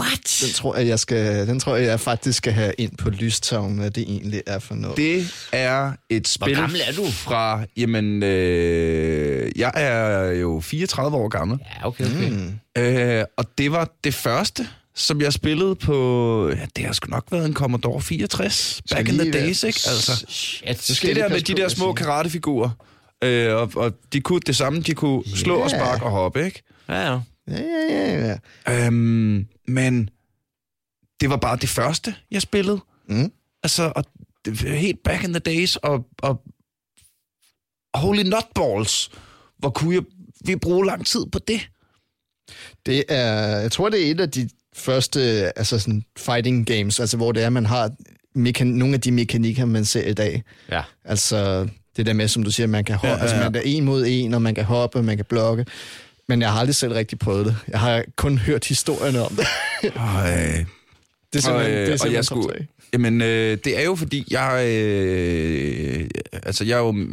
What? 0.00 0.38
Den 0.42 0.52
tror 0.52 0.76
jeg, 0.76 0.86
jeg 0.86 0.98
skal, 0.98 1.46
den 1.46 1.60
tror 1.60 1.76
jeg, 1.76 1.86
jeg 1.86 2.00
faktisk 2.00 2.38
skal 2.38 2.52
have 2.52 2.72
ind 2.78 2.96
på 2.96 3.10
lystavlen, 3.10 3.78
hvad 3.78 3.90
det 3.90 4.02
egentlig 4.02 4.42
er 4.46 4.58
for 4.58 4.74
noget. 4.74 4.96
Det 4.96 5.26
er 5.52 5.92
et 6.10 6.28
spil 6.28 6.54
gammel 6.56 6.80
er 6.88 6.92
du? 6.92 7.06
fra... 7.10 7.64
Jamen, 7.76 8.22
øh, 8.22 9.52
jeg 9.56 9.72
er 9.74 10.30
jo 10.30 10.60
34 10.60 11.16
år 11.16 11.28
gammel. 11.28 11.58
Ja, 11.80 11.86
okay, 11.86 12.04
okay. 12.04 12.28
Mm. 12.30 12.82
Øh, 12.82 13.24
og 13.36 13.44
det 13.58 13.72
var 13.72 13.90
det 14.04 14.14
første, 14.14 14.68
som 14.94 15.20
jeg 15.20 15.32
spillede 15.32 15.74
på... 15.74 16.48
Ja, 16.50 16.66
det 16.76 16.84
har 16.84 16.92
sgu 16.92 17.10
nok 17.10 17.24
været 17.30 17.46
en 17.46 17.54
Commodore 17.54 18.00
64. 18.00 18.82
Back 18.90 19.08
in 19.08 19.18
the 19.18 19.30
days, 19.32 19.62
ikke? 19.62 19.80
Altså, 19.88 20.24
Shit. 20.28 20.82
skal 20.96 21.08
det 21.10 21.16
jeg 21.16 21.24
der 21.30 21.34
med 21.34 21.40
de 21.40 21.54
der 21.54 21.68
små 21.68 21.92
karatefigurer. 21.92 22.70
Øh, 23.24 23.54
og, 23.54 23.70
og 23.76 23.92
de 24.12 24.20
kunne 24.20 24.40
det 24.46 24.56
samme. 24.56 24.80
De 24.80 24.94
kunne 24.94 25.22
slå 25.36 25.54
og 25.56 25.70
Ja. 25.70 25.78
sparke 25.78 26.04
og 26.04 26.10
hoppe, 26.10 26.44
ikke? 26.44 26.62
Ja, 26.88 27.12
ja. 27.12 27.18
Ja, 27.50 27.60
ja, 27.60 28.12
ja, 28.14 28.38
ja. 28.68 28.86
Øhm, 28.86 29.46
men 29.68 30.10
det 31.20 31.30
var 31.30 31.36
bare 31.36 31.56
det 31.56 31.68
første, 31.68 32.14
jeg 32.30 32.42
spillede. 32.42 32.80
Mm. 33.08 33.32
Altså, 33.62 33.92
og 33.96 34.04
det, 34.44 34.64
var 34.64 34.70
helt 34.70 35.02
back 35.04 35.24
in 35.24 35.30
the 35.30 35.38
days, 35.40 35.76
og, 35.76 36.06
og 36.22 36.42
holy 37.94 38.22
nutballs, 38.22 39.10
hvor 39.58 39.70
kunne 39.70 39.94
jeg, 39.94 40.02
vi 40.44 40.56
bruge 40.56 40.86
lang 40.86 41.06
tid 41.06 41.26
på 41.32 41.38
det? 41.38 41.60
Det 42.86 43.04
er, 43.08 43.60
jeg 43.60 43.72
tror, 43.72 43.88
det 43.88 44.06
er 44.06 44.10
et 44.10 44.20
af 44.20 44.30
de 44.30 44.48
første 44.74 45.20
altså 45.58 45.78
sådan 45.78 46.04
fighting 46.18 46.66
games, 46.66 47.00
altså 47.00 47.16
hvor 47.16 47.32
det 47.32 47.42
er, 47.42 47.50
man 47.50 47.66
har 47.66 47.90
mekan- 48.38 48.64
nogle 48.64 48.94
af 48.94 49.00
de 49.00 49.12
mekanikker, 49.12 49.64
man 49.64 49.84
ser 49.84 50.06
i 50.08 50.14
dag. 50.14 50.42
ja. 50.70 50.82
Altså 51.04 51.68
det 51.96 52.06
der 52.06 52.12
med, 52.12 52.28
som 52.28 52.42
du 52.42 52.50
siger, 52.50 52.66
man 52.66 52.84
kan 52.84 52.94
hoppe, 52.94 53.08
ja, 53.08 53.12
Ja, 53.14 53.18
ja, 53.18 53.24
ja, 53.24 53.32
ja. 53.34 53.40
ja. 53.40 53.42
altså 53.44 53.50
man 53.52 53.62
er 53.62 53.76
en 53.76 53.84
mod 53.84 54.04
en, 54.08 54.34
og 54.34 54.42
man 54.42 54.54
kan 54.54 54.64
hoppe, 54.64 55.02
man 55.02 55.16
kan 55.16 55.26
blokke. 55.28 55.66
Men 56.30 56.42
jeg 56.42 56.52
har 56.52 56.60
aldrig 56.60 56.74
selv 56.74 56.92
rigtig 56.92 57.18
prøvet 57.18 57.46
det. 57.46 57.56
Jeg 57.68 57.80
har 57.80 58.04
kun 58.16 58.38
hørt 58.38 58.64
historierne 58.64 59.22
om 59.22 59.36
det. 59.36 59.46
Og, 60.06 60.28
øh, 60.28 60.64
Det 61.32 61.34
er 61.34 61.36
og, 61.36 61.42
simpelthen, 61.42 61.76
det 61.76 61.88
er 61.88 61.92
og 61.92 61.98
simpelthen 61.98 62.12
jeg 62.12 62.24
top 62.26 62.42
skulle, 62.42 62.58
tre. 62.58 62.66
jamen, 62.92 63.22
øh, 63.22 63.58
det 63.64 63.78
er 63.78 63.82
jo 63.84 63.94
fordi, 63.94 64.24
jeg, 64.30 64.66
øh, 64.68 66.08
altså, 66.32 66.64
jeg 66.64 66.74
er 66.74 66.82
jo 66.82 67.06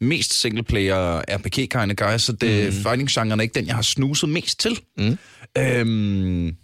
mest 0.00 0.40
singleplayer 0.40 1.20
RPG 1.20 1.52
kind 1.70 1.96
guy, 1.96 2.18
så 2.18 2.32
det, 2.32 2.66
mm. 2.66 2.72
fighting-genren 2.82 3.40
er 3.40 3.42
ikke 3.42 3.54
den, 3.54 3.66
jeg 3.66 3.74
har 3.74 3.82
snuset 3.82 4.28
mest 4.28 4.60
til. 4.60 4.80
Mm. 4.98 5.18
Øhm, 5.58 6.56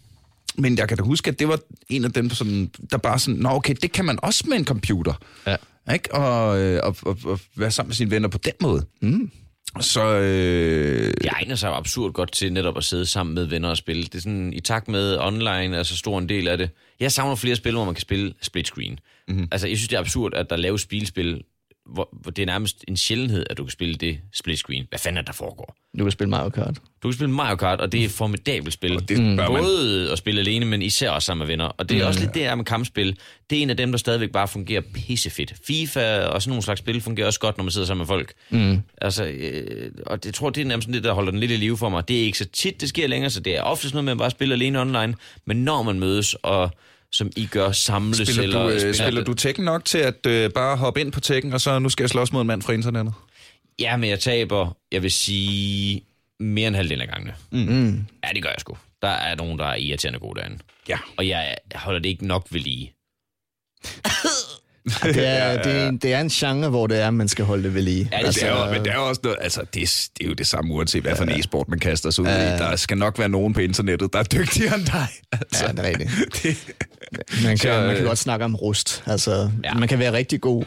men 0.58 0.78
jeg 0.78 0.88
kan 0.88 0.96
da 0.96 1.02
huske, 1.02 1.28
at 1.30 1.38
det 1.38 1.48
var 1.48 1.58
en 1.88 2.04
af 2.04 2.12
dem, 2.12 2.30
sådan, 2.30 2.70
der 2.90 2.96
bare 2.98 3.18
sådan, 3.18 3.40
nå 3.40 3.48
okay, 3.48 3.74
det 3.82 3.92
kan 3.92 4.04
man 4.04 4.18
også 4.22 4.44
med 4.48 4.56
en 4.56 4.64
computer. 4.64 5.12
Ja. 5.46 5.56
Ikke? 5.92 6.14
Og, 6.14 6.60
øh, 6.60 6.80
og, 6.82 6.96
og, 7.02 7.18
og 7.24 7.40
være 7.56 7.70
sammen 7.70 7.88
med 7.88 7.94
sine 7.94 8.10
venner 8.10 8.28
på 8.28 8.38
den 8.38 8.52
måde. 8.60 8.86
Mm. 9.02 9.30
Så 9.80 10.04
øh, 10.04 11.14
Det 11.22 11.28
egner 11.32 11.54
sig 11.54 11.76
absurd 11.76 12.12
godt 12.12 12.32
til 12.32 12.52
netop 12.52 12.76
at 12.76 12.84
sidde 12.84 13.06
sammen 13.06 13.34
med 13.34 13.44
venner 13.44 13.68
og 13.68 13.76
spille. 13.76 14.02
Det 14.02 14.14
er 14.14 14.18
sådan, 14.20 14.52
i 14.52 14.60
takt 14.60 14.88
med 14.88 15.18
online 15.18 15.76
er 15.76 15.82
så 15.82 15.96
stor 15.96 16.18
en 16.18 16.28
del 16.28 16.48
af 16.48 16.58
det. 16.58 16.70
Jeg 17.00 17.12
savner 17.12 17.34
flere 17.34 17.56
spil, 17.56 17.72
hvor 17.72 17.84
man 17.84 17.94
kan 17.94 18.02
spille 18.02 18.34
split 18.42 18.66
screen. 18.66 18.98
Mm-hmm. 19.28 19.48
Altså, 19.52 19.68
jeg 19.68 19.76
synes, 19.76 19.88
det 19.88 19.96
er 19.96 20.00
absurd, 20.00 20.34
at 20.34 20.50
der 20.50 20.56
laves 20.56 20.82
spilspil, 20.82 21.42
hvor, 21.92 22.08
hvor 22.22 22.30
det 22.30 22.42
er 22.42 22.46
nærmest 22.46 22.84
en 22.88 22.96
sjældenhed, 22.96 23.46
at 23.50 23.58
du 23.58 23.64
kan 23.64 23.70
spille 23.70 23.94
det 23.94 24.18
split 24.34 24.58
screen. 24.58 24.86
Hvad 24.88 24.98
fanden 24.98 25.18
er 25.18 25.22
der 25.22 25.32
foregår? 25.32 25.76
Du 25.98 26.04
kan 26.04 26.10
spille 26.10 26.30
Mario 26.30 26.48
Kart. 26.48 26.78
Du 27.02 27.08
kan 27.08 27.12
spille 27.12 27.34
Mario 27.34 27.56
Kart, 27.56 27.80
og 27.80 27.92
det 27.92 28.00
er 28.00 28.04
et 28.04 28.10
formidabelt 28.10 28.74
spil. 28.74 28.96
Og 28.96 29.08
det 29.08 29.16
bør 29.16 29.50
man. 29.50 29.62
Både 29.62 30.12
at 30.12 30.18
spille 30.18 30.40
alene, 30.40 30.66
men 30.66 30.82
især 30.82 31.10
også 31.10 31.26
sammen 31.26 31.46
med 31.46 31.46
venner. 31.46 31.64
Og 31.64 31.88
det 31.88 31.98
er 31.98 32.06
også 32.06 32.20
lidt 32.20 32.34
det 32.34 32.42
her 32.42 32.54
med 32.54 32.64
kampspil. 32.64 33.18
Det 33.50 33.58
er 33.58 33.62
en 33.62 33.70
af 33.70 33.76
dem, 33.76 33.92
der 33.92 33.98
stadigvæk 33.98 34.30
bare 34.30 34.48
fungerer 34.48 34.82
pissefedt. 34.94 35.54
FIFA 35.66 36.26
og 36.26 36.42
sådan 36.42 36.50
nogle 36.50 36.62
slags 36.62 36.78
spil 36.78 37.00
fungerer 37.00 37.26
også 37.26 37.40
godt, 37.40 37.56
når 37.56 37.64
man 37.64 37.70
sidder 37.70 37.86
sammen 37.86 38.00
med 38.00 38.06
folk. 38.06 38.32
Mm. 38.50 38.82
Altså, 39.00 39.24
øh, 39.24 39.90
og 40.06 40.18
det, 40.18 40.26
jeg 40.26 40.34
tror, 40.34 40.50
det 40.50 40.60
er 40.60 40.64
nærmest 40.64 40.86
sådan 40.86 40.94
det, 40.94 41.04
der 41.04 41.12
holder 41.12 41.30
den 41.30 41.40
lidt 41.40 41.50
i 41.50 41.56
live 41.56 41.76
for 41.76 41.88
mig. 41.88 42.08
Det 42.08 42.20
er 42.20 42.24
ikke 42.24 42.38
så 42.38 42.44
tit, 42.44 42.80
det 42.80 42.88
sker 42.88 43.06
længere, 43.06 43.30
så 43.30 43.40
det 43.40 43.56
er 43.56 43.62
oftest 43.62 43.94
noget 43.94 44.04
med 44.04 44.12
at 44.12 44.18
bare 44.18 44.30
spille 44.30 44.54
alene 44.54 44.80
online. 44.80 45.14
Men 45.44 45.56
når 45.56 45.82
man 45.82 46.00
mødes, 46.00 46.34
og 46.34 46.70
som 47.12 47.30
I 47.36 47.46
gør, 47.46 47.72
samles 47.72 48.28
spiller, 48.28 48.42
eller... 48.42 48.80
du, 48.80 48.86
øh, 48.86 48.94
spiller 48.94 49.24
du 49.24 49.34
Tekken 49.34 49.64
nok 49.64 49.84
til 49.84 49.98
at 49.98 50.26
øh, 50.26 50.50
bare 50.50 50.76
hoppe 50.76 51.00
ind 51.00 51.12
på 51.12 51.20
Tekken, 51.20 51.52
og 51.52 51.60
så 51.60 51.78
nu 51.78 51.88
skal 51.88 52.02
jeg 52.02 52.10
slås 52.10 52.32
mod 52.32 52.40
en 52.40 52.46
mand 52.46 52.62
fra 52.62 52.72
internettet? 52.72 53.14
Ja, 53.78 53.96
men 53.96 54.10
jeg 54.10 54.20
taber, 54.20 54.76
jeg 54.92 55.02
vil 55.02 55.10
sige, 55.10 56.04
mere 56.40 56.68
end 56.68 56.76
halvdelen 56.76 57.02
af 57.02 57.08
gangene. 57.08 57.34
Mm. 57.50 58.06
Ja, 58.24 58.28
det 58.34 58.42
gør 58.42 58.50
jeg 58.50 58.60
sgu. 58.60 58.76
Der 59.02 59.08
er 59.08 59.34
nogen, 59.34 59.58
der 59.58 59.66
er 59.66 59.76
irriterende 59.76 60.18
gode 60.18 60.40
derinde. 60.40 60.58
Ja. 60.88 60.98
Og 61.16 61.28
jeg 61.28 61.56
holder 61.74 62.00
det 62.00 62.08
ikke 62.08 62.26
nok 62.26 62.46
ved 62.50 62.60
lige. 62.60 62.92
Det 64.84 65.28
er, 65.28 65.52
det, 65.62 65.72
er 65.72 65.88
en, 65.88 65.96
det 65.96 66.12
er 66.12 66.20
en 66.20 66.28
genre, 66.28 66.68
hvor 66.68 66.86
det 66.86 66.98
er, 67.00 67.10
man 67.10 67.28
skal 67.28 67.44
holde 67.44 67.62
det 67.62 67.74
ved 67.74 67.82
lige. 67.82 68.08
Ja, 68.12 68.18
det 68.18 68.24
Altså, 68.26 68.40
det 68.40 68.48
er 68.48 68.66
jo, 68.66 68.72
men 68.72 68.84
det 68.84 68.90
er 68.92 68.94
jo 68.96 69.08
også 69.08 69.20
noget, 69.24 69.38
altså, 69.40 69.60
det, 69.74 69.82
er, 69.82 70.08
det 70.18 70.24
er 70.24 70.28
jo 70.28 70.34
det 70.34 70.46
samme, 70.46 70.74
uanset 70.74 71.02
hvad 71.02 71.16
for 71.16 71.24
en 71.24 71.40
e-sport 71.40 71.68
man 71.68 71.78
kaster 71.78 72.10
sig 72.10 72.22
ud 72.24 72.28
i. 72.28 72.30
Der 72.30 72.76
skal 72.76 72.98
nok 72.98 73.18
være 73.18 73.28
nogen 73.28 73.52
på 73.54 73.60
internettet, 73.60 74.12
der 74.12 74.18
er 74.18 74.22
dygtigere 74.22 74.74
end 74.74 74.86
dig. 74.86 75.06
Altså, 75.32 75.64
Ja, 75.66 75.72
det 75.72 75.78
er 75.78 75.82
rigtigt. 75.88 76.10
det, 76.42 76.56
Man 77.42 77.58
kan, 77.58 77.58
Så, 77.58 77.68
man 77.80 77.94
kan 77.94 78.02
øh, 78.02 78.04
godt 78.04 78.18
snakke 78.18 78.44
om 78.44 78.54
rust. 78.56 79.02
Altså, 79.06 79.30
Ja. 79.32 79.48
ja. 79.64 79.74
Man 79.74 79.88
kan 79.88 79.98
være 79.98 80.12
rigtig 80.12 80.40
god, 80.40 80.64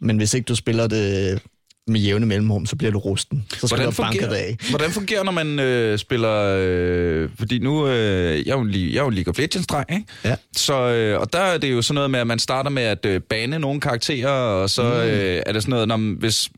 men 0.00 0.16
hvis 0.16 0.34
ikke 0.34 0.44
du 0.46 0.54
spiller 0.54 0.86
det 0.86 1.42
med 1.90 2.00
jævne 2.00 2.26
mellemrum, 2.26 2.66
så 2.66 2.76
bliver 2.76 2.90
du 2.92 2.98
rusten. 2.98 3.46
Så 3.50 3.56
skal 3.56 3.68
hvordan, 3.68 3.86
du 3.86 4.02
banke 4.02 4.26
af. 4.36 4.56
hvordan 4.70 4.90
fungerer 4.90 5.22
når 5.24 5.32
man 5.32 5.58
øh, 5.60 5.98
spiller... 5.98 6.56
Øh, 6.60 7.30
fordi 7.38 7.58
nu... 7.58 7.86
Øh, 7.88 8.46
jeg 8.46 8.52
er 8.52 8.56
jo 8.56 8.60
en 8.60 8.70
li- 8.70 8.92
jeg 8.92 8.98
er 9.00 9.04
jo 9.04 9.08
League 9.10 9.30
of 9.30 9.38
Legends-dreng, 9.38 9.84
ikke? 9.92 10.04
Ja. 10.24 10.36
Så, 10.56 10.74
øh, 10.88 11.20
og 11.20 11.32
der 11.32 11.38
er 11.38 11.58
det 11.58 11.72
jo 11.72 11.82
sådan 11.82 11.94
noget 11.94 12.10
med, 12.10 12.20
at 12.20 12.26
man 12.26 12.38
starter 12.38 12.70
med 12.70 12.82
at 12.82 13.06
øh, 13.06 13.20
bane 13.20 13.58
nogle 13.58 13.80
karakterer, 13.80 14.30
og 14.30 14.70
så 14.70 14.82
mm. 14.82 14.88
øh, 14.90 15.42
er 15.46 15.52
det 15.52 15.62
sådan 15.62 15.70
noget, 15.70 15.88
når, 15.88 15.96
man- 15.96 16.16
hvis, 16.18 16.50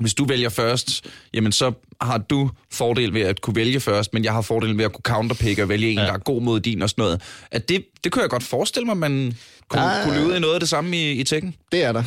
hvis 0.00 0.14
du 0.14 0.24
vælger 0.24 0.48
først, 0.48 1.06
jamen 1.34 1.52
så 1.52 1.72
har 2.00 2.18
du 2.18 2.50
fordel 2.72 3.14
ved 3.14 3.20
at 3.22 3.40
kunne 3.40 3.56
vælge 3.56 3.80
først, 3.80 4.14
men 4.14 4.24
jeg 4.24 4.32
har 4.32 4.42
fordel 4.42 4.78
ved 4.78 4.84
at 4.84 4.92
kunne 4.92 5.02
counterpick 5.02 5.58
og 5.58 5.68
vælge 5.68 5.90
en, 5.90 5.98
ja. 5.98 6.04
der 6.04 6.12
er 6.12 6.18
god 6.18 6.42
mod 6.42 6.60
din 6.60 6.82
og 6.82 6.90
sådan 6.90 7.02
noget. 7.02 7.22
At 7.50 7.68
det, 7.68 7.84
det 8.04 8.12
kunne 8.12 8.22
jeg 8.22 8.30
godt 8.30 8.42
forestille 8.42 8.86
mig, 8.86 8.96
man 8.96 9.34
kunne, 9.68 9.82
Der- 9.82 10.04
kunne 10.04 10.36
i 10.36 10.40
noget 10.40 10.54
af 10.54 10.60
det 10.60 10.68
samme 10.68 10.96
i, 10.96 11.12
i 11.12 11.24
Tekken. 11.24 11.54
Det 11.72 11.84
er 11.84 11.92
der. 11.92 12.02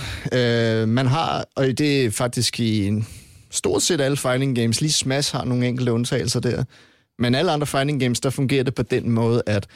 Øh, 0.82 0.88
man 0.88 1.08
har, 1.08 1.46
og 1.56 1.66
det 1.66 2.06
er 2.06 2.12
faktisk 2.12 2.60
i 2.60 2.86
en, 2.88 3.08
stort 3.52 3.82
set 3.84 4.02
alle 4.02 4.18
fighting 4.18 4.56
games, 4.56 4.82
lige 4.82 4.92
Smash 4.92 5.36
har 5.36 5.44
nogle 5.46 5.68
enkelte 5.68 5.92
undtagelser 5.92 6.40
der, 6.40 6.64
men 7.20 7.36
alle 7.36 7.52
andre 7.52 7.68
fighting 7.68 8.00
games, 8.00 8.20
der 8.20 8.30
fungerer 8.30 8.64
det 8.64 8.76
på 8.76 8.84
den 8.84 9.10
måde, 9.10 9.44
at 9.46 9.68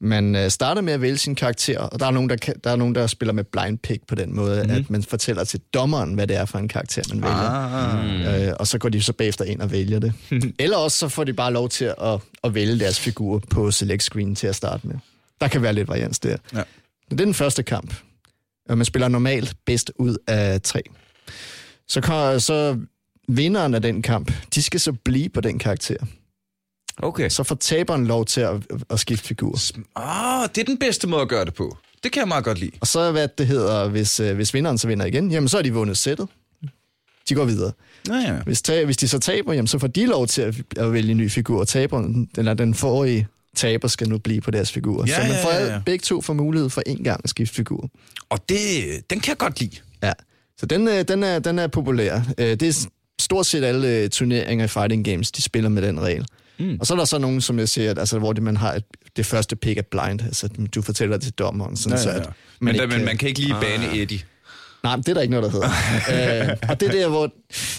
man 0.00 0.36
øh, 0.36 0.50
starter 0.50 0.82
med 0.82 0.92
at 0.92 1.00
vælge 1.00 1.18
sin 1.18 1.34
karakter, 1.34 1.78
og 1.78 2.00
der 2.00 2.06
er 2.06 2.10
nogen, 2.10 2.28
der, 2.28 2.36
kan, 2.36 2.54
der, 2.64 2.70
er 2.70 2.76
nogen, 2.76 2.94
der 2.94 3.06
spiller 3.06 3.32
med 3.32 3.44
blind 3.44 3.78
pick 3.78 4.06
på 4.08 4.14
den 4.14 4.36
måde, 4.36 4.64
mm. 4.64 4.70
at 4.70 4.90
man 4.90 5.02
fortæller 5.02 5.44
til 5.44 5.60
dommeren, 5.74 6.14
hvad 6.14 6.26
det 6.26 6.36
er 6.36 6.44
for 6.44 6.58
en 6.58 6.68
karakter, 6.68 7.02
man 7.08 7.22
vælger. 7.22 7.36
Ah. 7.36 8.48
Øh, 8.48 8.54
og 8.60 8.66
så 8.66 8.78
går 8.78 8.88
de 8.88 9.02
så 9.02 9.12
bagefter 9.12 9.44
ind 9.44 9.60
og 9.60 9.70
vælger 9.72 9.98
det. 9.98 10.12
Eller 10.58 10.76
også 10.76 10.98
så 10.98 11.08
får 11.08 11.24
de 11.24 11.32
bare 11.32 11.52
lov 11.52 11.68
til 11.68 11.84
at, 11.84 12.20
at 12.44 12.54
vælge 12.54 12.78
deres 12.78 13.00
figur 13.00 13.42
på 13.50 13.70
select 13.70 14.02
screen 14.02 14.34
til 14.34 14.46
at 14.46 14.56
starte 14.56 14.86
med. 14.86 14.94
Der 15.40 15.48
kan 15.48 15.62
være 15.62 15.72
lidt 15.72 15.88
varians 15.88 16.18
der. 16.18 16.36
Ja. 16.54 16.62
Det 17.12 17.20
er 17.20 17.24
den 17.24 17.34
første 17.34 17.62
kamp. 17.62 17.94
Og 18.68 18.78
man 18.78 18.84
spiller 18.84 19.08
normalt 19.08 19.56
bedst 19.66 19.92
ud 19.96 20.16
af 20.26 20.62
tre. 20.62 20.82
Så, 21.88 22.00
kan, 22.00 22.40
så 22.40 22.78
vinderen 23.28 23.74
af 23.74 23.82
den 23.82 24.02
kamp, 24.02 24.32
de 24.54 24.62
skal 24.62 24.80
så 24.80 24.92
blive 24.92 25.28
på 25.28 25.40
den 25.40 25.58
karakter. 25.58 25.96
Okay. 26.96 27.28
Så 27.28 27.42
får 27.42 27.54
taberen 27.54 28.06
lov 28.06 28.24
til 28.24 28.40
at, 28.40 28.56
at 28.90 29.00
skifte 29.00 29.26
figur. 29.26 29.58
Ah, 29.96 30.48
det 30.54 30.60
er 30.60 30.64
den 30.64 30.78
bedste 30.78 31.08
måde 31.08 31.22
at 31.22 31.28
gøre 31.28 31.44
det 31.44 31.54
på. 31.54 31.76
Det 32.02 32.12
kan 32.12 32.20
jeg 32.20 32.28
meget 32.28 32.44
godt 32.44 32.58
lide. 32.58 32.70
Og 32.80 32.86
så 32.86 33.12
hvad 33.12 33.28
det 33.38 33.46
hedder, 33.46 33.88
hvis, 33.88 34.20
øh, 34.20 34.34
hvis 34.34 34.54
vinderen 34.54 34.78
så 34.78 34.88
vinder 34.88 35.06
igen, 35.06 35.30
jamen 35.30 35.48
så 35.48 35.56
har 35.56 35.62
de 35.62 35.72
vundet 35.72 35.96
sættet. 35.96 36.28
De 37.28 37.34
går 37.34 37.44
videre. 37.44 37.72
Ja, 38.08 38.14
ja. 38.14 38.42
Hvis, 38.42 38.62
ta- 38.62 38.84
hvis 38.84 38.96
de 38.96 39.08
så 39.08 39.18
taber, 39.18 39.52
jamen, 39.52 39.66
så 39.66 39.78
får 39.78 39.86
de 39.86 40.06
lov 40.06 40.26
til 40.26 40.42
at, 40.42 40.62
at 40.76 40.92
vælge 40.92 41.10
en 41.10 41.16
ny 41.16 41.30
figur, 41.30 41.60
og 41.60 41.68
taberen, 41.68 42.30
eller 42.38 42.54
den 42.54 42.74
forrige 42.74 43.28
taber 43.56 43.88
skal 43.88 44.08
nu 44.08 44.18
blive 44.18 44.40
på 44.40 44.50
deres 44.50 44.72
figur. 44.72 45.04
Ja, 45.06 45.14
så 45.14 45.20
man 45.20 45.30
ja, 45.30 45.44
får 45.44 45.50
ja, 45.50 45.72
ja. 45.72 45.80
begge 45.86 46.02
to 46.02 46.20
får 46.20 46.32
mulighed 46.34 46.70
for 46.70 46.82
en 46.86 47.04
gang 47.04 47.20
at 47.24 47.30
skifte 47.30 47.54
figur. 47.54 47.90
Og 48.30 48.48
det, 48.48 48.58
den 49.10 49.20
kan 49.20 49.28
jeg 49.30 49.38
godt 49.38 49.60
lide. 49.60 49.76
Ja. 50.02 50.12
Så 50.58 50.66
den, 50.66 50.88
øh, 50.88 51.04
den, 51.08 51.22
er, 51.22 51.38
den 51.38 51.58
er 51.58 51.66
populær. 51.66 52.20
Øh, 52.38 52.46
Det 52.46 52.62
er 52.62 52.86
stort 53.20 53.46
set 53.46 53.64
alle 53.64 53.88
øh, 53.96 54.08
turneringer 54.10 54.64
i 54.64 54.68
fighting 54.68 55.04
games, 55.04 55.32
de 55.32 55.42
spiller 55.42 55.70
med 55.70 55.82
den 55.82 56.00
regel. 56.00 56.26
Mm. 56.58 56.76
Og 56.80 56.86
så 56.86 56.94
er 56.94 56.98
der 56.98 57.04
så 57.04 57.18
nogen, 57.18 57.40
som 57.40 57.58
jeg 57.58 57.68
siger, 57.68 57.90
at, 57.90 57.98
altså, 57.98 58.18
hvor 58.18 58.32
det, 58.32 58.42
man 58.42 58.56
har 58.56 58.74
et, 58.74 58.84
det 59.16 59.26
første 59.26 59.56
pick 59.56 59.78
er 59.78 59.82
blind. 59.82 60.20
Altså, 60.22 60.48
du 60.74 60.82
fortæller 60.82 61.16
det 61.16 61.22
til 61.22 61.32
dommeren. 61.32 61.76
Sådan, 61.76 61.98
Så, 61.98 62.10
at 62.10 62.16
Men, 62.16 62.24
man, 62.60 62.74
der, 62.74 62.82
ikke, 62.82 62.96
men 62.96 63.04
man 63.04 63.16
kan 63.16 63.28
ikke 63.28 63.40
lige 63.40 63.54
bane 63.60 63.96
Eddie. 64.02 64.20
Nej, 64.82 64.96
men 64.96 65.02
det 65.02 65.08
er 65.08 65.14
der 65.14 65.20
ikke 65.20 65.34
noget, 65.40 65.52
der 65.52 65.60
hedder. 66.08 66.48
øh, 66.50 66.56
og 66.68 66.80
det 66.80 66.88
er, 66.88 66.92
der, 66.92 67.08
hvor, 67.08 67.32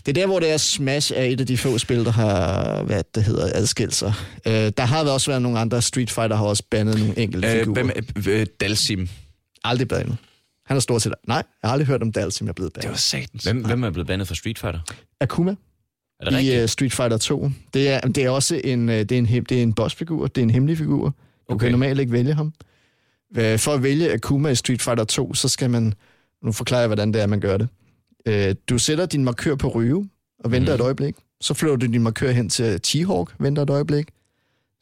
det 0.06 0.08
er 0.08 0.14
der, 0.14 0.26
hvor 0.26 0.40
det 0.40 0.52
er 0.52 0.58
Smash 0.58 1.12
er 1.16 1.24
et 1.24 1.40
af 1.42 1.48
de 1.48 1.58
få 1.58 1.78
spil, 1.78 2.06
der 2.06 2.12
har 2.12 2.84
hvad 2.84 3.04
det 3.16 3.24
hedder, 3.24 3.50
adskilt 3.54 3.96
sig. 3.96 4.14
Øh, 4.48 4.54
der 4.78 4.84
har 4.86 5.04
også 5.10 5.32
været 5.32 5.42
nogle 5.42 5.60
andre. 5.60 5.82
Street 5.82 6.12
Fighter 6.12 6.36
har 6.36 6.46
også 6.46 6.64
bandet 6.72 7.00
nogle 7.00 7.20
enkelte 7.20 7.48
Øh, 7.48 7.54
figurer. 7.60 7.74
hvem 7.84 7.92
er 7.96 8.02
øh, 8.28 8.46
Dalsim? 8.62 9.10
Aldrig 9.64 9.88
bandet. 9.88 10.18
Han 10.66 10.78
er 10.78 10.82
stort 10.82 11.02
set... 11.02 11.14
Nej, 11.28 11.44
jeg 11.62 11.68
har 11.70 11.72
aldrig 11.72 11.88
hørt 11.88 12.02
om 12.02 12.12
Dalsim 12.12 12.48
er 12.48 12.54
blevet 12.54 12.76
Det 12.76 12.84
var 12.84 12.88
bandet. 12.88 13.00
satans. 13.02 13.44
Hvem, 13.44 13.66
hvem 13.66 13.84
er 13.84 13.90
blevet 13.90 14.08
bandet 14.08 14.28
for 14.28 14.36
Street 14.36 14.60
Fighter? 14.60 14.80
Akuma 15.22 15.52
Er 16.20 16.26
det 16.26 16.34
i 16.34 16.36
rigtigt? 16.38 16.64
uh, 16.64 16.70
Street 16.70 16.94
Fighter 16.94 17.18
2. 17.18 17.50
Det 17.74 17.90
er, 17.90 18.00
det 18.00 18.18
er 18.24 18.30
også 18.30 18.62
en, 18.64 18.90
øh, 18.90 19.00
det 19.00 19.12
er 19.12 19.18
en, 19.18 19.26
det 19.26 19.52
er 19.52 19.62
en 19.64 19.74
bossfigur. 19.74 20.28
Det 20.28 20.38
er 20.42 20.44
en 20.44 20.50
hemmelig 20.50 20.78
figur. 20.78 21.02
Du 21.04 21.08
okay. 21.08 21.56
Okay. 21.56 21.66
kan 21.66 21.72
normalt 21.72 22.00
ikke 22.00 22.12
vælge 22.12 22.34
ham. 22.34 22.54
Øh, 23.38 23.60
For 23.60 23.74
at 23.74 23.84
vælge 23.84 24.14
Akuma 24.14 24.50
i 24.50 24.56
Street 24.56 24.82
Fighter 24.82 25.04
2, 25.04 25.34
så 25.34 25.50
skal 25.50 25.70
man... 25.70 25.94
Nu 26.44 26.52
forklarer 26.52 26.82
jeg, 26.82 26.88
hvordan 26.88 27.14
det 27.14 27.22
er, 27.22 27.28
man 27.28 27.40
gør 27.40 27.58
det. 27.58 27.68
Øh, 28.26 28.56
Du 28.70 28.78
sætter 28.78 29.06
din 29.06 29.24
markør 29.24 29.56
på 29.56 29.68
Ryu 29.68 30.06
og 30.40 30.52
venter 30.52 30.74
mm. 30.74 30.76
et 30.76 30.82
øjeblik. 30.82 31.16
Så 31.42 31.54
flytter 31.54 31.76
du 31.76 31.86
din 31.86 32.04
markør 32.04 32.32
hen 32.32 32.50
til 32.50 32.80
T-Hawk, 32.88 33.36
venter 33.40 33.64
et 33.64 33.70
øjeblik. 33.70 34.08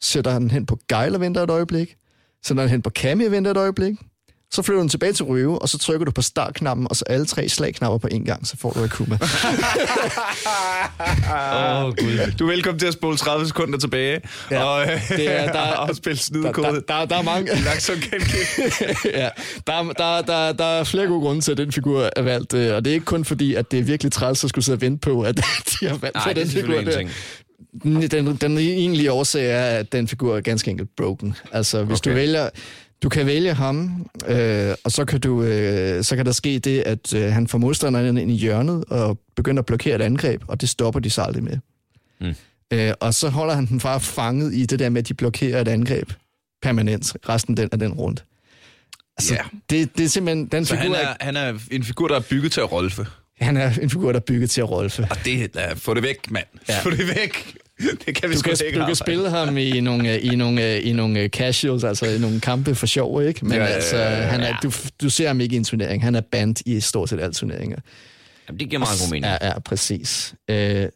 Sætter 0.00 0.38
den 0.38 0.50
hen 0.50 0.66
på 0.66 0.78
Guile 0.88 1.16
og 1.16 1.20
venter 1.20 1.42
et 1.42 1.50
øjeblik. 1.50 1.96
Sætter 2.44 2.62
den 2.62 2.70
hen 2.70 2.82
på 2.82 2.90
Kami 2.90 3.24
og 3.24 3.30
venter 3.30 3.50
et 3.50 3.56
øjeblik. 3.56 3.94
Så 4.52 4.62
flytter 4.62 4.78
du 4.78 4.80
den 4.80 4.88
tilbage 4.88 5.12
til 5.12 5.24
Ryu, 5.24 5.56
og 5.56 5.68
så 5.68 5.78
trykker 5.78 6.04
du 6.04 6.10
på 6.10 6.22
startknappen, 6.22 6.86
og 6.90 6.96
så 6.96 7.04
alle 7.06 7.26
tre 7.26 7.48
slagknapper 7.48 7.98
på 7.98 8.08
en 8.10 8.24
gang, 8.24 8.46
så 8.46 8.56
får 8.56 8.70
du 8.72 8.84
Akuma. 8.84 9.18
Oh, 11.32 11.94
gud. 12.00 12.32
Du 12.38 12.44
er 12.46 12.50
velkommen 12.52 12.78
til 12.78 12.86
at 12.86 12.92
spole 12.92 13.16
30 13.16 13.46
sekunder 13.46 13.78
tilbage. 13.78 14.20
Ja, 14.50 14.64
og, 14.64 14.82
øh, 14.82 15.08
det 15.08 15.30
er- 15.30 15.52
der 15.52 15.58
er- 15.60 15.76
og 15.88 15.96
spille 15.96 16.16
der, 16.16 16.22
snydekode. 16.22 16.66
der, 16.66 16.80
der, 16.80 17.04
der 17.04 17.16
er 17.18 17.22
mange... 17.22 17.50
Langsom 17.64 17.96
ja, 19.14 19.28
der, 19.66 19.72
er- 19.72 19.92
der, 19.92 20.22
der, 20.22 20.52
der 20.52 20.64
er 20.64 20.84
flere 20.84 21.06
gode 21.06 21.20
grunde 21.20 21.40
til, 21.40 21.52
at 21.52 21.58
den 21.58 21.72
figur 21.72 22.10
er 22.16 22.22
valgt, 22.22 22.54
øh, 22.54 22.74
og 22.76 22.84
det 22.84 22.90
er 22.90 22.94
ikke 22.94 23.06
kun 23.06 23.24
fordi, 23.24 23.54
at 23.54 23.70
det 23.70 23.78
er 23.78 23.82
virkelig 23.82 24.12
træls 24.12 24.44
at 24.44 24.50
skulle 24.50 24.64
sidde 24.64 24.76
og 24.76 24.80
vente 24.80 25.00
på, 25.10 25.22
at 25.22 25.36
de 25.80 25.88
har 25.88 25.96
valgt 25.96 26.14
Nej, 26.14 26.30
er 26.30 26.34
den 26.34 26.48
figur 26.48 26.80
der. 26.80 26.96
ting. 26.96 27.10
Den, 27.82 28.36
den 28.36 28.58
egentlige 28.58 29.12
årsag 29.12 29.50
er, 29.50 29.64
at 29.78 29.92
den 29.92 30.08
figur 30.08 30.36
er 30.36 30.40
ganske 30.40 30.70
enkelt 30.70 30.88
broken. 30.96 31.34
Altså, 31.52 31.84
hvis 31.84 31.98
okay. 32.00 32.10
du 32.10 32.14
vælger... 32.14 32.48
Du 33.02 33.08
kan 33.08 33.26
vælge 33.26 33.54
ham, 33.54 34.06
øh, 34.28 34.74
og 34.84 34.92
så 34.92 35.04
kan, 35.04 35.20
du, 35.20 35.42
øh, 35.42 36.04
så 36.04 36.16
kan 36.16 36.26
der 36.26 36.32
ske 36.32 36.58
det, 36.58 36.80
at 36.80 37.14
øh, 37.14 37.32
han 37.32 37.48
får 37.48 37.58
modstanderen 37.58 38.18
ind 38.18 38.30
i 38.30 38.34
hjørnet 38.34 38.84
og 38.84 39.18
begynder 39.36 39.62
at 39.62 39.66
blokere 39.66 39.96
et 39.96 40.02
angreb, 40.02 40.42
og 40.48 40.60
det 40.60 40.68
stopper 40.68 41.00
de 41.00 41.10
så 41.10 41.22
aldrig 41.22 41.44
med. 41.44 41.58
Mm. 42.20 42.34
Øh, 42.70 42.94
og 43.00 43.14
så 43.14 43.28
holder 43.28 43.54
han 43.54 43.66
den 43.66 43.80
bare 43.80 44.00
fanget 44.00 44.54
i 44.54 44.66
det 44.66 44.78
der 44.78 44.88
med, 44.88 44.98
at 45.02 45.08
de 45.08 45.14
blokerer 45.14 45.60
et 45.60 45.68
angreb 45.68 46.12
permanent 46.62 47.16
resten 47.28 47.56
den, 47.56 47.68
af 47.72 47.78
den 47.78 47.92
runde. 47.92 48.22
Altså, 49.18 49.34
Ja. 49.34 49.40
det, 49.70 49.96
det 49.98 50.04
er 50.04 50.08
simpelthen... 50.08 50.46
Den 50.46 50.64
Så 50.64 50.76
figur 50.76 50.94
han 50.94 51.06
er, 51.06 51.24
han 51.24 51.36
er 51.36 51.58
en 51.70 51.84
figur, 51.84 52.08
der 52.08 52.16
er 52.16 52.20
bygget 52.30 52.52
til 52.52 52.60
at 52.60 52.72
rolfe. 52.72 53.06
han 53.40 53.56
er 53.56 53.72
en 53.82 53.90
figur, 53.90 54.12
der 54.12 54.20
er 54.20 54.24
bygget 54.24 54.50
til 54.50 54.60
at 54.60 54.70
rolfe. 54.70 55.06
Og 55.10 55.16
det, 55.24 55.56
uh, 55.56 55.76
få 55.78 55.94
det 55.94 56.02
væk, 56.02 56.30
mand. 56.30 56.46
Ja. 56.68 56.80
Få 56.82 56.90
det 56.90 57.06
væk. 57.06 57.56
Det 58.06 58.14
kan 58.14 58.30
vi 58.30 58.34
Du 58.34 58.40
kan, 58.40 58.56
ikke 58.66 58.80
du 58.80 58.86
kan 58.86 58.94
spille 58.94 59.30
ham 59.30 59.58
i 59.58 59.80
nogle, 59.80 60.20
i 60.20 60.36
nogle, 60.36 60.80
i 60.80 60.92
nogle 60.92 61.28
casuals, 61.28 61.84
altså 61.84 62.06
i 62.06 62.18
nogle 62.18 62.40
kampe 62.40 62.74
for 62.74 62.86
sjov, 62.86 63.22
ikke? 63.22 63.44
Men 63.44 63.52
Ja, 63.52 63.64
altså, 63.64 63.96
han 64.04 64.40
er, 64.40 64.56
du, 64.62 64.72
du 65.02 65.10
ser 65.10 65.26
ham 65.26 65.40
ikke 65.40 65.54
i 65.54 65.56
en 65.56 65.64
turnering. 65.64 66.02
Han 66.02 66.14
er 66.14 66.20
banned 66.20 66.56
i 66.66 66.80
stort 66.80 67.08
set 67.08 67.20
alle 67.20 67.34
turneringer. 67.34 67.78
Jamen, 68.48 68.60
det 68.60 68.68
giver 68.68 68.78
meget 68.78 69.00
god 69.00 69.10
mening. 69.10 69.24
Ja, 69.24 69.48
ja, 69.48 69.58
præcis. 69.58 70.34
Øh, 70.50 70.86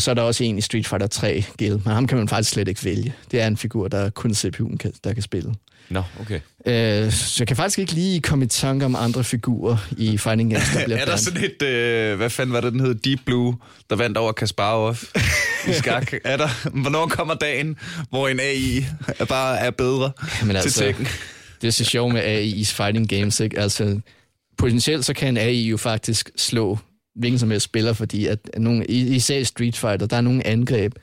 og 0.00 0.04
så 0.04 0.10
er 0.10 0.14
der 0.14 0.22
også 0.22 0.44
en 0.44 0.58
i 0.58 0.60
Street 0.60 0.86
Fighter 0.86 1.06
3 1.06 1.44
Gil, 1.58 1.72
men 1.72 1.94
ham 1.94 2.06
kan 2.06 2.18
man 2.18 2.28
faktisk 2.28 2.50
slet 2.50 2.68
ikke 2.68 2.84
vælge. 2.84 3.14
Det 3.30 3.40
er 3.40 3.46
en 3.46 3.56
figur, 3.56 3.88
der 3.88 4.10
kun 4.10 4.30
CPU'en 4.30 4.76
kan, 4.76 4.92
der 5.04 5.12
kan 5.12 5.22
spille. 5.22 5.54
Nå, 5.88 6.02
okay. 6.20 6.40
Øh, 6.66 7.12
så 7.12 7.36
jeg 7.38 7.46
kan 7.46 7.56
faktisk 7.56 7.78
ikke 7.78 7.92
lige 7.92 8.20
komme 8.20 8.44
i 8.44 8.48
tanke 8.48 8.84
om 8.84 8.96
andre 8.96 9.24
figurer 9.24 9.76
i 9.96 10.18
Fighting 10.18 10.50
Games, 10.52 10.68
der 10.74 10.84
bliver 10.84 10.98
Er 11.00 11.04
der 11.04 11.10
banned. 11.10 11.18
sådan 11.18 11.44
et, 11.44 11.62
øh, 11.62 12.16
hvad 12.16 12.30
fanden 12.30 12.52
var 12.52 12.60
det, 12.60 12.72
den 12.72 12.80
hed, 12.80 12.94
Deep 12.94 13.20
Blue, 13.26 13.56
der 13.90 13.96
vandt 13.96 14.16
over 14.16 14.32
Kasparov 14.32 14.96
i 15.68 15.72
skak? 15.72 16.12
er 16.24 16.36
der, 16.36 16.68
hvornår 16.82 17.06
kommer 17.06 17.34
dagen, 17.34 17.76
hvor 18.10 18.28
en 18.28 18.40
AI 18.40 18.84
er 19.18 19.24
bare 19.24 19.58
er 19.58 19.70
bedre 19.70 20.12
Men 20.42 20.48
til 20.48 20.56
altså, 20.56 20.94
det 21.62 21.68
er 21.68 21.72
så 21.72 21.84
sjovt 21.84 22.12
med 22.12 22.20
AI 22.20 22.50
i 22.50 22.64
fighting 22.64 23.08
games, 23.08 23.40
ikke? 23.40 23.58
Altså, 23.58 24.00
potentielt 24.58 25.04
så 25.04 25.14
kan 25.14 25.28
en 25.28 25.36
AI 25.36 25.68
jo 25.68 25.76
faktisk 25.76 26.30
slå 26.36 26.78
hvilken 27.20 27.38
som 27.38 27.50
helst 27.50 27.64
spiller, 27.64 27.92
fordi 27.92 28.26
at 28.26 28.38
nogle, 28.58 28.86
i- 28.86 29.14
især 29.14 29.38
i 29.38 29.44
Street 29.44 29.76
Fighter, 29.76 30.06
der 30.06 30.16
er 30.16 30.20
nogle 30.20 30.46
angreb, 30.46 30.94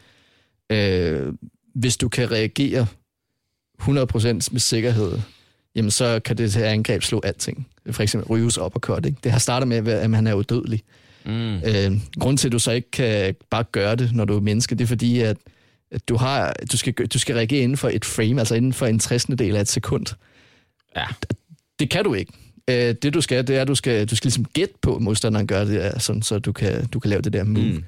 øh, 0.71 1.33
hvis 1.75 1.97
du 1.97 2.09
kan 2.09 2.31
reagere 2.31 2.87
100% 3.81 4.51
med 4.51 4.59
sikkerhed, 4.59 5.19
jamen 5.75 5.91
så 5.91 6.19
kan 6.25 6.37
det 6.37 6.55
her 6.55 6.65
angreb 6.65 7.03
slå 7.03 7.21
alting. 7.23 7.67
For 7.91 8.03
eksempel 8.03 8.27
Ryus 8.29 8.57
uppercut, 8.57 9.05
ikke? 9.05 9.17
Det 9.23 9.31
har 9.31 9.39
startet 9.39 9.67
med, 9.67 9.87
at 9.87 10.15
han 10.15 10.27
er 10.27 10.33
udødelig. 10.33 10.83
Mm. 11.25 11.55
Øh, 11.55 11.91
grunden 12.19 12.37
til, 12.37 12.47
at 12.47 12.51
du 12.51 12.59
så 12.59 12.71
ikke 12.71 12.91
kan 12.91 13.35
bare 13.49 13.63
gøre 13.63 13.95
det, 13.95 14.13
når 14.13 14.25
du 14.25 14.35
er 14.35 14.39
menneske, 14.41 14.75
det 14.75 14.83
er 14.83 14.87
fordi, 14.87 15.19
at, 15.19 15.37
at 15.91 16.09
du, 16.09 16.15
har, 16.17 16.53
du, 16.71 16.77
skal, 16.77 16.93
du 16.93 17.19
skal 17.19 17.35
reagere 17.35 17.61
inden 17.63 17.77
for 17.77 17.89
et 17.89 18.05
frame, 18.05 18.41
altså 18.41 18.55
inden 18.55 18.73
for 18.73 18.85
en 18.85 18.99
60. 18.99 19.25
del 19.25 19.55
af 19.55 19.61
et 19.61 19.67
sekund. 19.67 20.05
Ja. 20.95 21.05
Det 21.79 21.89
kan 21.89 22.03
du 22.03 22.13
ikke. 22.13 22.33
Øh, 22.69 22.95
det 23.01 23.13
du 23.13 23.21
skal, 23.21 23.47
det 23.47 23.57
er, 23.57 23.61
at 23.61 23.67
du 23.67 23.75
skal, 23.75 24.07
du 24.07 24.15
skal 24.15 24.27
ligesom 24.27 24.45
gætte 24.45 24.75
på, 24.81 24.95
at 24.95 25.01
modstanderen 25.01 25.47
gør 25.47 25.63
det, 25.63 25.73
der, 25.73 25.99
sådan, 25.99 26.21
så 26.21 26.39
du 26.39 26.51
kan, 26.51 26.87
du 26.87 26.99
kan 26.99 27.09
lave 27.09 27.21
det 27.21 27.33
der 27.33 27.43
move. 27.43 27.65
Mm. 27.65 27.83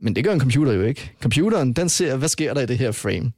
Men 0.00 0.16
det 0.16 0.24
gør 0.24 0.32
en 0.32 0.40
computer 0.40 0.72
jo 0.72 0.82
ikke. 0.82 1.12
Computeren, 1.22 1.72
den 1.72 1.88
ser, 1.88 2.16
hvad 2.16 2.28
sker 2.28 2.54
der 2.54 2.60
i 2.60 2.66
det 2.66 2.78
her 2.78 2.92
frame? 2.92 3.32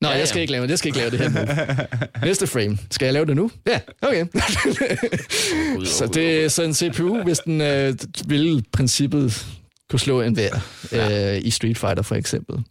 Nå, 0.00 0.08
ja, 0.08 0.18
jeg 0.18 0.28
skal 0.28 0.40
ikke 0.40 0.52
lave 0.52 0.62
det. 0.62 0.70
Jeg 0.70 0.78
skal 0.78 0.88
ikke 0.88 0.98
lave 0.98 1.10
det 1.10 1.18
her 1.18 1.28
nu. 1.28 2.26
Næste 2.26 2.46
frame. 2.46 2.78
Skal 2.90 3.06
jeg 3.06 3.12
lave 3.12 3.26
det 3.26 3.36
nu? 3.36 3.50
Ja, 3.66 3.80
okay. 4.02 4.26
så 5.98 6.10
det 6.14 6.44
er 6.44 6.48
så 6.48 6.62
en 6.62 6.74
CPU, 6.74 7.22
hvis 7.22 7.38
den 7.38 7.60
øh, 7.60 7.94
vil 8.26 8.58
i 8.58 8.62
princippet 8.72 9.46
kunne 9.90 10.00
slå 10.00 10.20
en 10.20 10.34
hver 10.34 10.54
øh, 10.92 11.40
i 11.44 11.50
Street 11.50 11.78
Fighter 11.78 12.02
for 12.02 12.14
eksempel. 12.14 12.64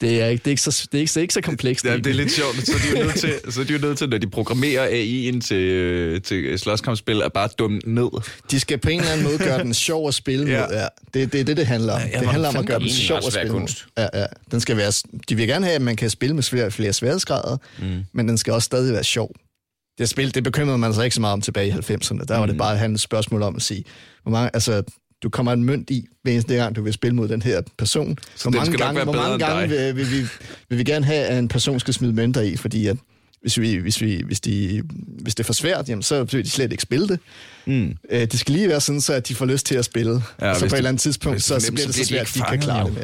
Det 0.00 0.22
er, 0.22 0.26
ikke, 0.26 0.40
det 0.42 0.46
er, 0.46 0.50
ikke, 0.50 0.62
så, 0.62 0.88
det 0.92 0.98
er, 0.98 1.00
ikke, 1.00 1.08
det 1.10 1.16
er 1.16 1.20
ikke 1.20 1.34
så 1.34 1.40
komplekst. 1.40 1.84
Ja, 1.84 1.96
det 1.96 2.06
er 2.06 2.14
lidt 2.14 2.30
sjovt. 2.32 2.56
Så 2.66 2.72
de 2.72 2.96
er 2.96 3.00
jo 3.00 3.06
nødt 3.06 3.16
til, 3.16 3.52
så 3.52 3.64
de 3.64 3.74
er 3.74 3.78
jo 3.78 3.86
nødt 3.86 3.98
til 3.98 4.08
når 4.08 4.18
de 4.18 4.26
programmerer 4.30 4.88
AI'en 4.88 5.40
til, 5.40 5.56
øh, 5.56 6.22
til 6.22 6.58
slåskampspil, 6.58 7.22
at 7.22 7.32
bare 7.32 7.48
dumme 7.58 7.80
ned. 7.86 8.08
De 8.50 8.60
skal 8.60 8.78
på 8.78 8.88
en 8.88 8.98
eller 9.00 9.12
anden 9.12 9.26
måde 9.26 9.38
gøre 9.38 9.58
den 9.62 9.74
sjov 9.74 10.08
at 10.08 10.14
spille 10.14 10.46
Ja. 10.50 10.60
mod. 10.66 10.76
Ja. 10.76 10.86
Det, 11.20 11.32
det 11.32 11.40
er 11.40 11.44
det, 11.44 11.56
det 11.56 11.66
handler 11.66 11.92
om. 11.92 12.00
Ja, 12.12 12.20
det 12.20 12.28
handler 12.28 12.48
om 12.48 12.56
at 12.56 12.66
gøre 12.66 12.78
den 12.78 12.88
sjov 12.90 13.18
at 13.18 13.32
spille 13.32 13.50
kunst. 13.50 13.86
mod. 13.96 14.04
Ja, 14.14 14.20
ja. 14.20 14.26
Den 14.50 14.60
skal 14.60 14.76
være, 14.76 14.92
de 15.28 15.34
vil 15.36 15.46
gerne 15.46 15.64
have, 15.66 15.74
at 15.76 15.82
man 15.82 15.96
kan 15.96 16.10
spille 16.10 16.34
med 16.34 16.42
flere, 16.42 16.70
flere 16.70 16.92
sværhedsgrader, 16.92 17.56
mm. 17.78 18.04
men 18.12 18.28
den 18.28 18.38
skal 18.38 18.52
også 18.52 18.66
stadig 18.66 18.92
være 18.92 19.04
sjov. 19.04 19.30
Det 19.98 20.08
spil, 20.08 20.34
det 20.34 20.44
bekymrede 20.44 20.78
man 20.78 20.94
sig 20.94 21.04
ikke 21.04 21.14
så 21.14 21.20
meget 21.20 21.32
om 21.32 21.40
tilbage 21.40 21.68
i 21.68 21.70
90'erne. 21.70 22.24
Der 22.28 22.38
var 22.38 22.46
det 22.46 22.56
bare 22.58 22.86
et 22.86 23.00
spørgsmål 23.00 23.42
om 23.42 23.56
at 23.56 23.62
sige, 23.62 23.84
hvor 24.22 24.32
mange, 24.32 24.50
altså, 24.54 24.82
du 25.24 25.28
kommer 25.30 25.52
en 25.52 25.64
mønt 25.64 25.90
i, 25.90 26.06
hver 26.22 26.32
eneste 26.32 26.54
gang, 26.54 26.76
du 26.76 26.82
vil 26.82 26.92
spille 26.92 27.16
mod 27.16 27.28
den 27.28 27.42
her 27.42 27.62
person. 27.78 28.06
hvor 28.42 28.50
den 28.50 28.58
mange 28.60 28.78
gange, 28.78 29.04
hvor 29.04 29.12
mange 29.12 29.38
gange 29.46 29.68
vil, 29.68 29.96
vil, 29.96 30.10
vi, 30.10 30.26
vil 30.68 30.78
vi 30.78 30.84
gerne 30.84 31.04
have, 31.06 31.24
at 31.26 31.38
en 31.38 31.48
person 31.48 31.80
skal 31.80 31.94
smide 31.94 32.12
mønter 32.12 32.40
i, 32.40 32.56
fordi 32.56 32.86
at 32.86 32.96
hvis, 33.42 33.60
vi, 33.60 33.74
hvis, 33.76 34.00
vi, 34.00 34.22
hvis, 34.26 34.40
de, 34.40 34.82
hvis 35.22 35.34
det 35.34 35.42
er 35.42 35.46
for 35.46 35.52
svært, 35.52 35.88
jamen, 35.88 36.02
så 36.02 36.24
vil 36.24 36.44
de 36.44 36.50
slet 36.50 36.70
ikke 36.72 36.82
spille 36.82 37.08
det. 37.08 37.18
Mm. 37.66 37.96
Øh, 38.10 38.20
det 38.20 38.40
skal 38.40 38.54
lige 38.54 38.68
være 38.68 38.80
sådan, 38.80 39.00
så 39.00 39.12
at 39.12 39.28
de 39.28 39.34
får 39.34 39.46
lyst 39.46 39.66
til 39.66 39.74
at 39.74 39.84
spille. 39.84 40.22
Ja, 40.40 40.50
og 40.50 40.56
så 40.56 40.60
på 40.60 40.64
et 40.66 40.70
det- 40.70 40.76
eller 40.76 40.88
andet 40.88 41.00
tidspunkt, 41.02 41.42
så, 41.42 41.54
det 41.54 41.60
er 41.62 41.66
så 41.66 41.72
bliver 41.72 41.82
så 41.86 41.86
det 41.86 41.94
så 41.94 42.00
de 42.02 42.06
svært, 42.06 42.20
at 42.20 42.36
ikke 42.36 42.44
de 42.44 42.50
kan 42.50 42.60
klare 42.60 42.90
det 42.90 42.96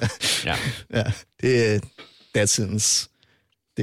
Ja. 0.44 0.56
mere. 0.94 1.04
Ja, 1.04 1.12
det 1.42 1.74
er 1.74 1.80
datidens... 2.34 3.09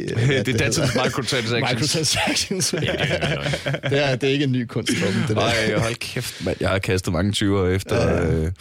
Det, 0.01 0.17
Det, 0.17 0.45
det 0.45 0.53
er 0.53 0.57
datidens 0.57 0.95
microtransactions. 0.95 1.71
Microtransactions. 1.71 2.69
det, 3.89 3.99
er, 4.03 4.15
det 4.15 4.27
er 4.29 4.33
ikke 4.33 4.43
en 4.43 4.51
ny 4.51 4.65
kunstform, 4.65 5.13
det 5.27 5.35
der. 5.35 5.41
Ej, 5.41 5.79
hold 5.79 5.95
kæft, 5.95 6.45
mand. 6.45 6.57
Jeg 6.59 6.69
har 6.69 6.79
kastet 6.79 7.13
mange 7.13 7.31
20 7.31 7.75
efter... 7.75 8.29
Øh, 8.45 8.51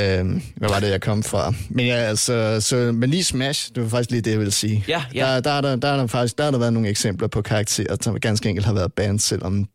Øhm, 0.00 0.42
hvad 0.56 0.68
var 0.68 0.80
det, 0.80 0.88
jeg 0.90 1.00
kom 1.00 1.22
fra? 1.22 1.54
Men 1.70 1.86
ja, 1.86 1.94
altså, 1.94 2.60
så, 2.60 2.76
men 2.94 3.10
lige 3.10 3.24
Smash, 3.24 3.70
det 3.74 3.82
var 3.82 3.88
faktisk 3.88 4.10
lige 4.10 4.20
det, 4.20 4.30
jeg 4.30 4.38
ville 4.38 4.52
sige. 4.52 4.84
Ja, 4.88 5.04
ja. 5.14 5.20
Der, 5.20 5.40
der, 5.40 5.50
er 5.50 5.60
der, 5.60 5.76
der, 5.76 5.88
er 5.88 5.96
der 5.96 6.06
faktisk 6.06 6.38
der 6.38 6.44
har 6.44 6.50
der 6.50 6.58
været 6.58 6.72
nogle 6.72 6.88
eksempler 6.88 7.28
på 7.28 7.42
karakterer, 7.42 7.96
som 8.00 8.20
ganske 8.20 8.48
enkelt 8.48 8.66
har 8.66 8.72
været 8.72 8.92
banned, 8.92 9.18
selvom 9.20 9.68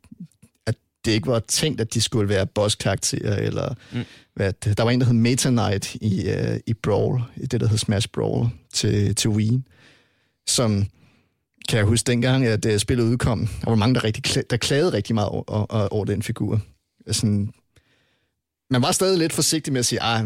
at 0.68 0.76
det 1.06 1.12
ikke 1.12 1.28
var 1.28 1.40
tænkt, 1.48 1.82
at 1.82 1.94
de 1.94 2.02
skulle 2.02 2.30
være 2.30 2.46
boss-karakterer, 2.46 3.36
eller 3.36 3.74
mm. 3.92 4.00
hvad, 4.36 4.54
det- 4.64 4.78
der 4.78 4.84
var 4.84 4.92
en, 4.92 5.00
der 5.00 5.06
hed 5.06 5.14
Meta 5.14 5.50
Knight 5.50 5.96
i, 5.96 6.26
uh, 6.30 6.58
i 6.68 6.74
Brawl, 6.74 7.22
i 7.38 7.46
det, 7.46 7.62
der 7.62 7.68
hed 7.68 7.78
Smash 7.78 8.08
Brawl 8.14 8.48
til, 8.74 9.16
til 9.16 9.30
Wii, 9.30 9.62
som 10.48 10.86
kan 11.70 11.78
jeg 11.78 11.86
huske 11.86 12.08
dengang, 12.08 12.46
at 12.46 12.66
uh, 12.66 12.78
spillet 12.78 13.04
udkom, 13.04 13.50
og 13.64 13.70
var 13.70 13.76
mange, 13.76 13.96
der, 13.96 14.04
rigtig, 14.04 14.50
der 14.50 14.58
klagede 14.58 14.94
rigtig 14.94 15.16
meget 15.16 15.30
over, 15.30 15.44
over, 15.48 15.88
over 15.88 16.06
den 16.06 16.24
figur. 16.24 16.62
Altså 17.08 17.20
sådan, 17.20 17.54
man 18.70 18.82
var 18.82 18.92
stadig 18.92 19.18
lidt 19.18 19.34
forsigtig 19.34 19.74
med 19.74 19.80
at 19.80 19.86
sige, 19.86 20.02
ah, 20.02 20.26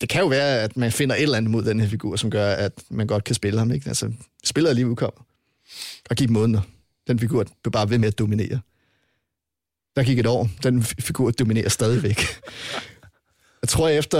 det 0.00 0.08
kan 0.08 0.20
jo 0.20 0.26
være, 0.26 0.60
at 0.60 0.76
man 0.76 0.92
finder 0.92 1.16
et 1.16 1.22
eller 1.22 1.36
andet 1.36 1.50
mod 1.50 1.62
den 1.62 1.80
her 1.80 1.88
figur, 1.88 2.16
som 2.16 2.30
gør, 2.30 2.50
at 2.50 2.72
man 2.90 3.06
godt 3.06 3.24
kan 3.24 3.34
spille 3.34 3.58
ham. 3.58 3.72
Ikke? 3.72 3.88
Altså, 3.88 4.12
spillet 4.44 4.70
er 4.70 4.74
lige 4.74 4.88
udkommet. 4.88 5.22
Og 6.10 6.16
gik 6.16 6.30
måneder. 6.30 6.60
Den 7.06 7.18
figur 7.18 7.46
blev 7.62 7.72
bare 7.72 7.90
ved 7.90 7.98
med 7.98 8.08
at 8.08 8.18
dominere. 8.18 8.60
Der 9.96 10.02
gik 10.02 10.18
et 10.18 10.26
år. 10.26 10.48
Den 10.62 10.82
figur 10.82 11.30
dominerer 11.30 11.68
stadigvæk. 11.68 12.20
Jeg 13.62 13.68
tror, 13.68 13.88
efter 13.88 14.18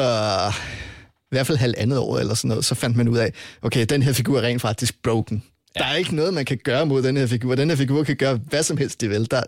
i 1.18 1.30
hvert 1.30 1.46
fald 1.46 1.58
halvandet 1.58 1.98
år 1.98 2.18
eller 2.18 2.34
sådan 2.34 2.48
noget, 2.48 2.64
så 2.64 2.74
fandt 2.74 2.96
man 2.96 3.08
ud 3.08 3.18
af, 3.18 3.32
okay, 3.62 3.86
den 3.88 4.02
her 4.02 4.12
figur 4.12 4.38
er 4.38 4.42
rent 4.42 4.62
faktisk 4.62 5.02
broken. 5.02 5.42
Ja. 5.78 5.84
Der 5.84 5.90
er 5.90 5.94
ikke 5.96 6.14
noget, 6.16 6.34
man 6.34 6.44
kan 6.44 6.58
gøre 6.64 6.86
mod 6.86 7.02
den 7.02 7.16
her 7.16 7.26
figur. 7.26 7.54
Den 7.54 7.70
her 7.70 7.76
figur 7.76 8.04
kan 8.04 8.16
gøre 8.16 8.40
hvad 8.48 8.62
som 8.62 8.76
helst, 8.76 9.00
de 9.00 9.08
vil. 9.08 9.30
Der, 9.30 9.42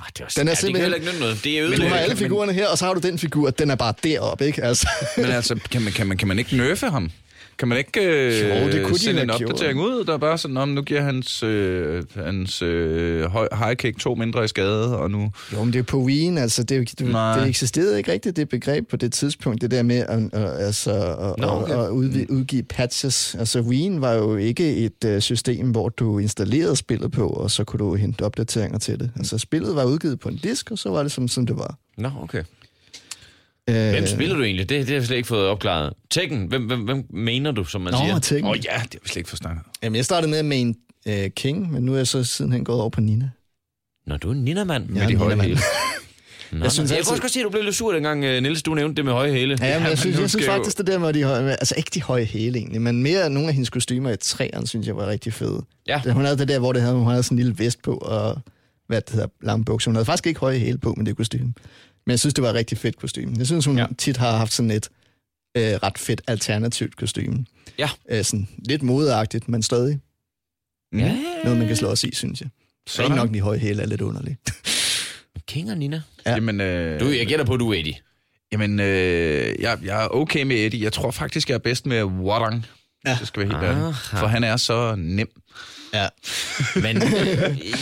Ah, 0.00 0.06
det, 0.16 0.20
var, 0.20 0.32
Den 0.36 0.48
er 0.48 0.50
ja, 0.50 0.54
det 0.54 0.56
kan 0.56 0.56
simpelthen- 0.56 0.82
heller 0.82 0.94
ikke 0.96 1.06
nytte 1.06 1.20
noget. 1.20 1.44
Det 1.44 1.58
er 1.58 1.76
du 1.76 1.82
har 1.88 1.96
alle 1.96 2.16
figurerne 2.16 2.52
her, 2.52 2.66
og 2.68 2.78
så 2.78 2.84
har 2.84 2.94
du 2.94 3.00
den 3.00 3.18
figur, 3.18 3.50
den 3.50 3.70
er 3.70 3.74
bare 3.74 3.94
deroppe, 4.04 4.46
ikke? 4.46 4.64
Altså. 4.64 4.88
men 5.16 5.26
altså, 5.26 5.58
kan 5.70 5.82
man, 5.82 5.92
kan, 5.92 6.06
man, 6.06 6.16
kan 6.18 6.28
man 6.28 6.38
ikke 6.38 6.56
nerfe 6.56 6.86
ham? 6.90 7.10
Kan 7.58 7.68
man 7.68 7.78
ikke 7.78 8.00
øh, 8.00 8.48
Jo, 8.48 8.72
det 8.72 8.84
kunne 8.84 8.94
de 8.94 8.98
sende 8.98 9.22
en 9.22 9.28
have 9.28 9.38
gjort. 9.38 9.50
opdatering 9.50 9.80
ud, 9.80 10.04
der 10.04 10.14
er 10.14 10.18
bare 10.18 10.38
sådan, 10.38 10.56
om 10.56 10.68
nu 10.68 10.82
giver 10.82 11.00
hans, 11.00 11.42
øh, 11.42 12.04
hans 12.14 12.62
øh, 12.62 13.20
high 13.32 13.76
kick 13.76 13.98
to 13.98 14.14
mindre 14.14 14.44
i 14.44 14.48
skade, 14.48 14.98
og 14.98 15.10
nu... 15.10 15.30
Jo, 15.52 15.64
men 15.64 15.72
det 15.72 15.78
er 15.78 15.82
på 15.82 15.98
Wien, 15.98 16.38
altså 16.38 16.62
det, 16.62 17.00
du, 17.00 17.04
Nej. 17.04 17.38
det 17.38 17.48
eksisterede 17.48 17.98
ikke 17.98 18.12
rigtigt, 18.12 18.36
det 18.36 18.48
begreb 18.48 18.88
på 18.88 18.96
det 18.96 19.12
tidspunkt, 19.12 19.60
det 19.62 19.70
der 19.70 19.82
med 19.82 19.96
at, 19.96 20.18
at, 20.32 20.64
altså, 20.66 20.92
at, 20.92 21.34
Nå, 21.38 21.46
okay. 21.46 21.74
at 21.74 21.88
udvi, 21.88 22.26
udgive 22.28 22.62
patches. 22.62 23.34
Altså 23.38 23.60
Wien 23.60 24.00
var 24.00 24.12
jo 24.12 24.36
ikke 24.36 24.76
et 24.76 25.04
uh, 25.06 25.18
system, 25.18 25.70
hvor 25.70 25.88
du 25.88 26.18
installerede 26.18 26.76
spillet 26.76 27.12
på, 27.12 27.28
og 27.28 27.50
så 27.50 27.64
kunne 27.64 27.78
du 27.78 27.94
hente 27.94 28.22
opdateringer 28.22 28.78
til 28.78 28.98
det. 29.00 29.10
Altså 29.16 29.38
spillet 29.38 29.76
var 29.76 29.84
udgivet 29.84 30.20
på 30.20 30.28
en 30.28 30.36
disk, 30.36 30.70
og 30.70 30.78
så 30.78 30.90
var 30.90 31.02
det 31.02 31.12
som, 31.12 31.28
som 31.28 31.46
det 31.46 31.56
var. 31.56 31.78
Nå, 31.96 32.10
okay. 32.22 32.42
Øh, 33.70 33.90
Hvem 33.90 34.06
spiller 34.06 34.36
du 34.36 34.42
egentlig? 34.42 34.68
Det, 34.68 34.78
det 34.78 34.88
har 34.88 34.94
jeg 34.94 35.04
slet 35.06 35.16
ikke 35.16 35.26
fået 35.28 35.46
opklaret. 35.48 35.92
Tekken, 36.10 36.46
hvem, 36.46 36.66
hvem, 36.66 36.80
hvem 36.80 37.04
mener 37.10 37.50
du, 37.52 37.64
som 37.64 37.80
man 37.80 37.92
Nå, 37.92 37.98
siger? 37.98 38.18
Tekken. 38.18 38.44
Åh 38.44 38.50
oh, 38.50 38.56
ja, 38.56 38.60
det 38.60 38.92
har 38.92 38.98
vi 39.02 39.08
slet 39.08 39.16
ikke 39.16 39.28
forstået. 39.28 39.54
Jamen, 39.82 39.96
jeg 39.96 40.04
startede 40.04 40.30
med 40.30 40.42
med 40.42 40.60
en 40.60 40.76
uh, 41.08 41.30
King, 41.36 41.72
men 41.72 41.82
nu 41.82 41.92
er 41.92 41.96
jeg 41.96 42.06
så 42.06 42.24
sidenhen 42.24 42.64
gået 42.64 42.80
over 42.80 42.90
på 42.90 43.00
Nina. 43.00 43.30
Nå, 44.06 44.16
du 44.16 44.28
er 44.28 44.32
en 44.32 44.44
Nina-mand. 44.44 44.96
Er 44.96 45.08
en 45.08 45.16
høje 45.16 45.36
hæle. 45.40 45.58
Nå, 46.52 46.58
Jeg 46.62 46.72
synes 46.72 46.90
jeg 46.90 46.96
altid- 46.98 47.08
kunne 47.08 47.14
også 47.14 47.22
godt 47.22 47.32
se, 47.32 47.40
at 47.40 47.44
du 47.44 47.50
blev 47.50 47.62
lidt 47.62 47.74
sur, 47.74 47.92
dengang 47.92 48.24
uh, 48.24 48.30
Niels, 48.30 48.62
du 48.62 48.74
nævnte 48.74 48.96
det 48.96 49.04
med 49.04 49.12
høje 49.12 49.32
hæle. 49.32 49.58
Ja, 49.60 49.74
men 49.74 49.82
men 49.82 49.90
jeg 49.90 49.98
synes, 49.98 50.18
jeg 50.20 50.30
synes 50.30 50.46
faktisk, 50.46 50.78
det 50.78 50.86
der 50.86 50.98
med 50.98 51.12
de 51.12 51.24
høje, 51.24 51.50
altså 51.50 51.74
ikke 51.76 51.90
de 51.94 52.02
høje 52.02 52.24
hæle 52.24 52.58
egentlig, 52.58 52.82
men 52.82 53.02
mere 53.02 53.30
nogle 53.30 53.48
af 53.48 53.54
hendes 53.54 53.70
kostymer 53.70 54.10
i 54.10 54.16
træerne, 54.16 54.66
synes 54.66 54.86
jeg 54.86 54.96
var 54.96 55.06
rigtig 55.06 55.32
fede. 55.32 55.62
Ja. 55.88 56.00
Hun 56.12 56.24
havde 56.24 56.38
det 56.38 56.48
der, 56.48 56.58
hvor 56.58 56.72
det 56.72 56.82
havde, 56.82 56.94
hun 56.94 57.06
havde 57.06 57.22
sådan 57.22 57.38
en 57.38 57.44
lille 57.44 57.58
vest 57.58 57.82
på, 57.82 57.94
og 57.96 58.38
hvad 58.86 59.00
det 59.00 59.10
hedder, 59.14 59.26
lange 59.42 59.64
bukser. 59.64 59.90
Hun 59.90 59.94
havde 59.96 60.04
faktisk 60.06 60.26
ikke 60.26 60.40
høje 60.40 60.58
hæle 60.58 60.78
på 60.78 60.94
med 60.96 61.06
det 61.06 61.16
kostume. 61.16 61.52
Men 62.06 62.10
jeg 62.10 62.20
synes, 62.20 62.34
det 62.34 62.42
var 62.44 62.48
et 62.50 62.54
rigtig 62.54 62.78
fedt 62.78 62.96
kostume. 62.96 63.34
Jeg 63.38 63.46
synes, 63.46 63.64
hun 63.66 63.78
Ja. 63.78 63.86
tit 63.98 64.16
har 64.16 64.36
haft 64.36 64.52
sådan 64.52 64.70
et 64.70 64.88
øh, 65.56 65.62
ret 65.62 65.98
fedt 65.98 66.22
alternativt 66.26 66.96
kostume. 66.96 67.46
Ja. 67.78 67.90
Øh, 68.10 68.24
sådan 68.24 68.48
lidt 68.58 68.82
modeagtigt, 68.82 69.48
men 69.48 69.62
stadig 69.62 70.00
Ja. 70.94 71.16
noget, 71.44 71.58
man 71.58 71.66
kan 71.66 71.76
slå 71.76 71.88
os 71.88 72.04
i, 72.04 72.14
synes 72.14 72.40
jeg. 72.40 72.48
Så 72.86 73.02
ikke 73.02 73.16
nok, 73.16 73.34
de 73.34 73.40
høje 73.40 73.58
hæle 73.58 73.82
er 73.82 73.86
lidt 73.86 74.00
underligt. 74.00 74.38
King 75.48 75.70
og 75.70 75.78
Nina. 75.78 76.02
Ja. 76.26 76.34
Jamen, 76.34 76.60
øh, 76.60 77.00
Du, 77.00 77.08
jeg 77.08 77.26
gætter 77.26 77.44
på, 77.44 77.54
at 77.54 77.60
du 77.60 77.70
er 77.72 77.74
Eddie. 77.78 77.94
jamen 78.52 78.80
øh, 78.80 79.54
jeg, 79.60 79.78
jeg 79.84 80.04
er 80.04 80.08
okay 80.08 80.42
med 80.42 80.56
Eddie. 80.56 80.82
Jeg 80.84 80.92
tror 80.92 81.10
faktisk, 81.10 81.48
jeg 81.48 81.54
er 81.54 81.58
bedst 81.58 81.86
med 81.86 82.02
Wadang. 82.04 82.66
Ja. 83.06 83.16
Det 83.20 83.28
skal 83.28 83.40
være 83.48 83.60
helt 83.60 83.64
ærligt. 83.70 83.86
Aha. 83.86 84.20
For 84.20 84.26
han 84.26 84.44
er 84.44 84.56
så 84.56 84.94
nem. 84.98 85.28
ja. 85.94 86.08
Men 86.84 87.02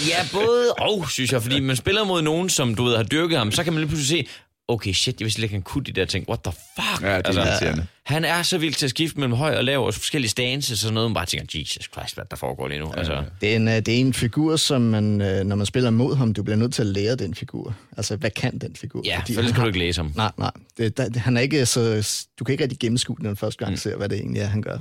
ja, 0.09 0.27
både 0.33 0.73
og, 0.79 1.11
synes 1.11 1.33
jeg. 1.33 1.43
Fordi 1.43 1.61
man 1.61 1.77
spiller 1.77 2.05
mod 2.05 2.23
nogen, 2.23 2.49
som 2.49 2.75
du 2.75 2.85
ved 2.85 2.97
har 2.97 3.03
dyrket 3.03 3.39
ham, 3.39 3.53
så 3.53 3.65
kan 3.65 3.73
man 3.73 3.81
lige 3.81 3.89
pludselig 3.89 4.27
se, 4.27 4.31
okay, 4.69 4.93
shit, 4.93 5.21
jeg 5.21 5.25
vidste 5.25 5.35
slet 5.37 5.45
ikke, 5.45 5.55
han 5.55 5.63
kunne 5.63 5.85
de 5.85 5.93
der 5.93 6.05
ting. 6.05 6.29
What 6.29 6.41
the 6.45 6.53
fuck? 6.77 7.03
Ja, 7.03 7.19
det 7.19 7.27
er 7.27 7.47
irriterende. 7.47 7.87
Han 8.05 8.25
er 8.25 8.43
så 8.43 8.59
vild 8.59 8.75
til 8.75 8.87
at 8.87 8.91
skifte 8.91 9.21
mellem 9.21 9.37
høj 9.37 9.57
og 9.57 9.65
lav 9.65 9.87
og 9.87 9.95
forskellige 9.95 10.31
stances 10.31 10.73
og 10.73 10.79
sådan 10.79 10.95
noget. 10.95 11.11
Man 11.11 11.15
bare 11.15 11.27
tænker, 11.27 11.59
Jesus 11.59 11.89
Christ, 11.93 12.15
hvad 12.15 12.25
der 12.31 12.37
foregår 12.37 12.69
lige 12.69 12.81
nu. 12.81 12.93
Altså, 12.93 13.23
Det 13.41 13.53
er, 13.53 13.57
en, 13.57 13.69
øh, 13.69 13.75
det 13.75 13.89
er 13.89 13.99
en 13.99 14.15
figur, 14.15 14.57
som 14.57 14.83
man, 14.83 15.21
øh, 15.21 15.45
når 15.45 15.57
man 15.57 15.67
spiller 15.67 15.91
mod 15.91 16.17
ham, 16.17 16.35
du 16.35 16.43
bliver 16.43 16.57
nødt 16.57 16.75
til 16.75 16.83
at 16.83 16.87
lære 16.87 17.17
den 17.17 17.35
figur. 17.35 17.75
Altså, 17.97 18.17
hvad 18.17 18.31
kan 18.31 18.59
den 18.59 18.77
figur? 18.77 19.03
ja, 19.05 19.19
Fordi 19.21 19.35
for 19.35 19.41
ellers 19.41 19.55
kan 19.55 19.61
du 19.61 19.67
ikke 19.67 19.79
læse 19.79 19.99
ham. 19.99 20.13
Nej, 20.17 20.33
nej. 20.39 20.51
Det, 20.79 20.97
der, 20.97 21.19
han 21.19 21.37
er 21.37 21.41
ikke 21.41 21.67
så... 21.67 22.09
Du 22.39 22.45
kan 22.45 22.53
ikke 22.53 22.63
rigtig 22.65 22.79
gennemskue 22.79 23.17
den 23.21 23.37
første 23.37 23.59
gang, 23.59 23.71
mm. 23.71 23.77
ser, 23.77 23.97
hvad 23.97 24.09
det 24.09 24.19
egentlig 24.19 24.43
er, 24.43 24.47
han 24.47 24.63
gør. 24.63 24.79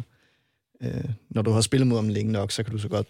Øh, 0.84 1.04
når 1.30 1.42
du 1.42 1.52
har 1.52 1.62
spillet 1.62 1.88
mod 1.88 1.98
ham 1.98 2.10
længe 2.10 2.32
nok, 2.32 2.52
så 2.52 2.64
kan 2.64 2.72
du 2.72 2.78
så 2.78 2.88
godt 2.88 3.08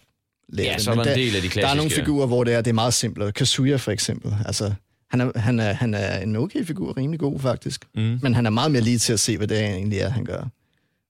lære 0.48 0.66
Ja, 0.66 0.74
det. 0.74 0.82
så 0.82 0.90
er 0.90 0.94
Men 0.94 1.04
der 1.04 1.12
en 1.12 1.18
del 1.18 1.36
af 1.36 1.42
de 1.42 1.48
Der 1.48 1.60
er 1.60 1.74
nogle 1.74 1.80
klassiske- 1.80 2.00
figurer, 2.02 2.26
hvor 2.26 2.44
det 2.44 2.54
er, 2.54 2.60
det 2.60 2.70
er 2.70 2.74
meget 2.74 2.94
simplere. 2.94 3.32
Kazuya 3.32 3.76
for 3.76 3.92
eksempel. 3.92 4.34
Altså, 4.46 4.74
han 5.10 5.20
er, 5.20 5.38
han, 5.38 5.60
er, 5.60 5.72
han 5.72 5.94
er 5.94 6.18
en 6.18 6.36
okay 6.36 6.64
figur, 6.64 6.96
rimelig 6.96 7.20
god 7.20 7.40
faktisk. 7.40 7.84
Mm. 7.94 8.18
Men 8.22 8.34
han 8.34 8.46
er 8.46 8.50
meget 8.50 8.70
mere 8.70 8.82
lige 8.82 8.98
til 8.98 9.12
at 9.12 9.20
se, 9.20 9.36
hvad 9.36 9.48
det 9.48 9.60
egentlig 9.64 9.98
er, 9.98 10.08
han 10.08 10.24
gør. 10.24 10.44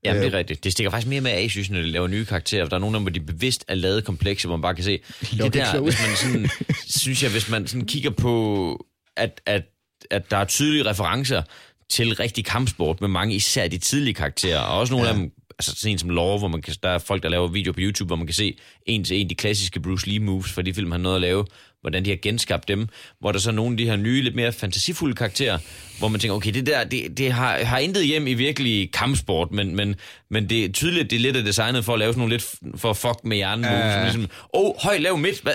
Jamen, 0.05 0.19
Øh. 0.23 0.27
det 0.27 0.35
er 0.35 0.39
rigtigt. 0.39 0.65
Det 0.65 0.73
stikker 0.73 0.91
faktisk 0.91 1.09
mere 1.09 1.21
med 1.21 1.31
af, 1.31 1.51
synes 1.51 1.69
jeg, 1.69 1.77
når 1.77 1.83
de 1.83 1.91
laver 1.91 2.07
nye 2.07 2.25
karakterer. 2.25 2.67
Der 2.67 2.77
er 2.77 2.81
nogle 2.81 2.97
af 2.97 2.99
dem, 3.01 3.03
hvor 3.05 3.11
de 3.11 3.21
bevidst 3.21 3.65
er 3.69 3.75
lavet 3.75 4.05
komplekse, 4.05 4.49
hvor 4.49 4.57
man 4.57 4.63
bare 4.63 4.75
kan 4.75 4.85
se, 4.85 5.01
det 5.21 5.33
Lucky 5.33 5.59
der, 5.59 5.69
Chloe. 5.69 5.83
hvis 5.85 5.99
man 6.07 6.17
sådan, 6.17 6.49
synes 7.03 7.23
jeg, 7.23 7.31
hvis 7.31 7.51
man 7.51 7.67
sådan 7.67 7.87
kigger 7.87 8.11
på, 8.11 8.87
at, 9.17 9.41
at, 9.47 9.63
at 10.11 10.31
der 10.31 10.37
er 10.37 10.45
tydelige 10.45 10.85
referencer 10.91 11.43
til 11.91 12.15
rigtig 12.15 12.45
kampsport 12.45 13.01
med 13.01 13.09
mange, 13.09 13.35
især 13.35 13.69
de 13.69 13.79
tidlige 13.79 14.15
karakterer, 14.15 14.59
og 14.61 14.79
også 14.79 14.93
nogle 14.93 15.07
ja. 15.07 15.13
af 15.13 15.19
dem, 15.19 15.31
altså 15.59 15.75
sådan 15.77 15.93
en 15.93 15.99
som 15.99 16.11
Law, 16.11 16.39
hvor 16.39 16.49
man 16.49 16.63
kan, 16.63 16.75
der 16.83 16.89
er 16.89 16.99
folk, 16.99 17.23
der 17.23 17.29
laver 17.29 17.49
videoer 17.49 17.73
på 17.73 17.81
YouTube, 17.81 18.07
hvor 18.07 18.17
man 18.17 18.27
kan 18.27 18.35
se 18.35 18.57
en 18.87 19.05
til 19.05 19.21
en 19.21 19.31
de 19.31 19.35
klassiske 19.35 19.81
Bruce 19.81 20.09
Lee 20.09 20.19
moves 20.19 20.53
fra 20.53 20.63
de 20.63 20.75
film, 20.75 20.93
han 20.93 21.01
nåede 21.01 21.17
at 21.17 21.23
lave, 21.23 21.45
hvordan 21.85 22.05
de 22.05 22.11
har 22.11 22.17
genskabt 22.17 22.69
dem, 22.69 22.89
hvor 23.21 23.33
der 23.33 23.39
så 23.39 23.51
er 23.51 23.55
nogle 23.55 23.73
af 23.73 23.77
de 23.77 23.85
her 23.85 23.97
nye, 23.97 24.23
lidt 24.23 24.35
mere 24.35 24.53
fantasifulde 24.53 25.15
karakterer, 25.15 25.59
hvor 25.99 26.09
man 26.09 26.21
tænker, 26.21 26.35
okay, 26.35 26.53
det 26.53 26.67
der, 26.67 26.85
det, 26.85 27.19
det 27.19 27.33
har, 27.33 27.65
har 27.65 27.79
intet 27.79 28.07
hjem 28.07 28.27
i 28.27 28.35
virkelig 28.35 28.93
kampsport, 28.93 29.53
men, 29.53 29.77
men, 29.77 29.95
men 30.31 30.49
det 30.49 30.65
er 30.65 30.73
tydeligt, 30.73 31.11
det 31.11 31.17
er 31.17 31.21
lidt 31.21 31.37
af 31.37 31.45
designet 31.45 31.85
for 31.85 31.93
at 31.93 31.99
lave 31.99 32.13
sådan 32.13 32.19
nogle 32.19 32.35
lidt 32.35 32.55
for 32.77 32.93
fuck 32.93 33.19
med 33.25 33.37
hjernen 33.37 33.65
moves, 33.71 33.95
som 33.95 34.03
ligesom, 34.03 34.29
oh, 34.53 34.75
høj, 34.79 34.99
lav 34.99 35.19
midt, 35.19 35.41
hvad, 35.41 35.53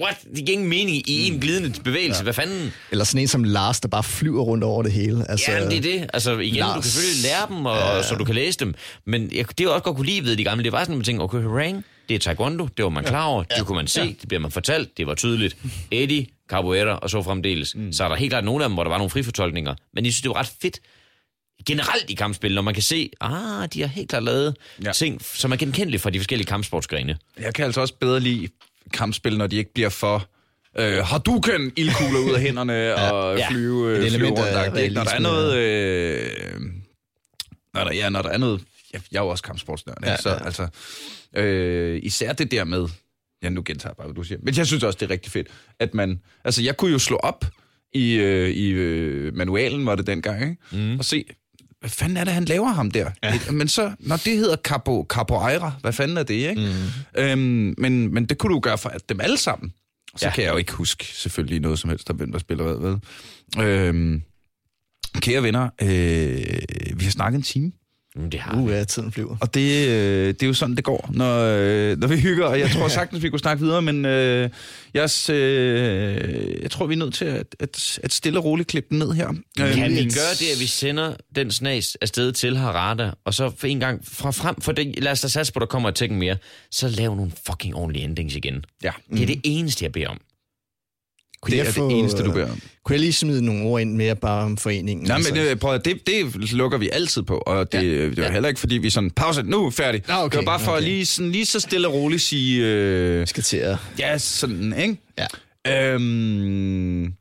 what? 0.00 0.16
Det 0.36 0.46
giver 0.46 0.52
ingen 0.52 0.68
mening 0.68 1.10
i 1.10 1.26
en 1.26 1.40
glidende 1.40 1.80
bevægelse, 1.84 2.18
ja. 2.20 2.22
hvad 2.22 2.34
fanden? 2.34 2.72
Eller 2.90 3.04
sådan 3.04 3.20
en 3.20 3.28
som 3.28 3.44
Lars, 3.44 3.80
der 3.80 3.88
bare 3.88 4.02
flyver 4.02 4.42
rundt 4.42 4.64
over 4.64 4.82
det 4.82 4.92
hele. 4.92 5.30
Altså, 5.30 5.52
Ja, 5.52 5.68
det 5.68 5.76
er 5.76 5.82
det. 5.82 6.10
Altså 6.14 6.38
igen, 6.38 6.58
Lars. 6.58 6.74
du 6.74 6.80
kan 6.80 6.90
selvfølgelig 6.90 7.22
lære 7.22 7.46
dem, 7.48 7.66
og, 7.66 7.76
ja. 7.76 8.02
så 8.02 8.14
du 8.14 8.24
kan 8.24 8.34
læse 8.34 8.58
dem. 8.58 8.74
Men 9.06 9.22
jeg, 9.34 9.48
det, 9.48 9.60
jeg 9.60 9.68
også 9.68 9.82
godt 9.82 9.96
kunne 9.96 10.06
lide 10.06 10.24
ved 10.24 10.36
de 10.36 10.44
gamle, 10.44 10.64
det 10.64 10.72
var 10.72 10.78
sådan, 10.78 10.92
at 10.92 10.98
man 10.98 11.04
tænker, 11.04 11.24
okay, 11.24 11.42
Harang, 11.42 11.84
det 12.12 12.20
det 12.20 12.26
er 12.26 12.30
taekwondo, 12.30 12.68
det 12.76 12.82
var 12.84 12.88
man 12.90 13.04
klar 13.04 13.24
over, 13.24 13.42
det 13.42 13.66
kunne 13.66 13.76
man 13.76 13.86
se, 13.86 14.00
det 14.20 14.28
bliver 14.28 14.40
man 14.40 14.50
fortalt, 14.50 14.96
det 14.98 15.06
var 15.06 15.14
tydeligt. 15.14 15.56
Eddie, 15.90 16.26
capoeira 16.50 16.96
og 16.98 17.10
så 17.10 17.22
fremdeles. 17.22 17.74
Mm. 17.76 17.92
Så 17.92 18.04
er 18.04 18.08
der 18.08 18.16
helt 18.16 18.30
klart 18.30 18.44
nogle 18.44 18.64
af 18.64 18.68
dem, 18.70 18.74
hvor 18.74 18.84
der 18.84 18.90
var 18.90 18.98
nogle 18.98 19.10
frifortolkninger. 19.10 19.74
Men 19.94 20.04
jeg 20.04 20.12
synes, 20.12 20.22
det 20.22 20.28
var 20.28 20.36
ret 20.36 20.52
fedt, 20.62 20.80
generelt 21.66 22.10
i 22.10 22.14
kampspil, 22.14 22.54
når 22.54 22.62
man 22.62 22.74
kan 22.74 22.82
se, 22.82 23.10
ah, 23.20 23.68
de 23.74 23.80
har 23.80 23.86
helt 23.88 24.08
klart 24.10 24.22
lavet 24.24 24.56
Ja. 24.80 24.84
ja. 24.86 24.92
ting, 24.92 25.22
som 25.24 25.52
er 25.52 25.56
genkendelige 25.56 26.00
fra 26.00 26.10
de 26.10 26.18
forskellige 26.18 26.46
kampsportsgrene. 26.46 27.16
Jeg 27.40 27.54
kan 27.54 27.64
altså 27.64 27.80
også 27.80 27.94
bedre 28.00 28.20
lide 28.20 28.48
kampspil, 28.92 29.38
når 29.38 29.46
de 29.46 29.56
ikke 29.56 29.72
bliver 29.74 29.88
for... 29.88 30.26
Øh, 30.78 30.98
har 31.04 31.18
du 31.18 31.40
kan 31.40 31.72
ildkugler 31.76 32.18
ud 32.20 32.34
af 32.34 32.40
hænderne 32.40 32.72
ja, 32.98 33.10
og 33.10 33.38
ja. 33.38 33.48
flyve, 33.50 33.96
Et 33.98 34.04
øh, 34.04 34.10
flyve 34.10 34.28
rundt. 34.30 34.40
agtigt, 34.40 34.82
ikke? 34.82 34.94
Når 34.94 35.04
der 35.04 35.10
er 35.10 35.20
noget... 35.20 35.56
Øh, 35.56 36.60
når 37.74 37.84
der, 37.84 37.92
ja, 37.92 38.08
når 38.08 38.22
der 38.22 38.28
er 38.30 38.38
noget... 38.38 38.60
Jeg, 38.92 39.00
jeg 39.12 39.18
er 39.18 39.22
jo 39.22 39.28
også 39.28 39.44
kampsportsnørd? 39.44 39.98
Ja, 40.04 40.16
så 40.16 40.30
ja. 40.30 40.44
altså... 40.44 40.68
Øh, 41.36 42.00
især 42.02 42.32
det 42.32 42.50
der 42.50 42.64
med... 42.64 42.88
Ja, 43.42 43.48
nu 43.48 43.62
gentager 43.66 43.90
jeg 43.90 43.96
bare, 43.96 44.06
hvad 44.06 44.14
du 44.14 44.22
siger. 44.22 44.38
Men 44.42 44.56
jeg 44.56 44.66
synes 44.66 44.82
også, 44.82 44.96
det 45.00 45.06
er 45.06 45.10
rigtig 45.10 45.32
fedt, 45.32 45.48
at 45.78 45.94
man... 45.94 46.20
Altså, 46.44 46.62
jeg 46.62 46.76
kunne 46.76 46.92
jo 46.92 46.98
slå 46.98 47.16
op 47.16 47.44
i, 47.92 48.12
øh, 48.12 48.48
i 48.48 48.68
øh, 48.68 49.36
manualen, 49.36 49.86
var 49.86 49.94
det 49.94 50.06
dengang, 50.06 50.42
ikke? 50.42 50.56
Mm. 50.72 50.98
og 50.98 51.04
se, 51.04 51.24
hvad 51.80 51.90
fanden 51.90 52.16
er 52.16 52.24
det, 52.24 52.32
han 52.32 52.44
laver 52.44 52.68
ham 52.68 52.90
der? 52.90 53.10
Ja. 53.22 53.50
Men 53.50 53.68
så, 53.68 53.92
når 53.98 54.16
det 54.16 54.36
hedder 54.36 54.56
capo, 54.56 55.06
capoeira, 55.08 55.72
hvad 55.80 55.92
fanden 55.92 56.16
er 56.16 56.22
det, 56.22 56.34
ikke? 56.34 56.60
Mm. 57.16 57.22
Øhm, 57.22 57.74
men, 57.78 58.14
men 58.14 58.24
det 58.24 58.38
kunne 58.38 58.54
du 58.54 58.60
gøre 58.60 58.78
for 58.78 58.92
dem 59.08 59.20
alle 59.20 59.36
sammen. 59.36 59.72
Så 60.16 60.26
ja. 60.26 60.32
Kan 60.34 60.44
jeg 60.44 60.52
jo 60.52 60.56
ikke 60.56 60.72
huske 60.72 61.04
selvfølgelig 61.04 61.60
noget 61.60 61.78
som 61.78 61.90
helst, 61.90 62.10
om 62.10 62.16
hvem 62.16 62.32
der 62.32 62.38
spiller 62.38 62.64
hvad. 62.64 62.90
ved. 63.56 63.66
Øhm, 63.66 64.22
kære 65.20 65.42
venner, 65.42 65.68
øh, 65.82 66.98
vi 66.98 67.04
har 67.04 67.10
snakket 67.10 67.36
en 67.36 67.42
time, 67.42 67.72
det 68.14 68.40
har 68.40 68.56
Uh, 68.60 68.70
ja, 68.70 68.84
tiden 68.84 69.12
flyver. 69.12 69.36
og 69.40 69.54
det, 69.54 69.88
øh, 69.88 70.28
det 70.28 70.42
er 70.42 70.46
jo 70.46 70.54
sådan, 70.54 70.76
det 70.76 70.84
går, 70.84 71.10
når, 71.12 71.38
øh, 71.38 71.98
når 71.98 72.08
vi 72.08 72.20
hygger. 72.20 72.44
Og 72.44 72.58
jeg 72.60 72.70
tror 72.70 72.88
sagtens, 72.98 73.22
vi 73.22 73.28
kunne 73.30 73.38
snakke 73.38 73.62
videre, 73.62 73.82
men 73.82 74.04
øh, 74.04 74.50
jeg, 74.94 75.10
øh, 75.30 76.62
jeg 76.62 76.70
tror, 76.70 76.86
vi 76.86 76.94
er 76.94 76.98
nødt 76.98 77.14
til 77.14 77.24
at, 77.24 77.46
at, 77.60 77.98
at 78.02 78.12
stille 78.12 78.38
og 78.38 78.44
roligt 78.44 78.68
klippe 78.68 78.88
den 78.90 78.98
ned 78.98 79.12
her. 79.12 79.28
Øh, 79.28 79.74
Kan 79.74 79.90
vi 79.90 79.96
gøre 79.96 80.34
det, 80.38 80.46
at 80.54 80.60
vi 80.60 80.66
sender 80.66 81.14
den 81.36 81.50
snas 81.50 81.96
afsted 82.00 82.32
til 82.32 82.56
Harada, 82.56 83.10
og 83.24 83.34
så 83.34 83.52
for 83.58 83.66
en 83.66 83.80
gang 83.80 84.00
fra 84.04 84.30
frem, 84.30 84.60
for 84.60 84.72
det, 84.72 85.02
lad 85.02 85.12
os 85.12 85.20
da 85.20 85.28
satse 85.28 85.52
på, 85.52 85.58
at 85.58 85.60
der 85.60 85.66
kommer 85.66 85.88
et 85.88 86.10
mere, 86.10 86.36
så 86.70 86.88
lav 86.88 87.14
nogle 87.14 87.32
fucking 87.46 87.74
ordentlige 87.74 88.04
endings 88.04 88.36
igen. 88.36 88.64
Ja. 88.82 88.90
Det 89.12 89.22
er 89.22 89.26
det 89.26 89.40
eneste, 89.44 89.84
jeg 89.84 89.92
beder 89.92 90.08
om. 90.08 90.20
Kunne 91.42 91.50
Det 91.50 91.58
jeg 91.58 91.66
er 91.66 91.70
få, 91.72 91.90
det 91.90 91.98
eneste, 91.98 92.22
du 92.22 92.28
øh, 92.28 92.34
beder 92.34 92.50
om. 92.50 92.60
Kunne 92.84 92.94
jeg 92.94 93.00
lige 93.00 93.12
smide 93.12 93.44
nogle 93.44 93.64
ord 93.64 93.80
ind 93.80 93.94
mere 93.96 94.16
bare 94.16 94.44
om 94.44 94.56
foreningen? 94.56 95.06
Nej, 95.06 95.16
Altså, 95.16 95.34
men 95.34 95.42
øh, 95.42 95.56
prøv, 95.56 95.78
det, 95.84 96.06
det 96.06 96.52
lukker 96.52 96.78
vi 96.78 96.88
altid 96.92 97.22
på, 97.22 97.36
og 97.46 97.72
det, 97.72 97.78
ja. 97.82 98.04
det 98.04 98.16
var 98.16 98.22
Ja. 98.24 98.32
heller 98.32 98.48
ikke, 98.48 98.60
fordi 98.60 98.78
vi 98.78 98.90
sådan, 98.90 99.10
pause, 99.10 99.42
nu 99.42 99.66
er 99.66 99.70
færdig. 99.70 100.02
Ah, 100.08 100.24
okay, 100.24 100.38
Det 100.38 100.46
var 100.46 100.52
bare 100.52 100.60
for 100.60 100.70
okay. 100.72 100.78
at 100.78 100.84
lige, 100.88 101.06
sådan, 101.06 101.32
lige 101.32 101.46
så 101.46 101.60
stille 101.60 101.88
og 101.88 101.94
roligt 101.94 102.22
sige, 102.22 102.64
øh, 102.66 103.26
skal 103.26 103.42
til 103.42 103.56
at... 103.56 103.76
ja, 103.98 104.18
sådan, 104.18 104.74
ikke? 104.78 104.96
Ja. 105.66 105.94
Øhm, 105.94 107.12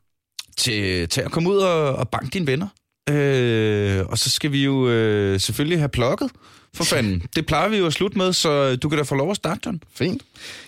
til, 0.58 1.10
til 1.10 1.22
at 1.22 1.32
komme 1.32 1.50
ud 1.50 1.58
og, 1.58 1.96
og 1.96 2.10
banke 2.10 2.30
dine 2.34 2.48
venner. 2.48 2.68
Øh, 3.10 4.06
og 4.06 4.18
så 4.18 4.30
skal 4.30 4.52
vi 4.52 4.64
jo 4.64 4.90
øh, 4.90 5.40
selvfølgelig 5.40 5.80
have 5.80 5.90
plukket, 5.90 6.30
for 6.76 6.84
fanden. 6.84 7.22
Det 7.36 7.46
plejer 7.46 7.70
vi 7.70 7.78
jo 7.78 7.86
at 7.86 7.94
slutte 7.94 8.18
med, 8.18 8.34
så 8.34 8.76
du 8.76 8.90
kan 8.90 8.98
da 8.98 9.04
få 9.04 9.16
lov 9.16 9.30
at 9.32 9.36
starte, 9.36 9.62
John. 9.66 9.84
Fint. 9.96 10.24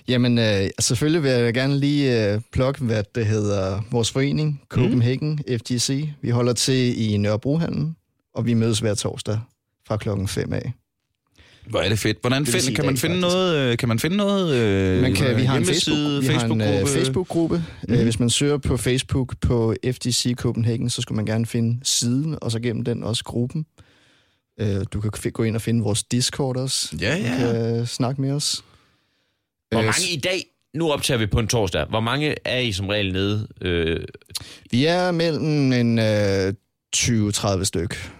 Jamen, 0.07 0.37
øh, 0.37 0.69
selvfølgelig 0.79 1.23
vil 1.23 1.31
jeg 1.31 1.53
gerne 1.53 1.79
lige 1.79 2.33
øh, 2.33 2.41
plukke, 2.53 2.83
hvad 2.83 3.03
det 3.15 3.25
hedder, 3.25 3.81
vores 3.91 4.11
forening, 4.11 4.61
Copenhagen 4.69 5.39
mm. 5.47 5.59
FGC. 5.59 6.09
Vi 6.21 6.29
holder 6.29 6.53
til 6.53 7.11
i 7.11 7.17
Nørrebrohallen, 7.17 7.95
og 8.35 8.45
vi 8.45 8.53
mødes 8.53 8.79
hver 8.79 8.93
torsdag 8.93 9.39
fra 9.87 9.97
klokken 9.97 10.27
5 10.27 10.53
af. 10.53 10.73
Hvor 11.69 11.79
er 11.79 11.89
det 11.89 11.99
fedt. 11.99 12.17
Hvordan 12.21 12.45
vil 12.45 12.51
find, 12.51 12.61
sige 12.61 12.75
kan, 12.75 12.85
man 12.85 12.97
finde 12.97 13.15
faktisk. 13.15 13.33
noget, 13.35 13.71
øh, 13.71 13.77
kan 13.77 13.87
man 13.89 13.99
finde 13.99 14.17
noget? 14.17 14.55
Øh, 14.55 15.01
Man 15.01 15.13
kan, 15.15 15.37
vi 15.37 15.43
har 15.43 15.57
en 15.57 15.63
hjemmeside, 15.63 16.23
Facebook, 16.23 16.57
vi 16.59 16.63
har 16.63 16.77
en 16.79 16.81
Facebook-gruppe? 16.81 16.81
øh, 16.81 16.87
Facebook-gruppe. 16.87 17.63
Mm. 17.87 17.93
Øh, 17.93 18.03
hvis 18.03 18.19
man 18.19 18.29
søger 18.29 18.57
på 18.57 18.77
Facebook 18.77 19.35
på 19.41 19.75
FGC 19.85 20.35
Copenhagen, 20.35 20.89
så 20.89 21.01
skulle 21.01 21.15
man 21.15 21.25
gerne 21.25 21.45
finde 21.45 21.79
siden, 21.83 22.37
og 22.41 22.51
så 22.51 22.59
gennem 22.59 22.83
den 22.83 23.03
også 23.03 23.23
gruppen. 23.23 23.65
Øh, 24.59 24.85
du 24.93 25.01
kan 25.01 25.31
gå 25.31 25.43
ind 25.43 25.55
og 25.55 25.61
finde 25.61 25.83
vores 25.83 26.03
Discord 26.03 26.57
også. 26.57 26.97
Ja, 27.01 27.15
ja. 27.15 27.31
Du 27.33 27.37
kan 27.63 27.79
øh, 27.79 27.87
snakke 27.87 28.21
med 28.21 28.31
os. 28.31 28.63
Hvor 29.71 29.79
Øh, 29.79 29.85
mange 29.85 30.09
i 30.13 30.19
dag, 30.19 30.45
nu 30.75 30.91
optager 30.91 31.17
vi 31.17 31.25
på 31.25 31.39
en 31.39 31.47
torsdag, 31.47 31.85
hvor 31.85 31.99
mange 31.99 32.35
er 32.45 32.57
I 32.59 32.71
som 32.71 32.87
regel 32.87 33.13
nede? 33.13 33.47
Øh, 33.61 34.03
Vi 34.71 34.85
er 34.85 35.11
mellem 35.11 35.71
en 35.73 35.99
øh, 35.99 36.53
20-30 36.95 37.63
styk. 37.63 38.11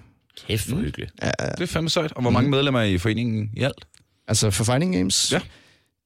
kæft 0.48 0.70
for 0.70 0.76
hyggeligt. 0.76 1.12
Ja, 1.22 1.32
Det 1.58 1.62
er 1.62 1.66
fandme 1.66 1.90
sejt. 1.90 2.12
Og 2.12 2.22
hvor 2.22 2.32
mange 2.32 2.50
medlemmer 2.50 2.80
er 2.80 2.84
I 2.86 2.98
foreningen 2.98 3.50
i 3.58 3.62
alt? 3.64 3.86
altså 4.28 4.52
for 4.52 4.64
Fighting 4.64 4.96
Games? 4.96 5.32
Ja. 5.32 5.42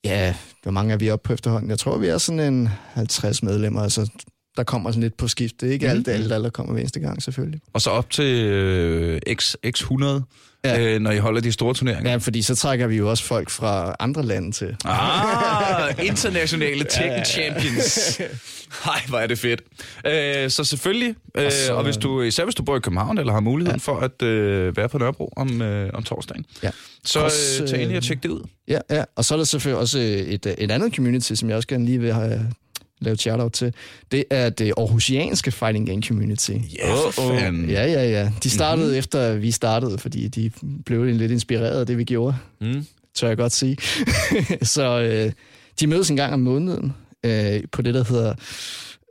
Ja, 0.04 0.36
hvor 0.64 0.72
mange 0.72 0.94
er 0.94 0.98
vi 0.98 1.10
oppe 1.10 1.28
på 1.28 1.34
efterhånden? 1.34 1.70
Jeg 1.70 1.80
tror, 1.80 1.98
vi 1.98 2.08
er 2.08 2.18
sådan 2.18 2.54
en 2.54 2.70
50 2.94 3.44
medlemmer. 3.44 3.82
Altså, 3.82 4.10
der 4.58 4.64
kommer 4.64 4.92
sådan 4.92 5.04
lidt 5.04 5.18
på 5.18 5.28
skift. 5.28 5.62
Det 5.62 5.70
er 5.70 5.74
ikke 5.74 5.88
Mhm. 5.88 5.96
alt, 6.08 6.08
alt, 6.08 6.30
der 6.44 6.50
kommer 6.50 6.74
hver 6.74 6.80
eneste 6.82 7.00
gang, 7.00 7.24
selvfølgelig. 7.24 7.62
Og 7.74 7.82
så 7.82 7.90
op 7.90 8.10
til 8.10 8.26
øh, 8.46 9.20
X, 9.36 9.56
X100, 9.68 10.06
Ja. 10.66 10.80
øh, 10.96 11.00
når 11.02 11.12
I 11.12 11.18
holder 11.18 11.42
de 11.42 11.52
store 11.52 11.74
turneringer. 11.74 12.12
Ja, 12.12 12.18
fordi 12.18 12.42
så 12.42 12.56
trækker 12.56 12.88
vi 12.88 12.96
jo 12.98 13.10
også 13.10 13.24
folk 13.24 13.50
fra 13.50 13.96
andre 14.00 14.24
lande 14.24 14.52
til. 14.52 14.76
Ah, 14.86 15.94
internationale 16.08 16.86
Tekken 16.90 17.26
Champions. 17.26 18.18
Hej, 18.86 19.02
hvor 19.08 19.18
er 19.20 19.28
det 19.28 19.40
fedt. 19.40 19.62
Øh, 20.08 20.50
så 20.50 20.64
selvfølgelig, 20.64 21.16
øh, 21.36 21.46
og, 21.46 21.52
så- 21.52 21.74
og 21.74 21.84
hvis 21.84 21.98
du, 21.98 22.22
især 22.22 22.44
hvis 22.44 22.56
du 22.56 22.64
bor 22.64 22.78
i 22.78 22.80
København, 22.80 23.18
eller 23.18 23.34
har 23.34 23.40
muligheden 23.40 23.80
ja. 23.88 23.92
for 23.92 24.00
at 24.00 24.22
øh, 24.22 24.78
være 24.78 24.90
på 24.90 24.98
Nørrebro 24.98 25.34
om, 25.36 25.62
øh, 25.62 25.90
om 25.94 26.04
torsdagen, 26.04 26.46
Ja. 26.64 26.70
så 27.06 27.20
Også, 27.20 27.64
øh, 27.64 27.70
tag 27.70 27.82
ind 27.82 27.92
øh, 27.92 27.98
og 27.98 28.04
tjek 28.04 28.24
det 28.24 28.30
ud. 28.30 28.42
Ja, 28.68 28.80
ja. 28.90 29.04
Og 29.16 29.26
så 29.26 29.34
er 29.34 29.38
der 29.38 29.46
selvfølgelig 29.46 29.80
også 29.80 30.00
et, 30.00 30.56
et 30.58 30.72
andet 30.72 30.96
community, 30.96 31.34
som 31.34 31.50
jeg 31.50 31.56
også 31.58 31.68
gerne 31.68 31.86
lige 31.86 32.00
vil 32.00 32.14
have 32.14 32.52
lavet 33.00 33.20
shout-out 33.20 33.52
til. 33.52 33.74
Det 34.12 34.24
er 34.30 34.50
det 34.50 34.74
Aarhusianske 34.78 35.52
Fighting 35.52 35.88
Game 35.88 36.02
Community. 36.02 36.52
Ja, 36.52 36.96
for 37.12 37.38
fanden. 37.40 37.70
Ja, 37.70 37.86
ja, 37.86 38.10
ja. 38.10 38.32
De 38.44 38.50
startede 38.50 38.86
mm-hmm. 38.86 39.00
efter, 39.00 39.34
vi 39.34 39.52
startede, 39.52 39.98
fordi 39.98 40.28
de 40.28 40.52
blev 40.86 41.06
lidt 41.06 41.32
inspireret 41.32 41.80
af 41.80 41.86
det, 41.86 41.98
vi 41.98 42.04
gjorde. 42.04 42.38
Mm. 42.62 42.86
tør 43.16 43.28
jeg 43.28 43.38
godt 43.38 43.52
sige. 43.52 43.78
så 44.76 45.02
øh, 45.02 45.32
de 45.80 45.88
mødes 45.88 46.10
en 46.10 46.16
gang 46.16 46.34
om 46.34 46.40
måneden 46.40 46.94
øh, 47.24 47.64
på 47.72 47.82
det, 47.82 47.94
der 47.94 48.04
hedder 48.04 48.34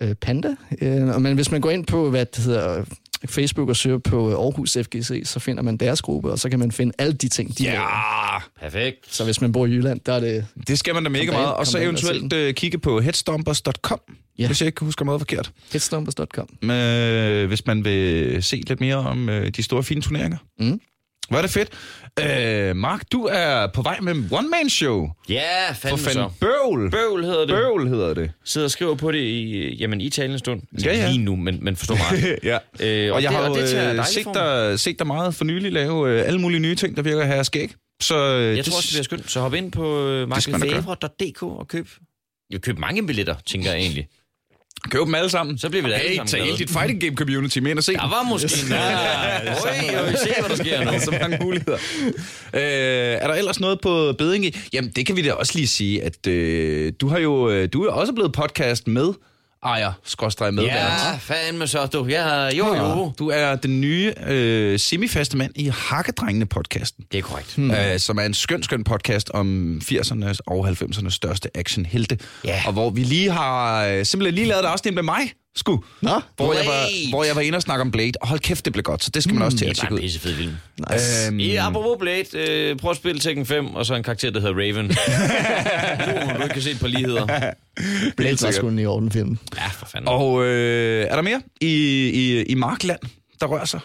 øh, 0.01 0.15
Panda. 0.15 0.55
Øh, 0.81 1.09
og 1.09 1.23
men 1.23 1.35
hvis 1.35 1.51
man 1.51 1.61
går 1.61 1.71
ind 1.71 1.87
på, 1.87 2.11
hvad 2.11 2.27
det 2.27 2.45
hedder, 2.45 2.85
Facebook 3.29 3.69
og 3.69 3.77
søger 3.77 3.99
på 3.99 4.29
Aarhus 4.45 4.73
FGC, 4.83 5.23
så 5.25 5.41
finder 5.41 5.63
man 5.63 5.77
deres 5.77 6.03
gruppe, 6.03 6.31
og 6.31 6.39
så 6.39 6.49
kan 6.51 6.59
man 6.59 6.73
finde 6.73 6.93
alle 6.99 7.13
de 7.13 7.29
ting, 7.29 7.59
de 7.59 7.63
laver. 7.63 7.81
Ja, 7.81 8.39
Perfekt. 8.61 9.15
Så 9.15 9.25
hvis 9.25 9.41
man 9.41 9.53
bor 9.53 9.67
i 9.67 9.71
Jylland, 9.71 10.01
der 10.07 10.13
er 10.13 10.21
det... 10.21 10.47
det 10.69 10.79
skal 10.79 10.95
man 10.95 11.03
da 11.05 11.09
mega 11.11 11.27
Kom 11.27 11.35
meget. 11.35 11.55
Og 11.55 11.67
så 11.67 11.79
eventuelt 11.79 12.33
øh, 12.33 12.55
kigge 12.55 12.79
på 12.79 13.01
headstompers.com, 13.01 14.01
Ja. 14.39 14.47
hvis 14.47 14.61
jeg 14.61 14.67
ikke 14.67 14.85
husker 14.85 15.05
meget 15.05 15.21
forkert. 15.21 15.53
Hitstompers.com. 15.73 16.71
Øh, 16.71 17.47
hvis 17.47 17.67
man 17.67 17.85
vil 17.85 18.43
se 18.43 18.57
lidt 18.69 18.81
mere 18.81 18.97
om 18.97 19.29
øh, 19.29 19.49
de 19.51 19.63
store 19.63 19.83
fine 19.83 20.01
turneringer. 20.03 20.39
Mm. 20.61 20.81
Hvor 21.29 21.39
er 21.39 21.43
det 21.43 21.51
fedt. 21.51 21.69
Øh, 22.21 22.77
Mark, 22.77 23.03
du 23.13 23.25
er 23.33 23.67
på 23.67 23.83
vej 23.83 24.01
med 24.01 24.15
en 24.15 24.29
one-man-show. 24.33 25.09
Ja, 25.29 25.69
For 25.69 25.75
fandme 25.75 25.99
fanden, 25.99 26.31
så. 26.31 26.31
bøvl. 26.41 26.91
Bøvl 26.91 27.25
hedder 27.25 27.41
det. 27.41 27.49
Bøvl 27.49 27.89
hedder 27.89 28.15
det. 28.15 28.33
Sidder 28.45 28.65
og 28.67 28.71
skriver 28.71 28.95
på 28.95 29.13
det 29.13 29.19
i, 29.19 29.75
jamen, 29.75 30.01
i 30.01 30.11
talende 30.11 30.39
stund. 30.39 30.63
Altså, 30.73 30.89
Ja, 30.91 30.97
ja. 30.97 31.09
Lige 31.09 31.19
nu, 31.19 31.37
men, 31.37 31.65
men 31.65 31.77
forstå 31.77 31.95
mig. 31.95 32.23
ja. 32.43 32.59
øh, 32.81 33.11
Og, 33.11 33.17
og 33.17 33.23
jeg 33.23 33.31
det, 33.31 33.39
har 33.39 33.49
og 33.49 33.57
jo 33.57 33.63
det 33.63 33.99
øh, 33.99 34.05
set, 34.07 34.27
dig, 34.35 34.81
set 34.81 34.99
dig 34.99 35.07
meget 35.07 35.35
for 35.35 35.45
nylig 35.45 35.73
lave 35.73 36.11
øh, 36.11 36.27
alle 36.27 36.41
mulige 36.41 36.61
nye 36.61 36.75
ting, 36.75 36.97
der 36.97 37.03
virker 37.03 37.25
have 37.25 37.45
skæg. 37.45 37.73
Så 38.01 38.17
øh, 38.17 38.47
Jeg 38.49 38.57
det, 38.57 38.65
tror 38.65 38.77
også, 38.77 38.87
det 38.87 38.93
bliver 38.93 39.05
skønt. 39.05 39.31
Så 39.31 39.41
hop 39.41 39.55
ind 39.55 39.73
på 39.73 40.09
øh, 40.09 40.29
markefavre.dk 40.29 41.43
og 41.43 41.69
køb. 41.69 41.89
Jeg 42.51 42.61
køb 42.61 42.79
mange 42.79 43.07
billetter, 43.07 43.35
tænker 43.47 43.71
jeg 43.71 43.81
egentlig. 43.81 44.09
Køb 44.91 45.01
dem 45.07 45.15
alle 45.15 45.31
sammen. 45.31 45.59
Så 45.59 45.69
bliver 45.71 45.83
vi 45.83 45.91
da 45.91 45.95
alle 45.95 46.21
hey, 46.21 46.27
tag 46.27 46.45
hele 46.45 46.59
dit 46.59 46.71
fighting 46.71 47.01
game 47.01 47.17
community 47.17 47.59
med 47.59 47.71
ind 47.71 47.79
og 47.79 47.85
se 47.85 47.93
Der 47.93 48.09
var 48.09 48.23
måske 48.23 48.67
en... 48.67 48.73
Ja, 48.73 49.47
Øj, 49.47 50.05
øj, 50.05 50.15
se, 50.15 50.31
hvad 50.41 50.49
der 50.49 50.57
sker 50.57 50.85
nu. 50.85 50.91
så 51.05 51.19
mange 51.21 51.39
muligheder. 51.43 51.79
Øh, 52.55 52.61
er 53.23 53.27
der 53.27 53.35
ellers 53.35 53.61
noget 53.61 53.81
på 53.81 54.13
beding 54.19 54.45
i? 54.47 54.59
Jamen, 54.73 54.91
det 54.97 55.07
kan 55.07 55.17
vi 55.17 55.23
da 55.23 55.33
også 55.33 55.53
lige 55.55 55.67
sige, 55.67 56.03
at 56.03 56.27
øh, 56.27 56.93
du 57.01 57.09
har 57.09 57.19
jo 57.19 57.51
øh, 57.51 57.69
du 57.73 57.85
er 57.85 57.91
også 57.91 58.13
blevet 58.13 58.33
podcast 58.33 58.89
med 58.89 59.13
ejer, 59.65 59.93
skråstrej 60.05 60.51
med 60.51 60.65
Ja, 60.65 61.17
fandme 61.17 61.67
så, 61.67 61.87
du. 61.87 62.07
Ja, 62.07 62.49
jo, 62.49 62.75
jo. 62.75 63.13
Du 63.19 63.29
er 63.29 63.57
den 63.57 63.81
nye 63.81 64.13
øh, 64.27 64.79
semifaste 64.79 65.37
mand 65.37 65.53
i 65.55 65.69
Hakkedrengene-podcasten. 65.69 67.05
Det 67.13 67.19
er 67.19 67.23
korrekt. 67.23 67.57
Hmm. 67.57 67.71
Øh, 67.71 67.99
som 67.99 68.19
er 68.19 68.23
en 68.23 68.35
skøn, 68.35 68.63
skøn 68.63 68.85
podcast 68.85 69.31
om 69.31 69.81
80'ernes 69.85 70.39
og 70.47 70.69
90'ernes 70.69 71.11
største 71.11 71.57
actionhelte. 71.57 72.19
Ja. 72.45 72.63
Og 72.67 72.73
hvor 72.73 72.91
vi 72.91 73.03
lige 73.03 73.31
har 73.31 73.85
øh, 73.87 74.05
simpelthen 74.05 74.35
lige 74.35 74.47
lavet 74.47 74.65
et 74.65 74.69
afsnit 74.69 74.95
med 74.95 75.03
mig, 75.03 75.33
sku. 75.57 75.79
Nå, 76.01 76.11
Hvor 76.37 76.53
jeg, 76.53 76.67
var, 76.67 76.73
Blade. 76.89 77.11
hvor 77.11 77.25
jeg 77.25 77.37
var 77.37 77.43
inde 77.43 77.57
og 77.57 77.63
snakke 77.63 77.83
om 77.83 77.91
Blade. 77.91 78.13
Og 78.21 78.29
hold 78.29 78.41
kæft, 78.41 78.65
det 78.65 78.73
blev 78.73 78.83
godt, 78.83 79.05
så 79.05 79.11
det 79.11 79.23
skal 79.23 79.35
man 79.35 79.43
også 79.43 79.59
til 79.59 79.65
at 79.65 79.69
Det 79.77 79.83
var 79.83 79.89
tjekke 79.89 79.93
en 79.93 79.99
ud. 79.99 80.03
pissefed 80.03 80.35
film. 80.37 80.53
nice. 80.93 81.27
Øhm, 81.29 81.39
Ja, 81.41 81.67
apropos 81.69 81.97
Blade, 82.01 82.25
øh, 82.35 82.77
prøv 82.77 82.91
at 82.91 82.97
spille 82.97 83.21
Tekken 83.21 83.47
5, 83.47 83.75
og 83.75 83.87
så 83.87 83.95
en 83.95 84.03
karakter, 84.03 84.31
der 84.31 84.41
hedder 84.41 84.55
Raven. 84.55 84.87
uh, 86.31 86.37
du 86.37 86.43
ikke 86.43 86.53
kan 86.53 86.63
se 86.63 86.71
et 86.71 86.81
par 86.81 86.87
ligheder. 86.89 87.27
Blade 88.17 88.39
var 88.43 88.51
sgu 88.51 88.69
en 88.69 88.79
i 88.79 88.87
orden 88.87 89.13
film. 89.13 89.39
Ja, 89.57 89.67
for 89.67 89.87
fanden. 89.87 90.09
Og 90.09 90.45
øh, 90.45 91.07
er 91.11 91.15
der 91.15 91.23
mere 91.23 91.43
i, 91.61 91.67
i, 92.09 92.43
i 92.43 92.55
Markland, 92.55 93.01
der 93.41 93.47
rører 93.47 93.65
sig? 93.65 93.81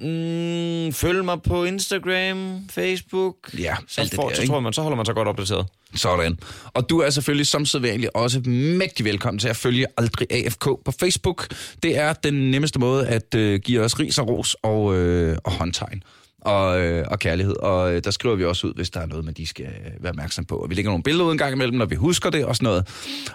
Mm, 0.00 0.92
følg 0.92 1.24
mig 1.24 1.42
på 1.42 1.64
Instagram, 1.64 2.68
Facebook. 2.70 3.34
Ja, 3.58 3.76
så, 3.88 4.00
alt 4.00 4.10
det 4.10 4.20
der, 4.20 4.34
så, 4.34 4.46
tror 4.46 4.60
man, 4.60 4.72
så 4.72 4.82
holder 4.82 4.96
man 4.96 5.06
sig 5.06 5.14
godt 5.14 5.28
opdateret. 5.28 5.66
Sådan. 5.94 6.38
Og 6.74 6.90
du 6.90 6.98
er 6.98 7.10
selvfølgelig 7.10 7.46
som 7.46 7.66
sædvanligt 7.66 8.10
også 8.14 8.40
mægtig 8.46 9.04
velkommen 9.04 9.38
til 9.38 9.48
at 9.48 9.56
følge 9.56 9.86
Aldrig 9.96 10.26
AFK 10.32 10.64
på 10.64 10.92
Facebook. 11.00 11.46
Det 11.82 11.98
er 11.98 12.12
den 12.12 12.50
nemmeste 12.50 12.78
måde 12.78 13.06
at 13.06 13.34
øh, 13.34 13.60
give 13.60 13.80
os 13.80 14.00
ris 14.00 14.18
og 14.18 14.28
ros 14.28 14.56
og, 14.62 14.96
øh, 14.96 15.36
og 15.44 15.52
håndtegn 15.52 16.02
og, 16.40 16.80
øh, 16.80 17.06
og 17.10 17.18
kærlighed. 17.18 17.56
Og 17.56 17.94
øh, 17.94 18.04
der 18.04 18.10
skriver 18.10 18.34
vi 18.34 18.44
også 18.44 18.66
ud, 18.66 18.74
hvis 18.74 18.90
der 18.90 19.00
er 19.00 19.06
noget, 19.06 19.24
man 19.24 19.34
de 19.34 19.46
skal 19.46 19.68
være 20.00 20.10
opmærksom 20.10 20.44
på. 20.44 20.56
Og 20.56 20.70
vi 20.70 20.74
lægger 20.74 20.90
nogle 20.90 21.02
billeder 21.02 21.24
ud 21.24 21.32
en 21.32 21.38
gang 21.38 21.52
imellem, 21.52 21.78
når 21.78 21.86
vi 21.86 21.96
husker 21.96 22.30
det 22.30 22.44
og 22.44 22.56
sådan 22.56 22.64
noget. 22.64 22.88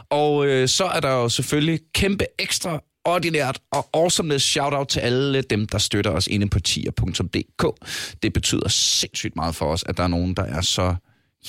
Og 0.10 0.48
øh, 0.48 0.68
så 0.68 0.86
er 0.86 1.00
der 1.00 1.12
jo 1.12 1.30
selvfølgelig 1.30 1.80
kæmpe 1.94 2.26
ekstra 2.40 2.82
ordinært 3.06 3.60
og 3.72 3.90
awesomeness 3.94 4.46
shout-out 4.46 4.88
til 4.88 5.00
alle 5.00 5.42
dem, 5.42 5.68
der 5.68 5.78
støtter 5.78 6.12
os 6.12 6.28
inde 6.28 6.50
på 6.50 6.60
tier.dk. 6.60 7.88
Det 8.24 8.34
betyder 8.34 8.68
sindssygt 8.70 9.36
meget 9.36 9.56
for 9.56 9.66
os, 9.66 9.84
at 9.88 9.98
der 9.98 10.04
er 10.04 10.08
nogen, 10.08 10.34
der 10.34 10.44
er 10.44 10.62
så, 10.62 10.96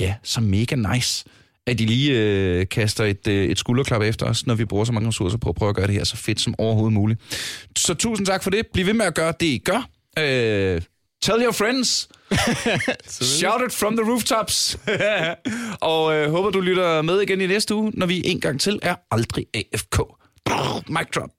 ja, 0.00 0.14
så 0.22 0.40
mega 0.40 0.76
nice, 0.76 1.24
at 1.66 1.78
de 1.78 1.86
lige 1.86 2.12
øh, 2.12 2.68
kaster 2.68 3.04
et, 3.04 3.26
øh, 3.28 3.44
et 3.44 3.58
skulderklap 3.58 4.02
efter 4.02 4.26
os, 4.26 4.46
når 4.46 4.54
vi 4.54 4.64
bruger 4.64 4.84
så 4.84 4.92
mange 4.92 5.08
ressourcer 5.08 5.38
på 5.38 5.48
at 5.48 5.54
prøve 5.54 5.68
at 5.68 5.76
gøre 5.76 5.86
det 5.86 5.94
her 5.94 6.04
så 6.04 6.16
fedt 6.16 6.40
som 6.40 6.54
overhovedet 6.58 6.92
muligt. 6.92 7.20
Så 7.76 7.94
tusind 7.94 8.26
tak 8.26 8.42
for 8.42 8.50
det. 8.50 8.66
Bliv 8.72 8.86
ved 8.86 8.94
med 8.94 9.06
at 9.06 9.14
gøre 9.14 9.34
det, 9.40 9.46
I 9.46 9.58
gør. 9.58 9.88
Øh, 10.18 10.82
tell 11.22 11.42
your 11.42 11.52
friends. 11.52 12.08
Shout 13.38 13.62
it 13.66 13.72
from 13.72 13.96
the 13.96 14.10
rooftops. 14.10 14.78
og 15.80 16.14
øh, 16.14 16.30
håber, 16.30 16.50
du 16.50 16.60
lytter 16.60 17.02
med 17.02 17.20
igen 17.20 17.40
i 17.40 17.46
næste 17.46 17.74
uge, 17.74 17.92
når 17.94 18.06
vi 18.06 18.22
en 18.24 18.40
gang 18.40 18.60
til 18.60 18.78
er 18.82 18.94
aldrig 19.10 19.46
AFK. 19.54 20.00
Mic 20.88 21.10
drop. 21.10 21.30